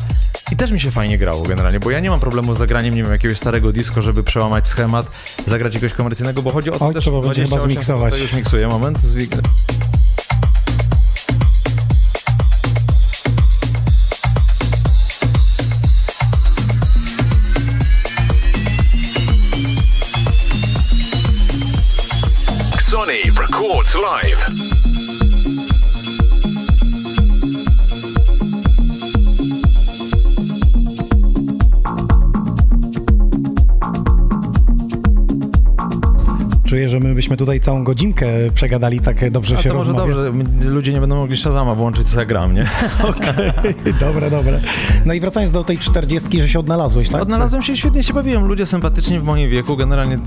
i 0.52 0.56
też 0.56 0.72
mi 0.72 0.80
się 0.80 0.92
fajnie 0.92 1.18
grało 1.18 1.44
generalnie, 1.44 1.80
bo 1.80 1.92
ja 1.92 2.00
nie 2.00 2.10
mam 2.10 2.20
problemu 2.20 2.56
z 2.56 2.58
zagraniem, 2.58 2.96
nie 2.96 3.04
wiem, 3.04 3.12
jakiegoś 3.12 3.38
starego 3.38 3.72
disco, 3.72 4.02
żeby 4.02 4.24
przełamać 4.24 4.68
schemat, 4.68 5.06
zagrać 5.48 5.74
jakiegoś 5.74 5.94
komercyjnego, 5.98 6.42
bo 6.42 6.52
chodzi 6.52 6.70
o 6.72 6.80
to 6.80 6.88
Oj, 6.88 6.94
też... 6.94 7.04
trzeba 7.04 7.22
będzie 7.22 7.44
chyba 7.44 7.58
28, 7.58 7.72
zmiksować. 7.74 8.14
To 8.14 8.20
już 8.20 8.34
miksuję, 8.34 8.68
moment. 8.68 9.00
Zwik... 9.02 9.32
live. 23.96 24.73
Tutaj 37.38 37.60
całą 37.60 37.84
godzinkę 37.84 38.26
przegadali, 38.54 39.00
tak 39.00 39.32
dobrze 39.32 39.56
A 39.58 39.62
się 39.62 39.70
to 39.70 39.76
może 39.76 39.92
rozmawia. 39.92 40.16
dobrze, 40.16 40.70
ludzie 40.70 40.94
nie 40.94 41.00
będą 41.00 41.16
mogli 41.16 41.38
Shazama 41.38 41.76
włączyć, 41.76 42.10
co 42.10 42.20
ja 42.20 42.26
gram, 42.26 42.54
nie? 42.54 42.66
Dobre, 44.00 44.30
dobre. 44.32 44.60
No 45.06 45.14
i 45.14 45.20
wracając 45.20 45.54
do 45.54 45.64
tej 45.64 45.78
czterdziestki, 45.78 46.42
że 46.42 46.48
się 46.50 46.60
odnalazłeś, 46.60 47.10
tak? 47.10 47.22
Odnalazłem 47.22 47.62
się, 47.64 47.78
świetnie 47.78 48.04
się 48.04 48.14
bawiłem, 48.14 48.46
ludzie 48.46 48.66
sympatyczni 48.66 49.20
w 49.20 49.24
moim 49.24 49.50
wieku, 49.50 49.78
generalnie, 49.78 50.18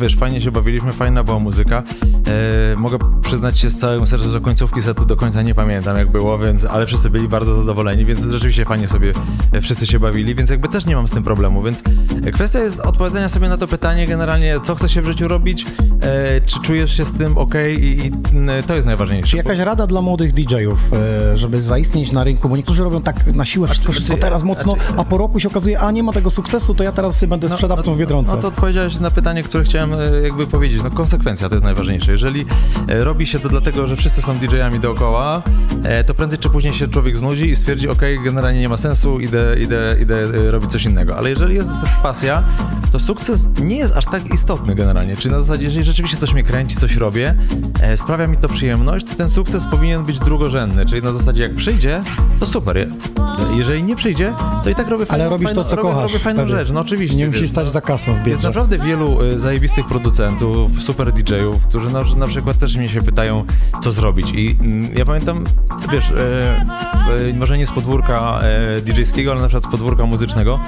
wiesz, 0.00 0.16
fajnie 0.16 0.40
się 0.40 0.50
bawiliśmy, 0.50 0.92
fajna 0.92 1.24
była 1.24 1.38
muzyka. 1.38 1.82
E, 2.72 2.76
mogę 2.76 2.98
przyznać 3.22 3.58
się 3.58 3.70
z 3.70 3.78
całym 3.78 4.06
sercem, 4.06 4.30
że 4.30 4.40
końcówki 4.40 4.82
setu 4.82 5.04
do 5.06 5.16
końca 5.16 5.42
nie 5.42 5.54
pamiętam 5.54 5.96
jak 5.96 6.10
było, 6.10 6.38
więc, 6.38 6.64
ale 6.64 6.86
wszyscy 6.86 7.10
byli 7.10 7.28
bardzo 7.28 7.54
zadowoleni, 7.54 8.04
więc 8.04 8.20
rzeczywiście 8.20 8.64
fajnie 8.64 8.88
sobie 8.88 9.12
e, 9.52 9.60
wszyscy 9.60 9.86
się 9.86 9.98
bawili, 9.98 10.34
więc 10.34 10.50
jakby 10.50 10.68
też 10.68 10.86
nie 10.86 10.96
mam 10.96 11.08
z 11.08 11.10
tym 11.10 11.22
problemu, 11.22 11.62
więc 11.62 11.82
kwestia 12.32 12.58
jest 12.58 12.80
odpowiedzenia 12.80 13.28
sobie 13.28 13.48
na 13.48 13.56
to 13.56 13.66
pytanie 13.68 14.06
generalnie, 14.06 14.60
co 14.60 14.74
chce 14.74 14.88
się 14.88 15.02
w 15.02 15.06
życiu 15.06 15.28
robić, 15.28 15.66
e, 16.02 16.40
czy 16.50 16.60
czujesz 16.60 16.96
się 16.96 17.04
z 17.04 17.12
tym 17.12 17.38
ok 17.38 17.54
i, 17.78 17.84
i 17.84 18.10
n- 18.36 18.50
to 18.66 18.74
jest 18.74 18.86
najważniejsze. 18.86 19.28
Czy 19.28 19.36
jakaś 19.36 19.58
rada 19.58 19.86
dla 19.86 20.00
młodych 20.02 20.32
DJ-ów, 20.32 20.78
e, 21.32 21.36
żeby 21.38 21.60
zaistnieć 21.62 22.12
na 22.12 22.24
rynku? 22.24 22.48
Bo 22.48 22.56
niektórzy 22.56 22.84
robią 22.84 23.02
tak 23.02 23.34
na 23.34 23.44
siłę 23.44 23.68
wszystko, 23.68 23.92
wszystko 23.92 24.16
teraz 24.16 24.42
mocno, 24.42 24.76
a 24.96 25.04
po 25.04 25.18
roku 25.18 25.40
się 25.40 25.48
okazuje, 25.48 25.80
a 25.80 25.90
nie 25.90 26.02
ma 26.02 26.12
tego 26.12 26.30
sukcesu, 26.30 26.74
to 26.74 26.84
ja 26.84 26.92
teraz 26.92 27.24
będę 27.24 27.48
sprzedawcą 27.48 27.94
w 27.94 27.98
Biedronce. 27.98 28.34
No 28.36 28.42
to 28.42 28.48
odpowiedziałeś 28.48 29.00
na 29.00 29.10
pytanie, 29.10 29.42
które 29.42 29.64
chciałem 29.64 29.92
e, 29.92 29.96
jakby 30.22 30.46
powiedzieć. 30.46 30.82
No 30.82 30.90
konsekwencja 30.90 31.48
to 31.48 31.54
jest 31.54 31.64
najważniejsze. 31.64 32.12
Jeżeli 32.12 32.44
e, 32.88 33.04
robi 33.04 33.26
się 33.26 33.40
to 33.40 33.48
dlatego, 33.48 33.86
że 33.86 33.96
wszyscy 33.96 34.22
są 34.22 34.34
DJ-ami 34.38 34.80
dookoła, 34.80 35.42
to 36.06 36.14
prędzej 36.14 36.38
czy 36.38 36.50
później 36.50 36.74
się 36.74 36.88
człowiek 36.88 37.16
znudzi 37.18 37.46
i 37.50 37.56
stwierdzi, 37.56 37.88
ok, 37.88 38.02
generalnie 38.24 38.60
nie 38.60 38.68
ma 38.68 38.76
sensu, 38.76 39.20
idę, 39.20 39.56
idę, 39.60 39.96
idę 40.02 40.50
robić 40.50 40.70
coś 40.70 40.84
innego. 40.84 41.16
Ale 41.16 41.30
jeżeli 41.30 41.54
jest 41.54 41.70
pasja, 42.02 42.44
to 42.92 42.98
sukces 43.00 43.48
nie 43.60 43.76
jest 43.76 43.96
aż 43.96 44.04
tak 44.04 44.34
istotny 44.34 44.74
generalnie. 44.74 45.16
Czyli 45.16 45.34
na 45.34 45.40
zasadzie, 45.40 45.64
jeżeli 45.64 45.84
rzeczywiście 45.84 46.16
coś 46.16 46.32
mnie 46.34 46.39
kręci, 46.42 46.76
coś 46.76 46.96
robię, 46.96 47.34
e, 47.82 47.96
sprawia 47.96 48.26
mi 48.26 48.36
to 48.36 48.48
przyjemność, 48.48 49.06
to 49.06 49.14
ten 49.14 49.28
sukces 49.30 49.66
powinien 49.66 50.04
być 50.04 50.18
drugorzędny. 50.18 50.86
Czyli 50.86 51.02
na 51.02 51.12
zasadzie, 51.12 51.42
jak 51.42 51.54
przyjdzie, 51.54 52.02
to 52.40 52.46
super. 52.46 52.76
Je- 52.76 52.86
Jeżeli 53.58 53.82
nie 53.82 53.96
przyjdzie, 53.96 54.32
to 54.64 54.70
i 54.70 54.74
tak 54.74 54.88
robię 54.88 55.06
fajną, 55.06 55.22
Ale 55.24 55.30
robisz 55.30 55.48
fajną, 55.48 55.62
to, 55.62 55.68
co 55.68 55.76
robię, 55.76 55.88
kochasz. 55.88 56.12
robię 56.12 56.24
fajną 56.24 56.42
wtedy. 56.44 56.58
rzecz. 56.58 56.70
No 56.70 56.80
oczywiście. 56.80 57.16
Nie 57.16 57.26
musisz 57.26 57.48
stać 57.50 57.64
no. 57.64 57.70
za 57.70 57.80
kasą 57.80 58.12
w 58.12 58.14
Jest 58.16 58.24
biedrze. 58.26 58.48
naprawdę 58.48 58.78
wielu 58.78 59.22
y, 59.22 59.38
zajebistych 59.38 59.86
producentów, 59.86 60.82
super 60.82 61.12
DJ-ów, 61.12 61.62
którzy 61.68 61.90
na, 61.90 62.02
na 62.16 62.26
przykład 62.26 62.58
też 62.58 62.76
mnie 62.76 62.88
się 62.88 63.02
pytają, 63.02 63.44
co 63.82 63.92
zrobić. 63.92 64.30
I 64.34 64.56
mm, 64.60 64.88
ja 64.96 65.04
pamiętam, 65.04 65.44
wiesz, 65.92 66.10
e, 66.10 67.34
może 67.38 67.58
nie 67.58 67.66
z 67.66 67.70
podwórka 67.70 68.40
e, 68.42 68.80
DJ-skiego, 68.82 69.30
ale 69.32 69.40
na 69.40 69.48
przykład 69.48 69.64
z 69.64 69.70
podwórka 69.70 70.06
muzycznego. 70.06 70.58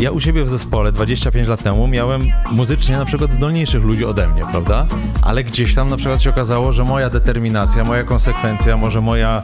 Ja 0.00 0.10
u 0.10 0.20
siebie 0.20 0.44
w 0.44 0.48
zespole 0.48 0.92
25 0.92 1.48
lat 1.48 1.62
temu 1.62 1.86
miałem 1.88 2.22
muzycznie 2.52 2.98
na 2.98 3.04
przykład 3.04 3.32
zdolniejszych 3.32 3.84
ludzi 3.84 4.04
ode 4.04 4.28
mnie, 4.28 4.42
prawda? 4.50 4.86
Ale 5.22 5.44
gdzieś 5.44 5.74
tam 5.74 5.90
na 5.90 5.96
przykład 5.96 6.22
się 6.22 6.30
okazało, 6.30 6.72
że 6.72 6.84
moja 6.84 7.10
determinacja, 7.10 7.84
moja 7.84 8.04
konsekwencja, 8.04 8.76
może 8.76 9.00
moja 9.00 9.42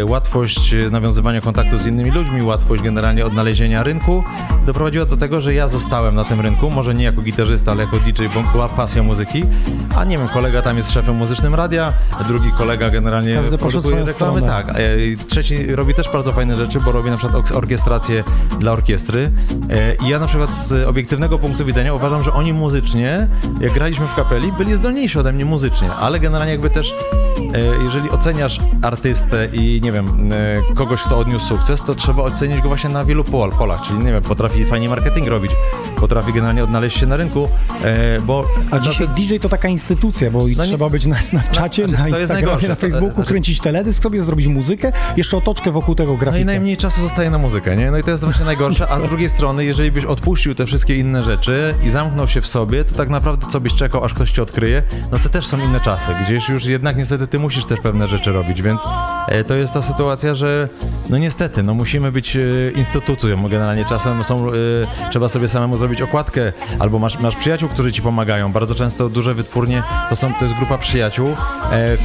e, 0.00 0.04
łatwość 0.04 0.74
e, 0.74 0.90
nawiązywania 0.90 1.40
kontaktu 1.40 1.78
z 1.78 1.86
innymi 1.86 2.10
ludźmi, 2.10 2.42
łatwość 2.42 2.82
generalnie 2.82 3.26
odnalezienia 3.26 3.82
rynku 3.82 4.24
doprowadziła 4.66 5.04
do 5.04 5.16
tego, 5.16 5.40
że 5.40 5.54
ja 5.54 5.68
zostałem 5.68 6.14
na 6.14 6.24
tym 6.24 6.40
rynku, 6.40 6.70
może 6.70 6.94
nie 6.94 7.04
jako 7.04 7.22
gitarzysta, 7.22 7.70
ale 7.72 7.84
jako 7.84 7.98
DJ, 7.98 8.26
bo 8.34 8.42
była 8.52 8.68
pasja 8.68 9.02
muzyki, 9.02 9.44
a 9.96 10.04
nie 10.04 10.18
wiem, 10.18 10.28
kolega 10.28 10.62
tam 10.62 10.76
jest 10.76 10.92
szefem 10.92 11.16
muzycznym 11.16 11.54
radia, 11.54 11.92
drugi 12.28 12.50
kolega 12.58 12.90
generalnie 12.90 13.34
Każdy 13.34 13.58
produkuje 13.58 14.04
reklamy, 14.04 14.12
stronę. 14.40 14.46
tak, 14.46 14.68
e, 14.70 14.74
trzeci 15.28 15.66
robi 15.74 15.94
też 15.94 16.12
bardzo 16.12 16.32
fajne 16.32 16.56
rzeczy, 16.56 16.80
bo 16.80 16.92
robi 16.92 17.10
na 17.10 17.16
przykład 17.16 17.42
ork- 17.44 17.56
orkiestrację 17.56 18.24
dla 18.60 18.72
orkiestry. 18.72 19.30
E, 19.70 19.94
i 20.06 20.08
ja 20.08 20.18
na 20.18 20.26
przykład 20.26 20.54
z 20.56 20.88
obiektywnego 20.88 21.38
punktu 21.38 21.64
widzenia 21.64 21.94
uważam, 21.94 22.22
że 22.22 22.32
oni 22.32 22.52
muzycznie, 22.52 23.28
jak 23.60 23.72
graliśmy 23.72 24.06
w 24.06 24.14
kapeli, 24.14 24.52
byli 24.52 24.76
zdolniejsi 24.98 25.18
ode 25.18 25.32
mnie 25.32 25.44
muzycznie, 25.44 25.94
ale 25.94 26.20
generalnie 26.20 26.52
jakby 26.52 26.70
też 26.70 26.94
e, 27.54 27.84
jeżeli 27.84 28.10
oceniasz 28.10 28.60
artystę 28.82 29.48
i 29.52 29.80
nie 29.84 29.92
wiem, 29.92 30.06
e, 30.70 30.74
kogoś, 30.74 31.02
kto 31.02 31.18
odniósł 31.18 31.46
sukces, 31.46 31.82
to 31.84 31.94
trzeba 31.94 32.22
ocenić 32.22 32.60
go 32.60 32.68
właśnie 32.68 32.90
na 32.90 33.04
wielu 33.04 33.24
pol, 33.24 33.50
polach, 33.50 33.80
czyli 33.82 33.98
nie 33.98 34.12
wiem, 34.12 34.22
potrafi 34.22 34.64
fajnie 34.64 34.88
marketing 34.88 35.26
robić, 35.26 35.52
potrafi 35.96 36.32
generalnie 36.32 36.64
odnaleźć 36.64 36.98
się 37.00 37.06
na 37.06 37.16
rynku, 37.16 37.48
e, 37.84 38.20
bo... 38.20 38.44
A 38.70 38.78
dzisiaj 38.78 39.08
DJ 39.08 39.36
to 39.36 39.48
taka 39.48 39.68
instytucja, 39.68 40.30
bo 40.30 40.38
No 40.38 40.48
nie- 40.48 40.56
trzeba 40.56 40.90
być 40.90 41.06
na 41.06 41.20
Snapchacie, 41.20 41.86
No, 41.86 41.92
na 41.92 41.98
to 41.98 42.08
jest 42.08 42.20
Instagramie, 42.20 42.68
na 42.68 42.74
Facebooku, 42.74 43.10
znaczy- 43.14 43.28
kręcić 43.28 43.60
teledysk 43.60 44.02
sobie, 44.02 44.22
zrobić 44.22 44.46
muzykę, 44.46 44.92
jeszcze 45.16 45.36
otoczkę 45.36 45.70
wokół 45.70 45.94
tego 45.94 46.12
No 46.12 46.18
grafikę. 46.18 46.42
i 46.42 46.44
najmniej 46.44 46.76
czasu 46.76 47.02
zostaje 47.02 47.30
na 47.30 47.38
muzykę, 47.38 47.76
nie? 47.76 47.90
No 47.90 47.98
i 47.98 48.02
to 48.02 48.10
jest 48.10 48.24
właśnie 48.24 48.44
najgorsze, 48.44 48.88
a 48.88 49.00
z 49.00 49.02
drugiej 49.02 49.28
strony, 49.28 49.64
jeżeli 49.64 49.92
byś 49.92 50.04
odpuścił 50.04 50.54
te 50.54 50.66
wszystkie 50.66 50.96
inne 50.96 51.22
rzeczy 51.22 51.74
i 51.86 51.90
zamknął 51.90 52.28
się 52.28 52.40
w 52.40 52.46
sobie, 52.46 52.84
to 52.84 52.94
tak 52.94 53.08
naprawdę 53.08 53.46
co 53.50 53.60
byś 53.60 53.74
czekał, 53.74 54.04
aż 54.04 54.14
ktoś 54.14 54.30
cię 54.30 54.42
odkryje, 54.42 54.82
no 55.12 55.18
to 55.18 55.28
też 55.28 55.46
są 55.46 55.58
inne 55.58 55.80
czasy, 55.80 56.10
gdzieś 56.20 56.48
już 56.48 56.64
jednak 56.64 56.96
niestety 56.96 57.26
ty 57.26 57.38
musisz 57.38 57.64
też 57.66 57.80
pewne 57.80 58.08
rzeczy 58.08 58.32
robić, 58.32 58.62
więc 58.62 58.82
e, 59.28 59.44
to 59.44 59.54
jest 59.54 59.74
ta 59.74 59.82
sytuacja, 59.82 60.34
że 60.34 60.68
no 61.10 61.18
niestety, 61.18 61.62
no 61.62 61.74
musimy 61.74 62.12
być 62.12 62.36
e, 62.36 62.40
instytucją, 62.76 63.48
generalnie 63.48 63.84
czasem 63.84 64.24
są, 64.24 64.48
e, 64.48 64.52
trzeba 65.10 65.28
sobie 65.28 65.48
samemu 65.48 65.78
zrobić 65.78 66.02
okładkę, 66.02 66.52
albo 66.78 66.98
masz, 66.98 67.20
masz 67.20 67.36
przyjaciół, 67.36 67.68
którzy 67.68 67.92
ci 67.92 68.02
pomagają, 68.02 68.52
bardzo 68.52 68.74
często 68.74 69.08
duże 69.08 69.34
wytwórnie 69.34 69.82
to, 70.10 70.16
są, 70.16 70.34
to 70.34 70.44
jest 70.44 70.56
grupa 70.56 70.78
przyjaciół, 70.78 71.36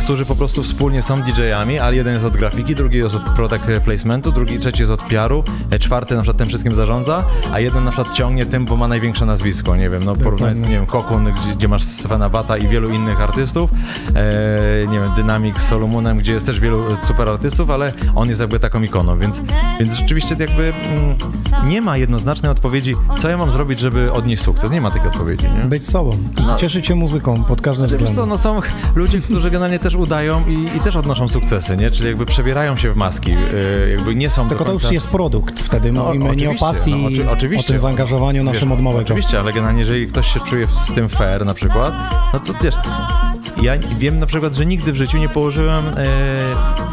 którzy 0.03 0.25
po 0.25 0.35
prostu 0.35 0.63
wspólnie 0.63 1.01
są 1.01 1.21
DJ-ami, 1.21 1.79
ale 1.79 1.95
jeden 1.95 2.13
jest 2.13 2.25
od 2.25 2.37
grafiki, 2.37 2.75
drugi 2.75 2.97
jest 2.97 3.15
od 3.15 3.29
product 3.29 3.65
placementu, 3.85 4.31
drugi, 4.31 4.59
trzeci 4.59 4.79
jest 4.79 4.91
od 4.91 5.03
PR-u, 5.03 5.43
czwarty 5.79 6.15
na 6.15 6.21
przykład 6.21 6.37
tym 6.37 6.47
wszystkim 6.47 6.75
zarządza, 6.75 7.23
a 7.51 7.59
jeden 7.59 7.83
na 7.83 7.91
przykład 7.91 8.13
ciągnie 8.13 8.45
tym, 8.45 8.65
bo 8.65 8.77
ma 8.77 8.87
największe 8.87 9.25
nazwisko, 9.25 9.75
nie 9.75 9.89
wiem, 9.89 10.03
no 10.03 10.15
porównując, 10.15 10.61
nie 10.61 10.69
wiem, 10.69 10.85
Kokun, 10.85 11.33
gdzie, 11.33 11.55
gdzie 11.55 11.67
masz 11.67 11.83
Svena 11.83 12.29
Bata 12.29 12.57
i 12.57 12.67
wielu 12.73 12.89
innych 12.89 13.21
artystów, 13.21 13.69
e, 14.15 14.87
nie 14.87 14.99
wiem, 14.99 15.13
Dynamic 15.15 15.57
z 15.59 15.67
Solomonem, 15.67 16.17
gdzie 16.17 16.31
jest 16.33 16.45
też 16.45 16.59
wielu 16.59 16.95
super 17.01 17.29
artystów, 17.29 17.69
ale 17.69 17.93
on 18.15 18.29
jest 18.29 18.41
jakby 18.41 18.59
taką 18.59 18.81
ikoną, 18.83 19.19
więc, 19.19 19.41
więc 19.79 19.93
rzeczywiście 19.93 20.35
jakby 20.39 20.73
mm, 20.73 21.15
nie 21.65 21.81
ma 21.81 21.97
jednoznacznej 21.97 22.51
odpowiedzi, 22.51 22.93
co 23.17 23.29
ja 23.29 23.37
mam 23.37 23.51
zrobić, 23.51 23.79
żeby 23.79 24.11
odnieść 24.13 24.43
sukces. 24.43 24.71
Nie 24.71 24.81
ma 24.81 24.91
takiej 24.91 25.07
odpowiedzi, 25.07 25.45
nie? 25.51 25.63
Być 25.63 25.87
sobą. 25.87 26.11
No. 26.47 26.55
Cieszyć 26.55 26.87
się 26.87 26.95
muzyką 26.95 27.43
pod 27.43 27.61
każdym 27.61 27.83
Wiesz 27.85 27.91
względem. 27.91 28.15
co, 28.15 28.25
no 28.25 28.37
są 28.37 28.59
ludzie, 28.95 29.21
którzy 29.21 29.51
generalnie 29.51 29.79
też 29.79 29.95
udają 29.95 30.47
i, 30.47 30.77
i 30.77 30.79
też 30.79 30.95
odnoszą 30.95 31.27
sukcesy, 31.27 31.77
nie? 31.77 31.91
Czyli 31.91 32.07
jakby 32.07 32.25
przebierają 32.25 32.77
się 32.77 32.93
w 32.93 32.95
maski, 32.95 33.31
yy, 33.31 33.89
jakby 33.97 34.15
nie 34.15 34.29
są 34.29 34.49
Tylko 34.49 34.65
to 34.65 34.73
już 34.73 34.91
jest 34.91 35.07
produkt. 35.07 35.59
Wtedy 35.59 35.91
No, 35.91 36.03
mówimy 36.03 36.35
nie 36.35 36.49
o 36.49 36.53
pasji, 36.59 36.95
no, 36.95 37.07
oczy- 37.07 37.29
oczywiście. 37.31 37.67
o 37.67 37.69
tym 37.69 37.79
zaangażowaniu 37.79 38.43
Wiesz, 38.43 38.53
naszym 38.53 38.71
od 38.71 38.81
małego. 38.81 39.01
Oczywiście, 39.01 39.39
ale 39.39 39.53
generalnie 39.53 39.79
jeżeli 39.79 40.07
ktoś 40.07 40.33
się 40.33 40.39
czuje 40.39 40.65
z 40.65 40.93
tym 40.93 41.09
fair 41.09 41.45
na 41.45 41.53
przykład, 41.53 41.93
no 42.33 42.39
to 42.39 42.53
wiesz, 42.63 42.75
ja 43.61 43.73
wiem 43.97 44.19
na 44.19 44.25
przykład, 44.25 44.55
że 44.55 44.65
nigdy 44.65 44.91
w 44.91 44.95
życiu 44.95 45.17
nie 45.17 45.29
położyłem, 45.29 45.85
e, 45.87 45.93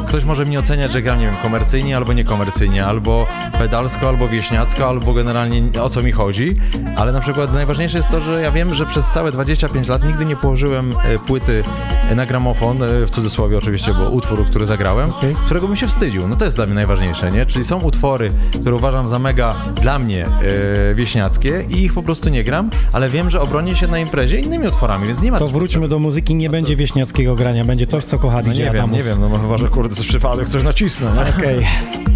ktoś 0.07 0.25
może 0.25 0.45
mnie 0.45 0.59
oceniać, 0.59 0.93
że 0.93 1.03
gram, 1.03 1.19
nie 1.19 1.27
wiem, 1.27 1.35
komercyjnie 1.35 1.97
albo 1.97 2.13
niekomercyjnie, 2.13 2.87
albo 2.87 3.27
pedalsko, 3.59 4.09
albo 4.09 4.29
wieśniacko, 4.29 4.89
albo 4.89 5.15
generalnie 5.15 5.83
o 5.83 5.89
co 5.89 6.03
mi 6.03 6.13
chodzi, 6.13 6.57
ale 6.97 7.13
na 7.13 7.21
przykład 7.21 7.53
najważniejsze 7.53 7.97
jest 7.97 8.09
to, 8.09 8.21
że 8.21 8.43
ja 8.43 8.53
wiem, 8.53 8.75
że 8.75 8.87
przez 8.87 9.09
całe 9.09 9.33
25 9.33 9.89
lat 9.89 10.05
nigdy 10.05 10.25
nie 10.25 10.37
położyłem 10.37 10.95
e, 11.05 11.19
płyty 11.19 11.63
e, 12.09 12.15
na 12.15 12.27
gramofon, 12.27 12.83
e, 12.83 13.07
w 13.07 13.11
cudzysłowie 13.11 13.59
oczywiście, 13.59 13.95
bo 13.95 14.09
utwór, 14.09 14.47
który 14.47 14.67
zagrałem, 14.67 15.11
którego 15.45 15.67
bym 15.67 15.77
się 15.77 15.87
wstydził. 15.87 16.29
No 16.29 16.37
to 16.37 16.45
jest 16.45 16.57
dla 16.57 16.67
mnie 16.67 16.75
najważniejsze, 16.75 17.31
nie? 17.31 17.47
Czyli 17.47 17.65
są 17.65 17.81
utwory, 17.81 18.33
które 18.61 18.77
uważam 18.77 19.09
za 19.09 19.19
mega 19.19 19.55
dla 19.83 19.99
mnie 19.99 20.27
e, 20.27 20.95
wieśniackie 20.95 21.65
i 21.69 21.83
ich 21.83 21.95
po 21.95 22.03
prostu 22.03 22.29
nie 22.29 22.45
gram, 22.45 22.71
ale 22.93 23.11
wiem, 23.11 23.31
że 23.31 23.41
obronię 23.41 23.77
się 23.77 23.87
na 23.87 23.99
imprezie 23.99 24.39
innymi 24.39 24.69
utworami, 24.69 25.07
więc 25.07 25.23
nie 25.23 25.33
ma 25.33 25.39
To 25.39 25.49
wróćmy 25.49 25.89
do 25.89 25.99
muzyki, 25.99 26.35
nie 26.35 26.50
będzie 26.51 26.77
wieśniackiego 26.77 27.35
grania, 27.35 27.65
będzie 27.65 27.87
coś, 27.87 28.05
co 28.05 28.19
kocha 28.19 28.43
no 28.43 28.53
nie 28.53 28.59
wiem, 28.59 28.75
nie 28.75 28.83
Adamus. 28.83 29.09
wiem, 29.09 29.19
no 29.21 29.39
chyba, 29.39 29.59
że 29.59 29.69
kurde, 29.69 29.95
z 29.95 30.07
przypadek 30.07 30.49
coś 30.49 30.63
nacisnę, 30.63 31.13
nie? 31.13 31.39
Okej. 31.39 31.59
Xani 31.59 32.11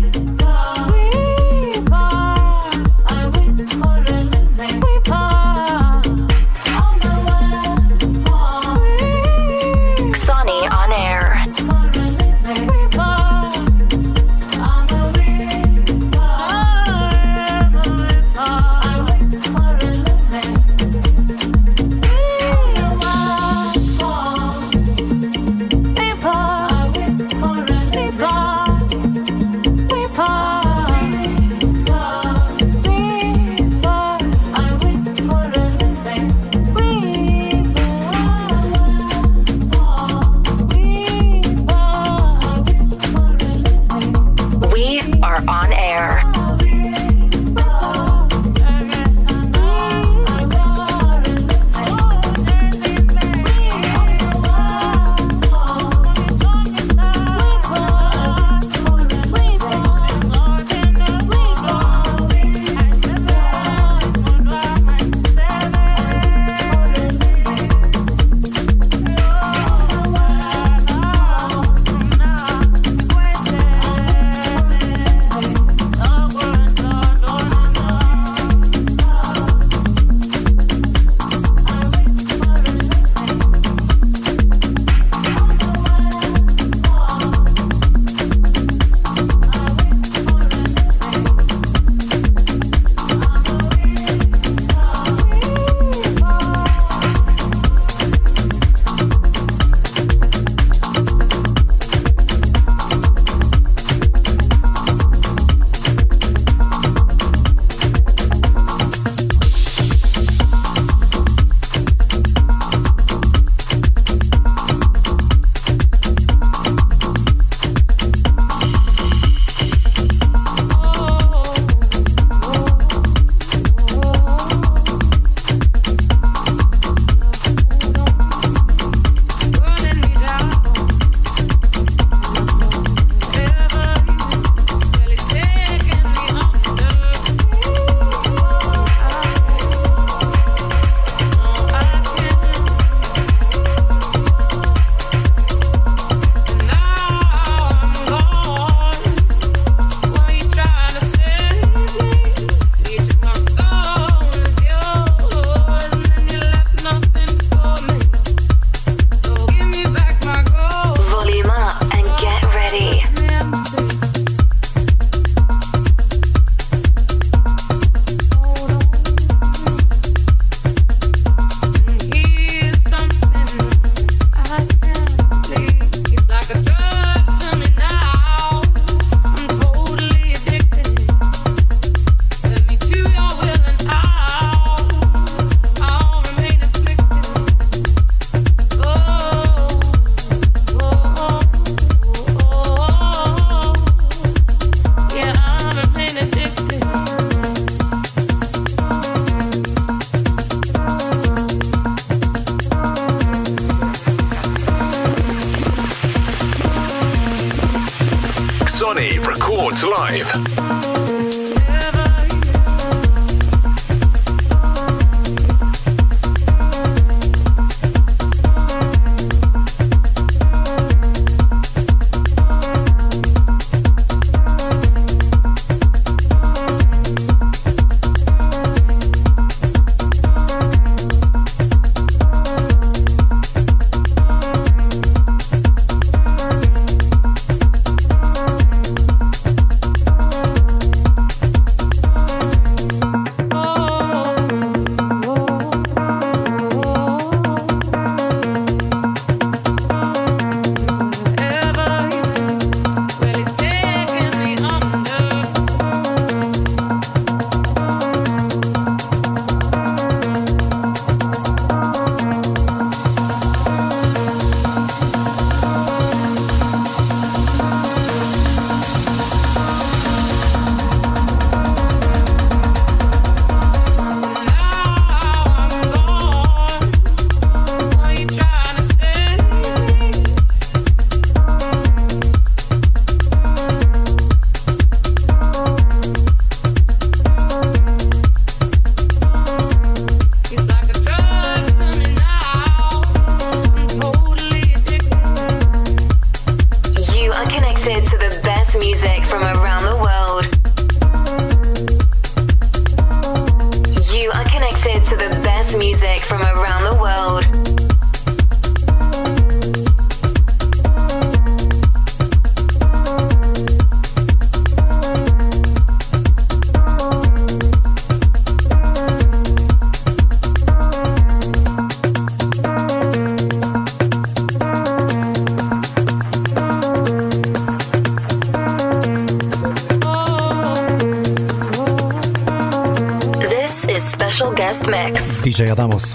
DJ 335.54 335.70
Adamos. 335.70 336.13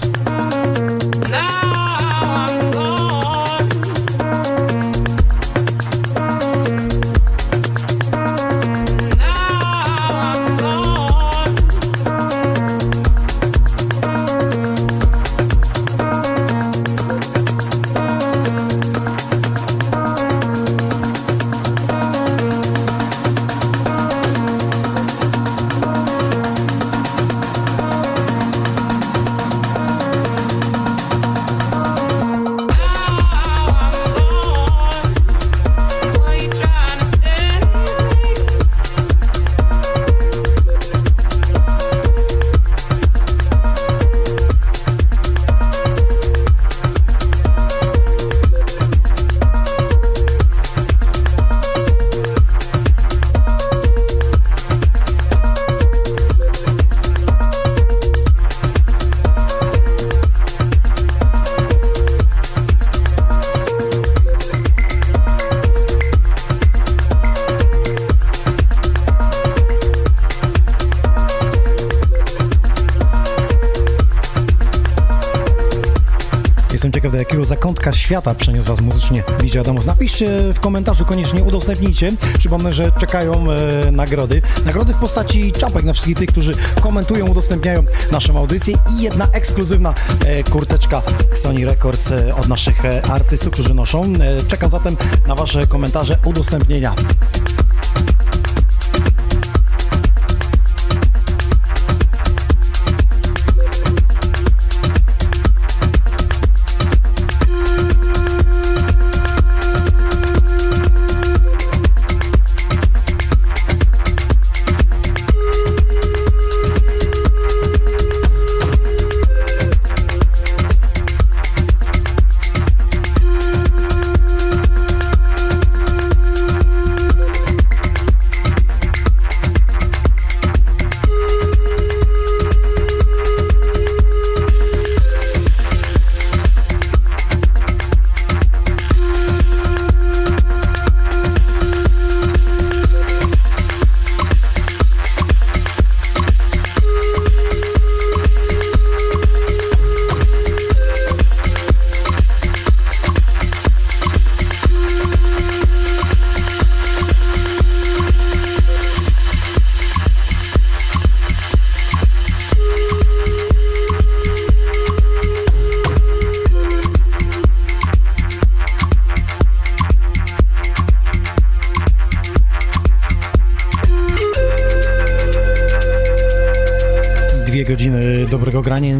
Zakątka 77.80 77.98
świata 77.98 78.34
przeniósł 78.34 78.68
Was 78.68 78.80
muzycznie 78.80 79.22
DJ 79.40 79.58
Adamos. 79.58 79.86
Napiszcie 79.86 80.52
w 80.54 80.60
komentarzu, 80.60 81.04
koniecznie 81.04 81.44
udostępnijcie. 81.44 82.10
Przypomnę, 82.38 82.72
że 82.72 82.92
czekają 83.00 83.50
e, 83.50 83.92
nagrody. 83.92 84.42
Nagrody 84.64 84.94
w 84.94 84.98
postaci 84.98 85.52
czapek 85.52 85.84
na 85.84 85.92
wszystkich 85.92 86.16
tych, 86.16 86.28
którzy 86.28 86.52
komentują, 86.80 87.26
udostępniają 87.28 87.82
naszą 88.12 88.38
audycję 88.38 88.74
i 88.98 89.02
jedna 89.02 89.28
ekskluzywna 89.32 89.94
e, 90.26 90.42
kurteczka 90.42 91.02
Sony 91.34 91.64
Records 91.64 92.12
e, 92.12 92.34
od 92.34 92.48
naszych 92.48 92.84
e, 92.84 93.02
artystów, 93.02 93.52
którzy 93.52 93.74
noszą. 93.74 94.04
E, 94.04 94.46
czekam 94.48 94.70
zatem 94.70 94.96
na 95.26 95.34
Wasze 95.34 95.66
komentarze, 95.66 96.18
udostępnienia. 96.24 96.94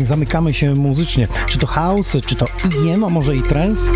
Zamykamy 0.03 0.55
się 0.55 0.75
muzycznie. 0.75 1.29
Czy 1.47 1.59
to 1.59 1.67
house, 1.67 2.17
czy 2.27 2.35
to 2.35 2.47
EDM, 2.65 3.05
a 3.05 3.09
może 3.09 3.37
i 3.37 3.43
trance? 3.43 3.93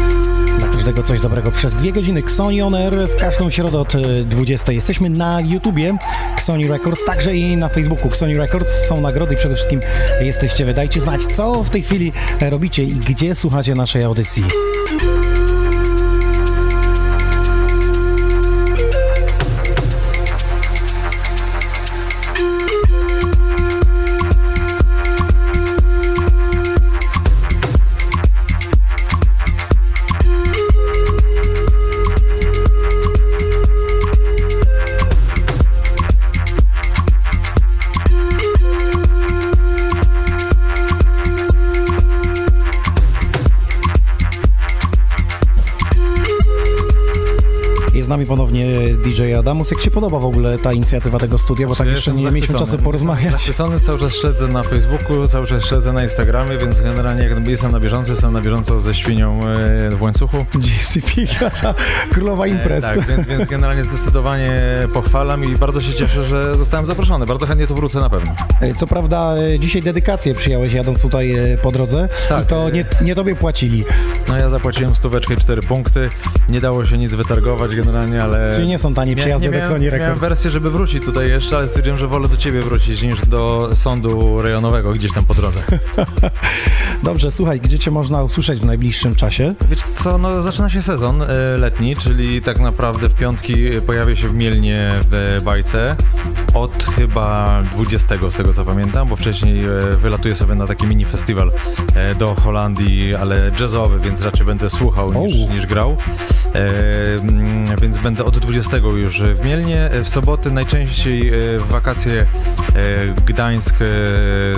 Dla 0.58 0.68
każdego 0.68 1.02
coś 1.02 1.20
dobrego. 1.20 1.50
Przez 1.50 1.74
dwie 1.74 1.92
godziny 1.92 2.20
Xoni 2.20 2.62
On 2.62 2.74
Air 2.74 3.08
w 3.08 3.16
każdą 3.16 3.50
środę 3.50 3.78
od 3.78 3.94
e, 3.94 4.24
20. 4.24 4.72
Jesteśmy 4.72 5.10
na 5.10 5.40
YouTubie 5.40 5.96
Xoni 6.34 6.68
Records, 6.68 7.04
także 7.06 7.36
i 7.36 7.56
na 7.56 7.68
Facebooku 7.68 8.08
Xoni 8.08 8.34
Records. 8.34 8.86
Są 8.88 9.00
nagrody 9.00 9.34
i 9.34 9.38
przede 9.38 9.54
wszystkim 9.54 9.80
jesteście. 10.20 10.64
Wydajcie 10.64 11.00
znać, 11.00 11.26
co 11.26 11.64
w 11.64 11.70
tej 11.70 11.82
chwili 11.82 12.12
e, 12.40 12.50
robicie 12.50 12.84
i 12.84 12.92
gdzie 12.92 13.34
słuchacie 13.34 13.74
naszej 13.74 14.02
audycji. 14.02 14.44
DJ 49.05 49.34
Adamus. 49.34 49.70
Jak 49.70 49.81
się 49.81 49.91
podoba 49.91 50.18
w 50.18 50.24
ogóle 50.24 50.58
ta 50.58 50.73
inicjatywa 50.73 51.18
tego 51.18 51.39
studia, 51.39 51.66
bo 51.66 51.76
tak 51.76 51.86
jeszcze 51.86 52.12
nie 52.15 52.31
mieliśmy 52.31 52.58
czasu 52.58 52.78
porozmawiać. 52.78 53.33
Zachwycony, 53.33 53.81
cały 53.81 53.99
czas 53.99 54.12
śledzę 54.15 54.49
na 54.49 54.62
Facebooku, 54.62 55.28
cały 55.28 55.47
czas 55.47 55.65
śledzę 55.65 55.92
na 55.92 56.02
Instagramie, 56.02 56.58
więc 56.58 56.81
generalnie 56.81 57.28
jak 57.28 57.49
jestem 57.49 57.73
na 57.73 57.81
bieżąco, 57.81 58.10
jestem 58.10 58.33
na 58.33 58.41
bieżąco 58.41 58.81
ze 58.81 58.94
świnią 58.94 59.41
e, 59.41 59.91
w 59.91 60.02
łańcuchu. 60.02 60.47
Pig, 61.15 61.41
nasza 61.41 61.74
królowa 62.12 62.47
imprez. 62.47 62.84
E, 62.84 62.94
tak, 62.94 63.07
więc, 63.07 63.28
więc 63.28 63.50
generalnie 63.50 63.84
zdecydowanie 63.84 64.62
pochwalam 64.92 65.44
i 65.44 65.57
bardzo 65.57 65.81
się 65.81 65.94
cieszę, 65.94 66.26
że 66.26 66.57
zostałem 66.57 66.86
zaproszony. 66.86 67.26
Bardzo 67.26 67.47
chętnie 67.47 67.66
tu 67.66 67.74
wrócę 67.74 68.00
na 68.00 68.10
pewno. 68.10 68.34
E, 68.60 68.74
Co 68.74 68.86
prawda 68.86 69.34
dzisiaj 69.58 69.83
dedykację 69.83 70.34
przyjąłeś 70.34 70.73
jadąc 70.73 71.02
tutaj 71.02 71.36
po 71.62 71.73
drodze 71.73 72.08
Tak. 72.28 72.44
i 72.44 72.47
to 72.47 72.70
nie, 72.70 72.84
nie 73.00 73.15
tobie 73.15 73.36
płacili. 73.36 73.84
No 74.28 74.36
ja 74.36 74.50
zapłaciłem 74.50 74.97
stóweczkę 74.97 75.36
cztery 75.36 75.62
punkty. 75.62 76.08
Nie 76.48 76.60
dało 76.60 76.84
się 76.84 76.98
nic 76.98 77.14
wytargować 77.14 77.76
generalnie, 77.76 78.23
ale... 78.23 78.52
Czyli 78.55 78.66
nie 78.66 78.78
są 78.78 78.94
przejazdy 78.94 79.24
nie 79.24 79.34
do 79.34 79.39
miałem, 79.39 79.55
Xoni 79.55 79.84
miałem 79.84 80.00
Records. 80.00 80.20
wersję, 80.20 80.50
żeby 80.50 80.70
wrócić 80.70 81.05
tutaj 81.05 81.28
jeszcze, 81.28 81.56
ale 81.56 81.68
stwierdziłem, 81.68 81.98
że 81.98 82.08
wolę 82.08 82.28
do 82.28 82.36
ciebie 82.36 82.62
wrócić 82.62 83.02
niż 83.02 83.26
do 83.26 83.70
sądu 83.74 84.42
rejonowego 84.42 84.92
gdzieś 84.92 85.12
tam 85.12 85.24
po 85.24 85.34
drodze. 85.34 85.60
Dobrze, 87.02 87.31
słuchaj, 87.31 87.60
gdzie 87.60 87.78
cię 87.78 87.90
można 87.90 88.23
usłyszeć 88.23 88.60
w 88.60 88.64
najbliższym 88.64 89.14
czasie? 89.14 89.55
Wiesz 89.70 89.82
co, 89.82 90.18
no 90.18 90.42
zaczyna 90.42 90.70
się 90.70 90.82
sezon 90.82 91.23
e, 91.23 91.26
letni, 91.58 91.97
czyli 91.97 92.42
tak 92.42 92.60
naprawdę 92.60 93.08
w 93.08 93.14
piątki 93.14 93.55
pojawię 93.86 94.16
się 94.16 94.28
w 94.28 94.34
Mielnie 94.34 94.90
w 95.10 95.40
Bajce 95.44 95.97
od 96.55 96.84
chyba 96.84 97.62
20 97.73 98.14
z 98.31 98.34
tego 98.34 98.52
co 98.52 98.64
pamiętam, 98.64 99.08
bo 99.08 99.16
wcześniej 99.16 99.64
e, 99.64 99.68
wylatuję 100.02 100.36
sobie 100.36 100.55
na 100.55 100.66
taki 100.66 100.86
mini 100.86 101.05
festiwal 101.05 101.52
e, 101.94 102.14
do 102.14 102.34
Holandii, 102.34 103.14
ale 103.14 103.50
jazzowy, 103.60 103.98
więc 103.98 104.23
raczej 104.23 104.47
będę 104.47 104.70
słuchał 104.70 105.12
niż, 105.12 105.34
niż 105.50 105.66
grał. 105.66 105.97
Więc 107.81 107.99
będę 107.99 108.24
od 108.24 108.39
20 108.39 108.76
już 108.76 109.23
w 109.23 109.44
Mielnie. 109.44 109.91
W 110.05 110.08
soboty 110.08 110.50
najczęściej 110.50 111.28
e, 111.28 111.58
w 111.58 111.66
wakacje 111.66 112.20
e, 112.20 112.26
Gdańsk, 113.26 113.74
e, 113.74 113.84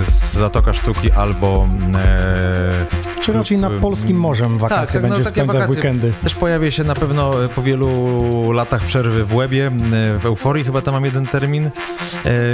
z 0.05 0.33
Zatoka 0.33 0.73
Sztuki 0.73 1.11
albo 1.11 1.67
Czy 3.21 3.33
raczej 3.33 3.57
na 3.57 3.69
polskim 3.69 4.17
morzem 4.17 4.57
wakacje 4.57 5.01
tak, 5.01 5.09
no, 5.09 5.09
będziesz 5.09 5.25
takie 5.33 5.41
spędzał 5.41 5.61
wakacje. 5.61 5.75
weekendy? 5.75 6.13
Też 6.21 6.35
pojawię 6.35 6.71
się 6.71 6.83
na 6.83 6.95
pewno 6.95 7.31
po 7.55 7.61
wielu 7.61 8.51
latach 8.51 8.83
przerwy 8.83 9.25
w 9.25 9.35
Łebie, 9.35 9.71
w 10.19 10.25
Euforii 10.25 10.63
chyba 10.63 10.81
tam 10.81 10.93
mam 10.93 11.05
jeden 11.05 11.25
termin, 11.25 11.69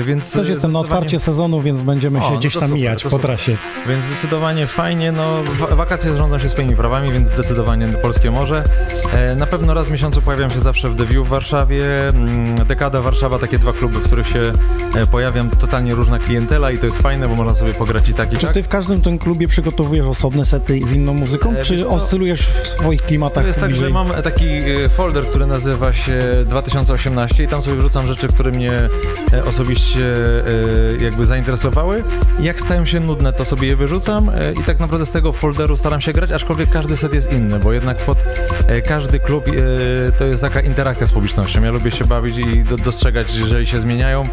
więc... 0.05 0.31
Też 0.31 0.49
jestem 0.49 0.71
na 0.71 0.79
otwarcie 0.79 1.19
sezonu, 1.19 1.61
więc 1.61 1.81
będziemy 1.81 2.19
O, 2.19 2.21
się 2.21 2.31
no 2.33 2.39
gdzieś 2.39 2.53
tam 2.53 2.61
super, 2.61 2.75
mijać 2.75 3.03
po 3.03 3.19
trasie. 3.19 3.57
Więc 3.87 4.05
zdecydowanie 4.05 4.67
fajnie, 4.67 5.11
no 5.11 5.43
wa- 5.59 5.75
wakacje 5.75 6.17
rządzą 6.17 6.39
się 6.39 6.49
swoimi 6.49 6.75
prawami, 6.75 7.11
więc 7.11 7.27
zdecydowanie 7.27 7.87
polskie 7.87 8.31
morze. 8.31 8.63
E, 9.13 9.35
Na 9.35 9.47
pewno 9.47 9.73
raz 9.73 9.87
w 9.87 9.91
miesiącu 9.91 10.21
pojawiam 10.21 10.49
się 10.51 10.59
zawsze 10.59 10.87
w 10.87 10.95
The 10.95 11.05
View 11.05 11.25
w 11.25 11.29
Warszawie, 11.29 12.07
mm, 12.07 12.55
Dekada 12.67 13.01
Warszawa, 13.01 13.39
takie 13.39 13.59
dwa 13.59 13.73
kluby, 13.73 13.99
w 13.99 14.03
których 14.03 14.27
się 14.27 14.39
e, 14.95 15.05
pojawiam, 15.07 15.49
totalnie 15.49 15.95
różna 15.95 16.19
klientela 16.19 16.71
i 16.71 16.77
to 16.77 16.85
jest 16.85 17.01
fajne, 17.01 17.27
bo 17.27 17.35
można 17.35 17.55
sobie 17.55 17.73
pograć 17.73 18.09
i 18.09 18.13
tak 18.13 18.33
i 18.33 18.37
Czy 18.37 18.45
tak. 18.45 18.53
ty 18.53 18.63
w 18.63 18.67
każdym 18.67 19.01
tym 19.01 19.17
klubie 19.17 19.47
przygotowujesz 19.47 20.05
osobne 20.05 20.45
sety 20.45 20.79
z 20.87 20.93
inną 20.93 21.13
muzyką, 21.13 21.51
E, 21.57 21.61
czy 21.63 21.81
co? 21.83 21.89
oscylujesz 21.89 22.41
w 22.47 22.67
swoich 22.67 23.01
klimatach 23.01 23.43
To 23.43 23.47
jest 23.47 23.59
tak, 23.59 23.69
bliżej? 23.69 23.87
że 23.87 23.93
mam 23.93 24.09
taki 24.09 24.45
folder, 24.95 25.25
który 25.25 25.45
nazywa 25.45 25.93
się 25.93 26.21
2018 26.45 27.43
i 27.43 27.47
tam 27.47 27.61
sobie 27.61 27.75
wrzucam 27.77 28.05
rzeczy, 28.05 28.27
które 28.27 28.51
mnie 28.51 28.71
osobiście 29.45 30.13
jakby 30.99 31.25
zainteresowały. 31.25 32.03
Jak 32.39 32.61
stają 32.61 32.85
się 32.85 32.99
nudne, 32.99 33.33
to 33.33 33.45
sobie 33.45 33.67
je 33.67 33.75
wyrzucam 33.75 34.31
i 34.61 34.63
tak 34.63 34.79
naprawdę 34.79 35.05
z 35.05 35.11
tego 35.11 35.31
folderu 35.33 35.77
staram 35.77 36.01
się 36.01 36.13
grać, 36.13 36.31
aczkolwiek 36.31 36.69
każdy 36.69 36.97
set 36.97 37.13
jest 37.13 37.31
inny, 37.31 37.59
bo 37.59 37.73
jednak 37.73 37.97
pod 37.97 38.17
e, 38.67 38.81
każdy 39.03 39.19
klub 39.19 39.47
e, 39.47 40.11
to 40.11 40.25
jest 40.25 40.41
taka 40.41 40.61
interakcja 40.61 41.07
z 41.07 41.11
publicznością. 41.11 41.63
Ja 41.63 41.71
lubię 41.71 41.91
się 41.91 42.05
bawić 42.05 42.37
i 42.37 42.63
do, 42.63 42.77
dostrzegać, 42.77 43.35
jeżeli 43.35 43.65
się 43.65 43.79
zmieniają. 43.79 44.23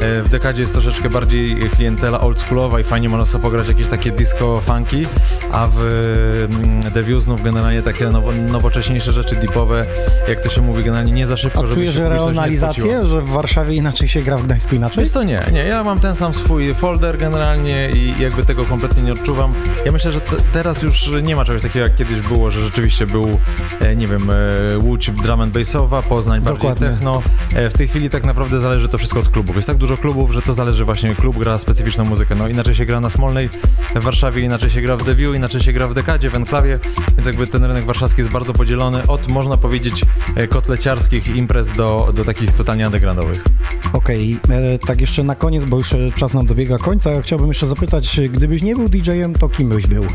E, 0.00 0.22
w 0.22 0.28
dekadzie 0.28 0.60
jest 0.62 0.72
troszeczkę 0.72 1.10
bardziej 1.10 1.56
klientela 1.56 2.20
oldschoolowa 2.20 2.80
i 2.80 2.84
fajnie 2.84 3.08
można 3.08 3.26
sobie 3.26 3.42
pograć 3.42 3.68
jakieś 3.68 3.88
takie 3.88 4.10
disco 4.10 4.60
funky, 4.60 5.06
a 5.52 5.66
w 5.66 5.78
mm, 5.80 7.04
View 7.04 7.22
znów 7.22 7.42
generalnie 7.42 7.82
takie 7.82 8.08
nowo, 8.08 8.32
nowocześniejsze 8.32 9.12
rzeczy 9.12 9.36
deepowe, 9.36 9.84
jak 10.28 10.40
to 10.40 10.50
się 10.50 10.62
mówi, 10.62 10.84
generalnie 10.84 11.12
nie 11.12 11.26
za 11.26 11.36
szybko, 11.36 11.58
A 11.58 11.62
żeby 11.62 11.74
czujesz 11.74 11.94
się 11.94 13.08
że 13.08 13.20
w 13.20 13.28
Warszawie 13.28 13.74
inaczej 13.74 14.08
się 14.08 14.22
gra, 14.22 14.36
w 14.36 14.42
Gdańsku 14.42 14.74
inaczej? 14.74 15.04
Wiesz 15.04 15.12
co, 15.12 15.22
nie, 15.22 15.42
nie, 15.52 15.64
ja 15.64 15.84
mam 15.84 16.00
ten 16.00 16.14
sam 16.14 16.34
swój 16.34 16.74
folder 16.74 17.18
generalnie 17.18 17.90
i 17.90 18.14
jakby 18.18 18.44
tego 18.44 18.64
kompletnie 18.64 19.02
nie 19.02 19.12
odczuwam. 19.12 19.54
Ja 19.84 19.92
myślę, 19.92 20.12
że 20.12 20.20
te, 20.20 20.36
teraz 20.52 20.82
już 20.82 21.10
nie 21.22 21.36
ma 21.36 21.44
czegoś 21.44 21.62
takiego 21.62 21.86
jak 21.86 21.96
kiedyś 21.96 22.20
było, 22.20 22.50
że 22.50 22.60
rzeczywiście 22.60 23.06
był, 23.06 23.38
e, 23.80 23.96
nie 23.96 24.06
wiem, 24.06 24.30
e, 24.30 24.78
Łódź 24.78 25.10
drum 25.10 25.40
and 25.40 25.58
bassowa, 25.58 26.02
Poznań 26.02 26.40
bardziej 26.40 26.60
Dokładnie. 26.60 26.88
techno. 26.88 27.22
E, 27.54 27.70
w 27.70 27.72
tej 27.72 27.88
chwili 27.88 28.10
tak 28.10 28.24
naprawdę 28.24 28.58
zależy 28.58 28.88
to 28.88 28.98
wszystko 28.98 29.20
od 29.20 29.28
klubów. 29.28 29.56
Jest 29.56 29.68
tak 29.68 29.76
dużo 29.76 29.96
klubów, 29.96 30.32
że 30.32 30.42
to 30.42 30.54
zależy 30.54 30.84
właśnie, 30.84 31.14
klub 31.14 31.38
gra 31.38 31.58
specyficzną 31.58 32.04
muzykę. 32.04 32.34
No 32.34 32.48
inaczej 32.48 32.74
się 32.74 32.86
gra 32.86 33.00
na 33.00 33.10
Smolnej 33.10 33.50
w 33.94 34.02
Warszawie, 34.02 34.42
inaczej 34.42 34.70
się 34.70 34.80
gra 34.80 34.96
w 34.96 35.16
View, 35.16 35.34
inaczej 35.40 35.60
się 35.60 35.72
gra 35.72 35.86
w 35.86 35.94
Dekadzie, 35.94 36.30
w 36.30 36.34
Enklawie, 36.34 36.78
więc 37.16 37.26
jakby 37.26 37.46
ten 37.46 37.64
rynek 37.64 37.84
warszawski 37.84 38.20
jest 38.20 38.32
bardzo 38.32 38.52
podzielony 38.52 39.06
od, 39.06 39.28
można 39.28 39.56
powiedzieć, 39.56 40.04
e, 40.36 40.48
kotleciarskich 40.48 41.36
imprez 41.36 41.72
do, 41.72 42.12
do 42.14 42.24
takich 42.24 42.52
totalnie 42.52 42.86
undergroundowych. 42.86 43.44
Okej, 43.92 44.38
e, 44.48 44.78
tak 44.78 45.00
jeszcze 45.00 45.22
na 45.22 45.34
koniec, 45.34 45.64
bo 45.64 45.76
już 45.76 45.92
e, 45.92 46.12
czas 46.16 46.34
nam 46.34 46.46
dobiega 46.46 46.78
końca, 46.78 47.22
chciałbym 47.22 47.48
jeszcze 47.48 47.66
zapytać, 47.66 48.20
gdybyś 48.30 48.62
nie 48.62 48.76
był 48.76 48.88
DJ-em, 48.88 49.34
to 49.34 49.48
kim 49.48 49.68
byś 49.68 49.86
był? 49.86 50.06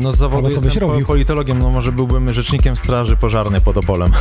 No 0.00 0.12
z 0.12 0.16
zawodu 0.16 0.46
Albo 0.46 0.56
co 0.56 0.60
byś 0.60 0.76
robił? 0.76 1.06
politologiem, 1.06 1.58
no 1.58 1.70
może 1.70 1.92
byłbym 1.92 2.32
rzecznikiem 2.32 2.76
straży 2.76 3.16
pożarnej 3.16 3.60
pod 3.60 3.76
Opolem. 3.76 4.12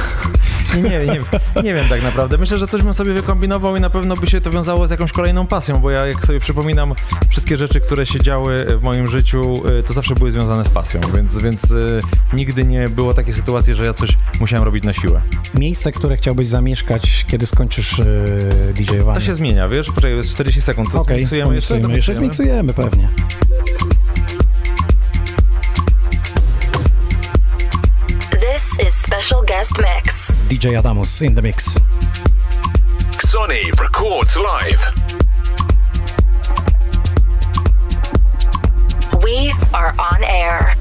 Nie, 0.75 0.81
nie, 1.05 1.05
nie, 1.05 1.63
nie 1.63 1.73
wiem 1.73 1.85
tak 1.89 2.03
naprawdę. 2.03 2.37
Myślę, 2.37 2.57
że 2.57 2.67
coś 2.67 2.81
bym 2.81 2.93
sobie 2.93 3.13
wykombinował 3.13 3.75
i 3.75 3.81
na 3.81 3.89
pewno 3.89 4.15
by 4.15 4.27
się 4.27 4.41
to 4.41 4.51
wiązało 4.51 4.87
z 4.87 4.91
jakąś 4.91 5.11
kolejną 5.11 5.47
pasją, 5.47 5.77
bo 5.77 5.91
ja 5.91 6.05
jak 6.05 6.25
sobie 6.25 6.39
przypominam 6.39 6.93
wszystkie 7.29 7.57
rzeczy, 7.57 7.79
które 7.79 8.05
się 8.05 8.19
działy 8.19 8.65
w 8.77 8.83
moim 8.83 9.07
życiu, 9.07 9.67
y, 9.79 9.83
to 9.83 9.93
zawsze 9.93 10.15
były 10.15 10.31
związane 10.31 10.65
z 10.65 10.69
pasją, 10.69 11.01
więc, 11.15 11.37
więc 11.37 11.71
y, 11.71 12.01
nigdy 12.33 12.65
nie 12.65 12.89
było 12.89 13.13
takiej 13.13 13.33
sytuacji, 13.33 13.75
że 13.75 13.85
ja 13.85 13.93
coś 13.93 14.17
musiałem 14.39 14.65
robić 14.65 14.83
na 14.83 14.93
siłę. 14.93 15.21
Miejsce, 15.55 15.91
które 15.91 16.17
chciałbyś 16.17 16.47
zamieszkać, 16.47 17.25
kiedy 17.27 17.45
skończysz 17.45 17.99
e, 17.99 18.05
DJ-owanie? 18.73 19.19
To 19.19 19.25
się 19.25 19.35
zmienia, 19.35 19.69
wiesz? 19.69 19.87
Poczekaj, 19.87 20.15
jest 20.15 20.29
40 20.29 20.61
sekund, 20.61 20.91
to 20.91 21.01
Okej, 21.01 21.17
zmiksujemy 21.17 21.55
jeszcze? 21.55 21.73
zmiksujemy, 21.73 21.95
jeszcze 21.95 22.13
zmiksujemy 22.13 22.73
pewnie. 22.73 23.07
Special 29.21 29.43
Guest 29.43 29.79
Mix. 29.79 30.49
DJ 30.49 30.81
Adamus 30.81 31.21
in 31.21 31.35
the 31.35 31.43
mix. 31.43 31.77
Sony 33.21 33.71
records 33.79 34.35
live. 34.35 34.81
We 39.23 39.53
are 39.75 39.93
on 39.99 40.23
air. 40.23 40.75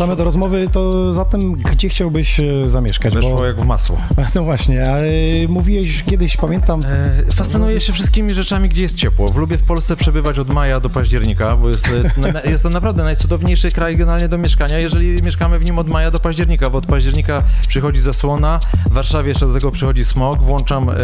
Wracamy 0.00 0.16
do 0.16 0.24
rozmowy, 0.24 0.68
to 0.72 1.12
zatem 1.12 1.52
gdzie 1.52 1.88
chciałbyś 1.88 2.40
e, 2.40 2.68
zamieszkać? 2.68 3.14
Weszło 3.14 3.46
jak 3.46 3.60
w 3.60 3.64
masło. 3.66 3.96
No 4.34 4.44
właśnie, 4.44 4.90
a 4.90 4.96
e, 4.98 5.48
mówiłeś 5.48 6.02
kiedyś, 6.02 6.36
pamiętam... 6.36 6.80
E, 7.28 7.32
Fascynuję 7.34 7.80
się 7.80 7.92
wszystkimi 7.92 8.34
rzeczami, 8.34 8.68
gdzie 8.68 8.82
jest 8.82 8.96
ciepło. 8.96 9.26
Lubię 9.36 9.56
w 9.58 9.62
Polsce 9.62 9.96
przebywać 9.96 10.38
od 10.38 10.48
maja 10.48 10.80
do 10.80 10.90
października, 10.90 11.56
bo 11.56 11.68
jest, 11.68 11.84
to- 11.84 12.32
na- 12.32 12.40
jest 12.50 12.62
to 12.62 12.68
naprawdę 12.68 13.04
najcudowniejszy 13.04 13.70
kraj 13.70 13.96
generalnie 13.96 14.28
do 14.28 14.38
mieszkania, 14.38 14.78
jeżeli 14.78 15.22
mieszkamy 15.22 15.58
w 15.58 15.64
nim 15.64 15.78
od 15.78 15.88
maja 15.88 16.10
do 16.10 16.20
października, 16.20 16.70
bo 16.70 16.78
od 16.78 16.86
października 16.86 17.42
przychodzi 17.68 18.00
zasłona, 18.00 18.58
w 18.90 18.92
Warszawie 18.92 19.28
jeszcze 19.28 19.46
do 19.46 19.52
tego 19.52 19.70
przychodzi 19.70 20.04
smog, 20.04 20.42
włączam 20.42 20.90
e, 20.90 20.94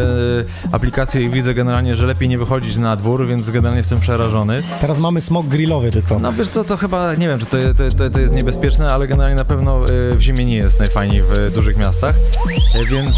aplikację 0.73 1.23
i 1.23 1.31
widzę 1.31 1.55
generalnie, 1.55 1.97
że 1.97 2.07
lepiej 2.07 2.28
nie 2.28 2.39
wychodzić 2.39 2.76
na 2.76 2.97
dwór, 2.97 3.26
więc 3.26 3.50
generalnie 3.50 3.78
jestem 3.78 4.00
przerażony. 4.00 4.62
Teraz 4.81 4.99
mamy 4.99 5.20
smog 5.20 5.47
grillowy 5.47 5.91
tylko. 5.91 6.18
No 6.18 6.33
wiesz 6.33 6.49
co, 6.49 6.65
to 6.65 6.76
chyba, 6.76 7.15
nie 7.15 7.28
wiem, 7.28 7.39
czy 7.39 7.47
to, 7.47 7.57
to, 7.76 7.97
to, 7.99 8.10
to 8.10 8.20
jest 8.20 8.34
niebezpieczne, 8.34 8.86
ale 8.93 9.09
generalnie 9.09 9.37
na 9.37 9.45
pewno 9.45 9.85
e, 9.85 10.17
w 10.17 10.21
zimie 10.21 10.45
nie 10.45 10.57
jest 10.57 10.79
najfajniej 10.79 11.23
w 11.23 11.55
dużych 11.55 11.77
miastach, 11.77 12.15
E, 12.77 12.87
więc 12.87 13.17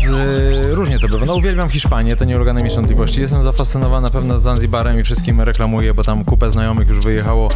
różnie 0.71 0.99
to 0.99 1.09
bywa. 1.09 1.27
No 1.27 1.35
uwielbiam 1.35 1.69
Hiszpanię, 1.69 2.17
to 2.17 2.25
nie 2.25 2.37
ulega 2.37 2.53
najmniejszej 2.53 2.77
wątpliwości. 2.77 3.21
Jestem 3.21 3.43
zafascynowany 3.43 4.07
na 4.07 4.11
pewno 4.11 4.39
Zanzibarem 4.39 5.01
i 5.01 5.03
wszystkim 5.03 5.41
reklamuję, 5.41 5.95
bo 5.95 6.05
tam 6.05 6.25
kupę 6.25 6.51
znajomych 6.51 6.89
już 6.89 6.99
wyjechało 6.99 7.49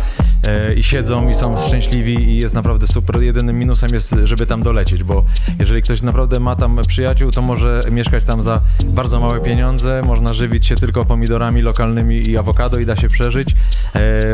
i 0.77 0.83
siedzą 0.83 1.29
i 1.29 1.35
są 1.35 1.57
szczęśliwi 1.57 2.31
i 2.31 2.37
jest 2.37 2.55
naprawdę 2.55 2.87
super. 2.87 3.23
Jedynym 3.23 3.59
minusem 3.59 3.89
jest, 3.93 4.15
żeby 4.25 4.47
tam 4.47 4.63
dolecieć, 4.63 5.03
bo 5.03 5.25
jeżeli 5.59 5.83
ktoś 5.83 6.03
naprawdę 6.03 6.41
ma 6.41 6.57
tam 6.57 6.81
przyjaciół, 6.89 7.31
to 7.31 7.43
może 7.43 7.81
mieszkać 7.91 8.25
tam 8.25 8.43
za 8.43 8.61
bardzo 8.87 9.21
małe 9.21 9.41
pieniądze, 9.41 10.03
można 10.07 10.33
żywić 10.33 10.67
się 10.67 10.75
tylko 10.75 11.05
pomidorami 11.05 11.63
lokalnymi 11.63 12.29
i 12.31 12.37
awokado 12.37 12.79
i 12.79 12.87
da 12.87 12.97
się 12.97 13.09
przeżyć. 13.09 13.55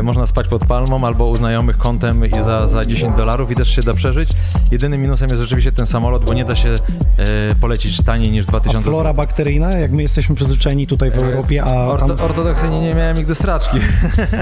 Można 0.03 0.27
spać 0.27 0.47
pod 0.47 0.65
palmą 0.65 1.07
albo 1.07 1.25
u 1.25 1.35
znajomych 1.35 1.77
kątem 1.77 2.25
i 2.25 2.43
za, 2.43 2.67
za 2.67 2.85
10 2.85 3.17
dolarów 3.17 3.51
i 3.51 3.55
też 3.55 3.68
się 3.69 3.81
da 3.81 3.93
przeżyć. 3.93 4.29
Jedynym 4.71 5.01
minusem 5.01 5.29
jest 5.29 5.41
rzeczywiście 5.41 5.71
ten 5.71 5.87
samolot, 5.87 6.25
bo 6.25 6.33
nie 6.33 6.45
da 6.45 6.55
się 6.55 6.69
e, 6.69 7.55
polecić 7.55 8.03
taniej 8.03 8.31
niż 8.31 8.45
A 8.45 8.49
2000 8.49 8.81
flora 8.81 9.13
bakteryjna, 9.13 9.71
jak 9.71 9.91
my 9.91 10.01
jesteśmy 10.01 10.35
przyzwyczajeni 10.35 10.87
tutaj 10.87 11.11
w 11.11 11.15
Europie, 11.15 11.63
a 11.63 11.67
tam... 11.67 12.11
Orto, 12.11 12.23
ortodoksyjnie 12.23 12.81
nie 12.81 12.95
miałem 12.95 13.17
nigdy 13.17 13.35
straczki. 13.35 13.79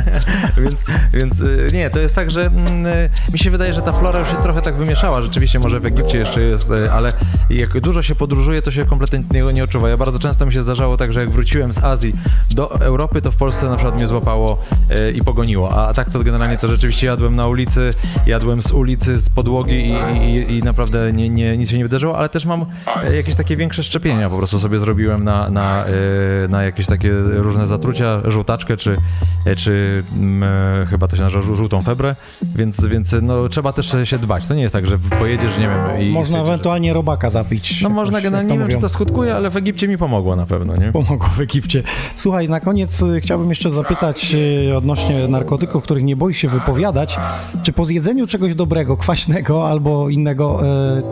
więc 0.58 0.76
więc 1.14 1.40
y, 1.40 1.68
nie, 1.74 1.90
to 1.90 2.00
jest 2.00 2.16
tak, 2.16 2.32
że 2.32 2.46
mm, 2.46 2.86
y, 2.86 3.10
mi 3.34 3.40
się 3.40 3.52
wydaje, 3.52 3.74
że 3.74 3.82
ta 3.82 3.94
flora 3.94 4.20
już 4.20 4.30
się 4.30 4.36
trochę 4.36 4.62
tak 4.62 4.78
wymieszała. 4.78 5.22
Rzeczywiście 5.22 5.60
może 5.60 5.80
w 5.80 5.86
Egipcie 5.86 6.18
jeszcze 6.18 6.42
jest, 6.42 6.72
ale 6.92 7.14
jak 7.50 7.80
dużo 7.80 8.02
się 8.02 8.16
podróżuje, 8.16 8.62
to 8.62 8.72
się 8.72 8.86
kompletnie 8.86 9.24
tego 9.24 9.52
nie 9.52 9.64
odczuwa. 9.64 9.90
Ja 9.90 9.98
bardzo 9.98 10.20
często 10.20 10.46
mi 10.46 10.54
się 10.54 10.62
zdarzało 10.62 10.98
tak, 10.98 11.14
że 11.14 11.20
jak 11.20 11.30
wróciłem 11.30 11.74
z 11.74 11.84
Azji 11.84 12.14
do 12.52 12.82
Europy, 12.82 13.22
to 13.22 13.32
w 13.32 13.36
Polsce 13.36 13.70
na 13.70 13.76
przykład 13.76 13.96
mnie 13.96 14.08
złapało 14.08 14.62
i 15.16 15.24
pogoniło. 15.24 15.72
A 15.72 15.94
tak 15.94 16.10
to 16.10 16.20
generalnie 16.24 16.58
to 16.58 16.68
rzeczywiście 16.68 17.08
jadłem 17.08 17.36
na 17.36 17.48
ulicy, 17.48 17.90
jadłem 18.26 18.62
z 18.62 18.72
ulicy, 18.72 19.17
z 19.18 19.30
podłogi 19.30 19.76
i, 19.76 19.94
i, 20.36 20.58
i 20.58 20.64
naprawdę 20.64 21.14
nie, 21.14 21.30
nie, 21.30 21.58
nic 21.58 21.70
się 21.70 21.78
nie 21.78 21.84
wydarzyło, 21.84 22.18
ale 22.18 22.30
też 22.30 22.46
mam 22.46 22.66
e, 23.04 23.16
jakieś 23.16 23.36
takie 23.36 23.56
większe 23.58 23.84
szczepienia 23.84 24.30
po 24.30 24.38
prostu 24.38 24.60
sobie 24.60 24.78
zrobiłem 24.78 25.24
na, 25.24 25.50
na, 25.50 25.86
e, 25.86 26.48
na 26.48 26.64
jakieś 26.64 26.86
takie 26.88 27.12
różne 27.22 27.68
zatrucia, 27.68 28.22
żółtaczkę 28.26 28.78
czy, 28.78 28.98
e, 29.46 29.56
czy 29.56 30.04
mm, 30.18 30.50
e, 30.84 30.86
chyba 30.86 31.08
to 31.08 31.16
się 31.16 31.22
nazywa 31.22 31.42
żół- 31.44 31.56
żółtą 31.56 31.82
febrę, 31.82 32.16
więc, 32.56 32.86
więc 32.86 33.16
no, 33.22 33.50
trzeba 33.50 33.74
też 33.74 33.96
się 34.04 34.20
dbać. 34.20 34.48
To 34.48 34.54
nie 34.54 34.62
jest 34.62 34.74
tak, 34.74 34.86
że 34.88 35.00
pojedziesz, 35.00 35.58
nie 35.58 35.68
wiem, 35.68 36.02
i... 36.02 36.10
Można 36.12 36.42
ewentualnie 36.42 36.94
robaka 36.94 37.30
zapić. 37.30 37.82
No 37.82 37.90
można 37.90 38.22
generalnie, 38.22 38.54
nie 38.54 38.60
wiem, 38.60 38.70
czy 38.70 38.78
to 38.78 38.90
skutkuje, 38.90 39.36
ale 39.36 39.50
w 39.50 39.58
Egipcie 39.58 39.88
mi 39.88 39.98
pomogło 39.98 40.36
na 40.36 40.46
pewno, 40.46 40.76
nie? 40.76 40.92
Pomogło 40.92 41.28
w 41.28 41.42
Egipcie. 41.42 41.84
Słuchaj, 42.16 42.50
na 42.50 42.60
koniec 42.60 43.04
chciałbym 43.20 43.50
jeszcze 43.50 43.70
zapytać 43.70 44.36
odnośnie 44.78 45.28
narkotyków, 45.28 45.84
których 45.84 46.04
nie 46.04 46.16
boisz 46.16 46.38
się 46.38 46.48
wypowiadać. 46.50 47.20
Czy 47.64 47.74
po 47.74 47.86
zjedzeniu 47.86 48.28
czegoś 48.28 48.56
dobrego, 48.56 48.97
kwaśnego 48.98 49.70
albo 49.70 50.10
innego, 50.10 50.62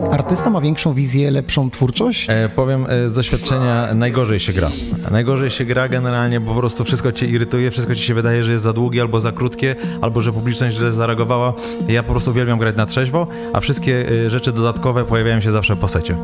y, 0.06 0.10
artysta 0.10 0.50
ma 0.50 0.60
większą 0.60 0.92
wizję, 0.92 1.30
lepszą 1.30 1.70
twórczość? 1.70 2.26
E, 2.30 2.48
powiem 2.48 2.86
e, 2.88 3.08
z 3.08 3.12
doświadczenia, 3.12 3.94
najgorzej 3.94 4.40
się 4.40 4.52
gra. 4.52 4.70
Najgorzej 5.10 5.50
się 5.50 5.64
gra 5.64 5.88
generalnie, 5.88 6.40
bo 6.40 6.54
po 6.54 6.60
prostu 6.60 6.84
wszystko 6.84 7.12
cię 7.12 7.26
irytuje, 7.26 7.70
wszystko 7.70 7.94
ci 7.94 8.02
się 8.02 8.14
wydaje, 8.14 8.42
że 8.42 8.52
jest 8.52 8.64
za 8.64 8.72
długie 8.72 9.00
albo 9.02 9.20
za 9.20 9.32
krótkie, 9.32 9.76
albo 10.00 10.20
że 10.20 10.32
publiczność 10.32 10.76
źle 10.76 10.92
zareagowała. 10.92 11.54
Ja 11.88 12.02
po 12.02 12.10
prostu 12.10 12.30
uwielbiam 12.30 12.58
grać 12.58 12.76
na 12.76 12.86
trzeźwo, 12.86 13.26
a 13.52 13.60
wszystkie 13.60 14.06
e, 14.26 14.30
rzeczy 14.30 14.52
dodatkowe 14.52 15.04
pojawiają 15.04 15.40
się 15.40 15.52
zawsze 15.52 15.76
po 15.76 15.88
secie. 15.88 16.16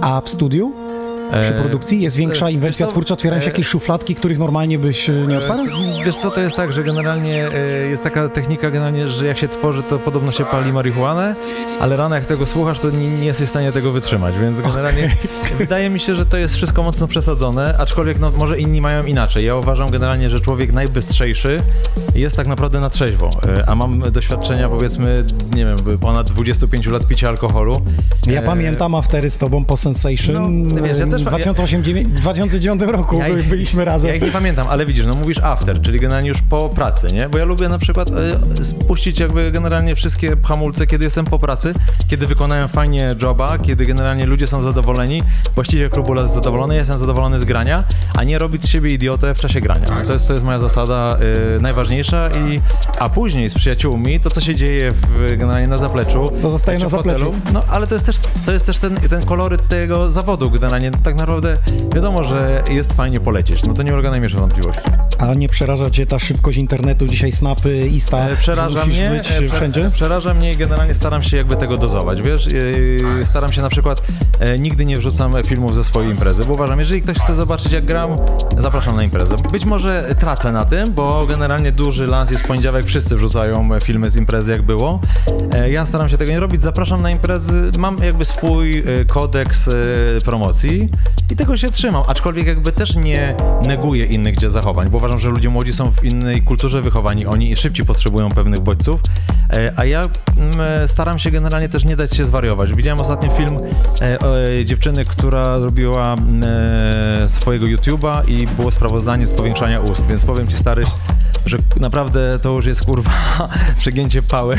A 0.00 0.20
w 0.20 0.28
studiu? 0.28 0.72
Przy 1.30 1.54
E, 1.54 1.60
produkcji 1.60 2.00
jest 2.00 2.16
większa 2.16 2.48
e, 2.48 2.52
inwencja 2.52 2.86
co, 2.86 2.92
twórcza, 2.92 3.14
otwierają 3.14 3.40
się 3.42 3.46
e, 3.46 3.50
jakieś 3.50 3.66
szufladki, 3.66 4.14
których 4.14 4.38
normalnie 4.38 4.78
byś 4.78 5.10
nie 5.28 5.38
otwarł? 5.38 5.64
Wiesz 6.04 6.16
co, 6.16 6.30
to 6.30 6.40
jest 6.40 6.56
tak, 6.56 6.72
że 6.72 6.84
generalnie 6.84 7.48
jest 7.90 8.02
taka 8.02 8.28
technika 8.28 8.70
generalnie, 8.70 9.08
że 9.08 9.26
jak 9.26 9.38
się 9.38 9.48
tworzy, 9.48 9.82
to 9.82 9.98
podobno 9.98 10.32
się 10.32 10.44
pali 10.44 10.72
marihuanę, 10.72 11.34
ale 11.80 11.96
rano 11.96 12.14
jak 12.14 12.24
tego 12.24 12.46
słuchasz, 12.46 12.80
to 12.80 12.90
nie, 12.90 13.08
nie 13.08 13.26
jesteś 13.26 13.46
w 13.46 13.50
stanie 13.50 13.72
tego 13.72 13.92
wytrzymać, 13.92 14.34
więc 14.38 14.60
generalnie 14.60 15.16
wydaje 15.58 15.90
mi 15.90 16.00
się, 16.00 16.14
że 16.14 16.26
to 16.26 16.36
jest 16.36 16.56
wszystko 16.56 16.82
mocno 16.82 17.08
przesadzone, 17.08 17.74
aczkolwiek 17.78 18.18
no, 18.18 18.30
może 18.38 18.58
inni 18.58 18.80
mają 18.80 19.04
inaczej. 19.04 19.46
Ja 19.46 19.56
uważam 19.56 19.90
generalnie, 19.90 20.30
że 20.30 20.40
człowiek 20.40 20.72
najbystrzejszy 20.72 21.62
jest 22.14 22.36
tak 22.36 22.46
naprawdę 22.46 22.80
na 22.80 22.90
trzeźwo, 22.90 23.28
a 23.66 23.74
mam 23.74 24.00
doświadczenia 24.12 24.68
powiedzmy, 24.68 25.24
nie 25.54 25.64
wiem, 25.64 25.98
ponad 26.00 26.30
25 26.30 26.86
lat 26.86 27.06
picia 27.06 27.28
alkoholu. 27.28 27.80
Ja 28.26 28.40
E, 28.40 28.44
pamiętam 28.46 28.94
aftery 28.94 29.30
z 29.30 29.36
tobą 29.36 29.64
po 29.64 29.76
Sensation. 29.76 30.66
No, 30.66 30.82
wiesz, 30.82 30.98
ja 30.98 31.06
też- 31.06 31.19
w 31.24 31.28
2008, 31.28 31.82
2009 32.04 32.82
roku 32.82 33.18
Ja 33.18 33.34
byliśmy 33.48 33.84
razem. 33.84 34.08
Ja 34.08 34.14
ich 34.16 34.22
nie 34.22 34.32
pamiętam, 34.32 34.66
ale 34.70 34.86
widzisz, 34.86 35.06
no 35.06 35.14
mówisz 35.14 35.38
after, 35.38 35.82
czyli 35.82 36.00
generalnie 36.00 36.28
już 36.28 36.42
po 36.42 36.68
pracy, 36.68 37.06
nie? 37.12 37.28
Bo 37.28 37.38
ja 37.38 37.44
lubię 37.44 37.68
na 37.68 37.78
przykład 37.78 38.10
e, 38.10 38.64
spuścić 38.64 39.20
jakby 39.20 39.50
generalnie 39.50 39.96
wszystkie 39.96 40.36
hamulce, 40.44 40.86
kiedy 40.86 41.04
jestem 41.04 41.24
po 41.24 41.38
pracy, 41.38 41.74
kiedy 42.08 42.26
wykonałem 42.26 42.68
fajnie 42.68 43.16
joba, 43.22 43.58
kiedy 43.58 43.86
generalnie 43.86 44.26
ludzie 44.26 44.46
są 44.46 44.62
zadowoleni, 44.62 45.22
właściciel 45.54 45.90
klubu 45.90 46.14
jest 46.14 46.34
zadowolony, 46.34 46.76
jestem 46.76 46.98
zadowolony 46.98 47.38
z 47.38 47.44
grania, 47.44 47.84
a 48.14 48.24
nie 48.24 48.38
robić 48.38 48.62
z 48.64 48.68
siebie 48.68 48.90
idiotę 48.90 49.34
w 49.34 49.40
czasie 49.40 49.60
grania. 49.60 49.86
To 50.06 50.12
jest, 50.12 50.26
to 50.26 50.32
jest 50.32 50.44
moja 50.44 50.58
zasada 50.58 51.18
e, 51.56 51.60
najważniejsza 51.60 52.28
i 52.30 52.60
a 52.98 53.08
później 53.08 53.50
z 53.50 53.54
przyjaciółmi 53.54 54.20
to, 54.20 54.30
co 54.30 54.40
się 54.40 54.56
dzieje 54.56 54.92
w, 54.92 55.36
generalnie 55.36 55.68
na 55.68 55.76
zapleczu. 55.76 56.30
To 56.42 56.50
zostaje 56.50 56.78
czy 56.78 56.84
na 56.84 56.88
w 56.88 56.92
hotelu, 56.92 57.24
zapleczu. 57.24 57.52
No, 57.52 57.62
ale 57.68 57.86
to 57.86 57.94
jest 57.94 58.06
też, 58.06 58.16
to 58.46 58.52
jest 58.52 58.66
też 58.66 58.78
ten, 58.78 58.96
ten 58.96 59.22
koloryt 59.22 59.68
tego 59.68 60.10
zawodu 60.10 60.50
generalnie. 60.50 60.90
Tak 60.90 61.09
naprawdę 61.14 61.56
wiadomo, 61.94 62.24
że 62.24 62.62
jest 62.70 62.92
fajnie 62.92 63.20
polecieć. 63.20 63.66
No 63.66 63.74
to 63.74 63.82
nie 63.82 63.92
ulega 63.92 64.10
najmniejszej 64.10 64.40
wątpliwości. 64.40 64.82
A 65.18 65.34
nie 65.34 65.48
przeraża 65.48 65.90
cię 65.90 66.06
ta 66.06 66.18
szybkość 66.18 66.58
internetu, 66.58 67.06
dzisiaj 67.06 67.32
snapy, 67.32 67.86
Insta? 67.88 68.18
E, 68.28 68.36
Przeraża 68.36 68.86
mnie, 68.86 69.10
być 69.10 69.30
e, 69.30 69.48
wszędzie? 69.56 69.90
przeraża 69.94 70.34
mnie 70.34 70.50
i 70.50 70.56
generalnie 70.56 70.94
staram 70.94 71.22
się 71.22 71.36
jakby 71.36 71.56
tego 71.56 71.76
dozować, 71.76 72.22
wiesz, 72.22 72.48
E, 73.20 73.24
staram 73.24 73.52
się 73.52 73.62
na 73.62 73.68
przykład, 73.68 74.02
e, 74.40 74.58
nigdy 74.58 74.84
nie 74.84 74.98
wrzucam 74.98 75.34
filmów 75.46 75.74
ze 75.74 75.84
swojej 75.84 76.10
imprezy, 76.10 76.44
bo 76.44 76.54
uważam, 76.54 76.78
jeżeli 76.78 77.02
ktoś 77.02 77.16
chce 77.18 77.34
zobaczyć 77.34 77.72
jak 77.72 77.84
gram, 77.84 78.10
zapraszam 78.58 78.96
na 78.96 79.02
imprezę. 79.02 79.34
Być 79.52 79.64
może 79.64 80.14
tracę 80.18 80.52
na 80.52 80.64
tym, 80.64 80.92
bo 80.92 81.26
generalnie 81.26 81.72
duży 81.72 82.06
lans 82.06 82.30
jest 82.30 82.44
poniedziałek, 82.44 82.84
wszyscy 82.86 83.16
wrzucają 83.16 83.68
filmy 83.84 84.10
z 84.10 84.16
imprezy 84.16 84.52
jak 84.52 84.62
było. 84.62 85.00
Ja 85.70 85.86
staram 85.86 86.08
się 86.08 86.18
tego 86.18 86.32
nie 86.32 86.40
robić, 86.40 86.62
zapraszam 86.62 87.02
na 87.02 87.10
imprezy, 87.10 87.70
mam 87.78 87.98
jakby 88.02 88.24
swój 88.24 88.84
kodeks 89.08 89.70
promocji 90.24 90.88
i 91.30 91.36
tego 91.36 91.56
się 91.56 91.70
trzymam, 91.70 92.02
aczkolwiek 92.06 92.46
jakby 92.46 92.72
też 92.72 92.96
nie 92.96 93.34
neguję 93.66 94.06
innych 94.06 94.34
gdzie 94.34 94.50
zachowań, 94.50 94.88
bo 94.88 94.98
uważam, 94.98 95.18
że 95.18 95.28
ludzie 95.28 95.48
młodzi 95.48 95.72
są 95.72 95.92
w 95.92 96.04
innej 96.04 96.42
kulturze 96.42 96.82
wychowani, 96.82 97.26
oni 97.26 97.56
szybciej 97.56 97.86
potrzebują 97.86 98.30
pewnych 98.30 98.60
bodźców, 98.60 99.00
e, 99.52 99.72
a 99.76 99.84
ja 99.84 100.00
mm, 100.02 100.88
staram 100.88 101.18
się 101.18 101.30
generalnie 101.30 101.68
też 101.68 101.84
nie 101.84 101.96
dać 101.96 102.16
się 102.16 102.26
zwariować. 102.26 102.74
Widziałem 102.74 103.00
ostatnio 103.00 103.30
film 103.30 103.58
e, 104.00 104.18
e, 104.58 104.64
dziewczyny, 104.64 105.04
która 105.04 105.58
robiła 105.58 106.12
mm, 106.12 106.42
e, 107.24 107.28
swojego 107.28 107.66
YouTube'a 107.66 108.28
i 108.28 108.46
było 108.46 108.70
sprawozdanie 108.70 109.26
z 109.26 109.34
powiększania 109.34 109.80
ust, 109.80 110.06
więc 110.06 110.24
powiem 110.24 110.48
ci 110.48 110.56
stary, 110.56 110.84
że 111.46 111.58
naprawdę 111.80 112.38
to 112.42 112.50
już 112.50 112.66
jest 112.66 112.84
kurwa 112.84 113.10
przegięcie 113.78 114.22
pały. 114.22 114.54
E, 114.56 114.58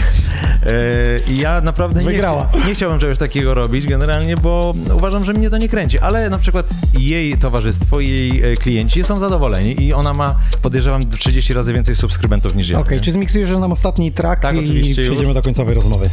I 1.28 1.38
ja 1.38 1.61
naprawdę 1.61 2.03
nie, 2.03 2.10
chcia- 2.10 2.68
nie 2.68 2.76
chciałbym 2.76 3.00
czegoś 3.00 3.18
takiego 3.18 3.53
robić 3.53 3.88
generalnie, 3.88 4.38
bo 4.38 4.74
uważam, 4.94 5.26
że 5.26 5.34
mnie 5.34 5.50
to 5.50 5.58
nie 5.58 5.70
kręci, 5.70 6.00
ale 6.00 6.30
na 6.32 6.40
przykład 6.40 6.69
jej 7.00 7.38
towarzystwo, 7.38 8.00
jej 8.00 8.51
e, 8.51 8.56
klienci 8.56 9.03
są 9.03 9.19
zadowoleni 9.19 9.84
i 9.84 9.93
ona 9.93 10.14
ma, 10.14 10.40
podejrzewam, 10.61 11.01
30 11.10 11.53
razy 11.53 11.74
więcej 11.74 11.95
subskrybentów 11.95 12.56
niż 12.56 12.69
ja. 12.69 12.80
Okej, 12.80 12.98
nie? 12.98 13.03
czy 13.03 13.11
zmiksujesz 13.11 13.50
nam 13.51 13.72
ostatni 13.72 14.11
track 14.11 14.42
Tak, 14.42 14.56
i 14.56 14.92
przejdziemy 14.93 15.24
już. 15.24 15.34
do 15.34 15.42
końcowej 15.42 15.76
rozmowy? 15.76 16.10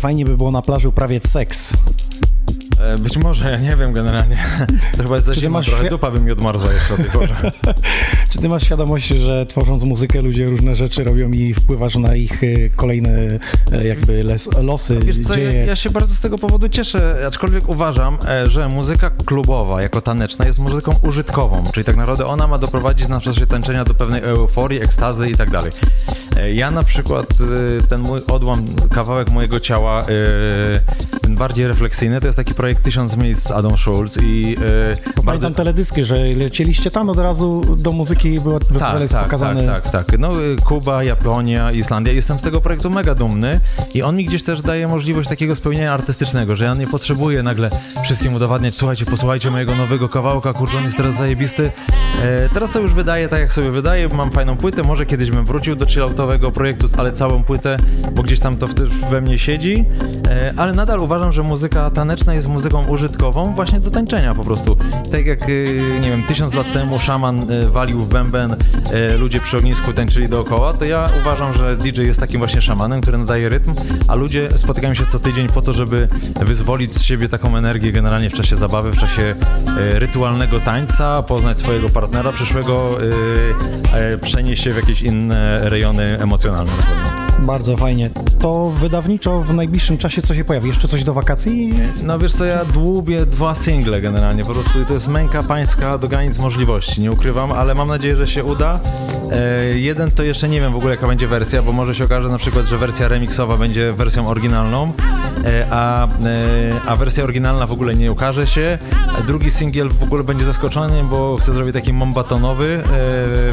Fajnie 0.00 0.24
by 0.24 0.36
było 0.36 0.50
na 0.50 0.62
plaży 0.62 0.88
uprawiać 0.88 1.24
seks. 1.24 1.76
E, 2.80 2.98
Być 2.98 3.16
może, 3.16 3.50
ja 3.50 3.58
nie 3.58 3.76
wiem 3.76 3.92
generalnie. 3.92 4.36
To 4.96 5.02
chyba 5.02 5.14
jest 5.14 5.26
za 5.26 5.48
masz 5.48 5.66
trochę 5.66 5.90
dupa 5.90 6.10
by 6.10 6.20
mi 6.20 6.32
odmarzła 6.32 6.72
jeszcze 6.72 6.94
o 6.94 6.96
tej 6.96 7.06
porze. 7.06 7.36
Czy 8.30 8.38
ty 8.38 8.48
masz 8.48 8.62
świadomość, 8.64 9.08
że 9.08 9.46
tworząc 9.46 9.82
muzykę 9.82 10.22
ludzie 10.22 10.46
różne 10.46 10.74
rzeczy 10.74 11.04
robią 11.04 11.30
i 11.30 11.54
wpływasz 11.54 11.96
na 11.96 12.16
ich 12.16 12.42
y, 12.42 12.70
kolejne 12.76 13.18
y, 13.18 13.38
jakby 13.84 14.24
les, 14.24 14.48
losy, 14.62 15.00
Wiesz 15.00 15.18
co, 15.18 15.38
ja, 15.38 15.52
ja 15.52 15.76
się 15.76 15.90
bardzo 15.90 16.14
z 16.14 16.20
tego 16.20 16.38
powodu 16.38 16.68
cieszę, 16.68 17.24
aczkolwiek 17.26 17.68
uważam, 17.68 18.18
e, 18.28 18.50
że 18.50 18.68
muzyka 18.68 19.10
klubowa 19.10 19.82
jako 19.82 20.00
taneczna 20.00 20.46
jest 20.46 20.58
muzyką 20.58 20.94
użytkową, 21.02 21.64
czyli 21.74 21.84
tak 21.84 21.96
naprawdę 21.96 22.26
ona 22.26 22.46
ma 22.46 22.58
doprowadzić 22.58 23.08
nas 23.08 23.22
w 23.22 23.24
czasie 23.24 23.46
tańczenia 23.46 23.84
do 23.84 23.94
pewnej 23.94 24.22
euforii, 24.22 24.82
ekstazy 24.82 25.30
i 25.30 25.36
tak 25.36 25.50
dalej. 25.50 25.72
E, 26.36 26.52
Ja 26.54 26.70
na 26.70 26.82
przykład 26.82 27.26
e, 27.80 27.86
ten 27.86 28.00
mój 28.00 28.20
odłam, 28.28 28.64
kawałek 28.94 29.30
mojego 29.30 29.60
ciała, 29.60 30.00
e, 30.02 30.04
ten 31.20 31.36
bardziej 31.36 31.68
refleksyjny, 31.68 32.20
to 32.20 32.26
jest 32.26 32.36
taki 32.36 32.54
projekt 32.54 32.82
Tysiąc 32.84 33.16
Miejsc 33.16 33.50
Adam 33.50 33.76
Schulz 33.78 34.16
i 34.22 34.56
e, 34.56 34.96
bardzo... 35.06 35.22
Pamiętam 35.22 35.54
teledyski, 35.54 36.04
że 36.04 36.16
lecieliście 36.24 36.90
tam 36.90 37.08
od 37.10 37.18
razu 37.18 37.76
do 37.76 37.92
muzyki 37.92 38.40
była 38.40 38.60
Tak, 38.60 39.08
tak, 39.10 39.22
pokazany. 39.24 39.66
tak, 39.66 39.90
tak, 39.90 40.06
tak. 40.06 40.18
No, 40.18 40.30
Kuba, 40.64 41.04
Japonia, 41.04 41.72
Islandia. 41.72 42.12
Jestem 42.12 42.38
z 42.38 42.42
tego 42.42 42.60
projektu 42.60 42.90
mega 42.90 43.14
dumny 43.14 43.60
i 43.94 44.02
on 44.02 44.16
mi 44.16 44.24
gdzieś 44.24 44.42
też 44.42 44.62
daje 44.62 44.88
możliwość 44.88 45.28
takiego 45.28 45.56
spełnienia 45.56 45.92
artystycznego, 45.94 46.56
że 46.56 46.64
ja 46.64 46.74
nie 46.74 46.86
potrzebuję 46.86 47.42
nagle 47.42 47.70
wszystkim 48.04 48.34
udowadniać, 48.34 48.74
słuchajcie, 48.76 49.06
posłuchajcie 49.06 49.50
mojego 49.50 49.74
nowego 49.76 50.08
kawałka, 50.08 50.52
kurczę, 50.52 50.76
on 50.76 50.84
jest 50.84 50.96
teraz 50.96 51.14
zajebisty. 51.16 51.70
Teraz 52.54 52.72
to 52.72 52.80
już 52.80 52.92
wydaje 52.92 53.28
tak, 53.28 53.40
jak 53.40 53.52
sobie 53.52 53.70
wydaje, 53.70 54.08
mam 54.08 54.30
fajną 54.30 54.56
płytę, 54.56 54.82
może 54.82 55.06
kiedyś 55.06 55.30
bym 55.30 55.44
wrócił 55.44 55.76
do 55.76 55.86
chilloutowego 56.20 56.52
projektu, 56.52 56.88
ale 56.96 57.12
całą 57.12 57.44
płytę, 57.44 57.76
bo 58.12 58.22
gdzieś 58.22 58.40
tam 58.40 58.56
to 58.56 58.66
we 59.10 59.20
mnie 59.20 59.38
siedzi, 59.38 59.84
e, 60.28 60.52
ale 60.56 60.72
nadal 60.72 61.00
uważam, 61.00 61.32
że 61.32 61.42
muzyka 61.42 61.90
taneczna 61.90 62.34
jest 62.34 62.48
muzyką 62.48 62.86
użytkową 62.86 63.54
właśnie 63.54 63.80
do 63.80 63.90
tańczenia 63.90 64.34
po 64.34 64.44
prostu. 64.44 64.76
Tak 65.12 65.26
jak, 65.26 65.48
y, 65.48 65.98
nie 66.00 66.10
wiem, 66.10 66.22
tysiąc 66.22 66.54
lat 66.54 66.72
temu 66.72 67.00
szaman 67.00 67.52
y, 67.52 67.68
walił 67.68 68.00
w 68.00 68.08
bęben, 68.08 68.52
y, 69.14 69.18
ludzie 69.18 69.40
przy 69.40 69.56
ognisku 69.56 69.92
tańczyli 69.92 70.28
dookoła, 70.28 70.72
to 70.72 70.84
ja 70.84 71.10
uważam, 71.20 71.54
że 71.54 71.76
DJ 71.76 72.02
jest 72.02 72.20
takim 72.20 72.38
właśnie 72.38 72.62
szamanem, 72.62 73.00
który 73.00 73.18
nadaje 73.18 73.48
rytm, 73.48 73.74
a 74.08 74.14
ludzie 74.14 74.48
spotykają 74.56 74.94
się 74.94 75.06
co 75.06 75.18
tydzień 75.18 75.48
po 75.48 75.62
to, 75.62 75.72
żeby 75.72 76.08
wyzwolić 76.40 76.94
z 76.94 77.02
siebie 77.02 77.28
taką 77.28 77.56
energię 77.56 77.92
generalnie 77.92 78.30
w 78.30 78.34
czasie 78.34 78.56
zabawy, 78.56 78.90
w 78.90 78.98
czasie 78.98 79.34
rytualnego 79.76 80.60
tańca, 80.60 81.22
poznać 81.22 81.58
swojego 81.58 81.88
partnera 81.88 82.32
przyszłego, 82.32 82.98
przenieść 84.22 84.62
się 84.62 84.72
w 84.72 84.76
jakieś 84.76 85.02
inne 85.02 85.60
rejony 85.62 86.09
emocjonalne 86.18 86.76
na 86.76 86.82
pewno. 86.82 87.20
Bardzo 87.40 87.76
fajnie. 87.76 88.10
To 88.38 88.70
wydawniczo 88.70 89.42
w 89.42 89.54
najbliższym 89.54 89.98
czasie 89.98 90.22
co 90.22 90.34
się 90.34 90.44
pojawi? 90.44 90.68
Jeszcze 90.68 90.88
coś 90.88 91.04
do 91.04 91.14
wakacji? 91.14 91.74
No 92.02 92.18
wiesz 92.18 92.32
co, 92.32 92.44
ja 92.44 92.64
dłubię 92.64 93.26
dwa 93.26 93.54
single 93.54 94.00
generalnie, 94.00 94.44
po 94.44 94.52
prostu 94.52 94.84
to 94.84 94.94
jest 94.94 95.08
męka 95.08 95.42
pańska 95.42 95.98
do 95.98 96.08
granic 96.08 96.38
możliwości, 96.38 97.00
nie 97.00 97.12
ukrywam, 97.12 97.52
ale 97.52 97.74
mam 97.74 97.88
nadzieję, 97.88 98.16
że 98.16 98.28
się 98.28 98.44
uda. 98.44 98.80
E, 99.32 99.64
jeden 99.64 100.10
to 100.10 100.22
jeszcze 100.22 100.48
nie 100.48 100.60
wiem 100.60 100.72
w 100.72 100.76
ogóle 100.76 100.94
jaka 100.94 101.06
będzie 101.06 101.28
wersja, 101.28 101.62
bo 101.62 101.72
może 101.72 101.94
się 101.94 102.04
okaże 102.04 102.28
na 102.28 102.38
przykład, 102.38 102.66
że 102.66 102.78
wersja 102.78 103.08
remixowa 103.08 103.56
będzie 103.56 103.92
wersją 103.92 104.28
oryginalną, 104.28 104.92
e, 105.44 105.66
a, 105.70 106.06
e, 106.06 106.10
a 106.86 106.96
wersja 106.96 107.24
oryginalna 107.24 107.66
w 107.66 107.72
ogóle 107.72 107.94
nie 107.94 108.12
ukaże 108.12 108.46
się. 108.46 108.78
Drugi 109.26 109.50
singiel 109.50 109.88
w 109.88 110.02
ogóle 110.02 110.24
będzie 110.24 110.44
zaskoczeniem, 110.44 111.08
bo 111.08 111.36
chcę 111.36 111.52
zrobić 111.52 111.74
taki 111.74 111.92
mombatonowy 111.92 112.64
e, 112.64 112.82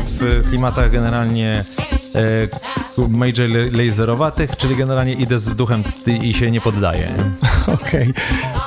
w 0.05 0.43
klimatach 0.49 0.91
generalnie 0.91 1.63
major 3.09 3.49
laserowatych, 3.71 4.57
czyli 4.57 4.75
generalnie 4.75 5.13
idę 5.13 5.39
z 5.39 5.55
duchem 5.55 5.83
i 6.21 6.33
się 6.33 6.51
nie 6.51 6.61
poddaję. 6.61 7.13
Okej. 7.81 8.13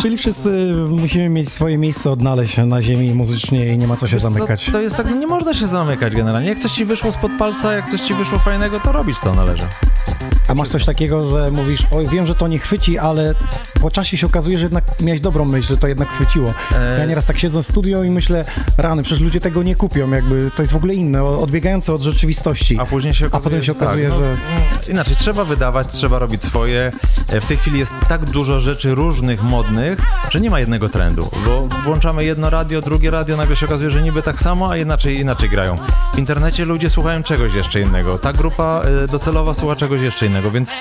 Czyli 0.00 0.16
wszyscy 0.16 0.74
musimy 0.88 1.28
mieć 1.28 1.52
swoje 1.52 1.78
miejsce 1.78 2.10
odnaleźć 2.10 2.56
na 2.58 2.82
ziemi 2.82 3.14
muzycznie 3.14 3.72
i 3.72 3.78
nie 3.78 3.86
ma 3.86 3.96
co 3.96 4.06
się 4.06 4.12
Wiesz 4.12 4.22
co, 4.22 4.30
zamykać. 4.30 4.70
to 4.72 4.80
jest 4.80 4.96
tak, 4.96 5.14
nie 5.14 5.26
można 5.26 5.54
się 5.54 5.66
zamykać 5.68 6.14
generalnie. 6.16 6.48
Jak 6.48 6.58
coś 6.58 6.72
ci 6.72 6.84
wyszło 6.84 7.12
spod 7.12 7.32
palca, 7.38 7.72
jak 7.72 7.90
coś 7.90 8.00
ci 8.00 8.14
wyszło 8.14 8.38
fajnego, 8.38 8.80
to 8.80 8.92
robić 8.92 9.20
to 9.20 9.34
należy. 9.34 9.64
A 10.50 10.54
masz 10.54 10.68
coś 10.68 10.84
takiego, 10.84 11.28
że 11.30 11.50
mówisz, 11.50 11.86
oj 11.90 12.06
wiem, 12.08 12.26
że 12.26 12.34
to 12.34 12.48
nie 12.48 12.58
chwyci, 12.58 12.98
ale 12.98 13.34
po 13.80 13.90
czasie 13.90 14.16
się 14.16 14.26
okazuje, 14.26 14.58
że 14.58 14.64
jednak 14.64 14.84
miałeś 15.00 15.20
dobrą 15.20 15.44
myśl, 15.44 15.68
że 15.68 15.76
to 15.76 15.88
jednak 15.88 16.08
chwyciło. 16.12 16.54
E, 16.76 16.98
Ja 17.00 17.06
nieraz 17.06 17.26
tak 17.26 17.38
siedzę 17.38 17.62
w 17.62 17.66
studio 17.66 18.02
i 18.02 18.10
myślę, 18.10 18.44
rany, 18.76 19.02
przecież 19.02 19.22
ludzie 19.22 19.40
tego 19.40 19.62
nie 19.62 19.76
kupią, 19.76 20.10
jakby 20.10 20.50
to 20.56 20.62
jest 20.62 20.72
w 20.72 20.76
ogóle 20.76 20.94
inne, 20.94 21.24
odbiegające 21.24 21.94
od 21.94 22.00
rzeczywistości. 22.02 22.78
A 22.80 22.86
później 22.86 23.14
się 23.14 23.26
okazuje, 23.26 23.40
A 23.40 23.44
potem 23.50 23.62
się 23.62 23.72
okazuje, 23.72 24.08
tak, 24.10 24.18
no, 24.18 24.24
że... 24.24 24.30
mm, 24.30 24.38
Inaczej, 24.88 25.16
trzeba 25.16 25.44
wydawać, 25.44 25.86
trzeba 25.92 26.18
robić 26.18 26.44
swoje. 26.44 26.92
E, 27.28 27.40
W 27.40 27.46
tej 27.46 27.56
chwili 27.56 27.78
jest 27.78 27.92
tak 28.08 28.24
dużo 28.24 28.60
rzeczy 28.60 28.94
różnych, 28.94 29.42
modnych, 29.42 29.98
że 30.30 30.40
nie 30.40 30.50
ma 30.50 30.60
jednego 30.60 30.88
trendu, 30.88 31.30
bo 31.46 31.68
włączamy 31.84 32.24
jedno 32.24 32.50
radio, 32.50 32.82
drugie 32.82 33.10
radio, 33.10 33.36
nagle 33.36 33.56
się 33.56 33.66
okazuje, 33.66 33.90
że 33.90 34.02
niby 34.02 34.22
tak 34.22 34.40
samo, 34.40 34.70
a 34.70 34.76
inaczej, 34.76 35.20
inaczej 35.20 35.48
grają. 35.50 35.76
W 36.14 36.18
internecie 36.18 36.64
ludzie 36.64 36.90
słuchają 36.90 37.22
czegoś 37.22 37.54
jeszcze 37.54 37.80
innego. 37.80 38.18
Ta 38.18 38.32
grupa 38.32 38.82
e, 39.04 39.08
docelowa 39.08 39.54
słucha 39.54 39.76
czegoś 39.76 40.00
jeszcze 40.02 40.26
innego, 40.26 40.39
więc 40.48 40.70
e, 40.70 40.74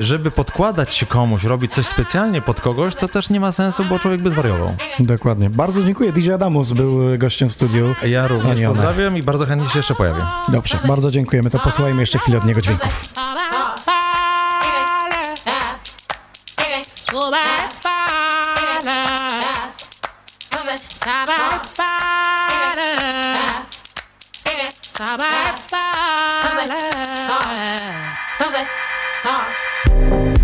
żeby 0.00 0.30
podkładać 0.30 0.94
się 0.94 1.06
komuś, 1.06 1.44
robić 1.44 1.72
coś 1.72 1.86
specjalnie 1.86 2.42
pod 2.42 2.60
kogoś, 2.60 2.94
to 2.94 3.08
też 3.08 3.30
nie 3.30 3.40
ma 3.40 3.52
sensu, 3.52 3.84
bo 3.84 3.98
człowiek 3.98 4.22
by 4.22 4.30
zwariował. 4.30 4.76
Dokładnie. 4.98 5.50
Bardzo 5.50 5.84
dziękuję. 5.84 6.12
DJ 6.12 6.32
Adamus 6.32 6.72
był 6.72 7.18
gościem 7.18 7.48
w 7.48 7.52
studiu. 7.52 7.94
Ja 8.06 8.26
również 8.26 8.56
Sonione. 8.56 8.74
pozdrawiam 8.74 9.16
i 9.16 9.22
bardzo 9.22 9.46
chętnie 9.46 9.68
się 9.68 9.78
jeszcze 9.78 9.94
pojawię. 9.94 10.22
Dobrze, 10.48 10.78
bardzo 10.88 11.10
dziękujemy. 11.10 11.50
To 11.50 11.58
posłuchajmy 11.58 12.02
jeszcze 12.02 12.18
chwilę 12.18 12.38
od 12.38 12.44
niego 12.44 12.60
dźwięków. 12.60 13.08
sauce. 29.22 30.37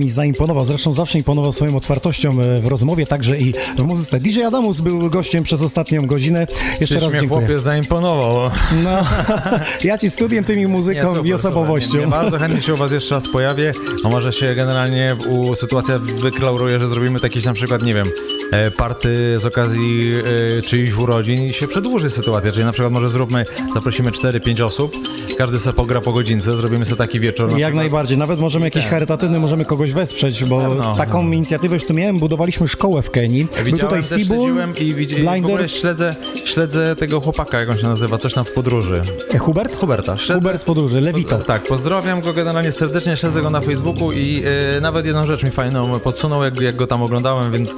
Mi 0.00 0.10
zaimponował. 0.10 0.64
Zresztą 0.64 0.92
zawsze 0.92 1.18
imponował 1.18 1.52
swoją 1.52 1.76
otwartością 1.76 2.40
e, 2.40 2.60
w 2.60 2.66
rozmowie, 2.66 3.06
także 3.06 3.38
i 3.38 3.54
w 3.78 3.82
muzyce. 3.82 4.20
DJ 4.20 4.42
Adamus 4.42 4.80
był 4.80 5.10
gościem 5.10 5.44
przez 5.44 5.62
ostatnią 5.62 6.06
godzinę. 6.06 6.46
Jeszcze 6.80 6.94
Czyż 6.94 7.02
raz 7.02 7.12
mnie 7.12 7.20
dziękuję. 7.20 7.40
chłopiec 7.40 7.62
zaimponował. 7.62 8.50
No, 8.84 9.04
ja 9.84 9.98
ci 9.98 10.10
studiem 10.10 10.44
tymi 10.44 10.66
muzyką 10.66 11.08
super, 11.08 11.26
i 11.26 11.32
osobowością. 11.34 11.86
super. 11.90 12.00
Nie, 12.00 12.06
nie, 12.06 12.12
bardzo 12.12 12.38
chętnie 12.38 12.62
się 12.62 12.74
u 12.74 12.76
was 12.76 12.92
jeszcze 12.92 13.14
raz 13.14 13.28
pojawię, 13.28 13.72
a 14.04 14.08
może 14.08 14.32
się 14.32 14.54
generalnie 14.54 15.16
u 15.28 15.56
sytuacja 15.56 15.98
wyklauruje, 15.98 16.78
że 16.78 16.88
zrobimy 16.88 17.20
taki 17.20 17.38
na 17.46 17.52
przykład, 17.52 17.82
nie 17.82 17.94
wiem, 17.94 18.06
e, 18.52 18.70
party 18.70 19.38
z 19.38 19.44
okazji 19.46 20.12
e, 20.58 20.62
czyichś 20.62 20.96
urodzin 20.96 21.44
i 21.44 21.52
się 21.52 21.68
przedłuży 21.68 22.10
sytuacja, 22.10 22.52
czyli 22.52 22.64
na 22.64 22.72
przykład 22.72 22.92
może 22.92 23.08
zróbmy, 23.08 23.44
zaprosimy 23.74 24.10
4-5 24.10 24.64
osób, 24.64 24.92
każdy 25.40 25.58
sobie 25.58 25.76
pogra 25.76 26.00
po 26.00 26.12
godzince, 26.12 26.52
zrobimy 26.54 26.84
sobie 26.84 26.96
taki 26.96 27.20
wieczór. 27.20 27.46
na 27.46 27.58
Jak 27.58 27.68
przykład. 27.68 27.74
najbardziej. 27.74 28.18
Nawet 28.18 28.40
możemy 28.40 28.66
jakieś 28.66 28.84
Tak. 28.84 29.08
możemy 29.40 29.64
kogoś 29.64 29.92
wesprzeć, 29.92 30.44
bo 30.44 30.60
Pewno, 30.60 30.94
taką 30.96 31.32
inicjatywę 31.32 31.74
już 31.76 31.84
tu 31.86 31.94
miałem. 31.94 32.18
Budowaliśmy 32.18 32.68
szkołę 32.68 33.02
w 33.02 33.10
Kenii. 33.10 33.44
Był 33.44 33.64
Widziałem, 33.64 33.78
tutaj 33.80 34.02
śledziłem 34.02 34.76
i 34.76 34.94
widzi, 34.94 35.14
Blinders. 35.14 35.72
śledzę, 35.72 36.14
śledzę 36.44 36.96
tego 36.96 37.20
chłopaka, 37.20 37.60
jak 37.60 37.70
on 37.70 37.78
się 37.78 37.86
nazywa, 37.88 38.18
coś 38.18 38.34
tam 38.34 38.44
w 38.44 38.52
podróży. 38.52 39.02
E, 39.34 39.38
Hubert? 39.38 39.76
Huberta. 39.76 40.16
Śledzę, 40.16 40.34
Hubert 40.34 40.60
z 40.60 40.64
podróży, 40.64 41.00
Lewito. 41.00 41.38
Tak, 41.38 41.62
pozdrawiam 41.62 42.20
go 42.20 42.32
generalnie 42.32 42.72
serdecznie, 42.72 43.16
śledzę 43.16 43.42
go 43.42 43.50
na 43.50 43.60
Facebooku 43.60 44.12
i 44.12 44.42
e, 44.76 44.80
nawet 44.80 45.06
jedną 45.06 45.26
rzecz 45.26 45.42
mi 45.42 45.50
fajną 45.50 46.00
podsunął, 46.00 46.42
jak, 46.44 46.60
jak 46.60 46.76
go 46.76 46.86
tam 46.86 47.02
oglądałem, 47.02 47.52
więc 47.52 47.74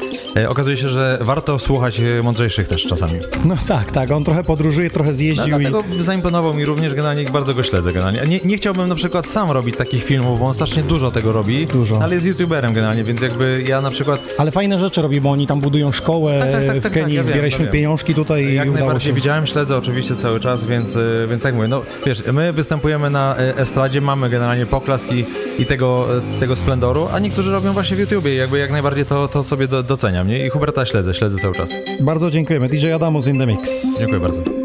okazuje 0.49 0.77
się, 0.77 0.89
że 0.89 1.19
warto 1.21 1.59
słuchać 1.59 2.01
e, 2.01 2.23
mądrzejszych 2.23 2.69
też 2.69 2.87
czasami. 2.87 3.13
No 3.45 3.57
tak, 3.69 3.91
tak. 3.91 4.11
On 4.11 4.25
trochę 4.25 4.45
podróżuje, 4.45 4.91
trochę 4.91 5.11
No, 5.11 5.17
zjeździł 5.17 5.45
i... 5.47 5.49
dlatego 5.49 5.85
zaimponował 6.01 6.55
mi 6.55 6.65
również 6.65 6.95
generalnie 6.95 7.23
i 7.23 7.27
bardzo 7.27 7.55
go 7.55 7.63
śledzę 7.63 7.93
generalnie. 7.93 8.21
Nie, 8.27 8.41
nie 8.45 8.57
chciałbym 8.57 8.89
na 8.89 8.95
przykład 8.95 9.29
sam 9.29 9.51
robić 9.51 9.77
takich 9.77 10.05
filmów, 10.05 10.41
bo 10.41 10.47
on 10.47 10.55
strasznie 10.55 10.83
dużo 10.83 11.11
tego 11.11 11.33
robi, 11.33 11.67
Dużo. 11.67 12.03
ale 12.03 12.15
jest 12.15 12.27
youtuberem 12.27 12.75
generalnie, 12.75 13.05
więc 13.05 13.21
jakby 13.23 13.63
ja 13.69 13.81
na 13.81 13.91
przykład 13.91 14.21
Ale 14.39 14.51
fajne 14.51 14.79
rzeczy 14.79 15.03
robi, 15.03 15.21
bo 15.21 15.31
oni 15.31 15.47
tam 15.47 15.61
budują 15.61 15.93
szkołę 15.93 16.39
Tak, 16.41 16.53
tak, 16.53 16.67
tak, 16.67 16.77
w 16.77 16.83
tak, 16.83 16.93
Kenii, 16.93 17.05
tak, 17.07 17.15
ja 17.15 17.23
wiem, 17.23 17.33
zbieraliśmy 17.33 17.59
ja 17.59 17.65
wiem. 17.65 17.73
pieniążki 17.73 18.15
tutaj 18.15 18.45
i 18.45 18.55
Jak 18.55 18.71
najbardziej 18.71 19.01
się. 19.11 19.13
widziałem, 19.13 19.47
śledzę 19.47 19.77
oczywiście 19.77 20.17
cały 20.17 20.41
czas, 20.41 20.65
więc, 20.65 20.97
y, 20.97 21.27
więc 21.31 21.43
tak 21.43 21.55
mówię, 21.55 21.69
no 21.69 21.83
wiesz, 22.07 22.23
my 22.33 22.53
występujemy 22.53 23.11
na 23.11 23.37
estradzie, 23.37 24.01
mamy 24.01 24.31
generalnie 24.31 24.67
poklask 24.67 25.13
i, 25.13 25.25
i 25.59 25.67
tego, 25.67 26.07
tego 26.41 26.57
splendoru, 26.57 27.09
a 27.13 27.19
niektórzy 27.19 27.51
robią 27.53 27.73
właśnie 27.73 27.97
w 27.97 28.01
YouTubie 28.01 28.35
i 28.35 28.37
jakby 28.37 28.59
jak 28.59 28.71
najbardziej 28.71 29.05
to, 29.05 29.29
to 29.29 29.45
sobie 29.45 29.69
do, 29.69 29.83
doceniam, 29.83 30.22
nie? 30.29 30.47
I 30.47 30.51
Huberta 30.51 30.87
śledzę, 30.87 31.15
śledzę 31.15 31.39
cały 31.39 31.55
czas. 31.55 31.71
Bardzo 32.01 32.31
dziękujemy. 32.31 32.69
DJ 32.69 32.93
Adamus 32.93 33.27
in 33.27 33.39
the 33.39 33.47
mix. 33.47 33.99
Dziękuję 33.99 34.21
bardzo. 34.21 34.62